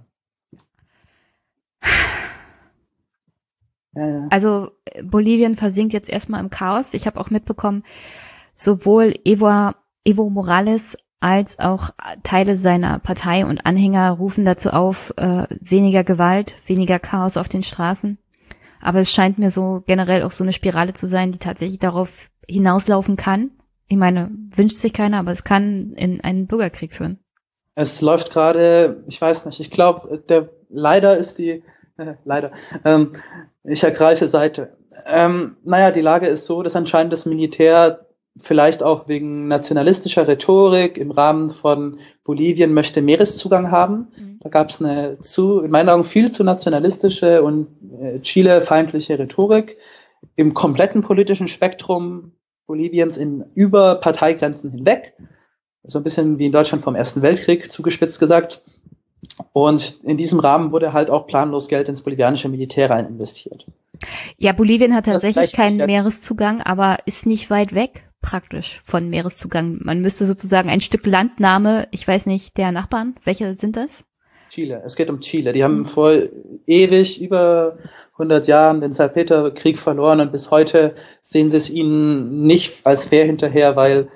Also 4.30 4.72
Bolivien 5.04 5.56
versinkt 5.56 5.94
jetzt 5.94 6.10
erstmal 6.10 6.40
im 6.40 6.50
Chaos. 6.50 6.94
Ich 6.94 7.08
habe 7.08 7.20
auch 7.20 7.30
mitbekommen, 7.30 7.84
sowohl 8.54 9.14
Evo, 9.26 9.72
Evo 10.06 10.30
Morales 10.30 10.98
als 11.20 11.60
auch 11.60 11.92
Teile 12.24 12.58
seiner 12.58 13.00
Partei 13.00 13.46
und 13.46 13.66
Anhänger 13.66 14.12
rufen 14.12 14.46
dazu 14.46 14.72
auf, 14.72 15.14
äh, 15.18 15.46
weniger 15.60 16.04
Gewalt, 16.04 16.56
weniger 16.66 17.00
Chaos 17.00 17.38
auf 17.38 17.48
den 17.48 17.64
Straßen. 17.64 18.18
Aber 18.82 19.00
es 19.00 19.12
scheint 19.12 19.40
mir 19.40 19.50
so 19.50 19.84
generell 19.86 20.24
auch 20.24 20.32
so 20.32 20.44
eine 20.44 20.54
Spirale 20.54 20.94
zu 20.94 21.08
sein, 21.08 21.32
die 21.32 21.40
tatsächlich 21.40 21.80
darauf 21.80 22.30
hinauslaufen 22.48 23.16
kann. 23.16 23.52
Ich 23.88 23.98
meine, 23.98 24.32
wünscht 24.56 24.78
sich 24.78 24.94
keiner, 24.94 25.20
aber 25.20 25.32
es 25.32 25.44
kann 25.44 25.94
in 25.94 26.22
einen 26.22 26.48
Bürgerkrieg 26.48 26.94
führen. 26.94 27.20
Es 27.76 28.02
läuft 28.02 28.32
gerade, 28.32 29.04
ich 29.08 29.22
weiß 29.22 29.46
nicht, 29.46 29.60
ich 29.60 29.72
glaube, 29.72 30.24
der 30.30 30.50
leider 30.70 31.18
ist 31.18 31.38
die, 31.38 31.64
äh, 31.98 32.16
leider, 32.26 32.52
ähm, 32.86 33.14
ich 33.64 33.84
ergreife 33.84 34.28
Seite. 34.28 34.78
Ähm, 35.08 35.58
naja, 35.64 35.92
die 35.92 36.02
Lage 36.02 36.28
ist 36.28 36.46
so, 36.46 36.64
dass 36.64 36.76
anscheinend 36.76 37.14
das 37.14 37.26
Militär 37.26 38.06
vielleicht 38.38 38.82
auch 38.82 39.08
wegen 39.08 39.48
nationalistischer 39.48 40.28
Rhetorik 40.28 40.98
im 40.98 41.12
Rahmen 41.12 41.50
von 41.50 42.00
Bolivien 42.24 42.74
möchte 42.74 43.02
Meereszugang 43.02 43.72
haben. 43.72 44.08
Da 44.40 44.50
gab 44.50 44.70
es 44.70 44.82
eine 44.82 45.20
zu, 45.20 45.62
in 45.62 45.72
meinen 45.72 45.90
Augen 45.90 46.04
viel 46.04 46.32
zu 46.32 46.44
nationalistische 46.44 47.44
und 47.44 47.68
äh, 48.02 48.20
Chile-feindliche 48.20 49.20
Rhetorik 49.20 49.78
im 50.36 50.54
kompletten 50.54 51.02
politischen 51.02 51.48
Spektrum 51.48 52.32
Boliviens 52.68 53.18
in 53.18 53.44
über 53.54 53.96
Parteigrenzen 53.96 54.72
hinweg. 54.72 55.14
So 55.84 56.00
ein 56.00 56.04
bisschen 56.04 56.38
wie 56.38 56.46
in 56.46 56.52
Deutschland 56.52 56.84
vom 56.84 56.96
Ersten 56.96 57.22
Weltkrieg 57.22 57.72
zugespitzt 57.72 58.20
gesagt. 58.20 58.64
Und 59.52 60.00
in 60.04 60.16
diesem 60.16 60.40
Rahmen 60.40 60.72
wurde 60.72 60.94
halt 60.94 61.10
auch 61.10 61.28
planlos 61.28 61.68
Geld 61.68 61.90
ins 61.90 62.02
bolivianische 62.02 62.50
Militär 62.50 62.90
rein 62.90 63.08
investiert. 63.08 63.66
Ja, 64.38 64.54
Bolivien 64.54 64.96
hat 64.96 65.06
tatsächlich 65.06 65.54
keinen. 65.54 65.86
Meereszugang, 65.86 66.62
aber 66.62 67.00
ist 67.06 67.26
nicht 67.26 67.50
weit 67.50 67.76
weg 67.76 68.04
praktisch 68.22 68.82
von 68.86 69.10
Meereszugang. 69.10 69.80
Man 69.82 70.02
müsste 70.02 70.26
sozusagen 70.26 70.70
ein 70.70 70.82
Stück 70.82 71.06
Landnahme, 71.06 71.88
ich 71.92 72.08
weiß 72.08 72.26
nicht, 72.28 72.58
der 72.58 72.72
Nachbarn, 72.72 73.16
welche 73.24 73.56
sind 73.56 73.76
das? 73.76 74.04
Chile, 74.50 74.82
es 74.86 74.96
geht 74.98 75.10
um 75.10 75.22
Chile. 75.22 75.54
Die 75.54 75.64
haben 75.64 75.86
vor 75.86 76.12
ewig, 76.68 77.22
über 77.22 77.78
100 78.14 78.48
Jahren 78.48 78.82
den 78.82 78.92
Salpeterkrieg 78.92 79.80
verloren 79.80 80.20
und 80.20 80.32
bis 80.34 80.52
heute 80.52 80.94
sehen 81.22 81.50
sie 81.50 81.56
es 81.58 81.70
ihnen 81.70 82.42
nicht 82.46 82.86
als 82.86 83.06
fair 83.06 83.26
hinterher, 83.26 83.78
weil 83.78 84.10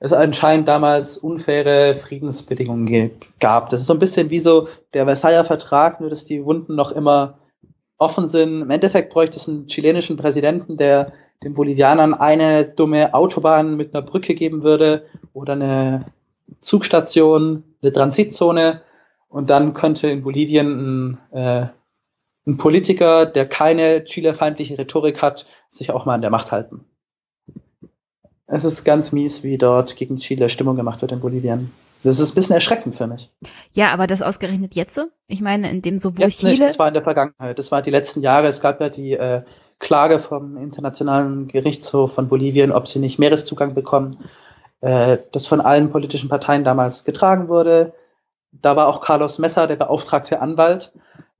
es 0.00 0.12
anscheinend 0.12 0.66
damals 0.66 1.16
unfaire 1.16 1.94
Friedensbedingungen 1.94 2.86
ge- 2.86 3.10
gab. 3.38 3.70
Das 3.70 3.80
ist 3.80 3.86
so 3.86 3.92
ein 3.94 4.00
bisschen 4.00 4.28
wie 4.30 4.40
so 4.40 4.68
der 4.92 5.04
Versailler 5.06 5.44
Vertrag, 5.44 6.00
nur 6.00 6.10
dass 6.10 6.24
die 6.24 6.44
Wunden 6.44 6.74
noch 6.74 6.90
immer 6.90 7.38
offen 7.96 8.26
sind. 8.26 8.62
Im 8.62 8.70
Endeffekt 8.70 9.12
bräuchte 9.12 9.38
es 9.38 9.48
einen 9.48 9.68
chilenischen 9.68 10.16
Präsidenten, 10.16 10.76
der 10.76 11.12
den 11.42 11.54
Bolivianern 11.54 12.14
eine 12.14 12.64
dumme 12.64 13.14
Autobahn 13.14 13.76
mit 13.76 13.94
einer 13.94 14.02
Brücke 14.04 14.34
geben 14.34 14.62
würde 14.62 15.06
oder 15.32 15.52
eine 15.52 16.06
Zugstation, 16.60 17.64
eine 17.82 17.92
Transitzone. 17.92 18.82
Und 19.28 19.50
dann 19.50 19.74
könnte 19.74 20.08
in 20.08 20.22
Bolivien 20.22 21.18
ein, 21.32 21.36
äh, 21.38 21.66
ein 22.46 22.56
Politiker, 22.56 23.26
der 23.26 23.46
keine 23.46 24.04
Chile-feindliche 24.04 24.78
Rhetorik 24.78 25.20
hat, 25.20 25.46
sich 25.68 25.90
auch 25.90 26.06
mal 26.06 26.14
an 26.14 26.22
der 26.22 26.30
Macht 26.30 26.52
halten. 26.52 26.84
Es 28.46 28.64
ist 28.64 28.84
ganz 28.84 29.12
mies, 29.12 29.42
wie 29.42 29.58
dort 29.58 29.96
gegen 29.96 30.18
Chile 30.18 30.48
Stimmung 30.48 30.76
gemacht 30.76 31.02
wird 31.02 31.12
in 31.12 31.20
Bolivien. 31.20 31.72
Das 32.02 32.18
ist 32.18 32.32
ein 32.32 32.34
bisschen 32.34 32.54
erschreckend 32.54 32.94
für 32.94 33.06
mich. 33.06 33.30
Ja, 33.72 33.92
aber 33.92 34.06
das 34.06 34.22
ausgerechnet 34.22 34.74
jetzt? 34.74 35.00
Ich 35.26 35.40
meine, 35.40 35.70
in 35.70 35.82
dem 35.82 35.98
sowohl 35.98 36.20
jetzt 36.20 36.40
Chile. 36.40 36.52
Nicht, 36.52 36.62
das 36.62 36.78
war 36.78 36.88
in 36.88 36.94
der 36.94 37.02
Vergangenheit. 37.02 37.58
Das 37.58 37.72
war 37.72 37.82
die 37.82 37.90
letzten 37.90 38.20
Jahre. 38.20 38.46
Es 38.46 38.60
gab 38.60 38.80
ja 38.80 38.88
die 38.88 39.14
äh, 39.14 39.42
Klage 39.78 40.18
vom 40.18 40.56
Internationalen 40.56 41.48
Gerichtshof 41.48 42.14
von 42.14 42.28
Bolivien, 42.28 42.72
ob 42.72 42.86
sie 42.86 42.98
nicht 42.98 43.18
Meereszugang 43.18 43.74
bekommen, 43.74 44.16
äh, 44.80 45.18
das 45.32 45.46
von 45.46 45.60
allen 45.60 45.90
politischen 45.90 46.28
Parteien 46.28 46.64
damals 46.64 47.04
getragen 47.04 47.48
wurde. 47.48 47.92
Da 48.52 48.76
war 48.76 48.88
auch 48.88 49.00
Carlos 49.00 49.38
Messer, 49.38 49.66
der 49.66 49.76
beauftragte 49.76 50.40
Anwalt. 50.40 50.92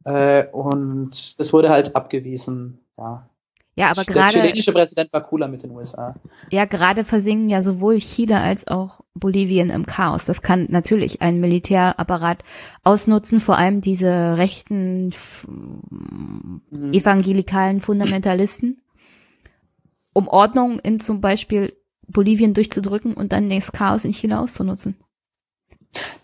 Äh, 0.04 0.46
und 0.48 1.38
das 1.38 1.52
wurde 1.52 1.70
halt 1.70 1.96
abgewiesen. 1.96 2.80
Ja, 2.98 3.28
ja, 3.76 3.90
aber 3.90 4.04
der 4.04 4.14
gerade. 4.14 4.32
Der 4.32 4.42
chilenische 4.42 4.72
Präsident 4.72 5.12
war 5.12 5.22
cooler 5.22 5.48
mit 5.48 5.62
den 5.62 5.70
USA. 5.70 6.14
Ja, 6.50 6.64
gerade 6.64 7.04
versingen 7.04 7.48
ja 7.48 7.62
sowohl 7.62 7.98
Chile 7.98 8.40
als 8.40 8.66
auch 8.66 9.00
Bolivien 9.18 9.70
im 9.70 9.86
Chaos. 9.86 10.26
Das 10.26 10.42
kann 10.42 10.66
natürlich 10.70 11.22
ein 11.22 11.40
Militärapparat 11.40 12.44
ausnutzen, 12.84 13.40
vor 13.40 13.56
allem 13.58 13.80
diese 13.80 14.36
rechten 14.36 15.12
mhm. 15.48 16.92
evangelikalen 16.92 17.80
Fundamentalisten, 17.80 18.82
um 20.12 20.28
Ordnung 20.28 20.78
in 20.78 21.00
zum 21.00 21.20
Beispiel 21.20 21.76
Bolivien 22.06 22.54
durchzudrücken 22.54 23.14
und 23.14 23.32
dann 23.32 23.50
das 23.50 23.72
Chaos 23.72 24.04
in 24.04 24.12
Chile 24.12 24.38
auszunutzen. 24.38 24.96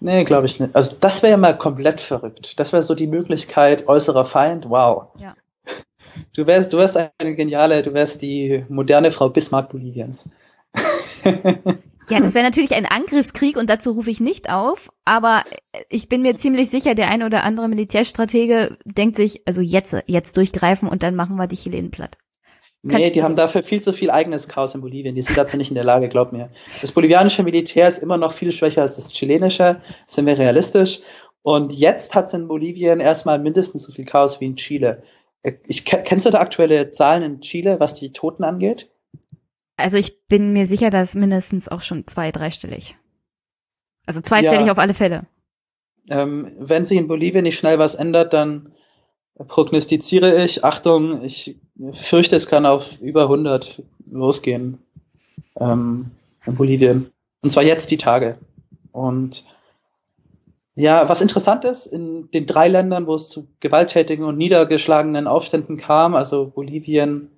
Nee, 0.00 0.24
glaube 0.24 0.46
ich 0.46 0.60
nicht. 0.60 0.76
Also 0.76 0.96
das 1.00 1.22
wäre 1.22 1.32
ja 1.32 1.36
mal 1.38 1.56
komplett 1.56 2.00
verrückt. 2.00 2.58
Das 2.60 2.72
wäre 2.72 2.82
so 2.82 2.94
die 2.94 3.06
Möglichkeit, 3.06 3.88
äußerer 3.88 4.24
Feind, 4.24 4.68
wow. 4.68 5.08
Ja. 5.18 5.34
Du 6.34 6.46
wärst, 6.46 6.72
du 6.72 6.78
wärst 6.78 6.96
eine 6.96 7.34
geniale, 7.34 7.82
du 7.82 7.94
wärst 7.94 8.20
die 8.22 8.64
moderne 8.68 9.12
Frau 9.12 9.30
Bismarck 9.30 9.70
Boliviens. 9.70 10.28
Ja, 12.08 12.20
das 12.20 12.34
wäre 12.34 12.44
natürlich 12.44 12.74
ein 12.74 12.86
Angriffskrieg 12.86 13.56
und 13.56 13.70
dazu 13.70 13.92
rufe 13.92 14.10
ich 14.10 14.20
nicht 14.20 14.50
auf, 14.50 14.90
aber 15.04 15.44
ich 15.88 16.08
bin 16.08 16.22
mir 16.22 16.34
ziemlich 16.34 16.68
sicher, 16.68 16.94
der 16.94 17.08
eine 17.08 17.26
oder 17.26 17.44
andere 17.44 17.68
Militärstratege 17.68 18.76
denkt 18.84 19.16
sich, 19.16 19.42
also 19.46 19.60
jetzt, 19.60 19.96
jetzt 20.06 20.36
durchgreifen 20.36 20.88
und 20.88 21.02
dann 21.02 21.14
machen 21.14 21.36
wir 21.36 21.46
die 21.46 21.56
Chilenen 21.56 21.90
platt. 21.90 22.18
Kann 22.88 23.00
nee, 23.00 23.10
die 23.10 23.22
haben 23.22 23.36
dafür 23.36 23.62
viel 23.62 23.80
zu 23.80 23.92
viel 23.92 24.10
eigenes 24.10 24.48
Chaos 24.48 24.74
in 24.74 24.80
Bolivien. 24.80 25.14
Die 25.14 25.22
sind 25.22 25.38
dazu 25.38 25.56
nicht 25.56 25.70
in 25.70 25.76
der 25.76 25.84
Lage, 25.84 26.08
glaub 26.08 26.32
mir. 26.32 26.50
Das 26.80 26.90
bolivianische 26.90 27.44
Militär 27.44 27.86
ist 27.86 27.98
immer 27.98 28.16
noch 28.16 28.32
viel 28.32 28.50
schwächer 28.50 28.82
als 28.82 28.96
das 28.96 29.12
chilenische, 29.12 29.80
sind 30.08 30.26
wir 30.26 30.36
realistisch. 30.36 31.00
Und 31.42 31.72
jetzt 31.72 32.16
hat 32.16 32.26
es 32.26 32.34
in 32.34 32.48
Bolivien 32.48 32.98
erstmal 32.98 33.38
mindestens 33.38 33.84
so 33.84 33.92
viel 33.92 34.04
Chaos 34.04 34.40
wie 34.40 34.46
in 34.46 34.56
Chile. 34.56 35.02
Ich, 35.66 35.84
kennst 35.84 36.26
du 36.26 36.30
da 36.30 36.40
aktuelle 36.40 36.90
Zahlen 36.90 37.22
in 37.22 37.40
Chile, 37.40 37.78
was 37.78 37.94
die 37.94 38.12
Toten 38.12 38.42
angeht? 38.42 38.90
Also 39.82 39.96
ich 39.96 40.26
bin 40.26 40.52
mir 40.52 40.66
sicher, 40.66 40.90
dass 40.90 41.14
mindestens 41.14 41.68
auch 41.68 41.82
schon 41.82 42.06
zwei, 42.06 42.32
dreistellig. 42.32 42.96
Also 44.06 44.20
zweistellig 44.20 44.66
ja. 44.66 44.72
auf 44.72 44.78
alle 44.78 44.94
Fälle. 44.94 45.26
Ähm, 46.08 46.52
wenn 46.58 46.84
sich 46.84 46.98
in 46.98 47.08
Bolivien 47.08 47.44
nicht 47.44 47.58
schnell 47.58 47.78
was 47.78 47.94
ändert, 47.94 48.32
dann 48.32 48.72
prognostiziere 49.36 50.44
ich, 50.44 50.64
Achtung, 50.64 51.24
ich 51.24 51.56
fürchte, 51.92 52.36
es 52.36 52.46
kann 52.46 52.66
auf 52.66 53.00
über 53.00 53.22
100 53.22 53.82
losgehen 54.10 54.78
ähm, 55.58 56.10
in 56.46 56.54
Bolivien. 56.54 57.10
Und 57.42 57.50
zwar 57.50 57.62
jetzt 57.62 57.90
die 57.90 57.96
Tage. 57.96 58.38
Und 58.92 59.44
ja, 60.74 61.08
was 61.08 61.20
interessant 61.20 61.64
ist, 61.64 61.86
in 61.86 62.30
den 62.30 62.46
drei 62.46 62.68
Ländern, 62.68 63.06
wo 63.06 63.14
es 63.14 63.28
zu 63.28 63.46
gewalttätigen 63.60 64.24
und 64.24 64.38
niedergeschlagenen 64.38 65.26
Aufständen 65.26 65.76
kam, 65.76 66.14
also 66.14 66.46
Bolivien, 66.46 67.30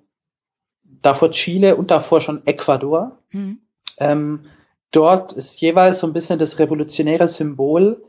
davor 1.05 1.31
Chile 1.31 1.75
und 1.75 1.91
davor 1.91 2.21
schon 2.21 2.45
Ecuador, 2.45 3.19
mhm. 3.31 3.59
ähm, 3.99 4.41
dort 4.91 5.33
ist 5.33 5.59
jeweils 5.61 5.99
so 5.99 6.07
ein 6.07 6.13
bisschen 6.13 6.39
das 6.39 6.59
revolutionäre 6.59 7.27
Symbol 7.27 8.03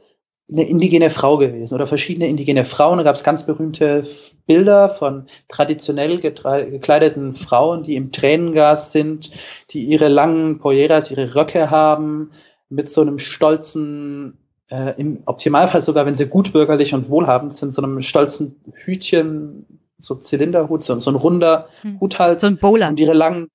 eine 0.51 0.69
indigene 0.69 1.11
Frau 1.11 1.39
gewesen 1.39 1.75
oder 1.75 1.89
verschiedene 1.89 2.29
indigene 2.29 2.65
Frauen. 2.65 2.99
Da 2.99 3.05
gab 3.05 3.17
es 3.17 3.25
ganz 3.25 3.47
berühmte 3.47 4.07
Bilder 4.47 4.89
von 4.89 5.27
traditionell 5.49 6.21
gekleideten 6.21 7.35
Frauen, 7.35 7.83
die 7.83 7.97
im 7.97 8.13
Tränengas 8.13 8.93
sind, 8.93 9.33
die 9.71 9.85
ihre 9.85 10.07
langen 10.09 10.59
Poyeras, 10.59 11.11
ihre 11.11 11.35
Röcke 11.35 11.71
haben, 11.71 12.31
mit 12.69 12.89
so 12.89 13.01
einem 13.01 13.19
stolzen 13.19 14.39
äh, 14.71 14.95
im 14.99 15.23
Optimalfall 15.27 15.81
sogar, 15.81 16.07
wenn 16.07 16.17
sie 16.17 16.29
gutbürgerlich 16.29 16.95
und 16.95 17.09
wohlhabend 17.09 17.55
sind, 17.55 17.75
so 17.75 17.83
einem 17.83 18.01
stolzen 18.03 18.57
Hütchen, 18.73 19.76
so 19.99 20.15
Zylinderhut, 20.15 20.83
so, 20.83 20.99
so 20.99 21.11
ein 21.11 21.17
runder 21.17 21.69
hm. 21.83 22.01
Hut 22.01 22.19
halt. 22.19 22.41
So 22.41 22.47
ein 22.47 22.59
Bowler. 22.59 22.89
Und 22.89 23.01
ihre 23.01 23.15
langen, 23.15 23.49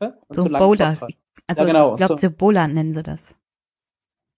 äh, 0.00 0.10
so, 0.28 0.42
so 0.42 0.48
ein 0.48 0.52
Bowler. 0.52 1.00
Halt. 1.00 1.14
Also, 1.46 1.62
ja, 1.62 1.68
genau. 1.68 1.92
ich 1.92 1.96
glaube, 1.98 2.20
so, 2.20 2.30
Bowler 2.30 2.68
nennen 2.68 2.94
sie 2.94 3.02
das. 3.02 3.34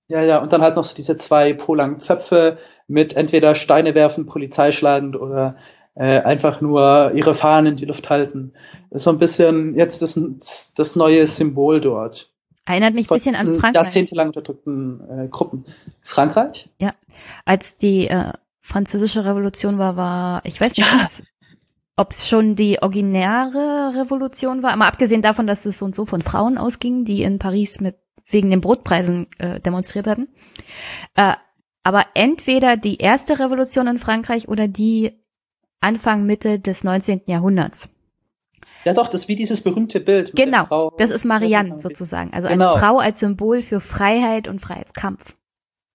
Ja, 0.09 0.23
ja, 0.23 0.39
und 0.39 0.53
dann 0.53 0.63
halt 0.63 0.77
noch 0.77 0.85
so 0.85 0.95
diese 0.95 1.17
zwei 1.17 1.53
polangen 1.53 2.01
Zöpfe 2.01 2.57
mit 2.87 3.15
entweder 3.15 3.55
Steine 3.55 3.95
werfen, 3.95 4.25
Polizei 4.25 4.73
schlagend 4.73 5.17
oder 5.17 5.57
äh, 5.95 6.21
einfach 6.21 6.61
nur 6.63 7.13
ihre 7.15 7.35
Fahnen 7.35 7.73
in 7.73 7.77
die 7.77 7.85
Luft 7.85 8.09
halten. 8.09 8.53
Das 8.91 9.01
ist 9.01 9.05
so 9.05 9.11
ein 9.11 9.19
bisschen 9.19 9.75
jetzt 9.75 10.01
das, 10.01 10.19
das 10.75 10.97
neue 10.97 11.27
Symbol 11.27 11.81
dort. 11.81 12.33
Erinnert 12.65 12.95
mich 12.95 13.11
ein 13.11 13.15
bisschen 13.15 13.35
an 13.35 13.59
Frankreich. 13.59 13.75
Jahrzehntelang 13.75 14.29
unterdrückten 14.29 15.01
äh, 15.11 15.29
Gruppen. 15.29 15.65
Frankreich? 16.03 16.71
Ja. 16.79 16.95
Als 17.45 17.77
die 17.77 18.09
äh, 18.09 18.33
französische 18.61 19.25
Revolution 19.25 19.79
war, 19.79 19.97
war, 19.97 20.43
ich 20.45 20.61
weiß 20.61 20.77
nicht, 20.77 20.87
ja. 20.87 21.09
Ob 21.99 22.13
es 22.13 22.29
schon 22.29 22.55
die 22.55 22.81
originäre 22.81 23.93
Revolution 23.97 24.63
war, 24.63 24.73
aber 24.73 24.87
abgesehen 24.87 25.21
davon, 25.21 25.49
dass 25.49 25.67
es 25.67 25.79
so 25.79 25.85
und 25.85 25.97
so 25.97 26.07
von 26.07 26.23
Frauen 26.23 26.57
ausging, 26.57 27.05
die 27.05 27.23
in 27.23 27.41
Paris 27.41 27.81
mit 27.81 27.97
wegen 28.25 28.51
den 28.51 28.61
Brotpreisen 28.61 29.27
äh, 29.39 29.59
demonstriert 29.59 30.07
hatten. 30.07 30.29
Äh, 31.17 31.35
aber 31.83 32.07
entweder 32.15 32.77
die 32.77 32.99
erste 32.99 33.41
Revolution 33.41 33.89
in 33.89 33.99
Frankreich 33.99 34.49
oder 34.49 34.69
die 34.69 35.19
Anfang 35.81 36.25
Mitte 36.25 36.61
des 36.61 36.85
19. 36.85 37.23
Jahrhunderts. 37.27 37.89
Ja 38.85 38.93
doch, 38.93 39.09
das 39.09 39.23
ist 39.23 39.29
wie 39.29 39.37
dieses 39.37 39.63
berühmte 39.63 39.99
Bild. 39.99 40.33
Genau, 40.37 40.93
das 40.99 41.11
ist 41.11 41.25
Marianne 41.25 41.81
sozusagen. 41.81 42.33
Also 42.33 42.49
genau. 42.49 42.71
eine 42.71 42.79
Frau 42.79 42.99
als 42.99 43.19
Symbol 43.19 43.63
für 43.63 43.81
Freiheit 43.81 44.47
und 44.47 44.61
Freiheitskampf. 44.61 45.35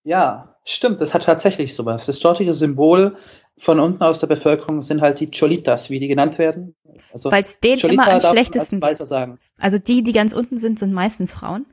Ja, 0.03 0.57
stimmt, 0.65 0.99
das 0.99 1.13
hat 1.13 1.23
tatsächlich 1.23 1.75
sowas. 1.75 2.07
Das 2.07 2.19
dortige 2.19 2.53
Symbol 2.53 3.15
von 3.57 3.79
unten 3.79 4.03
aus 4.03 4.19
der 4.19 4.27
Bevölkerung 4.27 4.81
sind 4.81 5.01
halt 5.01 5.19
die 5.19 5.29
Cholitas, 5.29 5.89
wie 5.89 5.99
die 5.99 6.07
genannt 6.07 6.37
werden. 6.37 6.75
Also 7.11 7.31
Weil 7.31 7.43
es 7.43 7.59
denen 7.59 7.79
Cholita 7.79 8.03
immer 8.03 8.13
am 8.13 8.21
schlechtesten 8.21 8.83
als 8.83 8.99
sagen. 8.99 9.39
Also 9.57 9.77
die, 9.77 10.03
die 10.03 10.13
ganz 10.13 10.33
unten 10.33 10.57
sind, 10.57 10.79
sind 10.79 10.93
meistens 10.93 11.31
Frauen. 11.31 11.65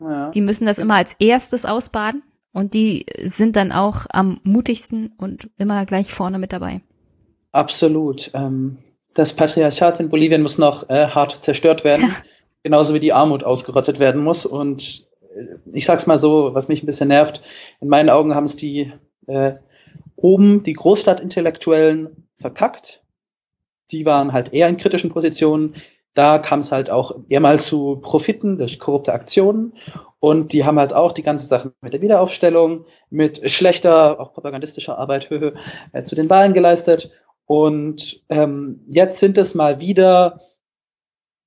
Ja. 0.00 0.30
Die 0.30 0.40
müssen 0.40 0.66
das 0.66 0.78
immer 0.78 0.94
als 0.94 1.14
erstes 1.18 1.64
ausbaden 1.64 2.22
und 2.52 2.74
die 2.74 3.06
sind 3.22 3.56
dann 3.56 3.72
auch 3.72 4.06
am 4.10 4.40
mutigsten 4.42 5.12
und 5.18 5.50
immer 5.58 5.84
gleich 5.86 6.12
vorne 6.12 6.38
mit 6.38 6.52
dabei. 6.52 6.80
Absolut. 7.52 8.30
Ähm, 8.34 8.78
das 9.14 9.32
Patriarchat 9.32 10.00
in 10.00 10.08
Bolivien 10.08 10.42
muss 10.42 10.58
noch 10.58 10.88
äh, 10.88 11.08
hart 11.08 11.42
zerstört 11.42 11.84
werden, 11.84 12.14
genauso 12.62 12.94
wie 12.94 13.00
die 13.00 13.12
Armut 13.12 13.44
ausgerottet 13.44 13.98
werden 13.98 14.22
muss. 14.22 14.46
Und 14.46 15.06
äh, 15.34 15.56
ich 15.72 15.84
sag's 15.84 16.06
mal 16.06 16.18
so, 16.18 16.54
was 16.54 16.68
mich 16.68 16.82
ein 16.82 16.86
bisschen 16.86 17.08
nervt, 17.08 17.42
in 17.80 17.88
meinen 17.88 18.10
Augen 18.10 18.34
haben 18.34 18.44
es 18.44 18.56
die 18.56 18.92
äh, 19.26 19.54
oben, 20.16 20.62
die 20.62 20.72
Großstadtintellektuellen, 20.72 22.28
verkackt. 22.34 23.02
Die 23.90 24.06
waren 24.06 24.32
halt 24.32 24.52
eher 24.52 24.68
in 24.68 24.76
kritischen 24.76 25.10
Positionen. 25.10 25.74
Da 26.14 26.38
kam 26.38 26.60
es 26.60 26.72
halt 26.72 26.90
auch 26.90 27.16
eher 27.28 27.40
mal 27.40 27.60
zu 27.60 27.96
Profiten 27.96 28.58
durch 28.58 28.78
korrupte 28.78 29.12
Aktionen. 29.12 29.74
Und 30.20 30.52
die 30.52 30.64
haben 30.64 30.78
halt 30.78 30.94
auch 30.94 31.12
die 31.12 31.22
ganze 31.22 31.46
Sache 31.46 31.72
mit 31.80 31.92
der 31.92 32.00
Wiederaufstellung, 32.00 32.86
mit 33.08 33.48
schlechter, 33.50 34.18
auch 34.18 34.32
propagandistischer 34.32 34.98
Arbeit 34.98 35.30
äh, 35.92 36.02
zu 36.02 36.14
den 36.14 36.28
Wahlen 36.30 36.54
geleistet. 36.54 37.10
Und 37.46 38.22
ähm, 38.28 38.84
jetzt 38.88 39.20
sind 39.20 39.38
es 39.38 39.54
mal 39.54 39.80
wieder 39.80 40.40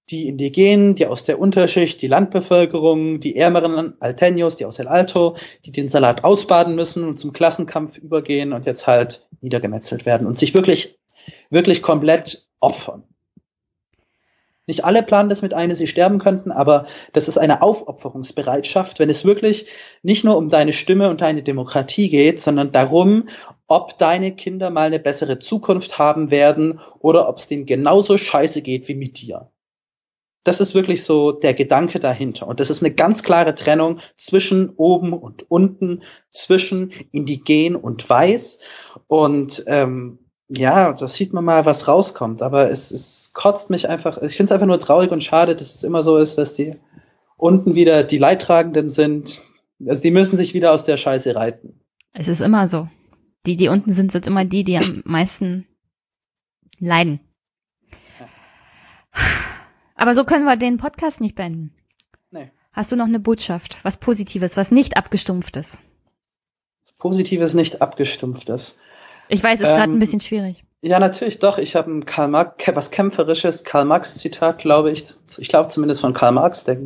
die 0.09 0.27
Indigenen, 0.27 0.95
die 0.95 1.05
aus 1.05 1.23
der 1.23 1.39
Unterschicht, 1.39 2.01
die 2.01 2.07
Landbevölkerung, 2.07 3.19
die 3.19 3.35
ärmeren 3.37 3.93
Alteños, 3.99 4.57
die 4.57 4.65
aus 4.65 4.79
El 4.79 4.87
Alto, 4.87 5.35
die 5.65 5.71
den 5.71 5.87
Salat 5.87 6.23
ausbaden 6.23 6.75
müssen 6.75 7.07
und 7.07 7.19
zum 7.19 7.33
Klassenkampf 7.33 7.97
übergehen 7.97 8.51
und 8.53 8.65
jetzt 8.65 8.87
halt 8.87 9.27
niedergemetzelt 9.39 10.05
werden 10.05 10.27
und 10.27 10.37
sich 10.37 10.53
wirklich, 10.53 10.99
wirklich 11.49 11.81
komplett 11.81 12.47
opfern. 12.59 13.03
Nicht 14.67 14.85
alle 14.85 15.01
planen 15.03 15.29
das 15.29 15.41
mit 15.41 15.53
ein, 15.53 15.73
sie 15.73 15.87
sterben 15.87 16.19
könnten, 16.19 16.51
aber 16.51 16.85
das 17.13 17.27
ist 17.27 17.37
eine 17.37 17.61
Aufopferungsbereitschaft, 17.61 18.99
wenn 18.99 19.09
es 19.09 19.25
wirklich 19.25 19.65
nicht 20.03 20.23
nur 20.23 20.37
um 20.37 20.49
deine 20.49 20.71
Stimme 20.71 21.09
und 21.09 21.21
deine 21.21 21.41
Demokratie 21.41 22.09
geht, 22.09 22.39
sondern 22.39 22.71
darum, 22.71 23.27
ob 23.67 23.97
deine 23.97 24.35
Kinder 24.35 24.69
mal 24.69 24.83
eine 24.87 24.99
bessere 24.99 25.39
Zukunft 25.39 25.97
haben 25.97 26.29
werden 26.31 26.79
oder 26.99 27.27
ob 27.27 27.39
es 27.39 27.47
denen 27.47 27.65
genauso 27.65 28.17
scheiße 28.17 28.61
geht 28.61 28.87
wie 28.87 28.95
mit 28.95 29.19
dir. 29.19 29.49
Das 30.43 30.59
ist 30.59 30.73
wirklich 30.73 31.03
so 31.03 31.31
der 31.31 31.53
Gedanke 31.53 31.99
dahinter. 31.99 32.47
Und 32.47 32.59
das 32.59 32.69
ist 32.69 32.83
eine 32.83 32.93
ganz 32.93 33.21
klare 33.23 33.53
Trennung 33.53 33.99
zwischen 34.17 34.69
oben 34.75 35.13
und 35.13 35.49
unten, 35.51 36.01
zwischen 36.31 36.91
indigen 37.11 37.75
und 37.75 38.09
weiß. 38.09 38.59
Und 39.07 39.63
ähm, 39.67 40.19
ja, 40.49 40.93
da 40.93 41.07
sieht 41.07 41.33
man 41.33 41.45
mal, 41.45 41.65
was 41.65 41.87
rauskommt. 41.87 42.41
Aber 42.41 42.69
es, 42.69 42.91
es 42.91 43.31
kotzt 43.33 43.69
mich 43.69 43.87
einfach, 43.87 44.17
ich 44.21 44.35
finde 44.35 44.45
es 44.45 44.51
einfach 44.51 44.67
nur 44.67 44.79
traurig 44.79 45.11
und 45.11 45.23
schade, 45.23 45.55
dass 45.55 45.75
es 45.75 45.83
immer 45.83 46.03
so 46.03 46.17
ist, 46.17 46.37
dass 46.37 46.53
die 46.53 46.75
unten 47.37 47.75
wieder 47.75 48.03
die 48.03 48.17
Leidtragenden 48.17 48.89
sind. 48.89 49.43
Also 49.87 50.01
die 50.01 50.11
müssen 50.11 50.37
sich 50.37 50.53
wieder 50.53 50.73
aus 50.73 50.85
der 50.85 50.97
Scheiße 50.97 51.35
reiten. 51.35 51.81
Es 52.13 52.27
ist 52.27 52.41
immer 52.41 52.67
so. 52.67 52.89
Die, 53.45 53.55
die 53.55 53.69
unten 53.69 53.91
sind, 53.91 54.11
sind 54.11 54.27
immer 54.27 54.45
die, 54.45 54.63
die 54.63 54.77
am 54.77 55.01
meisten 55.05 55.67
leiden. 56.79 57.19
Aber 60.01 60.15
so 60.15 60.23
können 60.23 60.45
wir 60.45 60.55
den 60.55 60.79
Podcast 60.79 61.21
nicht 61.21 61.35
beenden. 61.35 61.75
Nee. 62.31 62.49
Hast 62.73 62.91
du 62.91 62.95
noch 62.95 63.05
eine 63.05 63.19
Botschaft? 63.19 63.77
Was 63.83 63.97
Positives, 63.97 64.57
was 64.57 64.71
nicht 64.71 64.97
abgestumpftes? 64.97 65.77
Positives, 66.97 67.53
nicht 67.53 67.83
abgestumpftes. 67.83 68.79
Ich 69.29 69.43
weiß, 69.43 69.59
es 69.59 69.61
ist 69.61 69.69
ähm, 69.69 69.75
gerade 69.75 69.91
ein 69.91 69.99
bisschen 69.99 70.19
schwierig. 70.19 70.63
Ja, 70.81 70.97
natürlich 70.97 71.37
doch. 71.37 71.59
Ich 71.59 71.75
habe 71.75 71.91
ein 71.91 72.05
Karl 72.07 72.29
Marx, 72.29 72.65
was 72.73 72.89
kämpferisches 72.89 73.63
Karl 73.63 73.85
Marx 73.85 74.15
Zitat, 74.17 74.57
glaube 74.57 74.89
ich. 74.89 75.03
Ich 75.37 75.49
glaube 75.49 75.69
zumindest 75.69 76.01
von 76.01 76.15
Karl 76.15 76.31
Marx, 76.31 76.63
der 76.63 76.79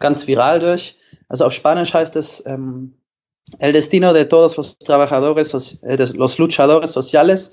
ganz 0.00 0.26
viral 0.26 0.58
durch. 0.58 0.98
Also 1.28 1.44
auf 1.44 1.52
Spanisch 1.52 1.94
heißt 1.94 2.16
es, 2.16 2.44
ähm, 2.44 2.94
el 3.60 3.72
destino 3.72 4.12
de 4.12 4.24
todos 4.24 4.56
los 4.56 4.76
trabajadores, 4.78 5.80
eh, 5.84 5.94
los 5.94 6.38
luchadores 6.38 6.90
sociales 6.90 7.52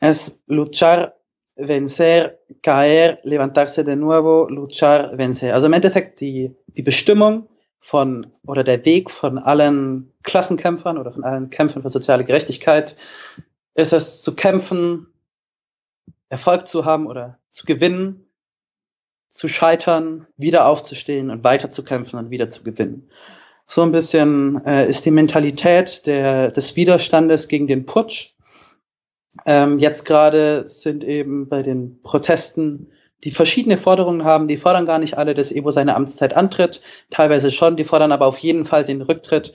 es 0.00 0.42
luchar, 0.46 1.14
vencer, 1.58 2.38
caer, 2.62 3.18
levantarse 3.24 3.84
de 3.84 3.96
nuevo, 3.96 4.48
luchar, 4.48 5.18
vencer. 5.18 5.54
Also 5.54 5.66
im 5.66 5.72
Endeffekt 5.72 6.20
die, 6.20 6.54
die 6.68 6.82
Bestimmung 6.82 7.48
von 7.80 8.28
oder 8.46 8.64
der 8.64 8.84
Weg 8.84 9.10
von 9.10 9.38
allen 9.38 10.12
Klassenkämpfern 10.22 10.98
oder 10.98 11.12
von 11.12 11.24
allen 11.24 11.50
Kämpfern 11.50 11.82
für 11.82 11.90
soziale 11.90 12.24
Gerechtigkeit 12.24 12.96
ist 13.74 13.92
es 13.92 14.22
zu 14.22 14.34
kämpfen, 14.34 15.06
Erfolg 16.28 16.66
zu 16.66 16.84
haben 16.84 17.06
oder 17.06 17.38
zu 17.50 17.64
gewinnen, 17.64 18.26
zu 19.30 19.48
scheitern, 19.48 20.26
wieder 20.36 20.66
aufzustehen 20.66 21.30
und 21.30 21.44
weiter 21.44 21.70
zu 21.70 21.84
kämpfen 21.84 22.18
und 22.18 22.30
wieder 22.30 22.48
zu 22.48 22.62
gewinnen. 22.62 23.10
So 23.66 23.82
ein 23.82 23.92
bisschen 23.92 24.64
äh, 24.64 24.88
ist 24.88 25.04
die 25.04 25.10
Mentalität 25.10 26.06
der, 26.06 26.50
des 26.50 26.74
Widerstandes 26.76 27.48
gegen 27.48 27.66
den 27.66 27.84
Putsch. 27.84 28.34
Ähm, 29.46 29.78
jetzt 29.78 30.04
gerade 30.04 30.66
sind 30.66 31.04
eben 31.04 31.48
bei 31.48 31.62
den 31.62 32.00
Protesten 32.02 32.90
die 33.24 33.30
verschiedene 33.32 33.76
Forderungen 33.76 34.24
haben. 34.24 34.48
Die 34.48 34.56
fordern 34.56 34.86
gar 34.86 34.98
nicht 34.98 35.18
alle, 35.18 35.34
dass 35.34 35.50
Evo 35.50 35.70
seine 35.70 35.96
Amtszeit 35.96 36.36
antritt. 36.36 36.80
Teilweise 37.10 37.50
schon. 37.50 37.76
Die 37.76 37.84
fordern 37.84 38.12
aber 38.12 38.26
auf 38.26 38.38
jeden 38.38 38.64
Fall 38.64 38.84
den 38.84 39.02
Rücktritt 39.02 39.54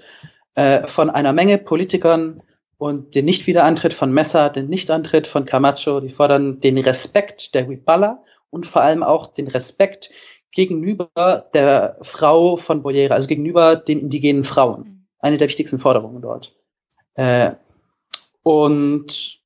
äh, 0.56 0.86
von 0.88 1.10
einer 1.10 1.34
Menge 1.34 1.58
Politikern 1.58 2.42
und 2.78 3.16
den 3.16 3.26
Nichtwiederantritt 3.26 3.94
von 3.94 4.12
Messa, 4.12 4.50
den 4.50 4.68
Nichtantritt 4.68 5.28
von 5.28 5.46
Camacho. 5.46 6.02
Die 6.02 6.10
fordern 6.10 6.60
den 6.60 6.78
Respekt 6.78 7.56
der 7.56 7.68
Huipala 7.68 8.24
und 8.50 8.68
vor 8.68 8.82
allem 8.82 9.04
auch 9.04 9.28
den 9.28 9.48
Respekt 9.48 10.12
gegenüber 10.52 11.50
der 11.54 11.98
Frau 12.02 12.58
von 12.58 12.84
Boyera, 12.84 13.16
also 13.16 13.28
gegenüber 13.28 13.76
den 13.76 14.00
indigenen 14.00 14.44
Frauen. 14.44 14.82
Mhm. 14.82 15.06
Eine 15.20 15.38
der 15.38 15.48
wichtigsten 15.48 15.80
Forderungen 15.80 16.22
dort. 16.22 16.54
Äh, 17.16 17.52
und 18.44 19.43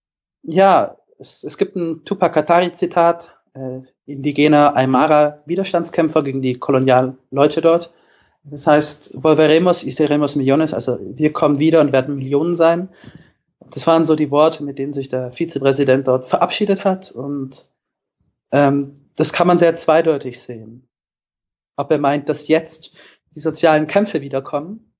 ja, 0.47 0.95
es, 1.19 1.43
es 1.43 1.57
gibt 1.57 1.75
ein 1.75 2.03
Tupac 2.05 2.33
Katari-Zitat, 2.33 3.37
äh, 3.53 3.81
indigener 4.05 4.75
Aymara 4.75 5.43
Widerstandskämpfer 5.45 6.23
gegen 6.23 6.41
die 6.41 6.55
Kolonialleute 6.55 7.61
dort. 7.61 7.93
Das 8.43 8.65
heißt, 8.65 9.21
volveremos 9.21 9.83
y 9.83 9.91
seremos 9.91 10.35
millones, 10.35 10.73
also 10.73 10.97
wir 11.01 11.33
kommen 11.33 11.59
wieder 11.59 11.81
und 11.81 11.91
werden 11.91 12.15
Millionen 12.15 12.55
sein. 12.55 12.89
Das 13.71 13.85
waren 13.87 14.05
so 14.05 14.15
die 14.15 14.31
Worte, 14.31 14.63
mit 14.63 14.79
denen 14.79 14.93
sich 14.93 15.09
der 15.09 15.31
Vizepräsident 15.31 16.07
dort 16.07 16.25
verabschiedet 16.25 16.85
hat 16.85 17.11
und 17.11 17.67
ähm, 18.51 19.09
das 19.17 19.33
kann 19.33 19.47
man 19.47 19.57
sehr 19.57 19.75
zweideutig 19.75 20.41
sehen. 20.41 20.87
Ob 21.75 21.91
er 21.91 21.97
meint, 21.97 22.29
dass 22.29 22.47
jetzt 22.47 22.93
die 23.35 23.41
sozialen 23.41 23.87
Kämpfe 23.87 24.21
wiederkommen 24.21 24.93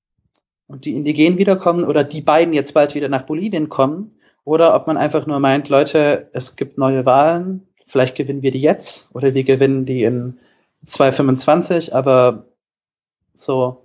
und 0.66 0.84
die 0.84 0.94
Indigenen 0.94 1.38
wiederkommen 1.38 1.84
oder 1.84 2.04
die 2.04 2.20
beiden 2.20 2.52
jetzt 2.52 2.74
bald 2.74 2.94
wieder 2.94 3.08
nach 3.08 3.22
Bolivien 3.22 3.70
kommen 3.70 4.17
oder 4.48 4.74
ob 4.74 4.86
man 4.86 4.96
einfach 4.96 5.26
nur 5.26 5.40
meint, 5.40 5.68
Leute, 5.68 6.30
es 6.32 6.56
gibt 6.56 6.78
neue 6.78 7.04
Wahlen, 7.04 7.68
vielleicht 7.84 8.16
gewinnen 8.16 8.40
wir 8.40 8.50
die 8.50 8.62
jetzt 8.62 9.10
oder 9.12 9.34
wir 9.34 9.44
gewinnen 9.44 9.84
die 9.84 10.04
in 10.04 10.38
2025, 10.86 11.94
aber 11.94 12.46
so, 13.36 13.84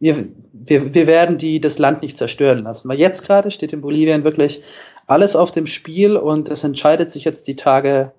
wir, 0.00 0.28
wir, 0.52 0.94
wir 0.94 1.06
werden 1.06 1.38
die 1.38 1.60
das 1.60 1.78
Land 1.78 2.02
nicht 2.02 2.16
zerstören 2.18 2.64
lassen. 2.64 2.88
Weil 2.88 2.98
jetzt 2.98 3.24
gerade 3.24 3.52
steht 3.52 3.72
in 3.72 3.82
Bolivien 3.82 4.24
wirklich 4.24 4.64
alles 5.06 5.36
auf 5.36 5.52
dem 5.52 5.68
Spiel 5.68 6.16
und 6.16 6.48
es 6.48 6.64
entscheidet 6.64 7.12
sich 7.12 7.22
jetzt 7.22 7.46
die 7.46 7.54
Tage, 7.54 8.12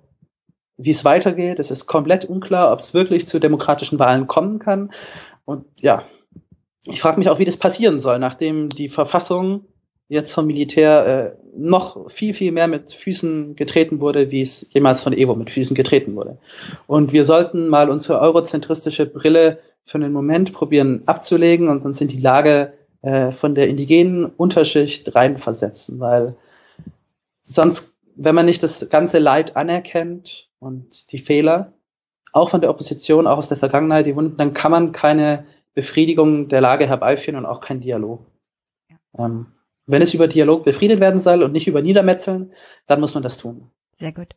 wie 0.77 0.91
es 0.91 1.03
weitergeht. 1.03 1.59
Es 1.59 1.71
ist 1.71 1.87
komplett 1.87 2.23
unklar, 2.23 2.71
ob 2.71 2.79
es 2.79 2.93
wirklich 2.93 3.27
zu 3.27 3.39
demokratischen 3.39 3.99
Wahlen 3.99 4.27
kommen 4.27 4.59
kann. 4.59 4.91
Und 5.43 5.65
ja, 5.81 6.05
ich 6.85 7.01
frage 7.01 7.19
mich 7.19 7.29
auch, 7.29 7.37
wie 7.37 7.45
das 7.45 7.57
passieren 7.57 7.99
soll, 7.99 8.17
nachdem 8.17 8.69
die 8.69 8.87
Verfassung 8.87 9.65
jetzt 10.09 10.33
vom 10.33 10.47
Militär 10.47 11.35
äh, 11.35 11.57
noch 11.57 12.09
viel, 12.09 12.33
viel 12.33 12.51
mehr 12.51 12.67
mit 12.67 12.93
Füßen 12.93 13.55
getreten 13.55 13.99
wurde, 13.99 14.31
wie 14.31 14.41
es 14.41 14.71
jemals 14.73 15.01
von 15.01 15.13
Evo 15.13 15.35
mit 15.35 15.49
Füßen 15.49 15.75
getreten 15.75 16.15
wurde. 16.15 16.37
Und 16.85 17.13
wir 17.13 17.23
sollten 17.23 17.67
mal 17.67 17.89
unsere 17.89 18.19
eurozentristische 18.19 19.05
Brille 19.05 19.59
für 19.85 19.97
einen 19.97 20.13
Moment 20.13 20.53
probieren 20.53 21.03
abzulegen 21.05 21.67
und 21.67 21.83
uns 21.83 21.99
in 21.99 22.07
die 22.07 22.19
Lage 22.19 22.73
äh, 23.01 23.31
von 23.31 23.55
der 23.55 23.67
indigenen 23.67 24.25
Unterschicht 24.25 25.13
reinversetzen, 25.13 25.99
weil 25.99 26.35
sonst, 27.43 27.95
wenn 28.15 28.35
man 28.35 28.45
nicht 28.45 28.63
das 28.63 28.89
ganze 28.89 29.19
Leid 29.19 29.55
anerkennt 29.55 30.49
und 30.59 31.11
die 31.11 31.19
Fehler, 31.19 31.73
auch 32.33 32.49
von 32.49 32.61
der 32.61 32.69
Opposition, 32.69 33.27
auch 33.27 33.37
aus 33.37 33.49
der 33.49 33.57
Vergangenheit, 33.57 34.05
die 34.05 34.15
Wunden, 34.15 34.37
dann 34.37 34.53
kann 34.53 34.71
man 34.71 34.91
keine 34.91 35.45
Befriedigung 35.73 36.49
der 36.49 36.61
Lage 36.61 36.87
herbeiführen 36.87 37.37
und 37.37 37.45
auch 37.45 37.61
kein 37.61 37.79
Dialog. 37.79 38.25
Ja. 38.89 39.25
Ähm, 39.25 39.47
wenn 39.87 40.01
es 40.01 40.13
über 40.13 40.27
Dialog 40.27 40.65
befriedet 40.65 40.99
werden 40.99 41.19
soll 41.19 41.43
und 41.43 41.53
nicht 41.53 41.67
über 41.67 41.81
Niedermetzeln, 41.81 42.51
dann 42.85 42.99
muss 42.99 43.13
man 43.13 43.23
das 43.23 43.37
tun. 43.37 43.71
Sehr 43.99 44.11
gut. 44.11 44.35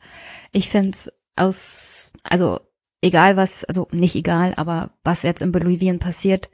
Ich 0.52 0.70
finde 0.70 0.90
es 0.90 1.12
aus, 1.36 2.12
also 2.22 2.60
egal 3.02 3.36
was, 3.36 3.64
also 3.64 3.88
nicht 3.90 4.14
egal, 4.14 4.54
aber 4.56 4.92
was 5.04 5.22
jetzt 5.22 5.42
in 5.42 5.52
Bolivien 5.52 5.98
passiert, 5.98 6.50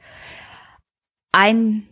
ein 1.33 1.87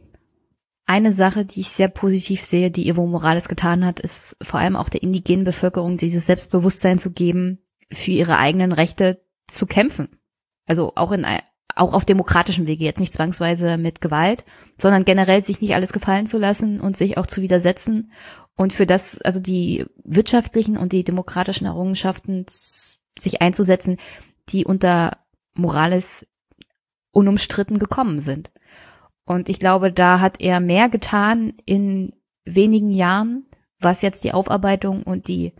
eine 0.86 1.12
Sache, 1.12 1.44
die 1.44 1.60
ich 1.60 1.68
sehr 1.68 1.88
positiv 1.88 2.42
sehe, 2.42 2.70
die 2.70 2.88
Evo 2.88 3.06
Morales 3.06 3.48
getan 3.48 3.84
hat, 3.84 4.00
ist 4.00 4.36
vor 4.42 4.60
allem 4.60 4.76
auch 4.76 4.90
der 4.90 5.02
indigenen 5.02 5.44
Bevölkerung 5.44 5.96
dieses 5.96 6.26
Selbstbewusstsein 6.26 6.98
zu 6.98 7.10
geben, 7.10 7.58
für 7.90 8.10
ihre 8.10 8.36
eigenen 8.36 8.72
Rechte 8.72 9.24
zu 9.46 9.66
kämpfen. 9.66 10.20
Also 10.66 10.92
auch 10.94 11.12
in 11.12 11.24
auch 11.74 11.92
auf 11.92 12.04
demokratischem 12.04 12.66
Wege, 12.66 12.84
jetzt 12.84 13.00
nicht 13.00 13.12
zwangsweise 13.12 13.76
mit 13.76 14.00
Gewalt, 14.00 14.44
sondern 14.78 15.04
generell 15.04 15.42
sich 15.42 15.60
nicht 15.60 15.74
alles 15.74 15.92
gefallen 15.92 16.26
zu 16.26 16.38
lassen 16.38 16.80
und 16.80 16.96
sich 16.96 17.18
auch 17.18 17.26
zu 17.26 17.42
widersetzen 17.42 18.12
und 18.56 18.72
für 18.72 18.86
das, 18.86 19.20
also 19.20 19.40
die 19.40 19.86
wirtschaftlichen 20.04 20.76
und 20.76 20.92
die 20.92 21.04
demokratischen 21.04 21.66
Errungenschaften 21.66 22.46
sich 22.48 23.42
einzusetzen, 23.42 23.98
die 24.50 24.64
unter 24.64 25.18
Morales 25.54 26.26
unumstritten 27.10 27.78
gekommen 27.78 28.18
sind. 28.18 28.50
Und 29.24 29.48
ich 29.48 29.58
glaube, 29.58 29.92
da 29.92 30.20
hat 30.20 30.40
er 30.40 30.60
mehr 30.60 30.88
getan 30.88 31.54
in 31.64 32.14
wenigen 32.44 32.90
Jahren, 32.90 33.46
was 33.80 34.02
jetzt 34.02 34.24
die 34.24 34.32
Aufarbeitung 34.32 35.02
und 35.02 35.28
die 35.28 35.54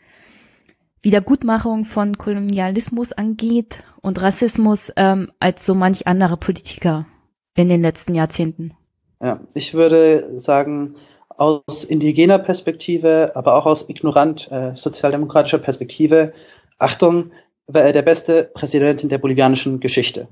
Wiedergutmachung 1.05 1.85
von 1.85 2.17
Kolonialismus 2.17 3.13
angeht 3.13 3.85
und 4.01 4.21
Rassismus 4.21 4.93
ähm, 4.97 5.31
als 5.39 5.67
so 5.67 5.75
manch 5.75 6.07
andere 6.07 6.37
Politiker 6.37 7.07
in 7.55 7.69
den 7.69 7.83
letzten 7.83 8.15
Jahrzehnten. 8.15 8.75
Ja, 9.23 9.41
ich 9.55 9.75
würde 9.75 10.41
sagen, 10.41 10.97
aus 11.29 11.85
indigener 11.85 12.39
Perspektive, 12.39 13.33
aber 13.35 13.55
auch 13.57 13.67
aus 13.67 13.89
ignorant 13.89 14.51
äh, 14.51 14.75
sozialdemokratischer 14.75 15.59
Perspektive, 15.59 16.33
Achtung, 16.79 17.33
war 17.67 17.83
er 17.83 17.93
der 17.93 18.03
beste 18.03 18.51
Präsident 18.55 19.03
in 19.03 19.09
der 19.09 19.19
bolivianischen 19.19 19.81
Geschichte. 19.81 20.29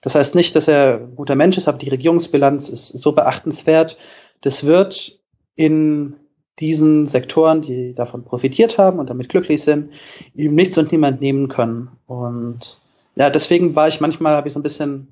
Das 0.00 0.14
heißt 0.14 0.34
nicht, 0.34 0.56
dass 0.56 0.68
er 0.68 1.00
ein 1.00 1.16
guter 1.16 1.36
Mensch 1.36 1.58
ist, 1.58 1.68
aber 1.68 1.78
die 1.78 1.90
Regierungsbilanz 1.90 2.68
ist 2.68 2.88
so 2.88 3.12
beachtenswert. 3.12 3.98
Das 4.40 4.64
wird 4.64 5.20
in 5.54 6.16
diesen 6.60 7.06
Sektoren, 7.06 7.62
die 7.62 7.94
davon 7.94 8.24
profitiert 8.24 8.78
haben 8.78 8.98
und 8.98 9.10
damit 9.10 9.28
glücklich 9.28 9.62
sind, 9.62 9.92
ihm 10.34 10.54
nichts 10.54 10.76
und 10.78 10.92
niemand 10.92 11.20
nehmen 11.20 11.48
können. 11.48 11.88
Und 12.06 12.80
ja, 13.16 13.30
deswegen 13.30 13.76
war 13.76 13.88
ich 13.88 14.00
manchmal, 14.00 14.36
habe 14.36 14.48
ich 14.48 14.54
so 14.54 14.60
ein 14.60 14.64
bisschen, 14.64 15.08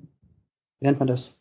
wie 0.79 0.87
nennt 0.87 0.99
man 0.99 1.07
das? 1.07 1.39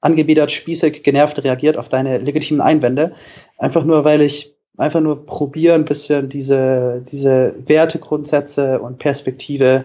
angewidert, 0.00 0.52
spießig, 0.52 1.02
genervt 1.02 1.42
reagiert 1.42 1.76
auf 1.76 1.88
deine 1.88 2.18
legitimen 2.18 2.60
Einwände. 2.60 3.12
Einfach 3.58 3.84
nur, 3.84 4.04
weil 4.04 4.20
ich 4.20 4.54
einfach 4.76 5.00
nur 5.00 5.26
probiere, 5.26 5.74
ein 5.74 5.84
bisschen 5.84 6.28
diese, 6.28 7.02
diese 7.10 7.54
Wertegrundsätze 7.66 8.80
und 8.80 8.98
Perspektive 8.98 9.84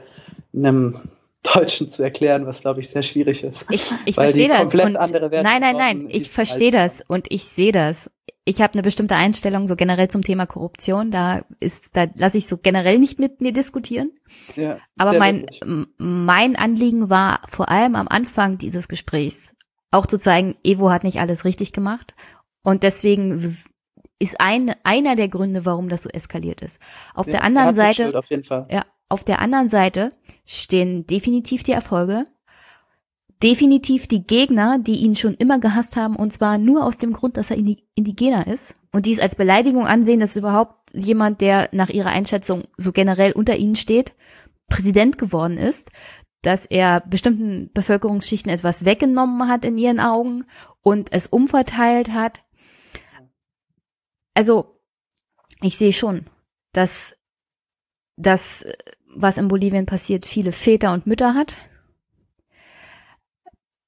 einem 0.54 0.98
Deutschen 1.44 1.90
zu 1.90 2.04
erklären, 2.04 2.46
was 2.46 2.62
glaube 2.62 2.82
ich 2.82 2.90
sehr 2.90 3.04
schwierig 3.04 3.44
ist. 3.44 3.68
Ich, 3.72 3.92
ich 4.06 4.16
verstehe 4.16 4.48
das. 4.48 4.60
Komplett 4.60 4.96
andere 4.96 5.32
Werte 5.32 5.48
nein, 5.48 5.62
nein, 5.62 5.76
nein, 5.76 6.08
ich 6.10 6.30
verstehe 6.30 6.72
das 6.72 7.04
und 7.08 7.28
ich 7.30 7.46
sehe 7.46 7.72
das. 7.72 8.12
Ich 8.44 8.62
habe 8.62 8.74
eine 8.74 8.82
bestimmte 8.82 9.16
Einstellung 9.16 9.68
so 9.68 9.76
generell 9.76 10.08
zum 10.08 10.24
Thema 10.24 10.46
Korruption. 10.46 11.12
Da 11.12 11.46
ist, 11.60 11.96
da 11.96 12.08
lasse 12.16 12.38
ich 12.38 12.48
so 12.48 12.58
generell 12.58 12.98
nicht 12.98 13.20
mit 13.20 13.40
mir 13.40 13.54
diskutieren. 13.54 14.12
Ja, 14.56 14.78
Aber 14.98 15.18
mein, 15.18 15.46
mein 15.98 16.56
Anliegen 16.56 17.10
war 17.10 17.42
vor 17.50 17.70
allem 17.70 17.96
am 17.96 18.08
Anfang 18.08 18.58
dieses 18.58 18.88
Gesprächs 18.88 19.54
auch 19.92 20.06
zu 20.06 20.18
zeigen, 20.18 20.56
Evo 20.64 20.90
hat 20.90 21.04
nicht 21.04 21.20
alles 21.20 21.46
richtig 21.46 21.74
gemacht 21.74 22.16
und 22.64 22.84
deswegen 22.84 23.58
ist 24.20 24.40
ein, 24.40 24.74
einer 24.84 25.16
der 25.16 25.28
Gründe, 25.28 25.66
warum 25.66 25.90
das 25.90 26.04
so 26.04 26.10
eskaliert 26.10 26.62
ist. 26.62 26.80
Auf 27.14 27.28
ja, 27.28 27.34
der 27.34 27.44
anderen 27.44 27.76
Seite, 27.76 28.18
auf 28.18 28.30
jeden 28.30 28.44
Fall. 28.44 28.68
ja, 28.72 28.86
auf 29.12 29.24
der 29.24 29.40
anderen 29.40 29.70
Seite 29.70 30.12
stehen 30.46 31.06
definitiv 31.06 31.64
die 31.64 31.72
Erfolge, 31.72 32.26
definitiv 33.44 34.08
die 34.08 34.26
Gegner, 34.26 34.80
die 34.80 34.98
ihn 34.98 35.16
schon 35.16 35.36
immer 35.36 35.60
gehasst 35.60 35.98
haben, 35.98 36.16
und 36.16 36.32
zwar 36.32 36.58
nur 36.58 36.86
aus 36.86 36.98
dem 36.98 37.14
Grund, 37.14 37.38
dass 37.38 37.52
er 37.52 37.58
Indigener 37.96 38.48
ist 38.48 38.76
und 38.92 39.06
dies 39.06 39.20
als 39.20 39.36
Beleidigung 39.36 39.88
ansehen, 39.88 40.20
dass 40.20 40.36
überhaupt 40.36 40.76
jemand, 40.94 41.42
der 41.42 41.70
nach 41.72 41.90
ihrer 41.90 42.10
Einschätzung 42.10 42.64
so 42.78 42.92
generell 42.92 43.32
unter 43.32 43.56
ihnen 43.56 43.76
steht, 43.76 44.16
Präsident 44.68 45.18
geworden 45.18 45.58
ist, 45.58 45.92
dass 46.42 46.66
er 46.66 47.02
bestimmten 47.02 47.72
Bevölkerungsschichten 47.74 48.52
etwas 48.52 48.86
weggenommen 48.86 49.48
hat 49.48 49.66
in 49.66 49.78
ihren 49.78 50.00
Augen 50.00 50.46
und 50.82 51.12
es 51.12 51.28
umverteilt 51.28 52.12
hat. 52.14 52.44
Also 54.34 54.80
ich 55.62 55.78
sehe 55.78 55.94
schon, 55.94 56.26
dass 56.74 57.16
das, 58.18 58.66
was 59.16 59.38
in 59.38 59.48
Bolivien 59.48 59.86
passiert, 59.86 60.26
viele 60.26 60.52
Väter 60.52 60.94
und 60.94 61.08
Mütter 61.08 61.34
hat. 61.34 61.56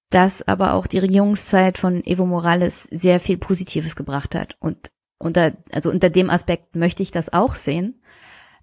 Dass 0.10 0.48
aber 0.48 0.74
auch 0.74 0.88
die 0.88 1.00
Regierungszeit 1.00 1.78
von 1.78 2.04
Evo 2.06 2.26
Morales 2.26 2.84
sehr 2.92 3.20
viel 3.20 3.38
Positives 3.38 3.96
gebracht 3.96 4.36
hat. 4.36 4.56
Und 4.60 4.92
unter, 5.18 5.54
also 5.72 5.90
unter 5.90 6.10
dem 6.10 6.30
Aspekt 6.30 6.76
möchte 6.76 7.02
ich 7.02 7.12
das 7.12 7.34
auch 7.34 7.56
sehen. 7.56 8.02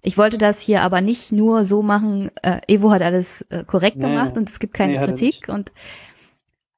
Ich 0.01 0.17
wollte 0.17 0.37
das 0.37 0.59
hier 0.59 0.81
aber 0.81 1.01
nicht 1.01 1.31
nur 1.31 1.63
so 1.63 1.83
machen, 1.83 2.31
äh, 2.41 2.61
Evo 2.67 2.91
hat 2.91 3.01
alles 3.01 3.41
äh, 3.49 3.63
korrekt 3.63 3.97
nee, 3.97 4.09
gemacht 4.09 4.35
und 4.35 4.49
es 4.49 4.59
gibt 4.59 4.73
keine 4.73 4.99
nee, 4.99 5.05
Kritik. 5.05 5.47
Und 5.47 5.71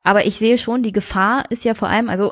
aber 0.02 0.26
ich 0.26 0.36
sehe 0.36 0.58
schon, 0.58 0.84
die 0.84 0.92
Gefahr 0.92 1.46
ist 1.50 1.64
ja 1.64 1.74
vor 1.74 1.88
allem, 1.88 2.10
also 2.10 2.32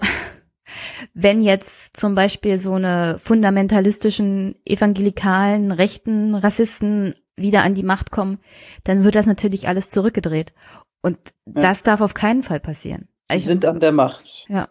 wenn 1.14 1.42
jetzt 1.42 1.96
zum 1.96 2.16
Beispiel 2.16 2.60
so 2.60 2.74
eine 2.74 3.18
fundamentalistischen, 3.20 4.56
evangelikalen, 4.66 5.72
rechten 5.72 6.36
Rassisten 6.36 7.16
wieder 7.36 7.64
an 7.64 7.76
die 7.76 7.84
Macht 7.84 8.12
kommen, 8.12 8.40
dann 8.84 9.04
wird 9.04 9.16
das 9.16 9.26
natürlich 9.26 9.68
alles 9.68 9.90
zurückgedreht. 9.90 10.54
Und 11.02 11.18
ja. 11.46 11.62
das 11.62 11.84
darf 11.84 12.02
auf 12.02 12.14
keinen 12.14 12.44
Fall 12.44 12.60
passieren. 12.60 13.08
Die 13.32 13.40
sind 13.40 13.66
an 13.66 13.80
der 13.80 13.92
Macht. 13.92 14.46
Ja. 14.50 14.70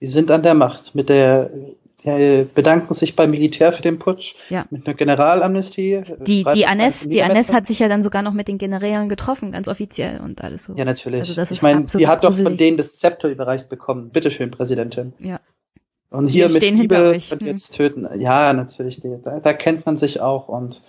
Die 0.00 0.06
sind 0.06 0.30
an 0.30 0.42
der 0.42 0.54
Macht. 0.54 0.94
Mit 0.94 1.08
der 1.08 1.50
die 2.04 2.46
bedanken 2.54 2.92
sich 2.92 3.16
beim 3.16 3.30
Militär 3.30 3.72
für 3.72 3.82
den 3.82 3.98
Putsch 3.98 4.34
ja. 4.50 4.66
mit 4.70 4.86
einer 4.86 4.94
Generalamnestie. 4.94 6.02
Die, 6.26 6.44
die 6.54 6.66
Anes, 6.66 7.08
die 7.08 7.22
Anes 7.22 7.52
hat 7.52 7.66
sich 7.66 7.78
ja 7.78 7.88
dann 7.88 8.02
sogar 8.02 8.22
noch 8.22 8.34
mit 8.34 8.48
den 8.48 8.58
Generälen 8.58 9.08
getroffen, 9.08 9.52
ganz 9.52 9.68
offiziell 9.68 10.20
und 10.20 10.42
alles 10.42 10.66
so. 10.66 10.74
Ja, 10.74 10.84
natürlich. 10.84 11.20
Also 11.20 11.34
das 11.34 11.50
ich 11.50 11.62
meine, 11.62 11.84
die 11.84 12.06
hat 12.06 12.20
gruselig. 12.20 12.44
doch 12.44 12.50
von 12.50 12.58
denen 12.58 12.76
das 12.76 12.94
Zepter 12.94 13.30
überreicht 13.30 13.68
bekommen. 13.70 14.10
Bitteschön, 14.10 14.50
Präsidentin. 14.50 15.14
Ja. 15.18 15.40
Und 16.14 16.28
hier 16.28 16.48
mit 16.48 16.62
Liebe 16.62 17.12
und 17.12 17.40
hm. 17.40 17.46
jetzt 17.46 17.76
töten. 17.76 18.06
Ja, 18.20 18.52
natürlich. 18.52 19.00
Da, 19.02 19.40
da, 19.40 19.52
kennt 19.52 19.84
man 19.84 19.96
sich 19.96 20.20
auch 20.20 20.48
und 20.48 20.82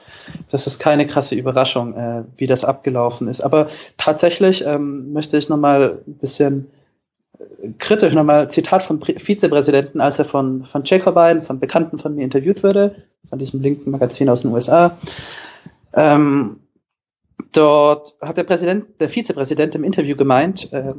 das 0.51 0.67
ist 0.67 0.79
keine 0.79 1.07
krasse 1.07 1.33
Überraschung, 1.33 1.95
äh, 1.95 2.23
wie 2.37 2.45
das 2.45 2.63
abgelaufen 2.63 3.27
ist. 3.27 3.41
Aber 3.41 3.67
tatsächlich 3.97 4.63
ähm, 4.65 5.13
möchte 5.13 5.37
ich 5.37 5.49
nochmal 5.49 5.99
ein 6.05 6.13
bisschen 6.17 6.67
kritisch 7.79 8.13
nochmal 8.13 8.49
Zitat 8.49 8.83
vom 8.83 9.01
Vizepräsidenten, 9.01 10.01
als 10.01 10.19
er 10.19 10.25
von, 10.25 10.63
von 10.63 10.83
Jacobine, 10.85 11.41
von 11.41 11.59
Bekannten 11.59 11.97
von 11.97 12.15
mir 12.15 12.23
interviewt 12.23 12.63
wurde, 12.63 12.95
von 13.27 13.39
diesem 13.39 13.61
linken 13.61 13.91
Magazin 13.91 14.29
aus 14.29 14.41
den 14.41 14.51
USA. 14.51 14.97
Ähm, 15.93 16.59
dort 17.51 18.17
hat 18.21 18.37
der 18.37 18.43
Präsident, 18.43 18.99
der 18.99 19.09
Vizepräsident 19.09 19.75
im 19.75 19.83
Interview 19.83 20.15
gemeint, 20.15 20.71
äh, 20.71 20.93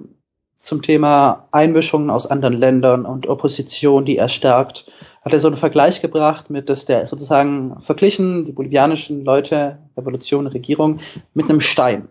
zum 0.59 0.83
Thema 0.83 1.49
Einmischungen 1.51 2.11
aus 2.11 2.27
anderen 2.27 2.55
Ländern 2.55 3.07
und 3.07 3.29
Opposition, 3.29 4.05
die 4.05 4.17
er 4.17 4.29
stärkt, 4.29 4.87
hat 5.25 5.33
er 5.33 5.41
so 5.41 5.49
einen 5.49 5.57
Vergleich 5.57 6.01
gebracht 6.01 6.51
mit, 6.51 6.69
dass 6.69 6.87
der 6.87 7.07
sozusagen 7.07 7.81
verglichen, 7.81 8.45
die 8.45 8.53
bolivianischen 8.53 9.25
Leute, 9.25 9.79
Revolution, 9.97 10.47
Regierung, 10.47 11.01
mit 11.35 11.49
einem 11.49 11.61
Stein. 11.61 12.09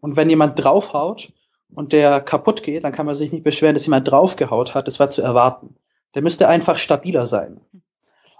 Und 0.00 0.16
wenn 0.16 0.30
jemand 0.30 0.62
draufhaut, 0.62 1.32
und 1.74 1.92
der 1.92 2.20
kaputt 2.20 2.62
geht, 2.62 2.84
dann 2.84 2.92
kann 2.92 3.06
man 3.06 3.14
sich 3.14 3.32
nicht 3.32 3.44
beschweren, 3.44 3.74
dass 3.74 3.86
jemand 3.86 4.10
draufgehaut 4.10 4.74
hat. 4.74 4.86
Das 4.86 5.00
war 5.00 5.10
zu 5.10 5.22
erwarten. 5.22 5.76
Der 6.14 6.22
müsste 6.22 6.48
einfach 6.48 6.76
stabiler 6.76 7.26
sein. 7.26 7.60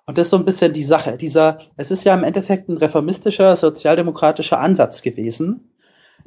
Und 0.05 0.19
das 0.19 0.27
ist 0.27 0.31
so 0.31 0.37
ein 0.37 0.45
bisschen 0.45 0.73
die 0.73 0.83
Sache. 0.83 1.17
Dieser, 1.17 1.59
es 1.77 1.91
ist 1.91 2.05
ja 2.05 2.15
im 2.15 2.25
Endeffekt 2.25 2.69
ein 2.69 2.77
reformistischer, 2.77 3.55
sozialdemokratischer 3.57 4.59
Ansatz 4.59 5.03
gewesen 5.03 5.72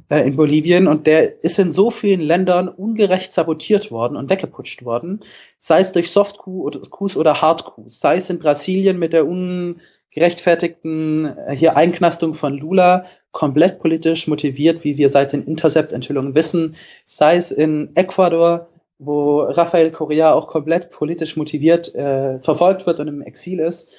in 0.10 0.36
Bolivien. 0.36 0.88
Und 0.88 1.08
der 1.08 1.44
ist 1.44 1.60
in 1.60 1.72
so 1.72 1.90
vielen 1.90 2.22
Ländern 2.22 2.68
ungerecht 2.70 3.34
sabotiert 3.34 3.92
worden 3.92 4.18
und 4.18 4.30
weggeputscht 4.30 4.86
worden, 4.86 5.22
sei 5.60 5.80
es 5.80 5.92
durch 5.92 6.12
Soft-Coups 6.12 7.18
oder 7.18 7.42
Hard-Coups, 7.42 8.00
sei 8.00 8.18
es 8.18 8.30
in 8.30 8.40
Brasilien 8.40 9.00
mit 9.00 9.14
der 9.14 9.28
ungerechtfertigten 9.28 11.26
äh, 11.26 11.56
hier 11.56 11.76
Einknastung 11.78 12.36
von 12.36 12.58
Lula. 12.58 13.06
Komplett 13.32 13.80
politisch 13.80 14.28
motiviert, 14.28 14.84
wie 14.84 14.98
wir 14.98 15.10
seit 15.10 15.34
den 15.34 15.44
Intercept-Enthüllungen 15.46 16.36
wissen, 16.36 16.76
sei 17.04 17.36
es 17.36 17.52
in 17.52 17.92
Ecuador, 17.96 18.70
wo 18.98 19.42
Rafael 19.42 19.92
Correa 19.92 20.34
auch 20.34 20.48
komplett 20.48 20.90
politisch 20.90 21.36
motiviert 21.36 21.94
äh, 21.96 22.40
verfolgt 22.40 22.86
wird 22.86 23.00
und 23.00 23.10
im 23.10 23.22
Exil 23.22 23.60
ist. 23.60 23.94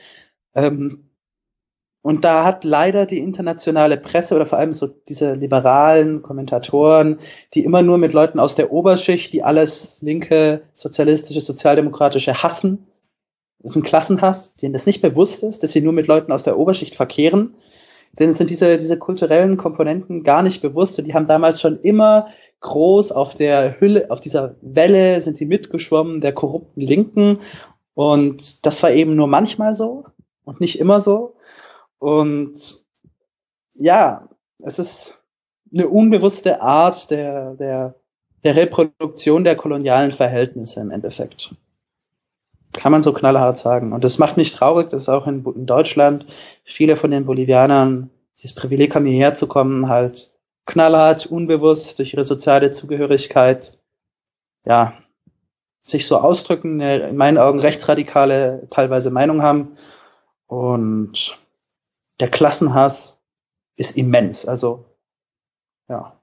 Ähm, 0.55 1.11
und 2.07 2.23
da 2.23 2.45
hat 2.45 2.63
leider 2.63 3.05
die 3.05 3.19
internationale 3.19 3.97
Presse 3.97 4.37
oder 4.37 4.47
vor 4.47 4.59
allem 4.59 4.73
so 4.73 4.87
diese 4.87 5.35
liberalen 5.35 6.23
Kommentatoren, 6.23 7.19
die 7.53 7.65
immer 7.65 7.83
nur 7.83 7.99
mit 7.99 8.13
Leuten 8.13 8.39
aus 8.39 8.55
der 8.55 8.71
Oberschicht, 8.71 9.33
die 9.33 9.43
alles 9.43 10.03
linke, 10.03 10.63
sozialistische, 10.73 11.41
sozialdemokratische 11.41 12.45
hassen, 12.45 12.87
das 13.59 13.73
ist 13.73 13.77
ein 13.79 13.83
Klassenhass, 13.83 14.55
denen 14.55 14.73
das 14.73 14.87
nicht 14.87 15.03
bewusst 15.03 15.43
ist, 15.43 15.65
dass 15.65 15.73
sie 15.73 15.81
nur 15.81 15.93
mit 15.93 16.07
Leuten 16.07 16.31
aus 16.31 16.45
der 16.45 16.57
Oberschicht 16.61 16.95
verkehren 16.95 17.57
denen 18.21 18.33
sind 18.33 18.51
diese, 18.51 18.79
diese 18.79 18.99
kulturellen 18.99 19.57
Komponenten 19.57 20.23
gar 20.23 20.45
nicht 20.45 20.63
bewusst. 20.63 20.99
Und 20.99 21.07
die 21.07 21.13
haben 21.13 21.27
damals 21.27 21.61
schon 21.61 21.81
immer 21.81 22.27
groß 22.61 23.11
auf 23.13 23.35
der 23.35 23.81
Hülle, 23.81 24.11
auf 24.11 24.21
dieser 24.21 24.55
Welle 24.63 25.21
sind 25.21 25.37
sie 25.37 25.45
mitgeschwommen 25.45 26.21
der 26.21 26.33
korrupten 26.33 26.81
Linken. 26.81 27.41
Und 27.95 28.65
das 28.65 28.83
war 28.85 28.93
eben 28.93 29.17
nur 29.17 29.27
manchmal 29.27 29.75
so 29.75 30.05
und 30.45 30.61
nicht 30.61 30.79
immer 30.79 31.01
so 31.01 31.36
und 31.99 32.85
ja, 33.75 34.29
es 34.63 34.79
ist 34.79 35.23
eine 35.73 35.89
unbewusste 35.89 36.61
Art 36.61 37.11
der, 37.11 37.55
der, 37.55 37.95
der 38.45 38.57
Reproduktion 38.57 39.45
der 39.45 39.57
kolonialen 39.57 40.13
Verhältnisse 40.13 40.81
im 40.81 40.91
Endeffekt. 40.91 41.55
Kann 42.73 42.93
man 42.93 43.03
so 43.03 43.13
knallhart 43.13 43.59
sagen. 43.59 43.93
Und 43.93 44.05
das 44.05 44.19
macht 44.19 44.37
mich 44.37 44.53
traurig, 44.53 44.91
dass 44.91 45.09
auch 45.09 45.27
in, 45.27 45.45
in 45.45 45.67
Deutschland 45.67 46.27
viele 46.65 46.97
von 46.97 47.11
den 47.11 47.25
Bolivianern 47.25 48.11
dieses 48.39 48.55
Privileg 48.55 48.95
haben, 48.95 49.07
hierher 49.07 49.35
zu 49.35 49.47
kommen, 49.47 49.89
halt 49.89 50.33
knallhart, 50.67 51.27
unbewusst 51.27 51.99
durch 51.99 52.13
ihre 52.13 52.25
soziale 52.25 52.71
Zugehörigkeit, 52.71 53.79
ja, 54.67 54.95
sich 55.83 56.07
so 56.07 56.19
ausdrücken, 56.19 56.81
in 56.81 57.17
meinen 57.17 57.39
Augen 57.39 57.61
rechtsradikale 57.61 58.67
teilweise 58.71 59.11
Meinung 59.11 59.43
haben. 59.43 59.77
Und 60.49 61.39
der 62.21 62.31
Klassenhass 62.31 63.19
ist 63.77 63.97
immens. 63.97 64.47
Also, 64.47 64.87
ja. 65.89 66.21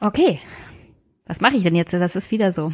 Okay. 0.00 0.40
Was 1.26 1.40
mache 1.40 1.56
ich 1.56 1.62
denn 1.62 1.76
jetzt? 1.76 1.92
Das 1.92 2.16
ist 2.16 2.32
wieder 2.32 2.52
so. 2.52 2.72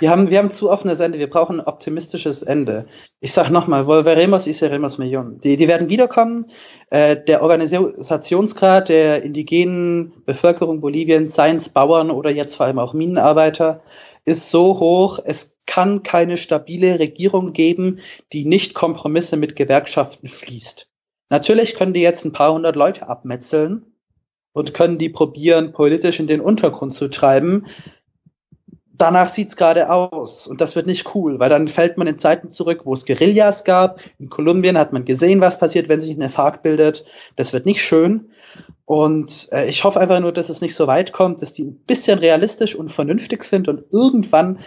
Wir 0.00 0.10
haben, 0.10 0.28
wir 0.28 0.38
haben 0.38 0.50
zu 0.50 0.70
offenes 0.70 1.00
Ende. 1.00 1.18
Wir 1.18 1.30
brauchen 1.30 1.60
ein 1.60 1.66
optimistisches 1.66 2.42
Ende. 2.42 2.86
Ich 3.20 3.32
sag 3.32 3.48
nochmal, 3.48 3.86
volveremos 3.86 4.46
y 4.46 4.52
seremos 4.52 4.98
millón. 4.98 5.40
Die, 5.40 5.56
die 5.56 5.68
werden 5.68 5.88
wiederkommen. 5.88 6.44
Äh, 6.90 7.16
der 7.16 7.42
Organisationsgrad 7.42 8.90
der 8.90 9.22
indigenen 9.22 10.12
Bevölkerung 10.26 10.82
Boliviens, 10.82 11.34
seien 11.34 11.56
es 11.56 11.70
Bauern 11.70 12.10
oder 12.10 12.30
jetzt 12.30 12.56
vor 12.56 12.66
allem 12.66 12.78
auch 12.78 12.92
Minenarbeiter, 12.92 13.80
ist 14.24 14.50
so 14.50 14.78
hoch. 14.78 15.18
Es 15.24 15.58
kann 15.66 16.02
keine 16.02 16.36
stabile 16.36 16.98
Regierung 16.98 17.52
geben, 17.52 18.00
die 18.32 18.44
nicht 18.44 18.74
Kompromisse 18.74 19.36
mit 19.36 19.56
Gewerkschaften 19.56 20.26
schließt. 20.26 20.88
Natürlich 21.30 21.74
können 21.74 21.94
die 21.94 22.02
jetzt 22.02 22.24
ein 22.24 22.32
paar 22.32 22.52
hundert 22.52 22.76
Leute 22.76 23.08
abmetzeln. 23.08 23.86
und 24.52 24.74
können 24.74 24.98
die 24.98 25.08
probieren, 25.08 25.72
politisch 25.72 26.20
in 26.20 26.26
den 26.26 26.40
Untergrund 26.40 26.94
zu 26.94 27.08
treiben. 27.08 27.66
Danach 28.98 29.28
sieht's 29.28 29.56
gerade 29.56 29.90
aus 29.90 30.46
und 30.46 30.60
das 30.60 30.76
wird 30.76 30.86
nicht 30.86 31.14
cool, 31.14 31.38
weil 31.38 31.48
dann 31.48 31.66
fällt 31.66 31.96
man 31.96 32.06
in 32.06 32.18
Zeiten 32.18 32.50
zurück, 32.50 32.82
wo 32.84 32.92
es 32.92 33.06
Guerillas 33.06 33.64
gab. 33.64 34.00
In 34.18 34.28
Kolumbien 34.28 34.78
hat 34.78 34.92
man 34.92 35.04
gesehen, 35.04 35.40
was 35.40 35.58
passiert, 35.58 35.88
wenn 35.88 36.00
sich 36.00 36.14
eine 36.14 36.28
FARC 36.28 36.62
bildet. 36.62 37.04
Das 37.36 37.52
wird 37.52 37.64
nicht 37.66 37.82
schön. 37.82 38.30
Und 38.84 39.48
äh, 39.52 39.66
ich 39.68 39.84
hoffe 39.84 39.98
einfach 39.98 40.20
nur, 40.20 40.32
dass 40.32 40.50
es 40.50 40.60
nicht 40.60 40.74
so 40.74 40.86
weit 40.86 41.12
kommt, 41.12 41.40
dass 41.40 41.52
die 41.52 41.64
ein 41.64 41.76
bisschen 41.86 42.18
realistisch 42.18 42.74
und 42.74 42.90
vernünftig 42.90 43.44
sind 43.44 43.68
und 43.68 43.84
irgendwann 43.90 44.58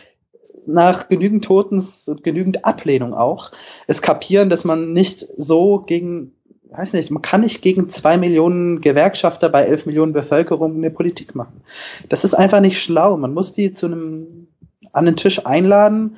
nach 0.65 1.09
genügend 1.09 1.45
Totens 1.45 2.07
und 2.07 2.23
genügend 2.23 2.65
Ablehnung 2.65 3.13
auch 3.13 3.51
es 3.87 4.01
kapieren, 4.01 4.49
dass 4.49 4.65
man 4.65 4.93
nicht 4.93 5.19
so 5.37 5.79
gegen, 5.79 6.34
weiß 6.77 6.93
nicht, 6.93 7.11
man 7.11 7.21
kann 7.21 7.41
nicht 7.41 7.61
gegen 7.61 7.89
zwei 7.89 8.17
Millionen 8.17 8.81
Gewerkschafter 8.81 9.49
bei 9.49 9.63
elf 9.63 9.85
Millionen 9.85 10.13
Bevölkerung 10.13 10.75
eine 10.75 10.91
Politik 10.91 11.35
machen. 11.35 11.61
Das 12.09 12.23
ist 12.23 12.33
einfach 12.33 12.59
nicht 12.59 12.81
schlau. 12.81 13.17
Man 13.17 13.33
muss 13.33 13.53
die 13.53 13.71
zu 13.71 13.87
einem 13.87 14.47
an 14.91 15.05
den 15.05 15.15
Tisch 15.15 15.45
einladen 15.45 16.17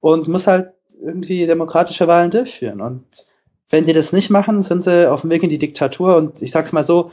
und 0.00 0.28
muss 0.28 0.46
halt 0.46 0.72
irgendwie 1.00 1.46
demokratische 1.46 2.08
Wahlen 2.08 2.30
durchführen. 2.30 2.80
Und 2.80 3.26
wenn 3.70 3.84
die 3.84 3.92
das 3.92 4.12
nicht 4.12 4.30
machen, 4.30 4.62
sind 4.62 4.82
sie 4.82 5.10
auf 5.10 5.22
dem 5.22 5.30
Weg 5.30 5.42
in 5.42 5.50
die 5.50 5.58
Diktatur. 5.58 6.16
Und 6.16 6.42
ich 6.42 6.50
sag's 6.50 6.72
mal 6.72 6.84
so, 6.84 7.10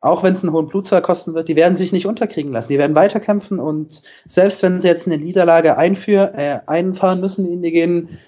auch 0.00 0.22
wenn 0.22 0.34
es 0.34 0.42
einen 0.42 0.52
hohen 0.52 0.68
Blutzahl 0.68 1.00
kosten 1.00 1.32
wird, 1.32 1.48
die 1.48 1.56
werden 1.56 1.76
sich 1.76 1.90
nicht 1.90 2.06
unterkriegen 2.06 2.52
lassen. 2.52 2.70
Die 2.70 2.78
werden 2.78 2.94
weiterkämpfen 2.94 3.58
und 3.58 4.02
selbst 4.26 4.62
wenn 4.62 4.82
sie 4.82 4.88
jetzt 4.88 5.06
eine 5.06 5.16
Niederlage 5.16 5.78
einführ, 5.78 6.32
äh, 6.34 6.60
einfahren 6.66 7.20
müssen 7.20 7.50
in 7.50 7.62
die 7.62 7.72
Genen, 7.72 8.18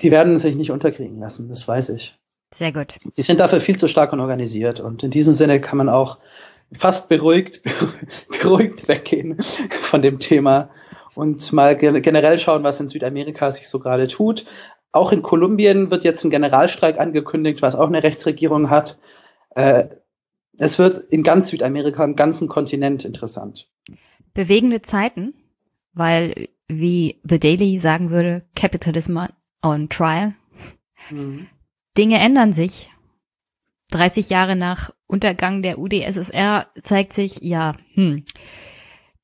die 0.00 0.10
werden 0.10 0.36
sich 0.36 0.54
nicht 0.56 0.70
unterkriegen 0.70 1.18
lassen, 1.18 1.48
das 1.48 1.66
weiß 1.66 1.88
ich. 1.90 2.18
Sehr 2.56 2.72
gut. 2.72 2.94
Sie 3.12 3.22
sind 3.22 3.40
dafür 3.40 3.60
viel 3.60 3.76
zu 3.76 3.88
stark 3.88 4.12
und 4.12 4.20
organisiert 4.20 4.80
und 4.80 5.02
in 5.02 5.10
diesem 5.10 5.32
Sinne 5.32 5.60
kann 5.60 5.78
man 5.78 5.88
auch 5.88 6.18
fast 6.72 7.08
beruhigt, 7.08 7.62
beruhigt 8.28 8.88
weggehen 8.88 9.36
von 9.70 10.02
dem 10.02 10.18
Thema 10.18 10.70
und 11.14 11.52
mal 11.52 11.76
generell 11.76 12.38
schauen, 12.38 12.62
was 12.62 12.80
in 12.80 12.88
Südamerika 12.88 13.50
sich 13.50 13.68
so 13.68 13.78
gerade 13.78 14.06
tut. 14.06 14.44
Auch 14.92 15.12
in 15.12 15.22
Kolumbien 15.22 15.90
wird 15.90 16.04
jetzt 16.04 16.24
ein 16.24 16.30
Generalstreik 16.30 16.98
angekündigt, 16.98 17.62
was 17.62 17.74
auch 17.74 17.88
eine 17.88 18.02
Rechtsregierung 18.02 18.70
hat. 18.70 18.98
Äh, 19.50 19.88
es 20.56 20.78
wird 20.78 20.96
in 20.96 21.24
ganz 21.24 21.48
Südamerika, 21.48 22.04
im 22.04 22.14
ganzen 22.14 22.48
Kontinent 22.48 23.04
interessant. 23.04 23.68
Bewegende 24.34 24.82
Zeiten, 24.82 25.34
weil, 25.92 26.48
wie 26.68 27.20
The 27.24 27.40
Daily 27.40 27.80
sagen 27.80 28.10
würde, 28.10 28.44
Capitalism 28.54 29.18
on 29.62 29.88
Trial. 29.88 30.34
Mhm. 31.10 31.48
Dinge 31.96 32.18
ändern 32.18 32.52
sich. 32.52 32.90
30 33.90 34.30
Jahre 34.30 34.56
nach 34.56 34.90
Untergang 35.06 35.62
der 35.62 35.78
UdSSR 35.78 36.66
zeigt 36.82 37.12
sich, 37.12 37.38
ja, 37.42 37.76
hm, 37.94 38.24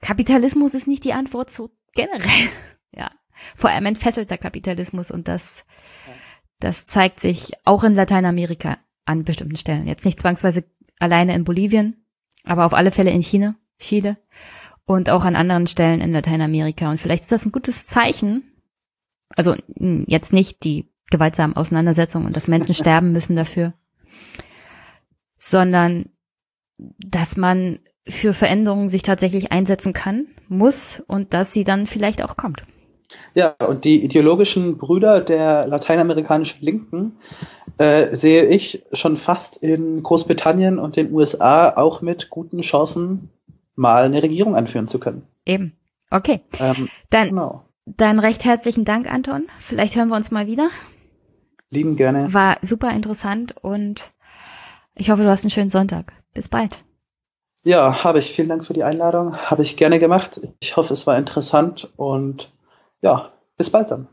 Kapitalismus 0.00 0.74
ist 0.74 0.86
nicht 0.86 1.04
die 1.04 1.12
Antwort 1.12 1.50
so 1.50 1.70
generell. 1.94 2.48
ja, 2.92 3.10
vor 3.56 3.70
allem 3.70 3.86
entfesselter 3.86 4.38
Kapitalismus 4.38 5.10
und 5.10 5.28
das, 5.28 5.64
das 6.58 6.84
zeigt 6.84 7.20
sich 7.20 7.52
auch 7.64 7.84
in 7.84 7.94
Lateinamerika 7.94 8.78
an 9.04 9.24
bestimmten 9.24 9.56
Stellen. 9.56 9.86
Jetzt 9.86 10.04
nicht 10.04 10.20
zwangsweise 10.20 10.64
alleine 10.98 11.34
in 11.34 11.44
Bolivien, 11.44 12.04
aber 12.44 12.66
auf 12.66 12.74
alle 12.74 12.92
Fälle 12.92 13.10
in 13.10 13.22
China, 13.22 13.56
Chile 13.78 14.16
und 14.84 15.10
auch 15.10 15.24
an 15.24 15.36
anderen 15.36 15.66
Stellen 15.66 16.00
in 16.00 16.12
Lateinamerika. 16.12 16.90
Und 16.90 17.00
vielleicht 17.00 17.24
ist 17.24 17.32
das 17.32 17.46
ein 17.46 17.52
gutes 17.52 17.86
Zeichen. 17.86 18.44
Also 19.30 19.56
hm, 19.76 20.04
jetzt 20.06 20.32
nicht 20.32 20.64
die 20.64 20.89
gewaltsamen 21.10 21.56
Auseinandersetzungen 21.56 22.26
und 22.26 22.36
dass 22.36 22.48
Menschen 22.48 22.74
sterben 22.74 23.12
müssen 23.12 23.36
dafür, 23.36 23.74
sondern 25.36 26.06
dass 26.78 27.36
man 27.36 27.80
für 28.06 28.32
Veränderungen 28.32 28.88
sich 28.88 29.02
tatsächlich 29.02 29.52
einsetzen 29.52 29.92
kann, 29.92 30.26
muss 30.48 31.02
und 31.06 31.34
dass 31.34 31.52
sie 31.52 31.64
dann 31.64 31.86
vielleicht 31.86 32.22
auch 32.22 32.36
kommt. 32.36 32.64
Ja, 33.34 33.54
und 33.66 33.84
die 33.84 34.04
ideologischen 34.04 34.78
Brüder 34.78 35.20
der 35.20 35.66
lateinamerikanischen 35.66 36.64
Linken 36.64 37.16
äh, 37.78 38.14
sehe 38.14 38.44
ich 38.44 38.84
schon 38.92 39.16
fast 39.16 39.56
in 39.56 40.02
Großbritannien 40.02 40.78
und 40.78 40.96
den 40.96 41.12
USA 41.12 41.76
auch 41.76 42.02
mit 42.02 42.30
guten 42.30 42.60
Chancen, 42.60 43.30
mal 43.74 44.04
eine 44.04 44.22
Regierung 44.22 44.54
anführen 44.54 44.86
zu 44.86 45.00
können. 45.00 45.22
Eben. 45.44 45.72
Okay. 46.10 46.40
Ähm, 46.58 46.88
dann, 47.08 47.28
genau. 47.30 47.64
dann 47.86 48.18
recht 48.18 48.44
herzlichen 48.44 48.84
Dank, 48.84 49.10
Anton. 49.10 49.44
Vielleicht 49.58 49.96
hören 49.96 50.08
wir 50.08 50.16
uns 50.16 50.30
mal 50.30 50.46
wieder. 50.46 50.70
Lieben 51.70 51.96
gerne. 51.96 52.32
War 52.34 52.58
super 52.62 52.90
interessant 52.90 53.54
und 53.62 54.12
ich 54.94 55.10
hoffe, 55.10 55.22
du 55.22 55.30
hast 55.30 55.44
einen 55.44 55.50
schönen 55.50 55.70
Sonntag. 55.70 56.12
Bis 56.34 56.48
bald. 56.48 56.84
Ja, 57.62 58.04
habe 58.04 58.18
ich. 58.18 58.32
Vielen 58.32 58.48
Dank 58.48 58.64
für 58.64 58.72
die 58.72 58.84
Einladung. 58.84 59.36
Habe 59.36 59.62
ich 59.62 59.76
gerne 59.76 59.98
gemacht. 59.98 60.40
Ich 60.60 60.76
hoffe, 60.76 60.92
es 60.92 61.06
war 61.06 61.16
interessant 61.16 61.90
und 61.96 62.52
ja, 63.02 63.32
bis 63.56 63.70
bald 63.70 63.90
dann. 63.90 64.08